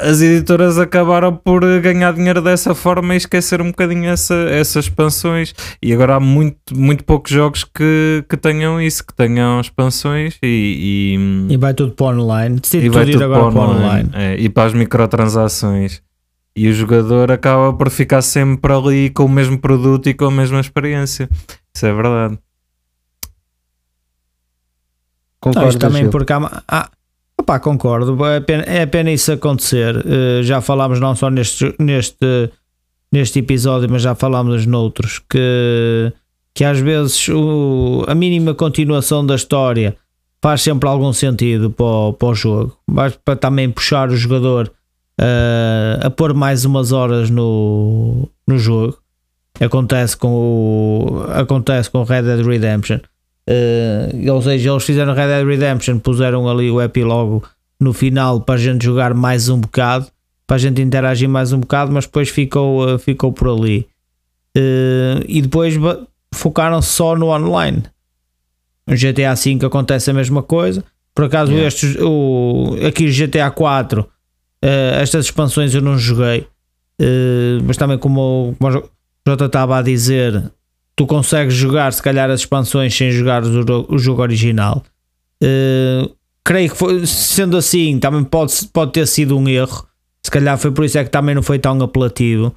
as 0.00 0.20
editoras 0.20 0.78
acabaram 0.78 1.36
por 1.36 1.62
ganhar 1.80 2.12
dinheiro 2.12 2.42
dessa 2.42 2.74
forma 2.74 3.14
e 3.14 3.18
esquecer 3.18 3.60
um 3.60 3.66
bocadinho 3.66 4.10
essa, 4.10 4.34
essas 4.34 4.86
expansões. 4.86 5.54
E 5.80 5.92
agora 5.92 6.16
há 6.16 6.20
muito, 6.20 6.56
muito 6.74 7.04
poucos 7.04 7.30
jogos 7.30 7.62
que, 7.62 8.24
que 8.28 8.36
tenham 8.36 8.80
isso, 8.80 9.06
que 9.06 9.14
tenham 9.14 9.60
expansões 9.60 10.38
e, 10.42 11.16
e, 11.48 11.54
e 11.54 11.56
vai 11.56 11.72
tudo 11.72 11.92
para 11.92 12.16
online. 12.16 12.58
Decide 12.58 12.90
tudo 12.90 13.08
ir 13.08 13.22
agora 13.22 13.52
para 13.52 13.60
online. 13.60 13.78
online. 13.78 13.91
É, 14.14 14.36
e 14.38 14.48
para 14.48 14.64
as 14.64 14.74
microtransações. 14.74 16.02
E 16.54 16.68
o 16.68 16.72
jogador 16.72 17.32
acaba 17.32 17.72
por 17.72 17.90
ficar 17.90 18.20
sempre 18.20 18.72
ali 18.72 19.10
com 19.10 19.24
o 19.24 19.28
mesmo 19.28 19.58
produto 19.58 20.08
e 20.08 20.14
com 20.14 20.26
a 20.26 20.30
mesma 20.30 20.60
experiência. 20.60 21.28
Isso 21.74 21.86
é 21.86 21.92
verdade. 21.92 22.38
Concordo 25.40 25.78
também 25.78 26.08
porque 26.08 26.32
há, 26.32 26.62
ah, 26.68 26.90
opá, 27.38 27.58
concordo. 27.58 28.24
É 28.26 28.40
pena, 28.40 28.64
é 28.66 28.86
pena 28.86 29.10
isso 29.10 29.32
acontecer. 29.32 29.96
Uh, 29.96 30.42
já 30.42 30.60
falámos 30.60 31.00
não 31.00 31.16
só 31.16 31.30
neste, 31.30 31.74
neste, 31.78 32.50
neste 33.10 33.40
episódio, 33.40 33.90
mas 33.90 34.02
já 34.02 34.14
falámos 34.14 34.66
noutros 34.66 35.18
que, 35.18 36.12
que 36.54 36.64
às 36.64 36.78
vezes 36.78 37.28
o, 37.28 38.04
a 38.06 38.14
mínima 38.14 38.54
continuação 38.54 39.24
da 39.24 39.34
história 39.34 39.96
faz 40.42 40.60
sempre 40.60 40.88
algum 40.88 41.12
sentido 41.12 41.70
para 41.70 41.86
o, 41.86 42.12
para 42.12 42.28
o 42.28 42.34
jogo. 42.34 42.76
Mas 42.86 43.16
para 43.24 43.36
também 43.36 43.70
puxar 43.70 44.10
o 44.10 44.16
jogador 44.16 44.70
uh, 45.20 46.06
a 46.06 46.10
pôr 46.10 46.34
mais 46.34 46.64
umas 46.64 46.90
horas 46.90 47.30
no, 47.30 48.28
no 48.46 48.58
jogo. 48.58 48.98
Acontece 49.60 50.16
com 50.16 50.28
o, 50.28 51.24
acontece 51.32 51.88
com 51.88 52.02
Red 52.02 52.22
Dead 52.22 52.44
Redemption. 52.44 52.98
Uh, 53.48 54.32
ou 54.32 54.42
seja, 54.42 54.70
eles 54.70 54.84
fizeram 54.84 55.14
Red 55.14 55.28
Dead 55.28 55.46
Redemption, 55.46 55.98
puseram 55.98 56.48
ali 56.48 56.70
o 56.70 56.82
epílogo 56.82 57.42
no 57.80 57.92
final 57.92 58.40
para 58.40 58.56
a 58.56 58.58
gente 58.58 58.84
jogar 58.84 59.14
mais 59.14 59.48
um 59.48 59.60
bocado, 59.60 60.06
para 60.46 60.56
a 60.56 60.58
gente 60.58 60.80
interagir 60.82 61.28
mais 61.28 61.52
um 61.52 61.60
bocado, 61.60 61.92
mas 61.92 62.04
depois 62.06 62.28
ficou, 62.28 62.94
uh, 62.94 62.98
ficou 62.98 63.32
por 63.32 63.48
ali. 63.48 63.86
Uh, 64.56 65.22
e 65.26 65.40
depois 65.40 65.74
focaram 66.34 66.82
só 66.82 67.14
no 67.14 67.28
online. 67.28 67.82
No 68.86 68.96
GTA 68.96 69.34
V 69.34 69.66
acontece 69.66 70.10
a 70.10 70.14
mesma 70.14 70.42
coisa. 70.42 70.84
Por 71.14 71.26
acaso, 71.26 71.52
yeah. 71.52 71.68
estes, 71.68 71.96
o, 72.00 72.76
aqui 72.86 73.10
GTA 73.10 73.50
4, 73.50 74.00
uh, 74.00 74.08
estas 75.00 75.26
expansões 75.26 75.74
eu 75.74 75.82
não 75.82 75.98
joguei, 75.98 76.40
uh, 76.40 77.62
mas 77.64 77.76
também 77.76 77.98
como, 77.98 78.54
como 78.58 78.78
o 78.78 78.90
Jota 79.26 79.44
estava 79.44 79.78
a 79.78 79.82
dizer, 79.82 80.50
tu 80.96 81.06
consegues 81.06 81.54
jogar 81.54 81.92
se 81.92 82.02
calhar 82.02 82.30
as 82.30 82.40
expansões 82.40 82.96
sem 82.96 83.10
jogar 83.10 83.44
o, 83.44 83.94
o 83.94 83.98
jogo 83.98 84.22
original. 84.22 84.82
Uh, 85.42 86.10
creio 86.42 86.70
que 86.70 86.76
foi, 86.76 87.06
sendo 87.06 87.56
assim, 87.58 87.98
também 87.98 88.24
pode, 88.24 88.54
pode 88.72 88.92
ter 88.92 89.06
sido 89.06 89.36
um 89.36 89.48
erro. 89.48 89.86
Se 90.24 90.30
calhar 90.30 90.56
foi 90.56 90.70
por 90.70 90.84
isso 90.84 90.98
é 90.98 91.04
que 91.04 91.10
também 91.10 91.34
não 91.34 91.42
foi 91.42 91.58
tão 91.58 91.80
apelativo. 91.82 92.54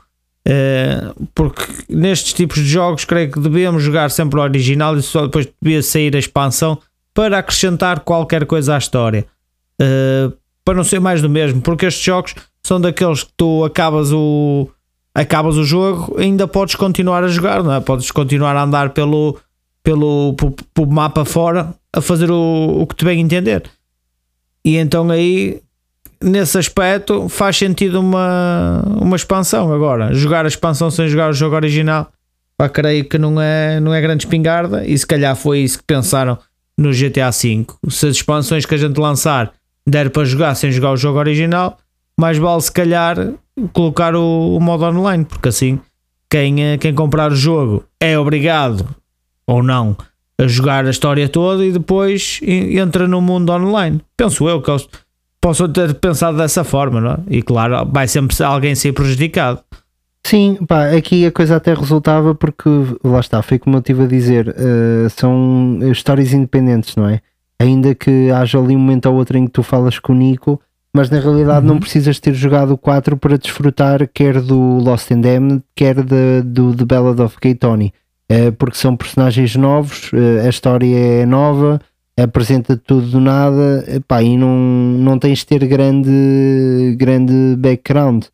Uh, 0.47 1.27
porque 1.33 1.63
nestes 1.89 2.33
tipos 2.33 2.57
de 2.57 2.67
jogos 2.67 3.03
creio 3.03 3.31
que 3.31 3.39
devemos 3.39 3.81
jogar 3.81 4.11
sempre 4.11 4.39
o 4.39 4.43
original 4.43 4.95
e 4.95 5.01
só 5.01 5.23
depois 5.25 5.47
devia 5.59 5.81
sair 5.81 6.15
a 6.15 6.19
expansão 6.19 6.79
para 7.15 7.39
acrescentar 7.39 8.01
qualquer 8.01 8.45
coisa 8.45 8.75
à 8.75 8.77
história. 8.77 9.25
Uh, 9.81 10.31
para 10.63 10.75
não 10.75 10.83
ser 10.83 10.99
mais 10.99 11.21
do 11.21 11.29
mesmo, 11.29 11.61
porque 11.61 11.85
estes 11.87 12.03
jogos 12.03 12.35
são 12.61 12.79
daqueles 12.79 13.23
que 13.23 13.31
tu 13.35 13.63
acabas 13.63 14.11
o 14.11 14.69
acabas 15.13 15.55
o 15.55 15.63
jogo, 15.63 16.15
ainda 16.19 16.47
podes 16.47 16.75
continuar 16.75 17.23
a 17.23 17.27
jogar, 17.27 17.63
não 17.63 17.73
é? 17.73 17.79
Podes 17.79 18.11
continuar 18.11 18.55
a 18.55 18.63
andar 18.63 18.89
pelo 18.89 19.39
pelo, 19.81 20.33
pelo, 20.33 20.51
pelo 20.73 20.91
mapa 20.91 21.23
fora 21.23 21.73
a 21.93 22.01
fazer 22.01 22.29
o, 22.29 22.81
o 22.81 22.87
que 22.87 22.95
te 22.95 23.05
bem 23.05 23.21
entender. 23.21 23.63
E 24.63 24.77
então 24.77 25.09
aí 25.09 25.61
nesse 26.25 26.57
aspecto 26.57 27.29
faz 27.29 27.57
sentido 27.57 27.99
uma, 27.99 28.83
uma 28.99 29.15
expansão 29.15 29.71
agora. 29.71 30.13
Jogar 30.13 30.45
a 30.45 30.47
expansão 30.47 30.89
sem 30.89 31.07
jogar 31.07 31.29
o 31.29 31.33
jogo 31.33 31.55
original, 31.55 32.11
pá, 32.57 32.67
creio 32.67 33.05
que 33.05 33.17
não 33.17 33.39
é, 33.39 33.79
não 33.79 33.93
é 33.93 34.01
grande 34.01 34.25
espingarda 34.25 34.85
e 34.85 34.97
se 34.97 35.05
calhar 35.05 35.35
foi 35.35 35.59
isso 35.59 35.77
que 35.77 35.83
pensaram 35.85 36.37
no 36.77 36.91
GTA 36.91 37.31
V. 37.31 37.65
Se 37.89 38.07
as 38.07 38.15
expansões 38.17 38.65
que 38.65 38.75
a 38.75 38.77
gente 38.77 38.99
lançar 38.99 39.53
der 39.87 40.09
para 40.09 40.25
jogar 40.25 40.55
sem 40.55 40.71
jogar 40.71 40.91
o 40.91 40.97
jogo 40.97 41.19
original, 41.19 41.77
mais 42.19 42.37
vale 42.37 42.61
se 42.61 42.71
calhar 42.71 43.33
colocar 43.71 44.15
o, 44.15 44.57
o 44.57 44.59
modo 44.59 44.85
online, 44.85 45.23
porque 45.23 45.49
assim 45.49 45.79
quem, 46.29 46.63
eh, 46.63 46.77
quem 46.77 46.93
comprar 46.93 47.31
o 47.31 47.35
jogo 47.35 47.85
é 47.99 48.17
obrigado 48.17 48.85
ou 49.47 49.61
não 49.61 49.95
a 50.37 50.47
jogar 50.47 50.85
a 50.85 50.89
história 50.89 51.29
toda 51.29 51.65
e 51.65 51.71
depois 51.71 52.41
entra 52.43 53.07
no 53.07 53.21
mundo 53.21 53.51
online. 53.53 54.01
Penso 54.17 54.49
eu 54.49 54.61
que 54.61 54.69
eles 54.69 54.87
possam 55.45 55.71
ter 55.71 55.93
pensado 55.93 56.39
dessa 56.39 56.63
forma, 56.63 56.99
não 56.99 57.11
é? 57.11 57.17
E 57.29 57.43
claro, 57.43 57.87
vai 57.93 58.07
sempre 58.07 58.35
alguém 58.43 58.73
ser 58.73 58.93
prejudicado. 58.93 59.59
Sim, 60.25 60.57
pá, 60.67 60.89
aqui 60.89 61.23
a 61.23 61.31
coisa 61.31 61.57
até 61.57 61.71
resultava 61.71 62.33
porque 62.33 62.67
lá 63.03 63.19
está, 63.19 63.43
foi 63.43 63.59
como 63.59 63.75
eu 63.75 63.79
estive 63.79 64.05
a 64.05 64.07
dizer, 64.07 64.47
uh, 64.47 65.07
são 65.11 65.77
histórias 65.91 66.33
independentes, 66.33 66.95
não 66.95 67.07
é? 67.07 67.21
Ainda 67.59 67.93
que 67.93 68.31
haja 68.31 68.57
ali 68.57 68.75
um 68.75 68.79
momento 68.79 69.05
ou 69.05 69.13
outro 69.17 69.37
em 69.37 69.45
que 69.45 69.51
tu 69.51 69.61
falas 69.61 69.99
com 69.99 70.13
o 70.13 70.15
Nico, 70.15 70.59
mas 70.91 71.11
na 71.11 71.19
realidade 71.19 71.67
uhum. 71.67 71.73
não 71.73 71.79
precisas 71.79 72.19
ter 72.19 72.33
jogado 72.33 72.71
o 72.71 72.77
4 72.77 73.15
para 73.15 73.37
desfrutar 73.37 74.09
quer 74.11 74.41
do 74.41 74.79
Lost 74.79 75.11
and 75.11 75.21
Damned, 75.21 75.61
quer 75.75 76.01
de, 76.03 76.41
do 76.43 76.73
The 76.73 76.85
Ballad 76.85 77.21
of 77.21 77.37
Gay 77.39 77.53
Tony, 77.53 77.93
uh, 78.31 78.51
porque 78.53 78.77
são 78.77 78.97
personagens 78.97 79.55
novos, 79.55 80.11
uh, 80.11 80.43
a 80.43 80.49
história 80.49 81.21
é 81.21 81.23
nova, 81.23 81.79
apresenta 82.17 82.77
tudo 82.77 83.07
do 83.07 83.19
nada 83.19 83.83
epá, 83.87 84.23
e 84.23 84.37
não, 84.37 84.55
não 84.55 85.19
tens 85.19 85.39
de 85.39 85.45
ter 85.45 85.65
grande, 85.67 86.95
grande 86.97 87.55
background. 87.57 88.25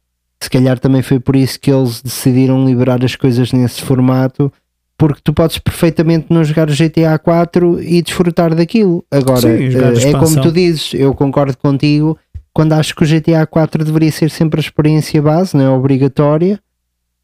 Se 0.41 0.49
calhar 0.49 0.79
também 0.79 1.01
foi 1.01 1.19
por 1.19 1.35
isso 1.35 1.59
que 1.59 1.71
eles 1.71 2.01
decidiram 2.01 2.65
liberar 2.65 3.03
as 3.03 3.15
coisas 3.15 3.51
nesse 3.51 3.81
formato, 3.81 4.51
porque 4.97 5.21
tu 5.23 5.33
podes 5.33 5.57
perfeitamente 5.57 6.27
não 6.29 6.43
jogar 6.43 6.69
o 6.69 6.73
GTA 6.73 7.17
4 7.17 7.81
e 7.81 8.01
desfrutar 8.01 8.53
daquilo. 8.53 9.03
Agora, 9.09 9.41
Sim, 9.41 9.69
eh, 9.75 10.09
é 10.09 10.11
como 10.13 10.41
tu 10.41 10.51
dizes, 10.51 10.93
eu 10.93 11.13
concordo 11.13 11.57
contigo, 11.57 12.17
quando 12.53 12.73
acho 12.73 12.95
que 12.95 13.03
o 13.03 13.07
GTA 13.07 13.45
4 13.45 13.83
deveria 13.83 14.11
ser 14.11 14.29
sempre 14.29 14.59
a 14.59 14.63
experiência 14.63 15.21
base, 15.21 15.55
não 15.55 15.65
é 15.65 15.69
obrigatória 15.69 16.59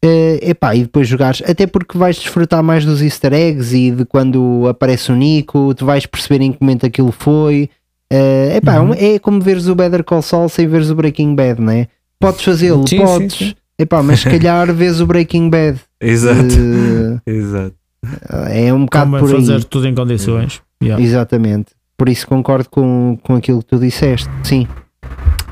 Uh, 0.04 0.38
epá, 0.42 0.76
e 0.76 0.82
depois 0.82 1.08
jogares, 1.08 1.42
até 1.44 1.66
porque 1.66 1.98
vais 1.98 2.16
desfrutar 2.16 2.62
mais 2.62 2.84
dos 2.84 3.02
easter 3.02 3.32
eggs 3.32 3.76
e 3.76 3.90
de 3.90 4.04
quando 4.04 4.66
aparece 4.68 5.10
o 5.10 5.16
Nico, 5.16 5.74
tu 5.74 5.84
vais 5.84 6.06
perceber 6.06 6.44
em 6.44 6.52
que 6.52 6.58
momento 6.60 6.86
aquilo 6.86 7.10
foi. 7.10 7.68
Uh, 8.12 8.56
epá, 8.56 8.78
uhum. 8.78 8.94
é 8.94 9.18
como 9.18 9.40
veres 9.40 9.66
o 9.66 9.74
Better 9.74 10.04
Call 10.04 10.22
Saul 10.22 10.48
sem 10.48 10.68
veres 10.68 10.88
o 10.90 10.94
Breaking 10.94 11.34
Bad, 11.34 11.60
né? 11.60 11.88
Podes 12.20 12.42
fazê-lo, 12.42 12.84
podes, 12.84 13.34
sim, 13.34 13.46
sim. 13.46 13.54
Epá, 13.78 14.02
mas 14.02 14.20
se 14.20 14.30
calhar 14.30 14.72
vês 14.72 15.00
o 15.00 15.06
Breaking 15.06 15.50
Bad. 15.50 15.80
Exato. 16.00 16.54
Uh, 16.54 17.20
Exato. 17.26 17.74
É 18.50 18.72
um 18.72 18.84
bocado 18.84 19.10
como 19.10 19.18
por 19.18 19.30
fazer 19.36 19.54
aí. 19.54 19.64
tudo 19.64 19.88
em 19.88 19.94
condições. 19.94 20.62
Yeah. 20.82 21.02
Exatamente. 21.02 21.72
Por 21.96 22.08
isso 22.08 22.26
concordo 22.28 22.70
com, 22.70 23.18
com 23.22 23.34
aquilo 23.34 23.58
que 23.58 23.66
tu 23.66 23.78
disseste. 23.78 24.28
Sim. 24.44 24.68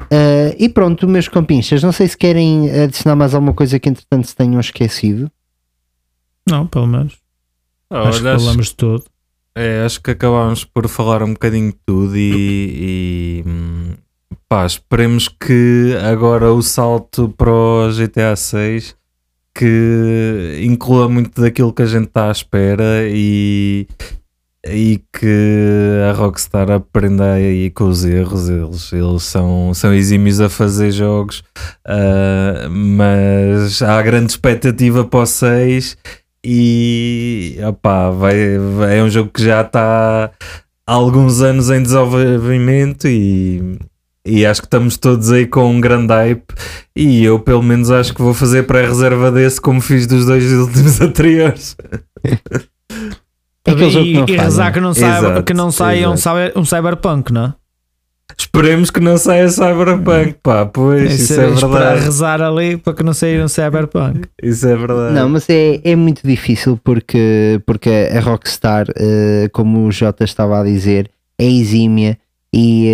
Uh, 0.06 0.54
e 0.58 0.68
pronto, 0.68 1.08
meus 1.08 1.28
compinchas, 1.28 1.82
não 1.82 1.92
sei 1.92 2.08
se 2.08 2.16
querem 2.16 2.70
adicionar 2.70 3.16
mais 3.16 3.34
alguma 3.34 3.52
coisa 3.52 3.78
que 3.78 3.88
entretanto 3.88 4.26
se 4.26 4.36
tenham 4.36 4.60
esquecido. 4.60 5.30
Não, 6.48 6.66
pelo 6.66 6.86
menos. 6.86 7.18
Oh, 7.90 7.96
acho 7.96 8.18
que 8.18 8.24
falamos 8.24 8.66
de 8.68 8.74
tudo. 8.74 9.04
É, 9.54 9.84
acho 9.84 10.02
que 10.02 10.10
acabámos 10.10 10.64
por 10.64 10.86
falar 10.86 11.22
um 11.22 11.32
bocadinho 11.32 11.72
de 11.72 11.78
tudo 11.86 12.16
e, 12.16 13.42
e 13.42 13.44
pá, 14.48 14.66
esperemos 14.66 15.28
que 15.28 15.96
agora 16.02 16.52
o 16.52 16.60
salto 16.62 17.30
para 17.30 17.50
o 17.50 17.90
GTA 17.90 18.36
6 18.36 18.94
que 19.54 20.60
inclua 20.62 21.08
muito 21.08 21.40
daquilo 21.40 21.72
que 21.72 21.80
a 21.80 21.86
gente 21.86 22.08
está 22.08 22.28
à 22.28 22.30
espera 22.30 23.08
e, 23.08 23.88
e 24.70 25.02
que 25.12 26.00
a 26.08 26.12
Rockstar 26.12 26.70
aprenda 26.70 27.34
aí 27.34 27.70
com 27.70 27.84
os 27.84 28.04
erros. 28.04 28.48
Eles, 28.48 28.92
eles 28.92 29.22
são, 29.22 29.72
são 29.74 29.92
exímios 29.94 30.40
a 30.40 30.48
fazer 30.48 30.90
jogos, 30.90 31.40
uh, 31.86 32.68
mas 32.70 33.82
há 33.82 34.00
grande 34.02 34.32
expectativa 34.32 35.04
para 35.04 35.20
o 35.20 35.26
6 35.26 35.96
e 36.44 37.58
opá, 37.68 38.10
vai, 38.10 38.58
vai, 38.76 38.98
é 38.98 39.02
um 39.02 39.10
jogo 39.10 39.30
que 39.30 39.42
já 39.42 39.62
está 39.62 40.30
há 40.86 40.92
alguns 40.92 41.40
anos 41.40 41.70
em 41.70 41.82
desenvolvimento 41.82 43.08
e, 43.08 43.76
e 44.24 44.46
acho 44.46 44.60
que 44.60 44.66
estamos 44.66 44.96
todos 44.96 45.32
aí 45.32 45.46
com 45.46 45.68
um 45.68 45.80
grande 45.80 46.12
hype 46.12 46.44
e 46.94 47.24
eu 47.24 47.40
pelo 47.40 47.62
menos 47.62 47.90
acho 47.90 48.14
que 48.14 48.22
vou 48.22 48.32
fazer 48.32 48.62
pré-reserva 48.64 49.32
desse 49.32 49.60
como 49.60 49.80
fiz 49.80 50.06
dos 50.06 50.26
dois 50.26 50.44
últimos 50.52 51.00
anteriores. 51.02 51.76
E, 53.66 54.24
que 54.24 54.32
e 54.32 54.36
rezar 54.36 54.72
que 54.72 54.80
não, 54.80 54.94
saia, 54.94 55.42
que 55.42 55.54
não 55.54 55.70
saia 55.70 56.08
um, 56.08 56.14
um 56.60 56.64
cyberpunk, 56.64 57.32
não 57.32 57.44
é? 57.46 57.54
Esperemos 58.38 58.90
que 58.90 59.00
não 59.00 59.16
saia 59.16 59.48
cyberpunk, 59.48 60.36
pá, 60.42 60.66
pois, 60.66 61.12
isso, 61.12 61.32
isso 61.32 61.40
é 61.40 61.68
verdade. 61.68 62.04
rezar 62.04 62.42
ali 62.42 62.76
para 62.76 62.92
que 62.92 63.02
não 63.02 63.14
saia 63.14 63.42
um 63.42 63.48
cyberpunk. 63.48 64.28
Isso 64.42 64.66
é 64.66 64.76
verdade. 64.76 65.14
Não, 65.14 65.28
mas 65.28 65.48
é, 65.48 65.80
é 65.82 65.96
muito 65.96 66.26
difícil 66.26 66.78
porque, 66.82 67.60
porque 67.64 67.88
a 67.88 68.20
Rockstar, 68.20 68.88
uh, 68.90 69.48
como 69.52 69.86
o 69.86 69.92
Jota 69.92 70.24
estava 70.24 70.60
a 70.60 70.64
dizer, 70.64 71.10
é 71.38 71.46
exímia 71.46 72.18
e 72.52 72.92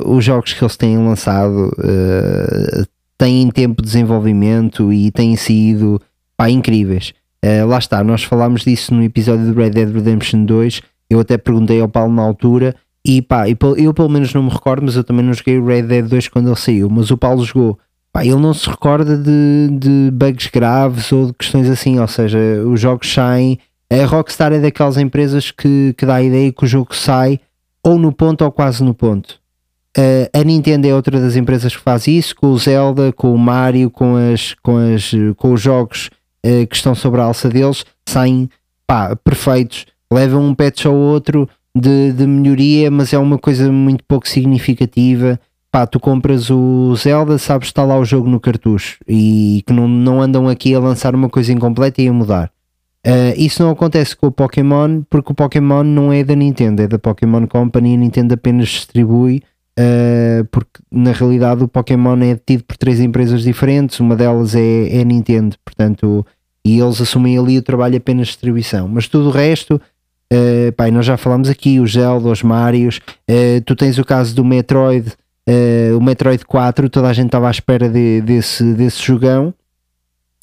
uh, 0.00 0.10
os 0.10 0.24
jogos 0.24 0.52
que 0.52 0.62
eles 0.62 0.76
têm 0.76 0.96
lançado 0.98 1.68
uh, 1.78 2.86
têm 3.16 3.50
tempo 3.50 3.82
de 3.82 3.86
desenvolvimento 3.86 4.92
e 4.92 5.10
têm 5.10 5.36
sido 5.36 6.00
pá, 6.36 6.48
incríveis. 6.48 7.12
Uh, 7.44 7.66
lá 7.66 7.78
está, 7.78 8.02
nós 8.02 8.24
falámos 8.24 8.62
disso 8.62 8.92
no 8.92 9.02
episódio 9.02 9.52
do 9.52 9.58
Red 9.58 9.70
Dead 9.70 9.92
Redemption 9.92 10.44
2. 10.44 10.82
Eu 11.08 11.20
até 11.20 11.38
perguntei 11.38 11.80
ao 11.80 11.88
Paulo 11.88 12.12
na 12.12 12.22
altura. 12.22 12.74
E 13.04 13.22
pá, 13.22 13.44
eu 13.48 13.94
pelo 13.94 14.08
menos 14.08 14.34
não 14.34 14.42
me 14.42 14.50
recordo, 14.50 14.84
mas 14.84 14.96
eu 14.96 15.04
também 15.04 15.24
não 15.24 15.32
joguei 15.32 15.58
o 15.58 15.64
Red 15.64 15.82
Dead 15.82 16.06
2 16.06 16.28
quando 16.28 16.48
ele 16.48 16.56
saiu. 16.56 16.90
Mas 16.90 17.10
o 17.10 17.16
Paulo 17.16 17.44
jogou. 17.44 17.78
Pá, 18.12 18.24
ele 18.24 18.36
não 18.36 18.52
se 18.52 18.68
recorda 18.68 19.16
de, 19.16 19.68
de 19.72 20.10
bugs 20.12 20.50
graves 20.52 21.10
ou 21.12 21.26
de 21.26 21.32
questões 21.34 21.70
assim. 21.70 21.98
Ou 21.98 22.08
seja, 22.08 22.38
os 22.66 22.80
jogos 22.80 23.12
saem. 23.12 23.58
A 23.90 24.04
Rockstar 24.04 24.52
é 24.52 24.58
daquelas 24.58 24.98
empresas 24.98 25.50
que, 25.50 25.94
que 25.96 26.04
dá 26.04 26.16
a 26.16 26.22
ideia 26.22 26.52
que 26.52 26.64
o 26.64 26.66
jogo 26.66 26.94
sai 26.94 27.40
ou 27.82 27.98
no 27.98 28.12
ponto 28.12 28.44
ou 28.44 28.52
quase 28.52 28.84
no 28.84 28.92
ponto. 28.92 29.40
Uh, 29.96 30.28
a 30.38 30.44
Nintendo 30.44 30.86
é 30.86 30.94
outra 30.94 31.18
das 31.18 31.34
empresas 31.36 31.74
que 31.74 31.82
faz 31.82 32.06
isso, 32.06 32.36
com 32.36 32.48
o 32.48 32.58
Zelda, 32.58 33.12
com 33.12 33.34
o 33.34 33.38
Mario, 33.38 33.90
com, 33.90 34.14
as, 34.16 34.54
com, 34.62 34.76
as, 34.76 35.10
com 35.36 35.52
os 35.54 35.60
jogos 35.60 36.10
uh, 36.46 36.66
que 36.66 36.76
estão 36.76 36.94
sobre 36.94 37.20
a 37.20 37.24
alça 37.24 37.48
deles 37.48 37.84
saem 38.08 38.48
pá, 38.86 39.14
perfeitos, 39.16 39.86
levam 40.12 40.44
um 40.44 40.54
patch 40.54 40.86
ao 40.86 40.94
outro 40.94 41.48
de, 41.76 42.12
de 42.12 42.26
melhoria, 42.26 42.90
mas 42.90 43.12
é 43.12 43.18
uma 43.18 43.38
coisa 43.38 43.70
muito 43.70 44.02
pouco 44.04 44.28
significativa. 44.28 45.38
Pá, 45.70 45.86
tu 45.86 46.00
compras 46.00 46.50
o 46.50 46.94
Zelda, 46.96 47.36
sabes 47.36 47.68
que 47.68 47.72
está 47.72 47.84
lá 47.84 47.98
o 47.98 48.04
jogo 48.04 48.28
no 48.28 48.40
cartucho 48.40 48.98
e 49.06 49.62
que 49.66 49.72
não, 49.72 49.86
não 49.86 50.22
andam 50.22 50.48
aqui 50.48 50.74
a 50.74 50.80
lançar 50.80 51.14
uma 51.14 51.28
coisa 51.28 51.52
incompleta 51.52 52.00
e 52.00 52.08
a 52.08 52.12
mudar. 52.12 52.50
Uh, 53.06 53.32
isso 53.36 53.62
não 53.62 53.70
acontece 53.70 54.16
com 54.16 54.26
o 54.26 54.32
Pokémon 54.32 55.02
porque 55.08 55.30
o 55.30 55.34
Pokémon 55.34 55.84
não 55.84 56.12
é 56.12 56.24
da 56.24 56.34
Nintendo, 56.34 56.82
é 56.82 56.88
da 56.88 56.98
Pokémon 56.98 57.46
Company 57.46 57.94
a 57.94 57.96
Nintendo 57.96 58.34
apenas 58.34 58.68
distribui 58.68 59.42
uh, 59.78 60.44
porque 60.50 60.80
na 60.90 61.12
realidade 61.12 61.62
o 61.62 61.68
Pokémon 61.68 62.16
é 62.16 62.34
detido 62.34 62.64
por 62.64 62.76
três 62.76 63.00
empresas 63.00 63.42
diferentes, 63.42 64.00
uma 64.00 64.16
delas 64.16 64.54
é, 64.54 64.96
é 64.96 65.00
a 65.00 65.04
Nintendo, 65.04 65.56
portanto, 65.64 66.26
e 66.64 66.80
eles 66.80 67.00
assumem 67.00 67.38
ali 67.38 67.56
o 67.56 67.62
trabalho 67.62 67.96
apenas 67.96 68.26
de 68.26 68.32
distribuição, 68.32 68.88
mas 68.88 69.06
tudo 69.06 69.28
o 69.28 69.32
resto, 69.32 69.80
uh, 70.32 70.92
nós 70.92 71.06
já 71.06 71.16
falamos 71.16 71.48
aqui, 71.48 71.78
os 71.78 71.92
Zelda, 71.92 72.28
os 72.28 72.42
Marios, 72.42 73.00
uh, 73.30 73.60
tu 73.64 73.76
tens 73.76 73.98
o 73.98 74.04
caso 74.04 74.34
do 74.34 74.44
Metroid, 74.44 75.12
o 75.96 76.00
Metroid 76.02 76.44
4, 76.44 76.90
toda 76.90 77.08
a 77.08 77.12
gente 77.14 77.28
estava 77.28 77.48
à 77.48 77.50
espera 77.50 77.88
de, 77.88 78.20
desse, 78.20 78.62
desse 78.74 79.02
jogão, 79.02 79.54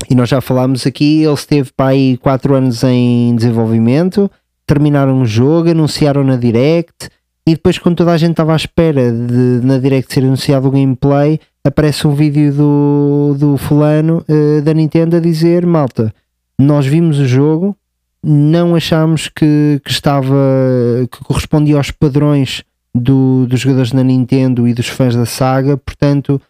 e 0.09 0.15
nós 0.15 0.27
já 0.27 0.41
falámos 0.41 0.87
aqui, 0.87 1.21
ele 1.21 1.33
esteve 1.35 1.71
para 1.77 1.89
aí 1.91 2.17
4 2.17 2.55
anos 2.55 2.83
em 2.83 3.35
desenvolvimento, 3.35 4.31
terminaram 4.65 5.21
o 5.21 5.25
jogo, 5.25 5.69
anunciaram 5.69 6.23
na 6.23 6.35
Direct, 6.37 7.09
e 7.47 7.51
depois, 7.53 7.77
quando 7.77 7.97
toda 7.97 8.11
a 8.11 8.17
gente 8.17 8.31
estava 8.31 8.53
à 8.53 8.55
espera 8.55 9.11
de 9.11 9.61
na 9.63 9.77
direct 9.77 10.11
ser 10.11 10.23
anunciado 10.23 10.67
o 10.67 10.71
gameplay, 10.71 11.39
aparece 11.63 12.07
um 12.07 12.15
vídeo 12.15 12.51
do, 12.51 13.35
do 13.37 13.57
fulano 13.57 14.25
uh, 14.27 14.61
da 14.63 14.73
Nintendo 14.73 15.17
a 15.17 15.19
dizer: 15.19 15.63
Malta, 15.63 16.13
nós 16.57 16.87
vimos 16.87 17.19
o 17.19 17.27
jogo, 17.27 17.77
não 18.23 18.73
achámos 18.73 19.27
que, 19.27 19.79
que 19.83 19.91
estava 19.91 20.35
que 21.11 21.23
correspondia 21.23 21.77
aos 21.77 21.91
padrões 21.91 22.63
do, 22.93 23.45
dos 23.47 23.59
jogadores 23.59 23.91
na 23.91 24.03
Nintendo 24.03 24.67
e 24.67 24.73
dos 24.73 24.87
fãs 24.87 25.15
da 25.15 25.27
saga, 25.27 25.77
portanto 25.77 26.41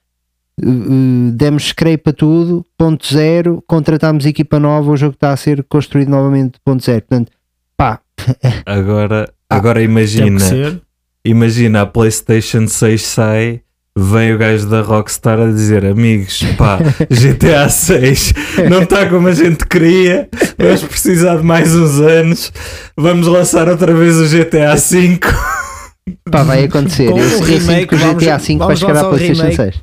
uh, 0.61 1.31
demos 1.33 1.67
scrape 1.67 2.09
a 2.09 2.13
tudo, 2.13 2.65
ponto 2.77 3.05
zero, 3.05 3.61
contratámos 3.67 4.25
equipa 4.25 4.61
nova, 4.61 4.91
o 4.91 4.97
jogo 4.97 5.15
está 5.15 5.33
a 5.33 5.37
ser 5.37 5.61
construído 5.65 6.07
novamente 6.07 6.57
ponto 6.63 6.81
zero, 6.85 7.01
portanto 7.01 7.31
pá, 7.75 7.99
Agora, 8.65 9.31
agora 9.49 9.79
Tem 9.79 9.85
imagina, 9.89 10.81
imagina 11.25 11.81
a 11.81 11.85
PlayStation 11.85 12.67
6 12.67 13.01
sai, 13.01 13.61
vem 13.97 14.33
o 14.33 14.37
gajo 14.37 14.67
da 14.67 14.81
Rockstar 14.81 15.39
a 15.39 15.47
dizer: 15.47 15.85
Amigos, 15.85 16.43
pá, 16.57 16.79
GTA 17.09 17.69
6 17.69 18.33
não 18.69 18.83
está 18.83 19.07
como 19.07 19.27
a 19.27 19.33
gente 19.33 19.65
queria, 19.65 20.29
vamos 20.57 20.83
precisar 20.83 21.37
de 21.37 21.43
mais 21.43 21.75
uns 21.75 21.99
anos, 21.99 22.51
vamos 22.97 23.27
lançar 23.27 23.67
outra 23.69 23.93
vez 23.93 24.15
o 24.17 24.27
GTA 24.27 24.75
5. 24.77 25.27
pá, 26.29 26.43
vai 26.43 26.65
acontecer. 26.65 27.09
Com 27.11 27.17
eu, 27.19 27.29
sinto 27.29 27.43
remake, 27.45 27.87
que 27.87 27.95
o 27.95 27.97
vamos- 27.97 28.23
GTA 28.23 28.37
V 28.37 28.45
vai 28.47 28.57
vamos 28.57 28.79
chegar 28.79 28.97
à 28.97 29.09
PlayStation 29.09 29.41
remake. 29.43 29.55
6. 29.55 29.75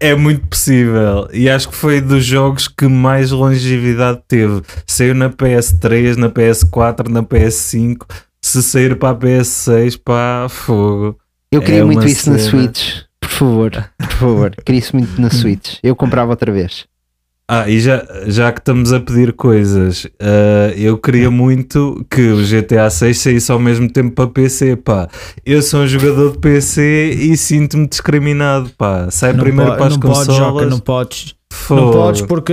É 0.00 0.14
muito 0.16 0.46
possível. 0.48 1.28
E 1.32 1.48
acho 1.48 1.68
que 1.68 1.76
foi 1.76 2.00
dos 2.00 2.24
jogos 2.24 2.66
que 2.66 2.88
mais 2.88 3.30
longevidade 3.30 4.20
teve. 4.26 4.60
Saiu 4.86 5.14
na 5.14 5.30
PS3, 5.30 6.16
na 6.16 6.28
PS4, 6.28 7.08
na 7.08 7.22
PS5. 7.22 7.98
Se 8.44 8.62
sair 8.62 8.96
para 8.98 9.10
a 9.10 9.14
PS6, 9.14 10.00
pá, 10.04 10.46
fogo. 10.48 11.16
Eu 11.50 11.60
queria 11.60 11.80
É 11.80 11.84
muito 11.84 12.06
isso 12.06 12.30
na 12.30 12.38
cena. 12.38 12.50
Switch, 12.50 13.02
por 13.20 13.30
favor, 13.30 13.70
por 13.98 14.10
favor, 14.12 14.56
queria 14.64 14.78
isso 14.80 14.96
muito 14.96 15.20
na 15.20 15.30
Switch. 15.30 15.76
Eu 15.82 15.94
comprava 15.94 16.30
outra 16.30 16.50
vez. 16.50 16.84
Ah, 17.48 17.68
e 17.68 17.80
já, 17.80 18.02
já 18.26 18.50
que 18.50 18.60
estamos 18.60 18.92
a 18.92 19.00
pedir 19.00 19.32
coisas, 19.34 20.06
ah, 20.18 20.72
eu 20.74 20.96
queria 20.98 21.30
muito 21.30 22.04
que 22.10 22.30
o 22.30 22.38
GTA 22.42 22.88
6 22.88 23.18
saísse 23.18 23.52
ao 23.52 23.58
mesmo 23.58 23.90
tempo 23.90 24.12
para 24.12 24.28
PC, 24.28 24.76
pá. 24.76 25.08
Eu 25.44 25.60
sou 25.62 25.80
um 25.82 25.86
jogador 25.86 26.32
de 26.32 26.38
PC 26.38 27.10
e 27.10 27.36
sinto-me 27.36 27.86
discriminado, 27.86 28.70
pá. 28.76 29.10
Sai 29.10 29.34
Não 29.34 29.44
primeiro 29.44 29.76
para 29.76 29.86
as 29.86 29.92
não 29.92 30.00
podes, 30.00 30.26
consolas. 30.26 30.36
Joca, 30.54 30.66
não 30.66 30.80
podes. 30.80 31.34
Não 31.70 31.90
podes 31.92 32.22
porque 32.22 32.52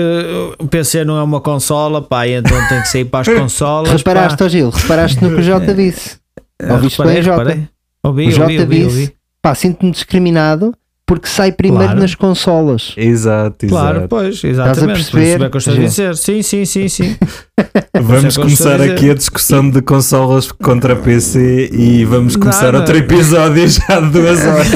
o 0.60 0.68
PC 0.68 1.04
não 1.04 1.18
é 1.18 1.24
uma 1.24 1.42
consola, 1.42 2.02
pá, 2.02 2.28
e 2.28 2.34
então 2.34 2.58
tem 2.68 2.82
que 2.82 2.88
sair 2.88 3.06
para 3.06 3.22
as 3.22 3.28
consolas. 3.40 3.92
Reparaste, 3.92 4.38
pá. 4.38 4.48
Gil, 4.48 4.70
reparaste 4.70 5.24
no 5.24 5.30
que 5.30 5.36
o 5.36 5.44
Jota 5.44 5.74
disse. 5.74 6.18
Ah, 6.62 6.74
Ouviste 6.74 6.98
reparei, 7.02 7.14
bem, 7.16 7.24
Jota? 7.24 7.42
Ouvi, 7.42 7.62
o 8.04 8.08
ouvi, 8.08 8.32
Jota 8.32 8.52
ouvi, 8.52 8.66
disse, 8.68 8.86
ouvi. 8.86 9.16
pá, 9.42 9.56
sinto-me 9.56 9.92
discriminado 9.92 10.74
porque 11.10 11.28
sai 11.28 11.52
primeiro 11.52 11.86
Claro. 11.86 12.02
nas 12.02 12.14
consolas. 12.14 12.94
Exato, 12.96 13.66
Claro, 13.66 13.98
exato. 13.98 14.08
pois, 14.10 14.44
exatamente. 14.44 14.94
perceber? 14.94 15.10
Por 15.10 15.20
isso 15.26 15.44
é 15.44 15.50
que 15.50 15.56
eu 15.56 15.58
estou 15.58 15.74
a 15.74 15.78
dizer. 15.78 16.16
Sim, 16.16 16.42
sim, 16.44 16.66
sim, 16.66 16.88
sim. 16.88 17.16
Vamos 18.00 18.10
é 18.14 18.20
que 18.20 18.26
eu 18.26 18.28
estou 18.28 18.44
começar 18.44 18.80
a 18.80 18.86
aqui 18.86 19.10
a 19.10 19.16
discussão 19.16 19.68
de 19.68 19.82
consolas 19.82 20.52
contra 20.52 20.96
PC 20.96 21.72
e 21.74 22.06
vamos 22.06 22.36
começar 22.36 22.74
Não, 22.74 22.82
outro 22.82 22.96
episódio 22.96 23.66
já 23.68 24.00
de 24.00 24.10
duas 24.12 24.40
horas. 24.46 24.68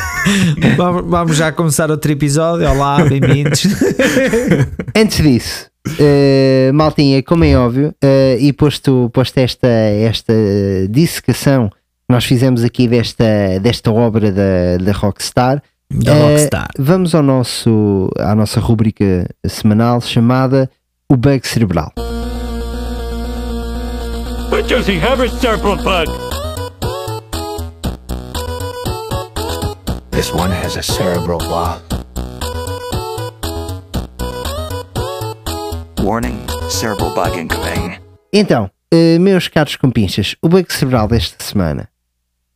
vamos, 0.78 1.04
vamos 1.10 1.36
já 1.36 1.52
começar 1.52 1.90
outro 1.90 2.10
episódio. 2.10 2.66
Olá, 2.66 3.04
bem-vindos. 3.04 3.66
Antes 4.96 5.22
disso, 5.22 5.66
eh, 5.98 6.70
maltinha, 6.72 7.22
como 7.22 7.44
é 7.44 7.54
óbvio, 7.54 7.94
eh, 8.02 8.38
e 8.40 8.50
posto, 8.54 9.10
posto 9.12 9.36
esta, 9.36 9.68
esta 9.68 10.32
dissecação 10.88 11.70
nós 12.10 12.24
fizemos 12.24 12.64
aqui 12.64 12.88
desta, 12.88 13.24
desta 13.62 13.92
obra 13.92 14.32
da, 14.32 14.78
da 14.82 14.92
Rockstar, 14.92 15.62
Da 15.88 16.12
eh, 16.12 16.22
Rockstar. 16.22 16.68
vamos 16.76 17.14
ao 17.14 17.22
nosso, 17.22 18.10
à 18.18 18.34
nossa 18.34 18.58
rubrica 18.58 19.28
semanal 19.46 20.00
chamada 20.00 20.68
O 21.08 21.16
Bug 21.16 21.46
Cerebral. 21.46 21.92
Bug? 24.50 26.10
This 30.10 30.32
one 30.34 30.52
has 30.52 30.76
a 30.76 30.82
cerebral 30.82 31.38
bug. 31.38 31.80
Warning, 36.02 36.44
cerebral 36.68 37.14
bug 37.14 37.38
incoming. 37.38 38.00
Então, 38.32 38.68
eh, 38.92 39.16
meus 39.20 39.46
caros 39.46 39.76
compinchas, 39.76 40.34
o 40.42 40.48
bug 40.48 40.72
cerebral 40.72 41.06
desta 41.06 41.42
semana 41.42 41.88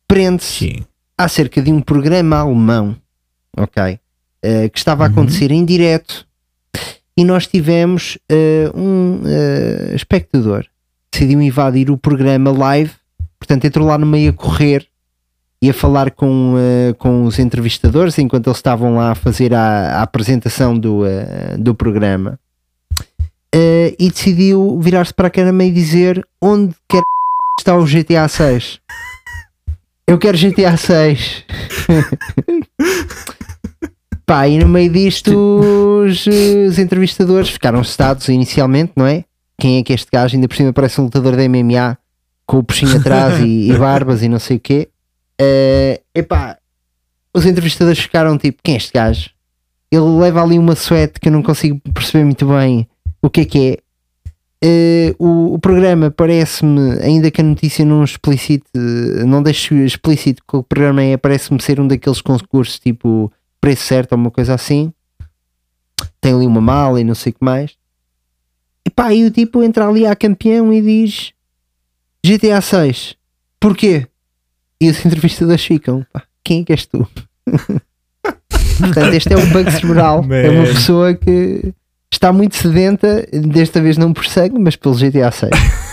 prende-se 0.07 0.85
acerca 1.17 1.61
de 1.61 1.71
um 1.71 1.81
programa 1.81 2.37
alemão, 2.37 2.95
ok? 3.57 3.99
eh, 4.45 4.69
que 4.69 4.77
estava 4.77 5.03
a 5.03 5.07
acontecer 5.07 5.49
em 5.49 5.65
direto 5.65 6.27
e 7.17 7.23
nós 7.23 7.47
tivemos 7.47 8.15
eh, 8.29 8.69
um 8.75 9.23
eh, 9.25 9.95
espectador 9.95 10.65
que 11.11 11.19
decidiu 11.19 11.41
invadir 11.41 11.89
o 11.89 11.97
programa 11.97 12.51
live, 12.51 12.91
portanto 13.39 13.65
entrou 13.65 13.87
lá 13.87 13.97
no 13.97 14.05
meio 14.05 14.29
a 14.29 14.33
correr 14.33 14.85
e 15.59 15.69
a 15.71 15.73
falar 15.73 16.11
com, 16.11 16.53
com 16.99 17.23
os 17.23 17.39
entrevistadores 17.39 18.19
enquanto 18.19 18.47
eles 18.47 18.57
estavam 18.57 18.97
lá 18.97 19.11
a 19.11 19.15
fazer 19.15 19.51
a, 19.53 19.99
a 19.99 20.01
apresentação 20.03 20.77
do, 20.77 21.03
do 21.57 21.73
programa. 21.73 22.37
E 23.97 24.09
decidiu 24.09 24.77
virar-se 24.79 25.13
para 25.13 25.27
a 25.27 25.31
câmera 25.31 25.63
e 25.63 25.71
dizer 25.71 26.23
onde 26.41 26.75
quer 26.87 27.01
está 27.57 27.75
o 27.75 27.85
GTA 27.85 28.27
6. 28.27 28.81
Eu 30.07 30.19
quero 30.19 30.37
GTA 30.37 30.77
6. 30.77 31.43
Pá, 34.25 34.47
e 34.47 34.57
no 34.57 34.67
meio 34.67 34.91
disto 34.91 35.31
os, 35.31 36.25
os 36.27 36.79
entrevistadores 36.79 37.49
ficaram 37.49 37.79
assustados 37.79 38.27
inicialmente, 38.29 38.93
não 38.95 39.05
é? 39.05 39.23
Quem 39.59 39.77
é 39.77 39.83
que 39.83 39.93
este 39.93 40.07
gajo? 40.11 40.35
Ainda 40.35 40.47
por 40.47 40.57
cima 40.57 40.73
parece 40.73 40.99
um 40.99 41.05
lutador 41.05 41.35
da 41.35 41.47
MMA 41.47 41.97
com 42.45 42.57
o 42.57 42.63
puxinho 42.63 42.97
atrás 42.97 43.39
e, 43.39 43.71
e 43.71 43.77
barbas 43.77 44.21
e 44.21 44.29
não 44.29 44.39
sei 44.39 44.57
o 44.57 44.59
quê. 44.59 44.89
Eh, 45.39 46.01
epá, 46.13 46.57
os 47.33 47.45
entrevistadores 47.45 47.99
ficaram 47.99 48.37
tipo: 48.37 48.59
quem 48.63 48.75
é 48.75 48.77
este 48.77 48.93
gajo? 48.93 49.29
Ele 49.91 50.19
leva 50.19 50.43
ali 50.43 50.57
uma 50.57 50.75
suéte 50.75 51.19
que 51.19 51.29
eu 51.29 51.33
não 51.33 51.43
consigo 51.43 51.79
perceber 51.93 52.25
muito 52.25 52.47
bem 52.47 52.87
o 53.21 53.29
que 53.29 53.41
é 53.41 53.45
que 53.45 53.71
é. 53.71 53.77
Eh, 54.63 55.13
o, 55.19 55.53
o 55.53 55.59
programa 55.59 56.09
parece-me, 56.09 56.99
ainda 57.01 57.29
que 57.29 57.41
a 57.41 57.43
notícia 57.43 57.85
não 57.85 58.03
explicite, 58.03 58.65
não 59.25 59.43
deixe 59.43 59.75
explícito 59.83 60.43
que 60.47 60.57
o 60.57 60.63
programa 60.63 61.03
é, 61.03 61.17
parece-me 61.17 61.61
ser 61.61 61.79
um 61.79 61.87
daqueles 61.87 62.21
concursos 62.21 62.79
tipo 62.79 63.31
preço 63.59 63.83
certo 63.83 64.13
ou 64.13 64.17
uma 64.17 64.31
coisa 64.31 64.53
assim. 64.53 64.91
Tem 66.21 66.33
ali 66.33 66.47
uma 66.47 66.61
mala 66.61 66.99
e 66.99 67.03
não 67.03 67.15
sei 67.15 67.31
o 67.31 67.35
que 67.35 67.43
mais. 67.43 67.75
E 68.85 68.89
pá, 68.89 69.13
e 69.13 69.25
o 69.25 69.31
tipo 69.31 69.63
entra 69.63 69.87
ali 69.87 70.05
a 70.05 70.15
campeão 70.15 70.71
e 70.71 70.81
diz 70.81 71.33
GTA 72.25 72.61
6. 72.61 73.15
Porquê? 73.59 74.07
E 74.79 74.89
os 74.89 75.03
entrevistadores 75.05 75.63
ficam, 75.65 76.05
pá, 76.13 76.23
quem 76.43 76.61
é 76.61 76.63
que 76.65 76.71
és 76.71 76.85
tu? 76.85 77.07
Portanto, 78.79 79.13
este 79.13 79.33
é 79.33 79.37
um 79.37 79.49
bug 79.51 79.71
cerebral. 79.71 80.25
É 80.31 80.49
uma 80.49 80.65
pessoa 80.65 81.13
que 81.13 81.73
está 82.15 82.31
muito 82.31 82.55
sedenta, 82.55 83.27
desta 83.31 83.81
vez 83.81 83.97
não 83.97 84.13
por 84.13 84.25
sangue, 84.25 84.57
mas 84.59 84.75
pelo 84.75 84.95
GTA 84.95 85.31
6. 85.31 85.51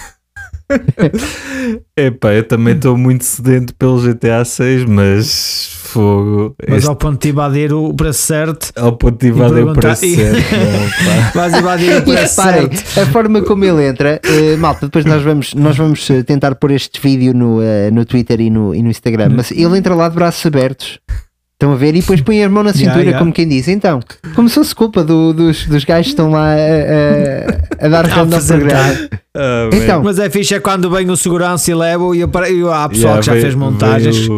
Epá, 1.96 2.32
eu 2.32 2.44
também 2.44 2.74
estou 2.74 2.96
muito 2.96 3.24
sedento 3.24 3.74
pelo 3.74 4.00
GTA 4.00 4.44
6, 4.44 4.84
mas 4.84 5.76
fogo. 5.82 6.54
Mas 6.66 6.78
Este- 6.78 6.88
ao 6.88 6.96
ponto 6.96 7.20
de 7.20 7.28
invadir 7.28 7.72
o 7.74 7.92
preço 7.92 8.20
certo. 8.20 8.72
Ao 8.76 8.96
ponto 8.96 9.18
de 9.18 9.28
invadir 9.28 9.64
o 9.64 9.72
preço 9.74 10.06
certo. 10.06 10.40
Vais 11.34 11.54
invadir 11.54 11.96
o 11.98 12.02
preço 12.02 12.40
reparem, 12.40 12.74
certo. 12.76 13.00
a 13.00 13.06
forma 13.12 13.42
como 13.42 13.64
ele 13.64 13.84
entra, 13.86 14.20
eh, 14.24 14.56
malta, 14.56 14.86
depois 14.86 15.04
nós 15.04 15.22
vamos, 15.22 15.52
nós 15.54 15.76
vamos 15.76 16.08
eh, 16.08 16.22
tentar 16.22 16.54
pôr 16.54 16.70
este 16.70 16.98
vídeo 17.00 17.34
no, 17.34 17.60
eh, 17.62 17.90
no 17.90 18.06
Twitter 18.06 18.40
e 18.40 18.48
no, 18.48 18.74
e 18.74 18.82
no 18.82 18.88
Instagram, 18.88 19.30
mas 19.36 19.50
ele 19.50 19.76
entra 19.76 19.94
lá 19.94 20.08
de 20.08 20.14
braços 20.14 20.46
abertos. 20.46 20.98
Estão 21.62 21.72
a 21.72 21.76
ver? 21.76 21.94
E 21.94 22.00
depois 22.00 22.20
põe 22.20 22.42
a 22.42 22.48
mão 22.50 22.64
na 22.64 22.72
cintura, 22.74 23.00
yeah. 23.02 23.18
como 23.20 23.32
quem 23.32 23.46
diz. 23.46 23.68
Então, 23.68 24.00
como 24.34 24.48
se 24.48 24.56
fosse 24.56 24.74
culpa 24.74 25.04
do- 25.04 25.32
dos, 25.32 25.64
dos 25.66 25.84
gajos 25.84 26.06
que 26.06 26.10
estão 26.12 26.30
lá 26.32 26.54
a, 26.54 26.56
a- 26.56 27.86
a 27.86 27.88
dar 27.88 28.04
A 28.10 28.14
ramo 28.14 28.34
ao 28.34 28.42
programa. 28.42 28.94
Ah, 29.36 29.70
Então, 29.72 30.02
Mas 30.02 30.18
é 30.18 30.28
fixe 30.28 30.54
é 30.54 30.58
quando 30.60 30.90
vem 30.90 31.08
o 31.08 31.16
segurança 31.16 31.70
e 31.70 31.74
leva 31.74 32.16
e, 32.16 32.22
apare- 32.22 32.52
e 32.52 32.62
há 32.68 32.88
pessoal 32.88 33.14
Yeah, 33.14 33.20
que 33.20 33.26
já 33.26 33.32
veio- 33.32 33.42
fez 33.44 33.54
montagens. 33.54 34.28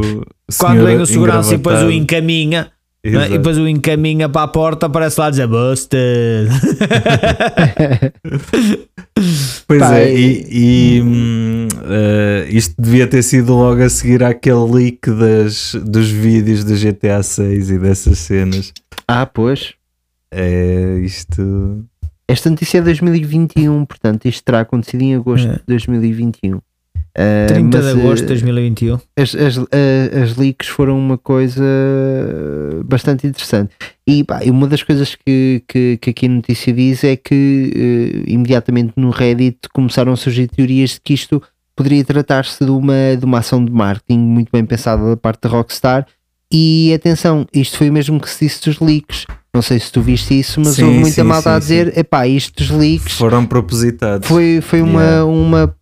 Quando 0.59 0.85
vem 0.85 0.99
o 1.01 1.07
segurança 1.07 1.55
e 1.55 1.57
depois 1.57 1.83
o 1.83 1.91
encaminha. 1.91 2.69
É? 3.05 3.09
Exato. 3.09 3.27
E 3.35 3.39
depois 3.39 3.59
o 3.59 3.69
encaminha 3.69 4.29
para 4.29 4.43
a 4.43 4.49
porta, 4.49 4.87
aparece 4.87 5.21
lá 5.21 5.27
a 5.27 5.31
dizer 5.31 5.47
Busted. 5.47 6.49
Pois 9.67 9.81
Pá, 9.81 9.95
é, 9.97 10.13
e- 10.13 10.47
e, 10.51 10.97
e, 10.99 11.03
hum, 11.03 11.69
eh, 11.85 12.47
isto 12.51 12.75
devia 12.79 13.07
ter 13.07 13.23
sido 13.23 13.55
logo 13.55 13.83
a 13.83 13.89
seguir 13.89 14.23
àquele 14.23 14.65
leak 14.71 15.11
das, 15.11 15.75
dos 15.85 16.09
vídeos 16.11 16.65
do 16.65 16.75
GTA 16.75 17.23
6 17.23 17.71
e 17.71 17.79
dessas 17.79 18.19
cenas. 18.19 18.73
ah, 19.09 19.25
pois. 19.25 19.75
É 20.31 20.99
isto. 21.03 21.85
Esta 22.29 22.51
notícia 22.51 22.79
é 22.79 22.81
de 22.81 22.87
2021, 22.87 23.85
portanto, 23.85 24.27
isto 24.27 24.43
terá 24.45 24.61
acontecido 24.61 25.03
em 25.03 25.15
agosto 25.15 25.47
É. 25.47 25.53
de 25.55 25.63
2021. 25.69 26.59
Ah, 27.17 27.47
30 27.47 27.77
mas, 27.79 27.87
de 27.95 28.01
agosto 28.01 28.17
de 28.27 28.33
eh, 28.33 28.35
2021. 28.35 28.99
as, 29.17 29.35
as, 29.37 29.59
a- 29.59 30.23
as 30.25 30.37
leaks 30.37 30.67
foram 30.69 30.99
uma 30.99 31.17
coisa 31.17 31.63
bastante 32.85 33.27
interessante. 33.27 33.71
E 34.07 34.23
pá, 34.25 34.41
uma 34.45 34.67
das 34.67 34.83
coisas 34.83 35.15
que, 35.15 35.63
que, 35.67 35.97
que 36.01 36.11
aqui 36.11 36.27
a 36.27 36.29
notícia 36.29 36.73
diz 36.73 37.05
é 37.05 37.17
que 37.17 37.73
eh, 38.27 38.31
imediatamente 38.33 38.93
no 38.97 39.11
Reddit 39.11 39.59
começaram 39.73 40.13
a 40.13 40.17
surgir 40.17 40.49
teorias 40.49 40.91
de 40.91 41.01
que 41.03 41.15
isto 41.15 41.43
poderia 41.77 42.05
tratar-se 42.05 42.65
de 42.65 42.71
uma, 42.71 43.17
de 43.19 43.25
uma 43.25 43.39
ação 43.39 43.65
de 43.65 43.71
marketing 43.73 44.19
muito 44.19 44.51
bem 44.53 44.65
pensada 44.65 45.09
da 45.11 45.17
parte 45.17 45.43
da 45.43 45.49
Rockstar. 45.49 46.07
E 46.53 46.93
atenção, 46.95 47.47
isto 47.53 47.77
foi 47.79 47.91
o 47.91 47.93
mesmo 47.93 48.21
que 48.21 48.31
se 48.31 48.45
disse 48.45 48.65
dos 48.69 48.79
leaks. 48.79 49.25
Não 49.55 49.63
sei 49.63 49.79
se 49.79 49.93
tu 49.93 50.03
viste 50.03 50.37
isso, 50.39 50.59
mas 50.61 50.75
Sim, 50.75 50.83
houve 50.85 50.99
muita 50.99 51.15
sim, 51.15 51.23
malta 51.23 51.51
sim, 51.51 51.57
a 51.57 51.59
dizer: 51.61 51.97
epá, 51.99 52.27
isto 52.27 52.57
dos 52.61 52.71
leaks 52.71 53.13
Foram 53.17 53.47
propositados. 53.47 54.27
foi, 54.27 54.61
foi 54.61 54.83
uma, 54.83 55.01
Yeah. 55.01 55.25
uma 55.25 55.75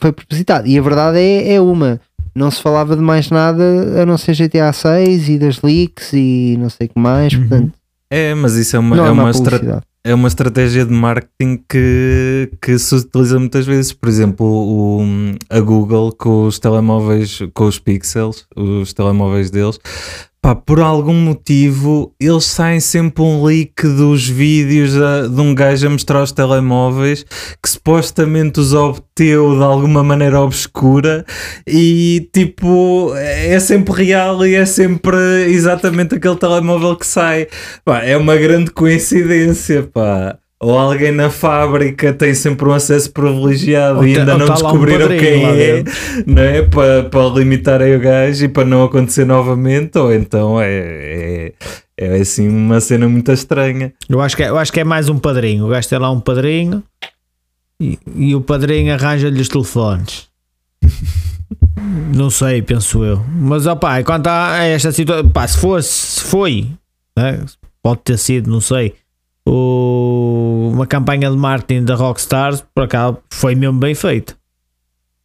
foi 0.00 0.10
propositado. 0.12 0.66
E 0.66 0.76
a 0.76 0.82
verdade 0.82 1.18
é, 1.18 1.54
é 1.54 1.60
uma. 1.60 2.00
Não 2.34 2.50
se 2.50 2.60
falava 2.60 2.96
de 2.96 3.02
mais 3.02 3.30
nada 3.30 3.62
a 4.02 4.06
não 4.06 4.18
ser 4.18 4.34
GTA 4.34 4.72
6 4.72 5.28
e 5.28 5.38
das 5.38 5.60
leaks 5.62 6.12
e 6.12 6.56
não 6.58 6.68
sei 6.68 6.86
o 6.88 6.90
que 6.90 6.98
mais. 7.00 7.34
Portanto, 7.34 7.72
É, 8.10 8.34
mas 8.34 8.54
isso 8.56 8.74
é 8.74 8.78
uma, 8.78 8.96
é 8.96 8.98
é 9.06 9.10
uma, 9.10 9.30
estra- 9.30 9.50
publicidade. 9.58 9.82
é 10.04 10.14
uma 10.14 10.28
estratégia 10.28 10.84
de 10.84 10.92
marketing 10.92 11.62
que, 11.68 12.50
que 12.60 12.78
se 12.78 12.94
utiliza 12.96 13.38
muitas 13.38 13.64
vezes. 13.66 13.92
Por 13.92 14.08
exemplo, 14.08 14.46
o, 14.46 15.02
a 15.48 15.60
Google 15.60 16.12
com 16.12 16.46
os 16.46 16.58
telemóveis, 16.58 17.40
com 17.54 17.64
os 17.66 17.78
pixels, 17.78 18.44
os 18.56 18.92
telemóveis 18.92 19.50
deles. 19.50 19.78
Pá, 20.42 20.54
por 20.54 20.80
algum 20.80 21.12
motivo, 21.12 22.14
eles 22.18 22.46
saem 22.46 22.80
sempre 22.80 23.22
um 23.22 23.44
leak 23.44 23.82
dos 23.86 24.26
vídeos 24.26 24.96
a- 24.96 25.26
de 25.28 25.38
um 25.38 25.54
gajo 25.54 25.86
a 25.86 25.90
mostrar 25.90 26.22
os 26.22 26.32
telemóveis 26.32 27.24
que 27.62 27.68
supostamente 27.68 28.58
os 28.58 28.72
obteu 28.72 29.54
de 29.58 29.62
alguma 29.62 30.02
maneira 30.02 30.40
obscura 30.40 31.26
e 31.66 32.26
tipo, 32.32 33.12
é 33.16 33.60
sempre 33.60 33.92
real 34.02 34.46
e 34.46 34.54
é 34.54 34.64
sempre 34.64 35.14
exatamente 35.50 36.14
aquele 36.14 36.36
telemóvel 36.36 36.96
que 36.96 37.06
sai. 37.06 37.46
Pá, 37.84 38.02
é 38.02 38.16
uma 38.16 38.34
grande 38.36 38.70
coincidência, 38.70 39.82
pá. 39.92 40.38
Ou 40.62 40.78
alguém 40.78 41.10
na 41.10 41.30
fábrica 41.30 42.12
tem 42.12 42.34
sempre 42.34 42.68
um 42.68 42.72
acesso 42.72 43.10
privilegiado 43.12 43.98
Ou 44.00 44.06
e 44.06 44.12
te- 44.12 44.20
ainda 44.20 44.36
não 44.36 44.46
tá 44.46 44.52
um 44.52 44.56
descobriram 44.56 45.00
padrinho 45.08 45.20
quem 45.20 45.44
é, 45.44 45.84
não 46.26 46.42
é? 46.42 46.62
Para, 46.62 47.04
para 47.04 47.28
limitarem 47.30 47.96
o 47.96 48.00
gajo 48.00 48.44
e 48.44 48.48
para 48.48 48.66
não 48.66 48.84
acontecer 48.84 49.24
novamente, 49.24 49.96
ou 49.96 50.12
então 50.12 50.60
é, 50.60 50.68
é, 50.68 51.52
é 51.96 52.16
assim 52.20 52.46
uma 52.46 52.78
cena 52.78 53.08
muito 53.08 53.32
estranha. 53.32 53.94
Eu 54.06 54.20
acho, 54.20 54.36
que 54.36 54.42
é, 54.42 54.50
eu 54.50 54.58
acho 54.58 54.70
que 54.70 54.80
é 54.80 54.84
mais 54.84 55.08
um 55.08 55.18
padrinho. 55.18 55.64
O 55.64 55.68
gajo 55.68 55.88
tem 55.88 55.98
lá 55.98 56.10
um 56.10 56.20
padrinho 56.20 56.82
e, 57.80 57.98
e 58.14 58.34
o 58.34 58.42
padrinho 58.42 58.92
arranja-lhe 58.92 59.40
os 59.40 59.48
telefones. 59.48 60.28
Não 62.14 62.28
sei, 62.28 62.60
penso 62.60 63.02
eu. 63.02 63.24
Mas 63.32 63.66
opá, 63.66 64.02
quanto 64.02 64.26
a 64.26 64.62
esta 64.64 64.92
situação, 64.92 65.30
se 65.48 65.58
fosse, 65.58 65.88
se 65.88 66.20
foi, 66.24 66.66
né, 67.16 67.40
pode 67.82 68.00
ter 68.04 68.18
sido, 68.18 68.50
não 68.50 68.60
sei, 68.60 68.92
o- 69.52 70.70
uma 70.72 70.86
campanha 70.86 71.30
de 71.30 71.36
marketing 71.36 71.84
da 71.84 71.94
Rockstar, 71.94 72.54
por 72.74 72.84
acaso 72.84 73.18
foi 73.30 73.54
mesmo 73.54 73.78
bem 73.78 73.94
feita. 73.94 74.34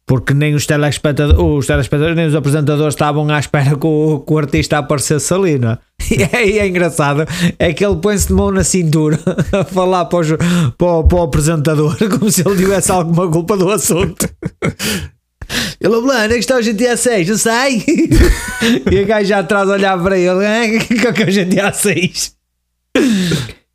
Porque 0.08 0.32
nem 0.32 0.54
os 0.54 0.64
telespectadores, 0.66 1.36
os 1.40 1.66
telespectadores 1.66 2.16
nem 2.16 2.26
os 2.26 2.34
apresentadores 2.36 2.94
estavam 2.94 3.28
à 3.28 3.40
espera 3.40 3.76
que 3.76 3.86
o, 3.86 4.20
que 4.20 4.32
o 4.32 4.38
artista 4.38 4.78
aparecesse 4.78 5.34
ali, 5.34 5.58
não 5.58 5.70
é? 5.72 5.78
E 6.08 6.22
é, 6.22 6.58
é 6.58 6.68
engraçado, 6.68 7.26
é 7.58 7.72
que 7.72 7.84
ele 7.84 7.96
põe-se 7.96 8.28
de 8.28 8.32
mão 8.32 8.52
na 8.52 8.62
cintura 8.62 9.18
a 9.52 9.64
falar 9.64 10.04
para, 10.04 10.18
os- 10.20 10.28
para 10.78 11.02
para 11.02 11.18
o 11.18 11.22
apresentador 11.22 11.96
como 12.18 12.30
se 12.30 12.46
ele 12.46 12.56
tivesse 12.56 12.92
alguma 12.92 13.28
culpa 13.28 13.56
do 13.56 13.68
assunto. 13.70 14.28
Ele, 15.80 15.94
onde 15.96 16.10
é 16.12 16.28
que 16.28 16.34
está 16.36 16.56
o 16.56 16.62
GTA 16.62 16.96
6? 16.96 17.28
Não 17.28 17.36
sei. 17.36 17.84
E 18.90 19.02
o 19.02 19.06
gajo 19.06 19.28
já 19.28 19.40
atrás 19.40 19.68
olhar 19.68 20.00
para 20.00 20.16
ele, 20.18 20.44
"Ah, 20.46 20.84
que 20.86 20.94
é 21.06 21.12
que 21.12 21.22
é 21.22 21.26
o 21.26 21.32
GTA 21.32 21.72
6? 21.72 22.36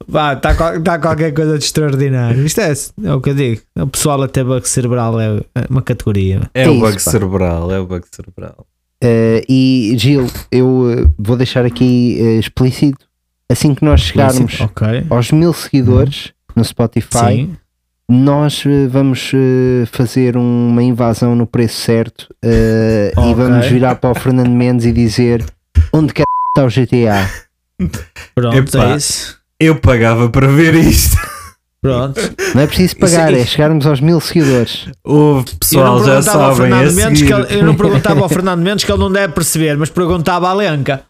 Vá, 0.07 0.33
está 0.33 0.53
tá 0.79 0.99
qualquer 0.99 1.33
coisa 1.33 1.57
de 1.57 1.63
extraordinário. 1.65 2.45
Isto 2.45 2.61
é, 2.61 2.73
é 3.05 3.13
o 3.13 3.21
que 3.21 3.29
eu 3.29 3.35
digo. 3.35 3.61
O 3.77 3.87
pessoal 3.87 4.21
até 4.23 4.43
bug 4.43 4.67
cerebral 4.67 5.19
é 5.19 5.39
uma 5.69 5.81
categoria. 5.81 6.41
É, 6.53 6.63
É 6.63 6.69
o 6.69 6.79
bug 6.79 6.93
pá. 6.93 6.99
cerebral, 6.99 7.71
é 7.71 7.79
o 7.79 7.85
bug 7.85 8.05
cerebral. 8.11 8.65
eh, 9.03 9.43
e 9.49 9.95
Gil, 9.97 10.27
eu 10.51 10.91
eh, 10.91 11.07
vou 11.17 11.35
deixar 11.37 11.65
aqui 11.65 12.17
eh, 12.19 12.39
explícito. 12.39 13.05
Assim 13.49 13.75
que 13.75 13.83
nós 13.83 13.99
chegarmos 14.01 14.61
Ok. 14.61 15.05
aos 15.09 15.31
mil 15.31 15.51
seguidores 15.53 16.31
no 16.55 16.63
Spotify, 16.63 17.17
Sim. 17.35 17.57
nós 18.09 18.63
vamos 18.89 19.31
fazer 19.91 20.37
uma 20.37 20.81
invasão 20.81 21.35
no 21.35 21.45
preço 21.45 21.81
certo 21.81 22.33
eh, 22.43 23.11
e 23.17 23.33
vamos 23.33 23.65
virar 23.67 23.95
para 23.95 24.11
o 24.11 24.15
Fernando 24.15 24.49
Mendes 24.51 24.85
e 24.85 24.93
dizer 24.93 25.43
onde 25.91 26.13
quer 26.13 26.23
está 26.55 26.65
o 26.65 26.69
GTA. 26.69 27.29
Pronto, 28.35 28.55
Epá. 28.77 28.93
é 28.93 28.95
isso. 28.97 29.37
Eu 29.61 29.75
pagava 29.75 30.29
para 30.29 30.47
ver 30.47 30.73
isto. 30.75 31.15
Pronto. 31.83 32.19
Não 32.53 32.61
é 32.61 32.67
preciso 32.67 32.95
pagar, 32.97 33.31
Isso- 33.33 33.41
é 33.41 33.45
chegarmos 33.45 33.87
aos 33.87 33.99
mil 33.99 34.19
seguidores. 34.19 34.87
O 35.03 35.43
pessoal 35.59 35.85
eu 35.85 35.99
não 35.99 36.05
já 36.05 36.21
ele- 37.33 37.59
eu 37.59 37.63
não 37.65 37.75
perguntava 37.75 38.19
ao 38.21 38.29
Fernando 38.29 38.61
Mendes 38.61 38.85
que 38.85 38.91
ele 38.91 38.99
não 38.99 39.11
deve 39.11 39.33
perceber, 39.33 39.75
mas 39.77 39.89
perguntava 39.89 40.47
à 40.49 40.53
Lenca. 40.53 41.01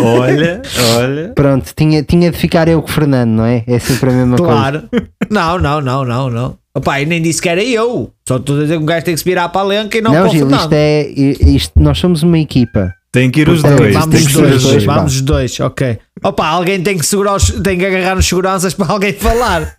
Olha, 0.00 0.60
olha. 0.96 1.32
Pronto, 1.34 1.72
tinha, 1.76 2.02
tinha 2.02 2.30
de 2.32 2.36
ficar 2.36 2.66
eu 2.68 2.82
com 2.82 2.88
o 2.88 2.92
Fernando, 2.92 3.30
não 3.30 3.44
é? 3.44 3.62
É 3.66 3.78
sempre 3.78 4.10
a 4.10 4.12
mesma 4.12 4.36
coisa. 4.36 4.52
Claro. 4.52 4.82
Não, 5.30 5.58
não, 5.58 5.80
não, 5.80 6.04
não, 6.04 6.30
não. 6.30 6.58
Opa, 6.74 7.00
eu 7.00 7.06
nem 7.06 7.20
disse 7.22 7.40
que 7.42 7.48
era 7.48 7.62
eu. 7.62 8.10
Só 8.28 8.36
estou 8.36 8.56
a 8.56 8.60
dizer 8.62 8.76
que 8.76 8.82
um 8.82 8.86
gajo 8.86 9.04
tem 9.04 9.14
que 9.14 9.18
se 9.18 9.24
virar 9.24 9.48
para 9.50 9.60
a 9.60 9.64
Lenca 9.64 9.98
e 9.98 10.00
não, 10.00 10.12
Não, 10.12 10.20
para 10.22 10.28
o 10.28 10.32
Gil, 10.32 10.48
Fernando. 10.48 10.60
isto 10.62 10.72
é. 10.72 11.02
Isto, 11.48 11.72
nós 11.80 11.98
somos 11.98 12.22
uma 12.22 12.38
equipa. 12.38 12.92
Tem 13.10 13.30
que 13.30 13.40
ir 13.40 13.48
os 13.48 13.62
dois. 13.62 13.94
Vamos 13.94 14.26
os 14.26 14.32
dois, 14.32 14.62
dois. 14.62 14.84
vamos 14.84 15.14
os 15.14 15.20
dois, 15.22 15.60
ok. 15.60 15.98
Opa, 16.22 16.46
alguém 16.46 16.82
tem 16.82 16.98
que 16.98 17.06
segurar 17.06 17.36
os, 17.36 17.50
tem 17.50 17.78
que 17.78 17.86
agarrar 17.86 18.16
nos 18.16 18.26
seguranças 18.26 18.74
para 18.74 18.92
alguém 18.92 19.14
falar. 19.14 19.76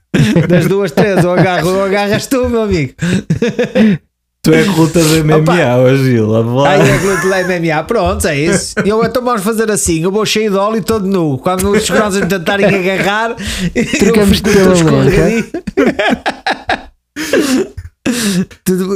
Das 0.47 0.65
duas, 0.67 0.91
três, 0.91 1.23
ou 1.23 1.31
agarro 1.33 1.69
ou 1.69 1.83
agarras 1.83 2.25
tu, 2.25 2.49
meu 2.49 2.63
amigo. 2.63 2.93
Tu 4.41 4.53
é 4.53 4.63
que 4.63 4.69
lutas 4.69 5.05
MMA, 5.05 5.37
Opa. 5.37 5.53
ó 5.77 5.95
Gil. 5.95 6.35
a 6.35 6.43
falar. 6.43 6.69
Aí 6.71 6.89
é 6.89 6.97
glúteo 6.97 7.29
da 7.29 7.43
MMA, 7.43 7.83
pronto, 7.83 8.25
é 8.27 8.39
isso. 8.39 8.73
E 8.85 8.89
eu 8.89 9.03
então 9.03 9.23
vamos 9.23 9.43
fazer 9.43 9.69
assim: 9.69 10.01
eu 10.01 10.11
vou 10.11 10.25
cheio 10.25 10.49
de 10.49 10.57
óleo 10.57 10.77
e 10.77 10.81
todo 10.81 11.05
nu. 11.05 11.37
Quando 11.37 11.69
os 11.69 11.85
seguranças 11.85 12.21
me 12.21 12.27
tentarem 12.27 12.65
agarrar, 12.65 13.35
Trocamos 13.99 14.41
eu 14.41 14.45
fico 14.45 14.49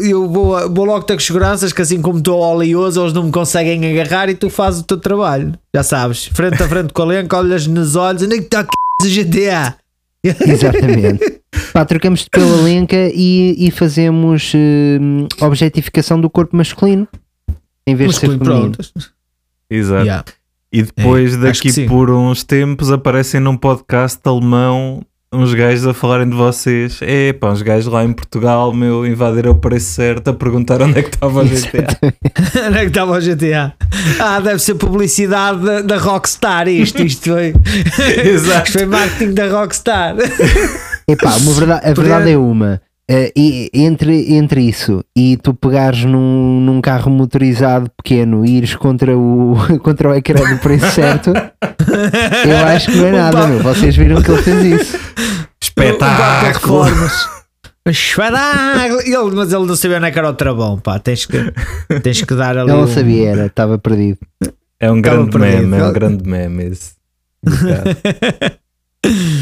Eu 0.01 0.29
vou, 0.29 0.69
vou 0.73 0.85
logo 0.85 1.03
ter 1.05 1.13
com 1.15 1.19
seguranças 1.19 1.71
que 1.73 1.81
assim 1.81 2.01
como 2.01 2.19
estou 2.19 2.39
oleoso, 2.39 3.01
eles 3.01 3.13
não 3.13 3.23
me 3.23 3.31
conseguem 3.31 3.85
agarrar 3.99 4.29
e 4.29 4.35
tu 4.35 4.49
fazes 4.49 4.81
o 4.81 4.83
teu 4.83 4.97
trabalho. 4.97 5.53
Já 5.75 5.83
sabes, 5.83 6.25
frente 6.27 6.61
a 6.61 6.67
frente 6.67 6.93
com 6.93 7.01
a 7.01 7.05
lenca, 7.05 7.37
olhas 7.37 7.67
nos 7.67 7.95
olhos, 7.95 8.23
onde 8.23 8.35
é 8.35 8.37
que 8.39 8.43
está 8.45 8.61
o 9.01 9.05
GTA? 9.05 9.75
Exatamente. 10.23 11.41
Pá, 11.73 11.85
trocamos 11.85 12.27
pela 12.29 12.61
lenca 12.61 13.09
e, 13.13 13.55
e 13.67 13.71
fazemos 13.71 14.51
hum, 14.55 15.27
objetificação 15.41 16.19
do 16.19 16.29
corpo 16.29 16.55
masculino 16.55 17.07
em 17.85 17.95
vez 17.95 18.11
de 18.11 18.19
ser 18.19 18.27
Masculino, 18.27 18.45
feminino. 18.45 18.77
pronto. 18.77 19.11
Exato. 19.69 20.03
Yeah. 20.05 20.25
E 20.71 20.81
depois, 20.81 21.33
É, 21.35 21.37
daqui 21.37 21.87
por 21.87 22.09
uns 22.09 22.43
tempos, 22.43 22.91
aparecem 22.91 23.39
num 23.39 23.57
podcast 23.57 24.19
alemão 24.25 25.03
uns 25.33 25.53
gajos 25.53 25.87
a 25.87 25.93
falarem 25.93 26.29
de 26.29 26.35
vocês. 26.35 26.99
É 27.01 27.33
pá, 27.33 27.49
uns 27.49 27.61
gajos 27.61 27.91
lá 27.91 28.03
em 28.05 28.13
Portugal, 28.13 28.71
meu, 28.71 29.05
invadiram 29.05 29.51
o 29.51 29.55
preço 29.55 29.91
certo 29.91 30.29
a 30.29 30.33
perguntar 30.33 30.81
onde 30.81 30.99
é 30.99 31.03
que 31.03 31.09
estava 31.09 31.41
a 31.41 31.43
GTA. 31.43 31.87
Onde 32.67 32.77
é 32.77 32.81
que 32.81 32.87
estava 32.87 33.17
o 33.17 33.21
GTA? 33.21 33.73
Ah, 34.19 34.39
deve 34.39 34.59
ser 34.59 34.75
publicidade 34.75 35.63
da, 35.63 35.81
da 35.81 35.97
Rockstar. 35.97 36.67
Isto, 36.67 37.03
isto 37.03 37.31
foi. 37.31 37.53
Exato. 38.23 38.67
Isto 38.67 38.79
foi 38.79 38.85
marketing 38.85 39.33
da 39.33 39.47
Rockstar. 39.49 40.15
Epá, 41.07 41.35
uma 41.37 41.53
verdade, 41.53 41.89
a 41.89 41.93
verdade 41.93 42.31
é 42.31 42.37
uma. 42.37 42.81
Eh, 43.09 43.33
e 43.35 43.69
entre, 43.73 44.33
entre 44.33 44.61
isso 44.61 45.03
e 45.13 45.35
tu 45.35 45.53
pegares 45.53 46.05
num, 46.05 46.61
num 46.61 46.79
carro 46.79 47.11
motorizado 47.11 47.91
pequeno 47.97 48.45
e 48.45 48.57
ires 48.57 48.75
contra 48.75 49.17
o, 49.17 49.57
contra 49.83 50.09
o 50.09 50.15
ecrã 50.15 50.41
do 50.49 50.57
preço 50.59 50.89
certo, 50.91 51.33
eu 52.47 52.67
acho 52.67 52.91
que 52.91 52.97
não 52.97 53.05
é 53.07 53.11
nada, 53.11 53.47
meu. 53.47 53.59
Vocês 53.59 53.95
viram 53.95 54.21
que 54.21 54.31
ele 54.31 54.41
fez 54.41 54.65
isso. 54.81 54.99
Espetáculo! 55.61 56.85
Espetáculo! 57.85 59.01
Ele, 59.01 59.35
mas 59.35 59.51
ele 59.53 59.65
não 59.65 59.75
sabia 59.75 59.97
onde 59.97 60.07
é 60.07 60.11
que 60.11 60.19
era 60.19 60.29
o 60.29 60.33
travão, 60.33 60.79
pá. 60.79 60.99
Tens 60.99 61.25
que, 61.25 61.37
tens 62.01 62.21
que 62.21 62.33
dar 62.35 62.57
ali. 62.57 62.69
Ele 62.69 62.77
não 62.77 62.83
um- 62.83 62.87
sabia, 62.87 63.29
era, 63.29 63.45
estava 63.47 63.77
perdido. 63.77 64.19
É 64.79 64.91
um 64.91 64.97
Estava 64.97 65.15
grande 65.17 65.31
perdido. 65.37 65.67
meme, 65.67 65.77
é 65.81 65.85
um 65.87 65.93
grande 65.93 66.29
meme 66.29 66.63
esse. 66.65 66.93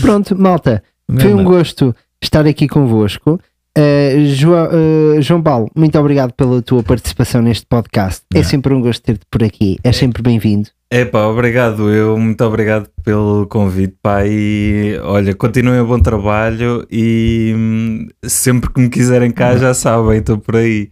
Pronto, 0.02 0.36
malta, 0.40 0.84
foi 1.20 1.34
um 1.34 1.44
gosto 1.44 1.96
estar 2.22 2.46
aqui 2.46 2.68
convosco. 2.68 3.40
Uh, 3.78 4.26
João, 4.26 4.68
uh, 4.68 5.22
João 5.22 5.42
Paulo, 5.42 5.72
muito 5.74 5.98
obrigado 5.98 6.34
pela 6.34 6.62
tua 6.62 6.84
participação 6.84 7.42
neste 7.42 7.66
podcast. 7.66 8.24
É 8.34 8.44
sempre 8.44 8.74
um 8.74 8.82
gosto 8.82 9.02
ter-te 9.02 9.26
por 9.32 9.42
aqui, 9.44 9.78
és 9.82 9.96
sempre 9.96 10.22
bem-vindo. 10.22 10.70
É 10.90 11.06
pá, 11.06 11.24
obrigado 11.24 11.90
eu, 11.90 12.18
muito 12.18 12.44
obrigado 12.44 12.90
pelo 13.02 13.48
convite, 13.48 13.96
pá, 14.02 14.26
e 14.26 15.00
olha, 15.04 15.34
continuem 15.34 15.80
o 15.80 15.88
bom 15.88 16.00
trabalho 16.00 16.86
e 16.92 17.54
hum, 17.56 18.08
sempre 18.26 18.74
que 18.74 18.82
me 18.82 18.90
quiserem 18.90 19.32
cá 19.32 19.56
já 19.56 19.74
sabem, 19.74 20.20
estou 20.20 20.38
por 20.38 20.58
aí. 20.58 20.92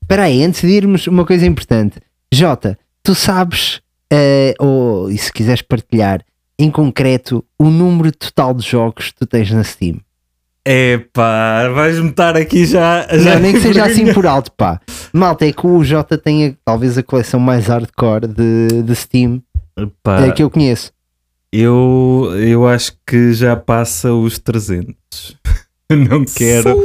Espera 0.00 0.24
aí, 0.24 0.44
antes 0.44 0.60
de 0.60 0.68
irmos, 0.68 1.08
uma 1.08 1.24
coisa 1.24 1.44
importante. 1.44 1.98
Jota, 2.32 2.78
tu 3.02 3.12
sabes, 3.12 3.80
uh, 4.12 4.54
ou 4.64 5.10
e 5.10 5.18
se 5.18 5.32
quiseres 5.32 5.62
partilhar, 5.62 6.24
em 6.56 6.70
concreto, 6.70 7.44
o 7.58 7.70
número 7.70 8.12
total 8.12 8.54
de 8.54 8.64
jogos 8.64 9.10
que 9.10 9.16
tu 9.16 9.26
tens 9.26 9.50
na 9.50 9.64
Steam? 9.64 9.98
É 10.66 10.98
pá, 11.12 11.68
vais-me 11.68 12.08
estar 12.10 12.36
aqui 12.36 12.64
já. 12.64 13.06
já 13.18 13.34
Não, 13.34 13.40
nem 13.40 13.52
que 13.52 13.60
seja 13.60 13.84
assim 13.84 14.12
por 14.14 14.26
alto, 14.26 14.50
pá. 14.52 14.80
Malta, 15.12 15.44
é 15.46 15.52
que 15.52 15.66
o 15.66 15.84
Jota 15.84 16.16
tem 16.16 16.46
a- 16.46 16.54
talvez 16.64 16.96
a 16.96 17.02
coleção 17.02 17.38
mais 17.38 17.66
hardcore 17.66 18.26
de, 18.26 18.82
de 18.82 18.96
Steam 18.96 19.42
Pá, 20.02 20.20
eh, 20.26 20.32
que 20.32 20.42
eu 20.42 20.48
conheço. 20.48 20.90
eu, 21.52 22.30
eu 22.38 22.66
acho 22.66 22.92
que 23.06 23.32
já 23.34 23.54
passa 23.56 24.12
os 24.12 24.38
300. 24.38 24.94
Não 25.90 26.24
quero. 26.24 26.82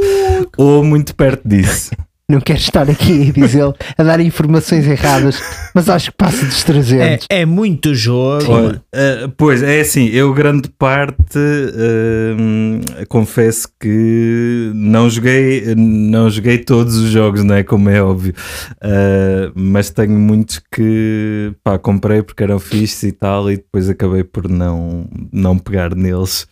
Ou 0.57 0.84
muito 0.84 1.15
perto 1.15 1.47
disso. 1.47 1.91
Não 2.30 2.39
quero 2.39 2.60
estar 2.60 2.88
aqui, 2.88 3.31
diz 3.34 3.56
ele, 3.56 3.73
a 3.97 4.03
dar 4.03 4.19
informações 4.19 4.85
erradas, 4.88 5.41
mas 5.73 5.89
acho 5.89 6.11
que 6.11 6.18
passa 6.18 6.45
dos 6.45 6.61
É, 6.61 6.65
300. 6.65 7.27
é 7.27 7.43
muito 7.45 7.95
jogo. 7.95 8.51
Olha, 8.51 8.84
eh, 8.93 9.27
pois 9.35 9.64
é 9.64 9.80
assim, 9.81 10.06
eu 10.10 10.31
grande 10.31 10.69
parte 10.69 11.39
hum, 11.39 12.81
confesso 13.07 13.68
que 13.80 14.72
não 14.76 15.10
joguei, 15.10 15.73
não 15.76 16.30
joguei 16.30 16.60
todos 16.60 16.95
os 16.97 17.10
jogos, 17.10 17.43
não 17.43 17.56
é? 17.56 17.64
Como 17.64 17.89
é 17.89 18.01
óbvio, 18.01 18.34
Eh, 18.81 19.51
mas 19.56 19.89
tenho 19.89 20.11
muitos 20.19 20.61
que 20.72 21.51
pá, 21.64 21.80
comprei 21.80 22.22
porque 22.22 22.43
eram 22.43 22.60
fixes 22.60 23.03
e 23.03 23.11
tal, 23.11 23.49
e 23.51 23.57
depois 23.57 23.89
acabei 23.89 24.23
por 24.23 24.47
não, 24.47 25.07
não 25.34 25.57
pegar 25.57 25.95
neles. 25.95 26.47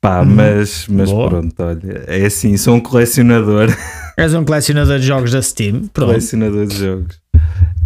Pá, 0.00 0.20
Uhum. 0.20 0.26
mas, 0.34 0.86
mas 0.88 1.10
Boa. 1.10 1.28
pronto, 1.28 1.54
olha, 1.62 2.04
é 2.08 2.26
assim, 2.26 2.56
sou 2.56 2.74
um 2.74 2.80
colecionador, 2.80 3.68
És 4.16 4.34
um 4.34 4.44
colecionador 4.44 4.98
de 4.98 5.06
jogos 5.06 5.30
da 5.32 5.40
Steam. 5.42 5.88
Pronto. 5.92 6.08
colecionador 6.10 6.66
de 6.66 6.76
jogos. 6.76 7.20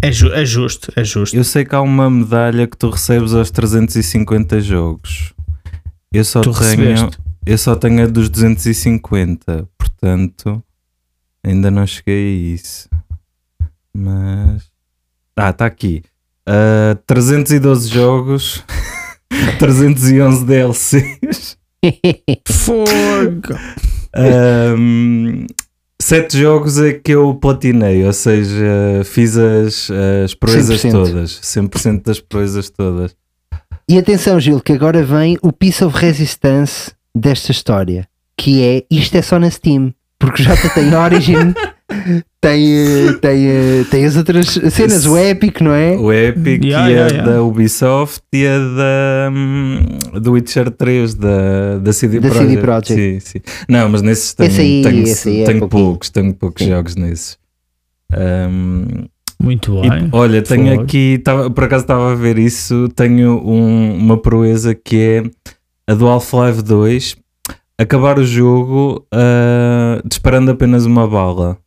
É, 0.03 0.13
ju- 0.13 0.33
é 0.33 0.45
justo, 0.45 0.93
é 0.97 1.05
justo. 1.05 1.37
Eu 1.37 1.45
sei 1.45 1.65
que 1.65 1.75
há 1.75 1.81
uma 1.81 2.11
medalha 2.11 2.67
que 2.67 2.77
tu 2.77 2.91
recebes 2.91 3.33
aos 3.33 3.51
350 3.51 4.61
jogos. 4.61 5.33
Eu 6.13 6.25
só 6.25 6.41
Tu 6.41 6.53
tenho, 6.53 6.69
recebeste? 6.95 7.19
eu 7.47 7.59
só 7.59 7.75
tenho 7.77 8.03
a 8.03 8.07
dos 8.07 8.29
250, 8.29 9.69
portanto, 9.79 10.63
ainda 11.45 11.71
não 11.71 11.87
cheguei 11.87 12.15
a 12.15 12.55
isso. 12.55 12.89
Mas 13.95 14.63
ah, 15.37 15.51
está 15.51 15.67
aqui. 15.67 16.03
Ah, 16.47 16.97
312 17.07 17.89
jogos, 17.89 18.65
311 19.59 20.45
DLCs. 20.45 21.57
Fogo! 22.49 23.55
Ahm, 24.15 25.47
sete 26.01 26.39
jogos 26.39 26.79
é 26.79 26.93
que 26.93 27.13
eu 27.13 27.35
platinei, 27.35 28.05
ou 28.05 28.13
seja, 28.13 29.03
fiz 29.05 29.37
as, 29.37 29.91
as 30.25 30.35
proezas 30.35 30.83
100%. 30.83 30.91
todas, 30.91 31.31
100% 31.43 32.03
das 32.05 32.21
proezas 32.21 32.71
todas. 32.71 33.17
E 33.89 33.99
atenção, 33.99 34.41
Gil, 34.41 34.61
que 34.61 34.73
agora 34.73 35.03
vem 35.03 35.39
o 35.43 35.53
piece 35.53 35.85
of 35.85 35.97
resistance 35.97 36.93
desta 37.15 37.53
história, 37.53 38.07
que 38.37 38.63
é 38.63 38.85
isto 38.91 39.17
é 39.17 39.23
só 39.23 39.39
na 39.39 39.51
Steam, 39.51 39.95
porque 40.19 40.43
já 40.43 40.57
tem 40.57 40.95
Origin, 40.95 41.55
tem, 42.41 42.65
tem, 43.21 43.85
tem 43.91 44.05
as 44.05 44.17
outras 44.17 44.47
cenas, 44.71 45.07
o 45.07 45.17
Epic, 45.19 45.61
não 45.61 45.73
é? 45.73 45.97
O 45.97 46.13
Epic 46.13 46.65
Yeah, 46.65 46.91
e 46.91 46.93
a 46.93 46.97
yeah, 46.97 47.15
yeah. 47.15 47.33
da 47.33 47.43
Ubisoft 47.43 48.23
e 48.33 48.47
a 48.47 48.59
da 48.59 49.31
hum, 49.33 50.21
do 50.21 50.33
Witcher 50.33 50.71
3 50.71 51.15
da, 51.15 51.79
da 51.79 51.93
CD 51.93 52.21
Da 52.21 52.29
Projekt. 52.29 52.49
CD 52.51 52.61
Projekt. 52.63 52.95
Sim, 52.95 53.21
sim. 53.21 53.41
Não, 53.69 53.89
mas 53.89 54.03
nesses 54.03 54.33
tenho, 54.35 54.49
Esse 54.49 54.61
aí- 54.61 54.83
tenho, 54.83 55.03
esse 55.03 55.29
aí 55.29 55.41
é 55.43 55.45
tenho 55.45 55.69
poucos, 55.69 56.11
tenho 56.11 56.33
poucos 56.35 56.65
jogos 56.67 56.97
nesses. 56.97 57.37
Hum, 58.17 59.05
Muito 59.43 59.85
e, 59.85 59.91
bem. 59.91 60.09
olha, 60.13 60.41
tenho 60.43 60.81
aqui, 60.81 61.19
tava, 61.23 61.51
por 61.51 61.65
acaso 61.65 61.83
estava 61.85 62.13
a 62.13 62.15
ver 62.15 62.39
isso, 62.39 62.89
tenho 62.95 63.39
um- 63.45 63.97
uma 63.97 64.17
proeza 64.17 64.75
que 64.75 64.97
é 64.97 65.23
a 65.93 65.95
do 65.95 66.07
Half-Life 66.09 66.63
2, 66.63 67.17
acabar 67.79 68.19
o 68.19 68.25
jogo 68.25 69.05
ah, 69.99 70.03
disparando 70.05 70.51
apenas 70.51 70.85
uma 70.87 71.07
bala. 71.09 71.59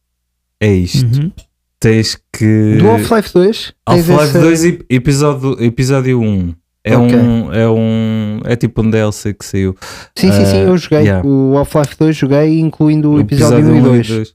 É 0.59 0.71
isto. 0.73 1.05
Uhum. 1.05 1.31
Tens 1.79 2.17
que... 2.33 2.75
Do 2.77 2.89
Half-Life 2.89 3.33
2? 3.33 3.57
tens 3.87 4.09
Half-Life 4.09 4.23
essa- 4.23 4.39
2 4.41 4.65
ep- 4.65 4.85
episódio, 4.89 5.63
episódio 5.63 6.19
1. 6.21 6.53
É 6.83 6.97
Ok. 6.97 7.15
um. 7.15 7.53
É 7.53 7.69
um. 7.69 8.39
É 8.45 8.55
tipo 8.55 8.81
um 8.81 8.89
DLC 8.89 9.33
que 9.33 9.45
saiu. 9.45 9.75
Sim, 10.15 10.31
sim, 10.31 10.45
sim, 10.45 10.57
Ah, 10.57 10.61
eu 10.61 10.77
joguei. 10.77 10.99
yeah. 10.99 11.27
O 11.27 11.57
Half-Life 11.57 11.95
2 11.99 12.15
joguei, 12.15 12.59
incluindo 12.59 13.11
o 13.11 13.19
episódio, 13.19 13.65
1 13.69 13.77
e 13.77 14.01
2. 14.01 14.33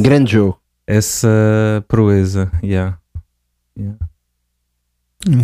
Grande 0.00 0.32
jogo. 0.32 0.58
Essa 0.86 1.84
proeza, 1.88 2.50
yeah. 2.62 2.98
É 3.78 3.82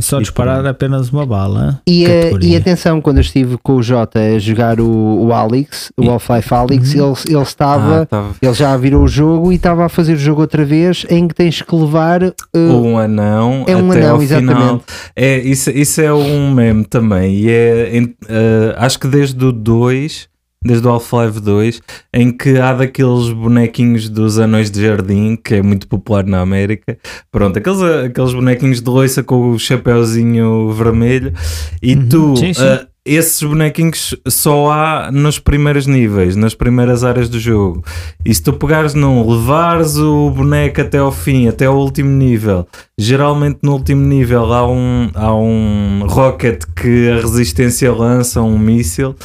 Só 0.01 0.19
disparar 0.21 0.65
apenas 0.67 1.11
uma 1.11 1.25
bala. 1.25 1.81
E, 1.87 2.05
eh, 2.05 2.21
Categoria. 2.23 2.49
e 2.51 2.57
atenção, 2.57 3.01
quando 3.01 3.17
eu 3.19 3.23
estive 3.23 3.57
com 3.63 3.75
o 3.77 3.83
Jota 3.83 4.19
a 4.21 4.39
jogar 4.39 4.81
o, 4.81 5.27
o 5.27 5.33
Alex, 5.33 5.91
o 5.97 6.05
E- 6.05 6.09
Half-Life 6.09 6.53
Alex, 6.55 6.95
Uhum. 6.95 7.09
ele, 7.13 7.19
ele 7.35 7.43
estava. 7.43 8.03
Ah, 8.03 8.07
tava- 8.07 8.35
Ele 8.43 8.55
já 8.55 8.77
virou 8.77 9.05
o 9.05 9.09
jogo 9.09 9.53
e 9.53 9.57
estava 9.57 9.87
a 9.87 9.89
fazer 9.89 10.15
o 10.15 10.19
jogo 10.19 10.41
outra 10.43 10.65
vez 10.65 11.07
em 11.09 11.27
que 11.29 11.35
tens 11.35 11.63
que 11.63 11.75
levar. 11.75 12.23
eh, 12.23 12.33
um 12.59 12.99
anão 12.99 13.65
é 13.67 13.77
um 13.77 13.91
até 13.91 14.01
anão, 14.01 14.15
ao 14.17 14.21
final. 14.21 14.23
exatamente. 14.23 14.85
É, 15.17 15.39
isso, 15.39 15.71
isso 15.71 16.01
é 16.01 16.13
um 16.13 16.51
meme 16.53 16.85
também. 16.85 17.35
E 17.35 17.51
é, 17.51 17.97
em- 17.97 18.15
eh, 18.29 18.75
acho 18.77 18.99
que 18.99 19.07
desde 19.09 19.45
o 19.45 19.53
2, 19.53 20.29
desde 20.63 20.87
o 20.87 20.91
Half-Life 20.91 21.41
2, 21.41 21.81
em 22.13 22.31
que 22.31 22.59
há 22.59 22.75
daqueles 22.75 23.31
bonequinhos 23.31 24.09
dos 24.11 24.39
anões 24.39 24.71
de 24.71 24.83
jardim, 24.83 25.35
que 25.37 25.55
é 25.55 25.63
muito 25.63 25.89
popular 25.89 26.25
na 26.27 26.41
América. 26.41 26.99
Pronto, 27.33 27.59
aqueles, 27.59 27.81
aqueles 27.81 28.35
bonequinhos 28.35 28.83
de 28.83 28.91
loiça 28.91 29.23
com 29.23 29.51
o 29.53 29.59
chapéuzinho 29.59 30.71
vermelho. 30.73 31.33
E 31.83 31.97
tu, 31.97 32.31
Uhum. 32.31 32.37
Sim, 32.37 32.53
sim. 32.53 32.63
eh, 32.63 32.87
esses 33.07 33.43
bonequinhos 33.43 34.15
só 34.29 34.71
há 34.71 35.11
nos 35.11 35.39
primeiros 35.39 35.87
níveis, 35.87 36.37
nas 36.37 36.55
primeiras 36.55 37.03
áreas 37.05 37.31
do 37.31 37.41
jogo. 37.41 37.83
E 38.23 38.35
se 38.35 38.43
tu 38.43 38.53
pegares 38.53 38.93
num, 38.93 39.27
levares 39.31 39.97
o 39.97 40.31
boneco 40.31 40.83
até 40.83 40.99
ao 40.99 41.11
fim, 41.11 41.49
até 41.49 41.65
ao 41.65 41.79
último 41.79 42.11
nível, 42.11 42.69
geralmente 42.99 43.61
no 43.63 43.73
último 43.73 44.03
nível 44.07 44.53
há 44.53 44.71
um, 44.71 45.11
há 45.15 45.35
um 45.35 46.05
rocket 46.07 46.65
que 46.77 47.09
a 47.11 47.17
resistência 47.23 47.91
lança, 47.91 48.43
um 48.43 48.59
míssil, 48.59 49.17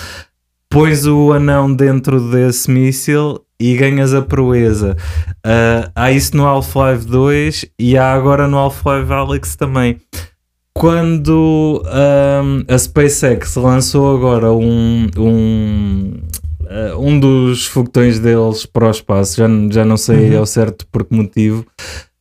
pões 0.75 1.05
o 1.05 1.31
anão 1.31 1.73
dentro 1.73 2.19
desse 2.29 2.69
míssil 2.69 3.39
e 3.57 3.77
ganhas 3.77 4.13
a 4.13 4.21
proeza. 4.21 4.97
Ah, 5.41 5.89
há 5.95 6.11
isso 6.11 6.35
no 6.35 6.45
Half-Life 6.45 7.05
2 7.05 7.65
e 7.79 7.97
há 7.97 8.11
agora 8.11 8.45
no 8.45 8.57
Half-Life 8.57 9.09
Alyx 9.13 9.55
também. 9.55 10.01
Quando 10.73 11.81
ahm, 11.85 12.65
a 12.67 12.77
SpaceX 12.77 13.55
lançou 13.55 14.17
agora 14.17 14.51
um, 14.51 15.07
um, 15.17 16.13
ah, 16.67 16.97
um 16.97 17.17
dos 17.21 17.67
foguetões 17.67 18.19
deles 18.19 18.65
para 18.65 18.87
o 18.87 18.91
espaço, 18.91 19.37
já, 19.37 19.47
já 19.71 19.85
não 19.85 19.95
sei 19.95 20.31
Uhum. 20.31 20.39
ao 20.39 20.45
certo 20.45 20.85
por 20.91 21.05
que 21.05 21.15
motivo, 21.15 21.65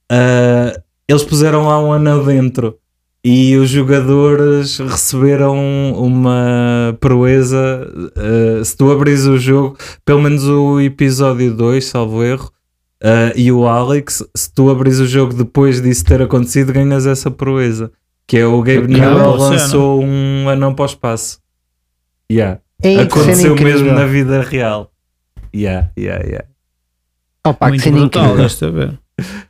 ah, 0.09 0.81
eles 1.09 1.24
puseram 1.24 1.66
lá 1.66 1.82
um 1.82 1.93
anão 1.93 2.24
dentro 2.24 2.78
e 3.25 3.57
os 3.57 3.71
jogadores 3.71 4.79
receberam 4.79 5.57
uma 5.97 6.95
proeza. 7.01 7.91
ah, 8.15 8.63
se 8.63 8.77
tu 8.77 8.93
abris 8.93 9.25
o 9.25 9.39
jogo, 9.39 9.79
pelo 10.05 10.21
menos 10.21 10.45
o 10.47 10.79
episódio 10.79 11.55
2, 11.55 11.83
salvo 11.83 12.23
erro, 12.23 12.53
ah, 13.03 13.33
e 13.35 13.51
o 13.51 13.67
Alex, 13.67 14.23
se 14.37 14.53
tu 14.53 14.71
abris 14.71 15.01
o 15.01 15.07
jogo 15.07 15.33
depois 15.33 15.81
disso 15.81 16.05
ter 16.05 16.21
acontecido, 16.21 16.73
ganhas 16.73 17.07
essa 17.07 17.31
proeza. 17.31 17.91
Que 18.27 18.39
é 18.39 18.47
o 18.47 18.63
Gabe. 18.63 18.89
Newell 18.89 19.37
lançou 19.37 20.03
um 20.03 20.49
anão 20.49 20.75
para 20.75 20.85
o 20.85 20.87
espaço. 20.87 21.39
Yeah. 22.31 22.61
É 22.83 23.01
Aconteceu 23.01 23.55
mesmo 23.55 23.93
na 23.93 24.07
vida 24.07 24.41
real. 24.43 24.91
Yeah, 25.55 25.91
yeah, 25.97 26.25
yeah. 26.25 26.47
Opa, 27.47 27.71
que 27.71 27.91
Muito 27.91 27.93
brutal, 27.93 28.37
desta 28.37 28.71
vez. 28.71 28.93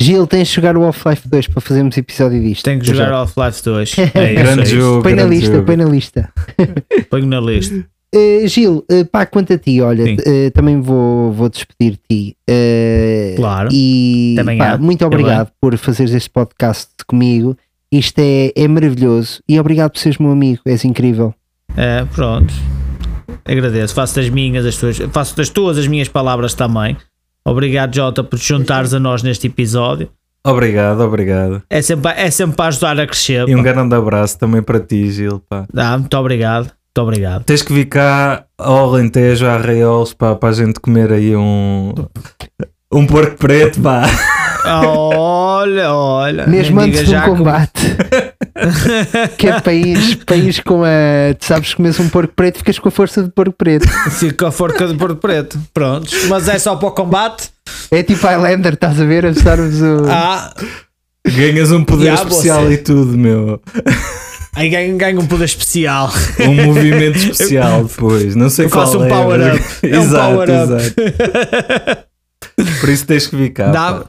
Gil, 0.01 0.27
tens 0.27 0.49
de 0.49 0.55
jogar 0.55 0.77
o 0.77 0.85
Half-Life 0.85 1.27
2 1.29 1.49
para 1.49 1.61
fazermos 1.61 1.97
episódio 1.97 2.41
disto. 2.43 2.65
Tenho 2.65 2.81
que 2.81 2.87
jogar 2.87 3.11
Half-Life 3.13 3.63
2. 3.65 3.97
É 4.15 4.35
Grande 4.35 4.61
é 4.61 4.65
isso. 4.65 4.75
jogo. 4.77 5.03
Põe 5.03 5.15
na 5.15 5.25
lista, 5.25 5.53
jogo. 5.53 5.65
põe 5.67 5.77
na 5.77 5.85
lista. 5.85 6.33
Ponho 7.11 7.27
na 7.27 7.41
lista. 7.41 7.75
Eh, 8.17 8.47
Gil, 8.47 8.85
eh, 8.89 9.03
pá, 9.03 9.27
quanto 9.27 9.53
a 9.55 9.59
ti, 9.59 9.81
olha, 9.81 10.05
eh, 10.25 10.49
também 10.51 10.81
vou, 10.81 11.33
vou 11.33 11.49
despedir 11.49 11.95
de 11.95 11.99
ti. 12.09 12.37
Eh, 12.49 13.33
Claro. 13.37 13.71
E 13.73 14.35
Também 14.37 14.57
pá, 14.57 14.75
há. 14.75 14.79
muito 14.79 15.05
obrigado 15.05 15.51
por 15.61 15.77
fazeres 15.77 16.15
este 16.15 16.31
podcast 16.31 16.91
comigo. 17.09 17.57
Isto 17.91 18.21
é, 18.21 18.53
é 18.55 18.69
maravilhoso 18.69 19.43
e 19.49 19.59
obrigado 19.59 19.91
por 19.91 19.99
seres 19.99 20.19
meu 20.19 20.31
amigo, 20.31 20.61
és 20.65 20.85
incrível. 20.85 21.35
É, 21.77 22.05
pronto. 22.05 22.55
Agradeço. 23.45 23.93
Faço 23.93 24.15
das 24.15 24.29
minhas, 24.29 24.65
as 24.65 24.77
tuas, 24.77 24.97
faço 25.11 25.37
das 25.37 25.49
tuas 25.49 25.77
as 25.77 25.89
minhas 25.89 26.07
palavras 26.07 26.55
também. 26.55 26.97
Obrigado, 27.47 27.95
Jota, 27.95 28.25
por 28.25 28.39
te 28.39 28.47
juntares 28.49 28.95
a 28.95 29.01
nós 29.01 29.23
neste 29.23 29.47
episódio. 29.49 30.09
Obrigado, 30.47 31.01
obrigado. 31.01 31.63
É 31.71 31.81
sempre, 31.81 32.13
é 32.17 32.31
sempre 32.31 32.57
para 32.57 32.67
ajudar 32.67 32.99
a 33.01 33.07
crescer. 33.07 33.49
E 33.49 33.55
um 33.55 33.59
pá. 33.59 33.65
grande 33.73 33.95
abraço 33.95 34.39
também 34.39 34.63
para 34.63 34.79
ti, 34.81 35.11
Gil. 35.11 35.43
Pá. 35.49 35.65
Ah, 35.77 35.97
muito 35.99 36.15
obrigado. 36.17 36.65
Muito 36.65 37.09
obrigado. 37.09 37.45
Tens 37.45 37.63
que 37.63 37.73
vir 37.73 37.87
cá 37.87 38.45
ao 38.59 38.91
Alentejo, 38.91 39.47
a 39.47 39.55
Arraiolos, 39.55 40.15
pá, 40.15 40.35
para 40.37 40.51
a 40.51 40.53
gente 40.53 40.79
comer 40.81 41.13
aí 41.13 41.35
um, 41.35 41.93
um 42.93 43.07
porco 43.07 43.37
preto, 43.37 43.81
pá. 43.81 44.05
Olha, 44.67 45.93
olha. 45.93 46.47
Mesmo 46.47 46.81
antes 46.81 47.03
um 47.03 47.05
já 47.05 47.23
como- 47.25 47.37
combate. 47.39 47.73
que 49.37 49.49
é 49.49 49.61
país, 49.61 50.15
país 50.25 50.61
com 50.61 50.83
a. 50.85 51.35
Tu 51.39 51.45
sabes 51.45 51.71
que 51.71 51.77
comes 51.77 51.99
um 52.01 52.09
porco 52.09 52.33
preto, 52.35 52.59
ficas 52.59 52.79
com 52.79 52.89
a 52.89 52.93
força 52.93 53.23
de 53.23 53.31
porco 53.31 53.53
preto. 53.57 53.89
Fica 54.11 54.49
a 54.49 54.51
forca 54.51 54.87
de 54.87 54.95
porco 54.95 55.17
preto. 55.17 55.59
Prontos. 55.73 56.27
Mas 56.29 56.49
é 56.49 56.59
só 56.59 56.77
para 56.77 56.89
o 56.89 56.93
combate. 56.93 57.51
É 57.91 58.03
tipo 58.03 58.27
Highlander, 58.27 58.75
estás 58.75 59.01
a 59.01 59.05
ver? 59.05 59.27
A 59.27 59.29
mostrar-vos 59.31 59.81
o. 59.81 60.07
Ah, 60.09 60.53
Ganhas 61.27 61.73
um 61.73 61.83
poder 61.85 62.05
Ya, 62.07 62.15
especial 62.15 62.65
você. 62.67 62.75
e 62.75 62.79
tudo, 62.79 63.17
meu. 63.17 63.61
aí 64.55 64.69
ganha, 64.69 64.95
ganha 64.97 65.19
um 65.19 65.27
poder 65.27 65.47
especial. 65.47 66.13
Um 66.41 66.67
movimento 66.67 67.17
especial 67.17 67.85
depois. 67.85 68.37
Não 68.37 68.51
sei 68.51 68.67
Eu 68.67 68.71
qual 68.71 68.85
faço 68.87 68.99
um 68.99 69.05
é, 69.07 69.09
power 69.09 69.55
up. 69.57 69.65
É 69.83 69.99
um 69.99 70.03
exato, 70.05 70.33
power 70.35 70.49
up. 70.51 70.73
exato. 70.75 72.05
Por 72.81 72.89
isso 72.89 73.07
tens 73.07 73.27
que 73.27 73.37
ficar. 73.37 73.71
Dá- 73.73 73.93
pá. 73.95 74.05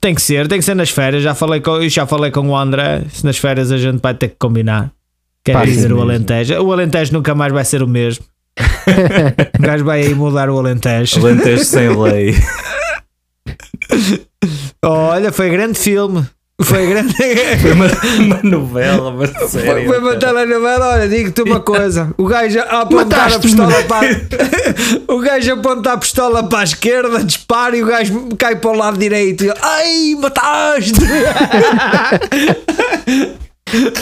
Tem 0.00 0.14
que 0.14 0.22
ser, 0.22 0.48
tem 0.48 0.58
que 0.58 0.64
ser 0.64 0.74
nas 0.74 0.90
férias. 0.90 1.22
Já 1.22 1.34
falei 1.34 1.60
com, 1.60 1.88
já 1.88 2.06
falei 2.06 2.30
com 2.30 2.48
o 2.48 2.56
André. 2.56 3.02
Se 3.10 3.24
nas 3.24 3.38
férias 3.38 3.72
a 3.72 3.78
gente 3.78 4.00
vai 4.00 4.14
ter 4.14 4.28
que 4.28 4.36
combinar. 4.38 4.92
Quer 5.44 5.54
Pá, 5.54 5.64
dizer 5.64 5.92
o 5.92 5.96
mesmo. 5.96 6.02
Alentejo. 6.02 6.62
O 6.62 6.72
Alentejo 6.72 7.12
nunca 7.12 7.34
mais 7.34 7.52
vai 7.52 7.64
ser 7.64 7.82
o 7.82 7.88
mesmo. 7.88 8.24
o 9.58 9.62
gajo 9.62 9.84
vai 9.84 10.02
aí 10.02 10.14
mudar 10.14 10.50
o 10.50 10.58
Alentejo. 10.58 11.20
Alentejo 11.20 11.64
sem 11.64 11.88
lei. 11.96 12.34
Olha, 14.84 15.32
foi 15.32 15.50
grande 15.50 15.78
filme. 15.78 16.24
Foi 16.60 16.86
grande. 16.88 17.14
Foi 17.62 17.72
uma, 17.72 17.86
uma 18.18 18.40
novela, 18.42 19.10
uma 19.10 19.26
Foi, 19.28 19.48
série. 19.48 19.86
foi 19.86 19.98
uma 20.00 20.16
telenovela, 20.16 20.88
olha, 20.94 21.08
digo-te 21.08 21.42
uma 21.42 21.60
coisa. 21.60 22.12
O 22.18 22.26
gajo 22.26 22.58
a 22.58 22.80
apontar 22.82 23.32
a 23.32 23.38
pistola 23.38 23.72
para 23.84 24.08
o 25.14 25.20
gajo 25.20 25.52
aponta 25.52 25.92
a 25.92 25.96
pistola 25.98 26.42
para 26.48 26.58
a 26.58 26.64
esquerda, 26.64 27.22
dispara 27.24 27.76
e 27.76 27.82
o 27.82 27.86
gajo 27.86 28.28
cai 28.36 28.56
para 28.56 28.70
o 28.70 28.74
lado 28.76 28.98
direito. 28.98 29.44
E 29.44 29.48
eu, 29.48 29.54
Ai, 29.62 30.14
mataste! 30.20 30.92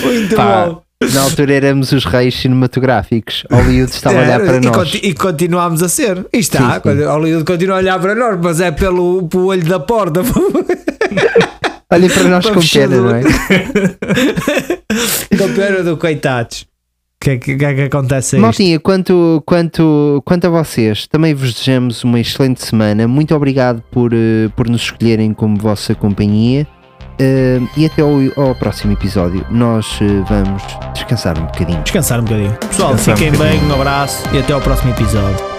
Muito 0.03 0.35
Pá, 0.37 0.66
bom. 0.66 0.83
na 1.12 1.20
altura 1.23 1.53
éramos 1.55 1.93
os 1.93 2.05
reis 2.05 2.35
cinematográficos. 2.37 3.45
Hollywood 3.51 3.93
estava 3.93 4.19
a 4.19 4.23
olhar 4.23 4.41
para 4.41 4.57
e, 4.57 4.61
nós. 4.61 4.77
conti- 4.77 5.01
e 5.03 5.12
continuámos 5.12 5.83
a 5.83 5.89
ser. 5.89 6.24
E 6.33 6.39
está, 6.39 6.81
Sim, 6.83 6.91
sim. 6.99 7.05
Hollywood 7.05 7.45
continua 7.45 7.77
a 7.77 7.78
olhar 7.81 7.99
para 8.01 8.15
nós, 8.15 8.39
mas 8.43 8.61
é 8.61 8.70
pelo, 8.70 9.27
pelo 9.28 9.47
olho 9.49 9.65
da 9.65 9.78
porta. 9.81 10.23
Olhem 11.93 12.11
para 12.11 12.25
nós 12.25 12.49
com 12.49 12.61
pena, 12.61 12.97
não 12.97 13.15
é? 13.15 13.23
Com 15.39 15.55
pena 15.55 15.83
do 15.83 15.97
coitados. 15.97 16.63
O 16.63 17.25
que, 17.25 17.31
é 17.31 17.37
que, 17.39 17.57
que 17.57 17.65
é 17.65 17.75
que 17.75 17.83
acontece 17.83 18.37
a 18.37 18.39
isto? 18.39 18.43
Maltinha, 18.43 18.79
quanto, 18.81 19.43
quanto, 19.47 20.23
quanto 20.25 20.47
a 20.47 20.51
vocês, 20.51 21.07
também 21.07 21.35
vos 21.35 21.53
desejamos 21.55 22.05
uma 22.05 22.21
excelente 22.21 22.65
semana. 22.65 23.07
Muito 23.09 23.35
obrigado 23.35 23.83
por, 23.91 24.13
eh, 24.13 24.49
por 24.57 24.69
nos 24.69 24.83
escolherem 24.83 25.33
como 25.33 25.57
vossa 25.57 25.95
companhia. 25.95 26.67
Eh, 27.19 27.61
e 27.77 27.87
até 27.87 28.03
ao, 28.03 28.13
ao 28.37 28.55
próximo 28.55 28.93
episódio. 28.93 29.45
Nós 29.51 29.99
eh, 30.03 30.25
vamos 30.29 30.63
descansar 30.93 31.39
um 31.39 31.47
bocadinho. 31.47 31.83
Descansar 31.83 32.21
um 32.21 32.25
bocadinho. 32.25 32.53
Pessoal, 32.69 32.95
Descansar 32.95 33.15
um 33.15 33.17
fiquem 33.17 33.33
bocadinho. 33.33 33.61
bem, 33.61 33.71
um 33.71 33.75
abraço 33.81 34.23
e 34.35 34.39
até 34.39 34.53
ao 34.53 34.61
próximo 34.61 34.91
episódio. 34.93 35.56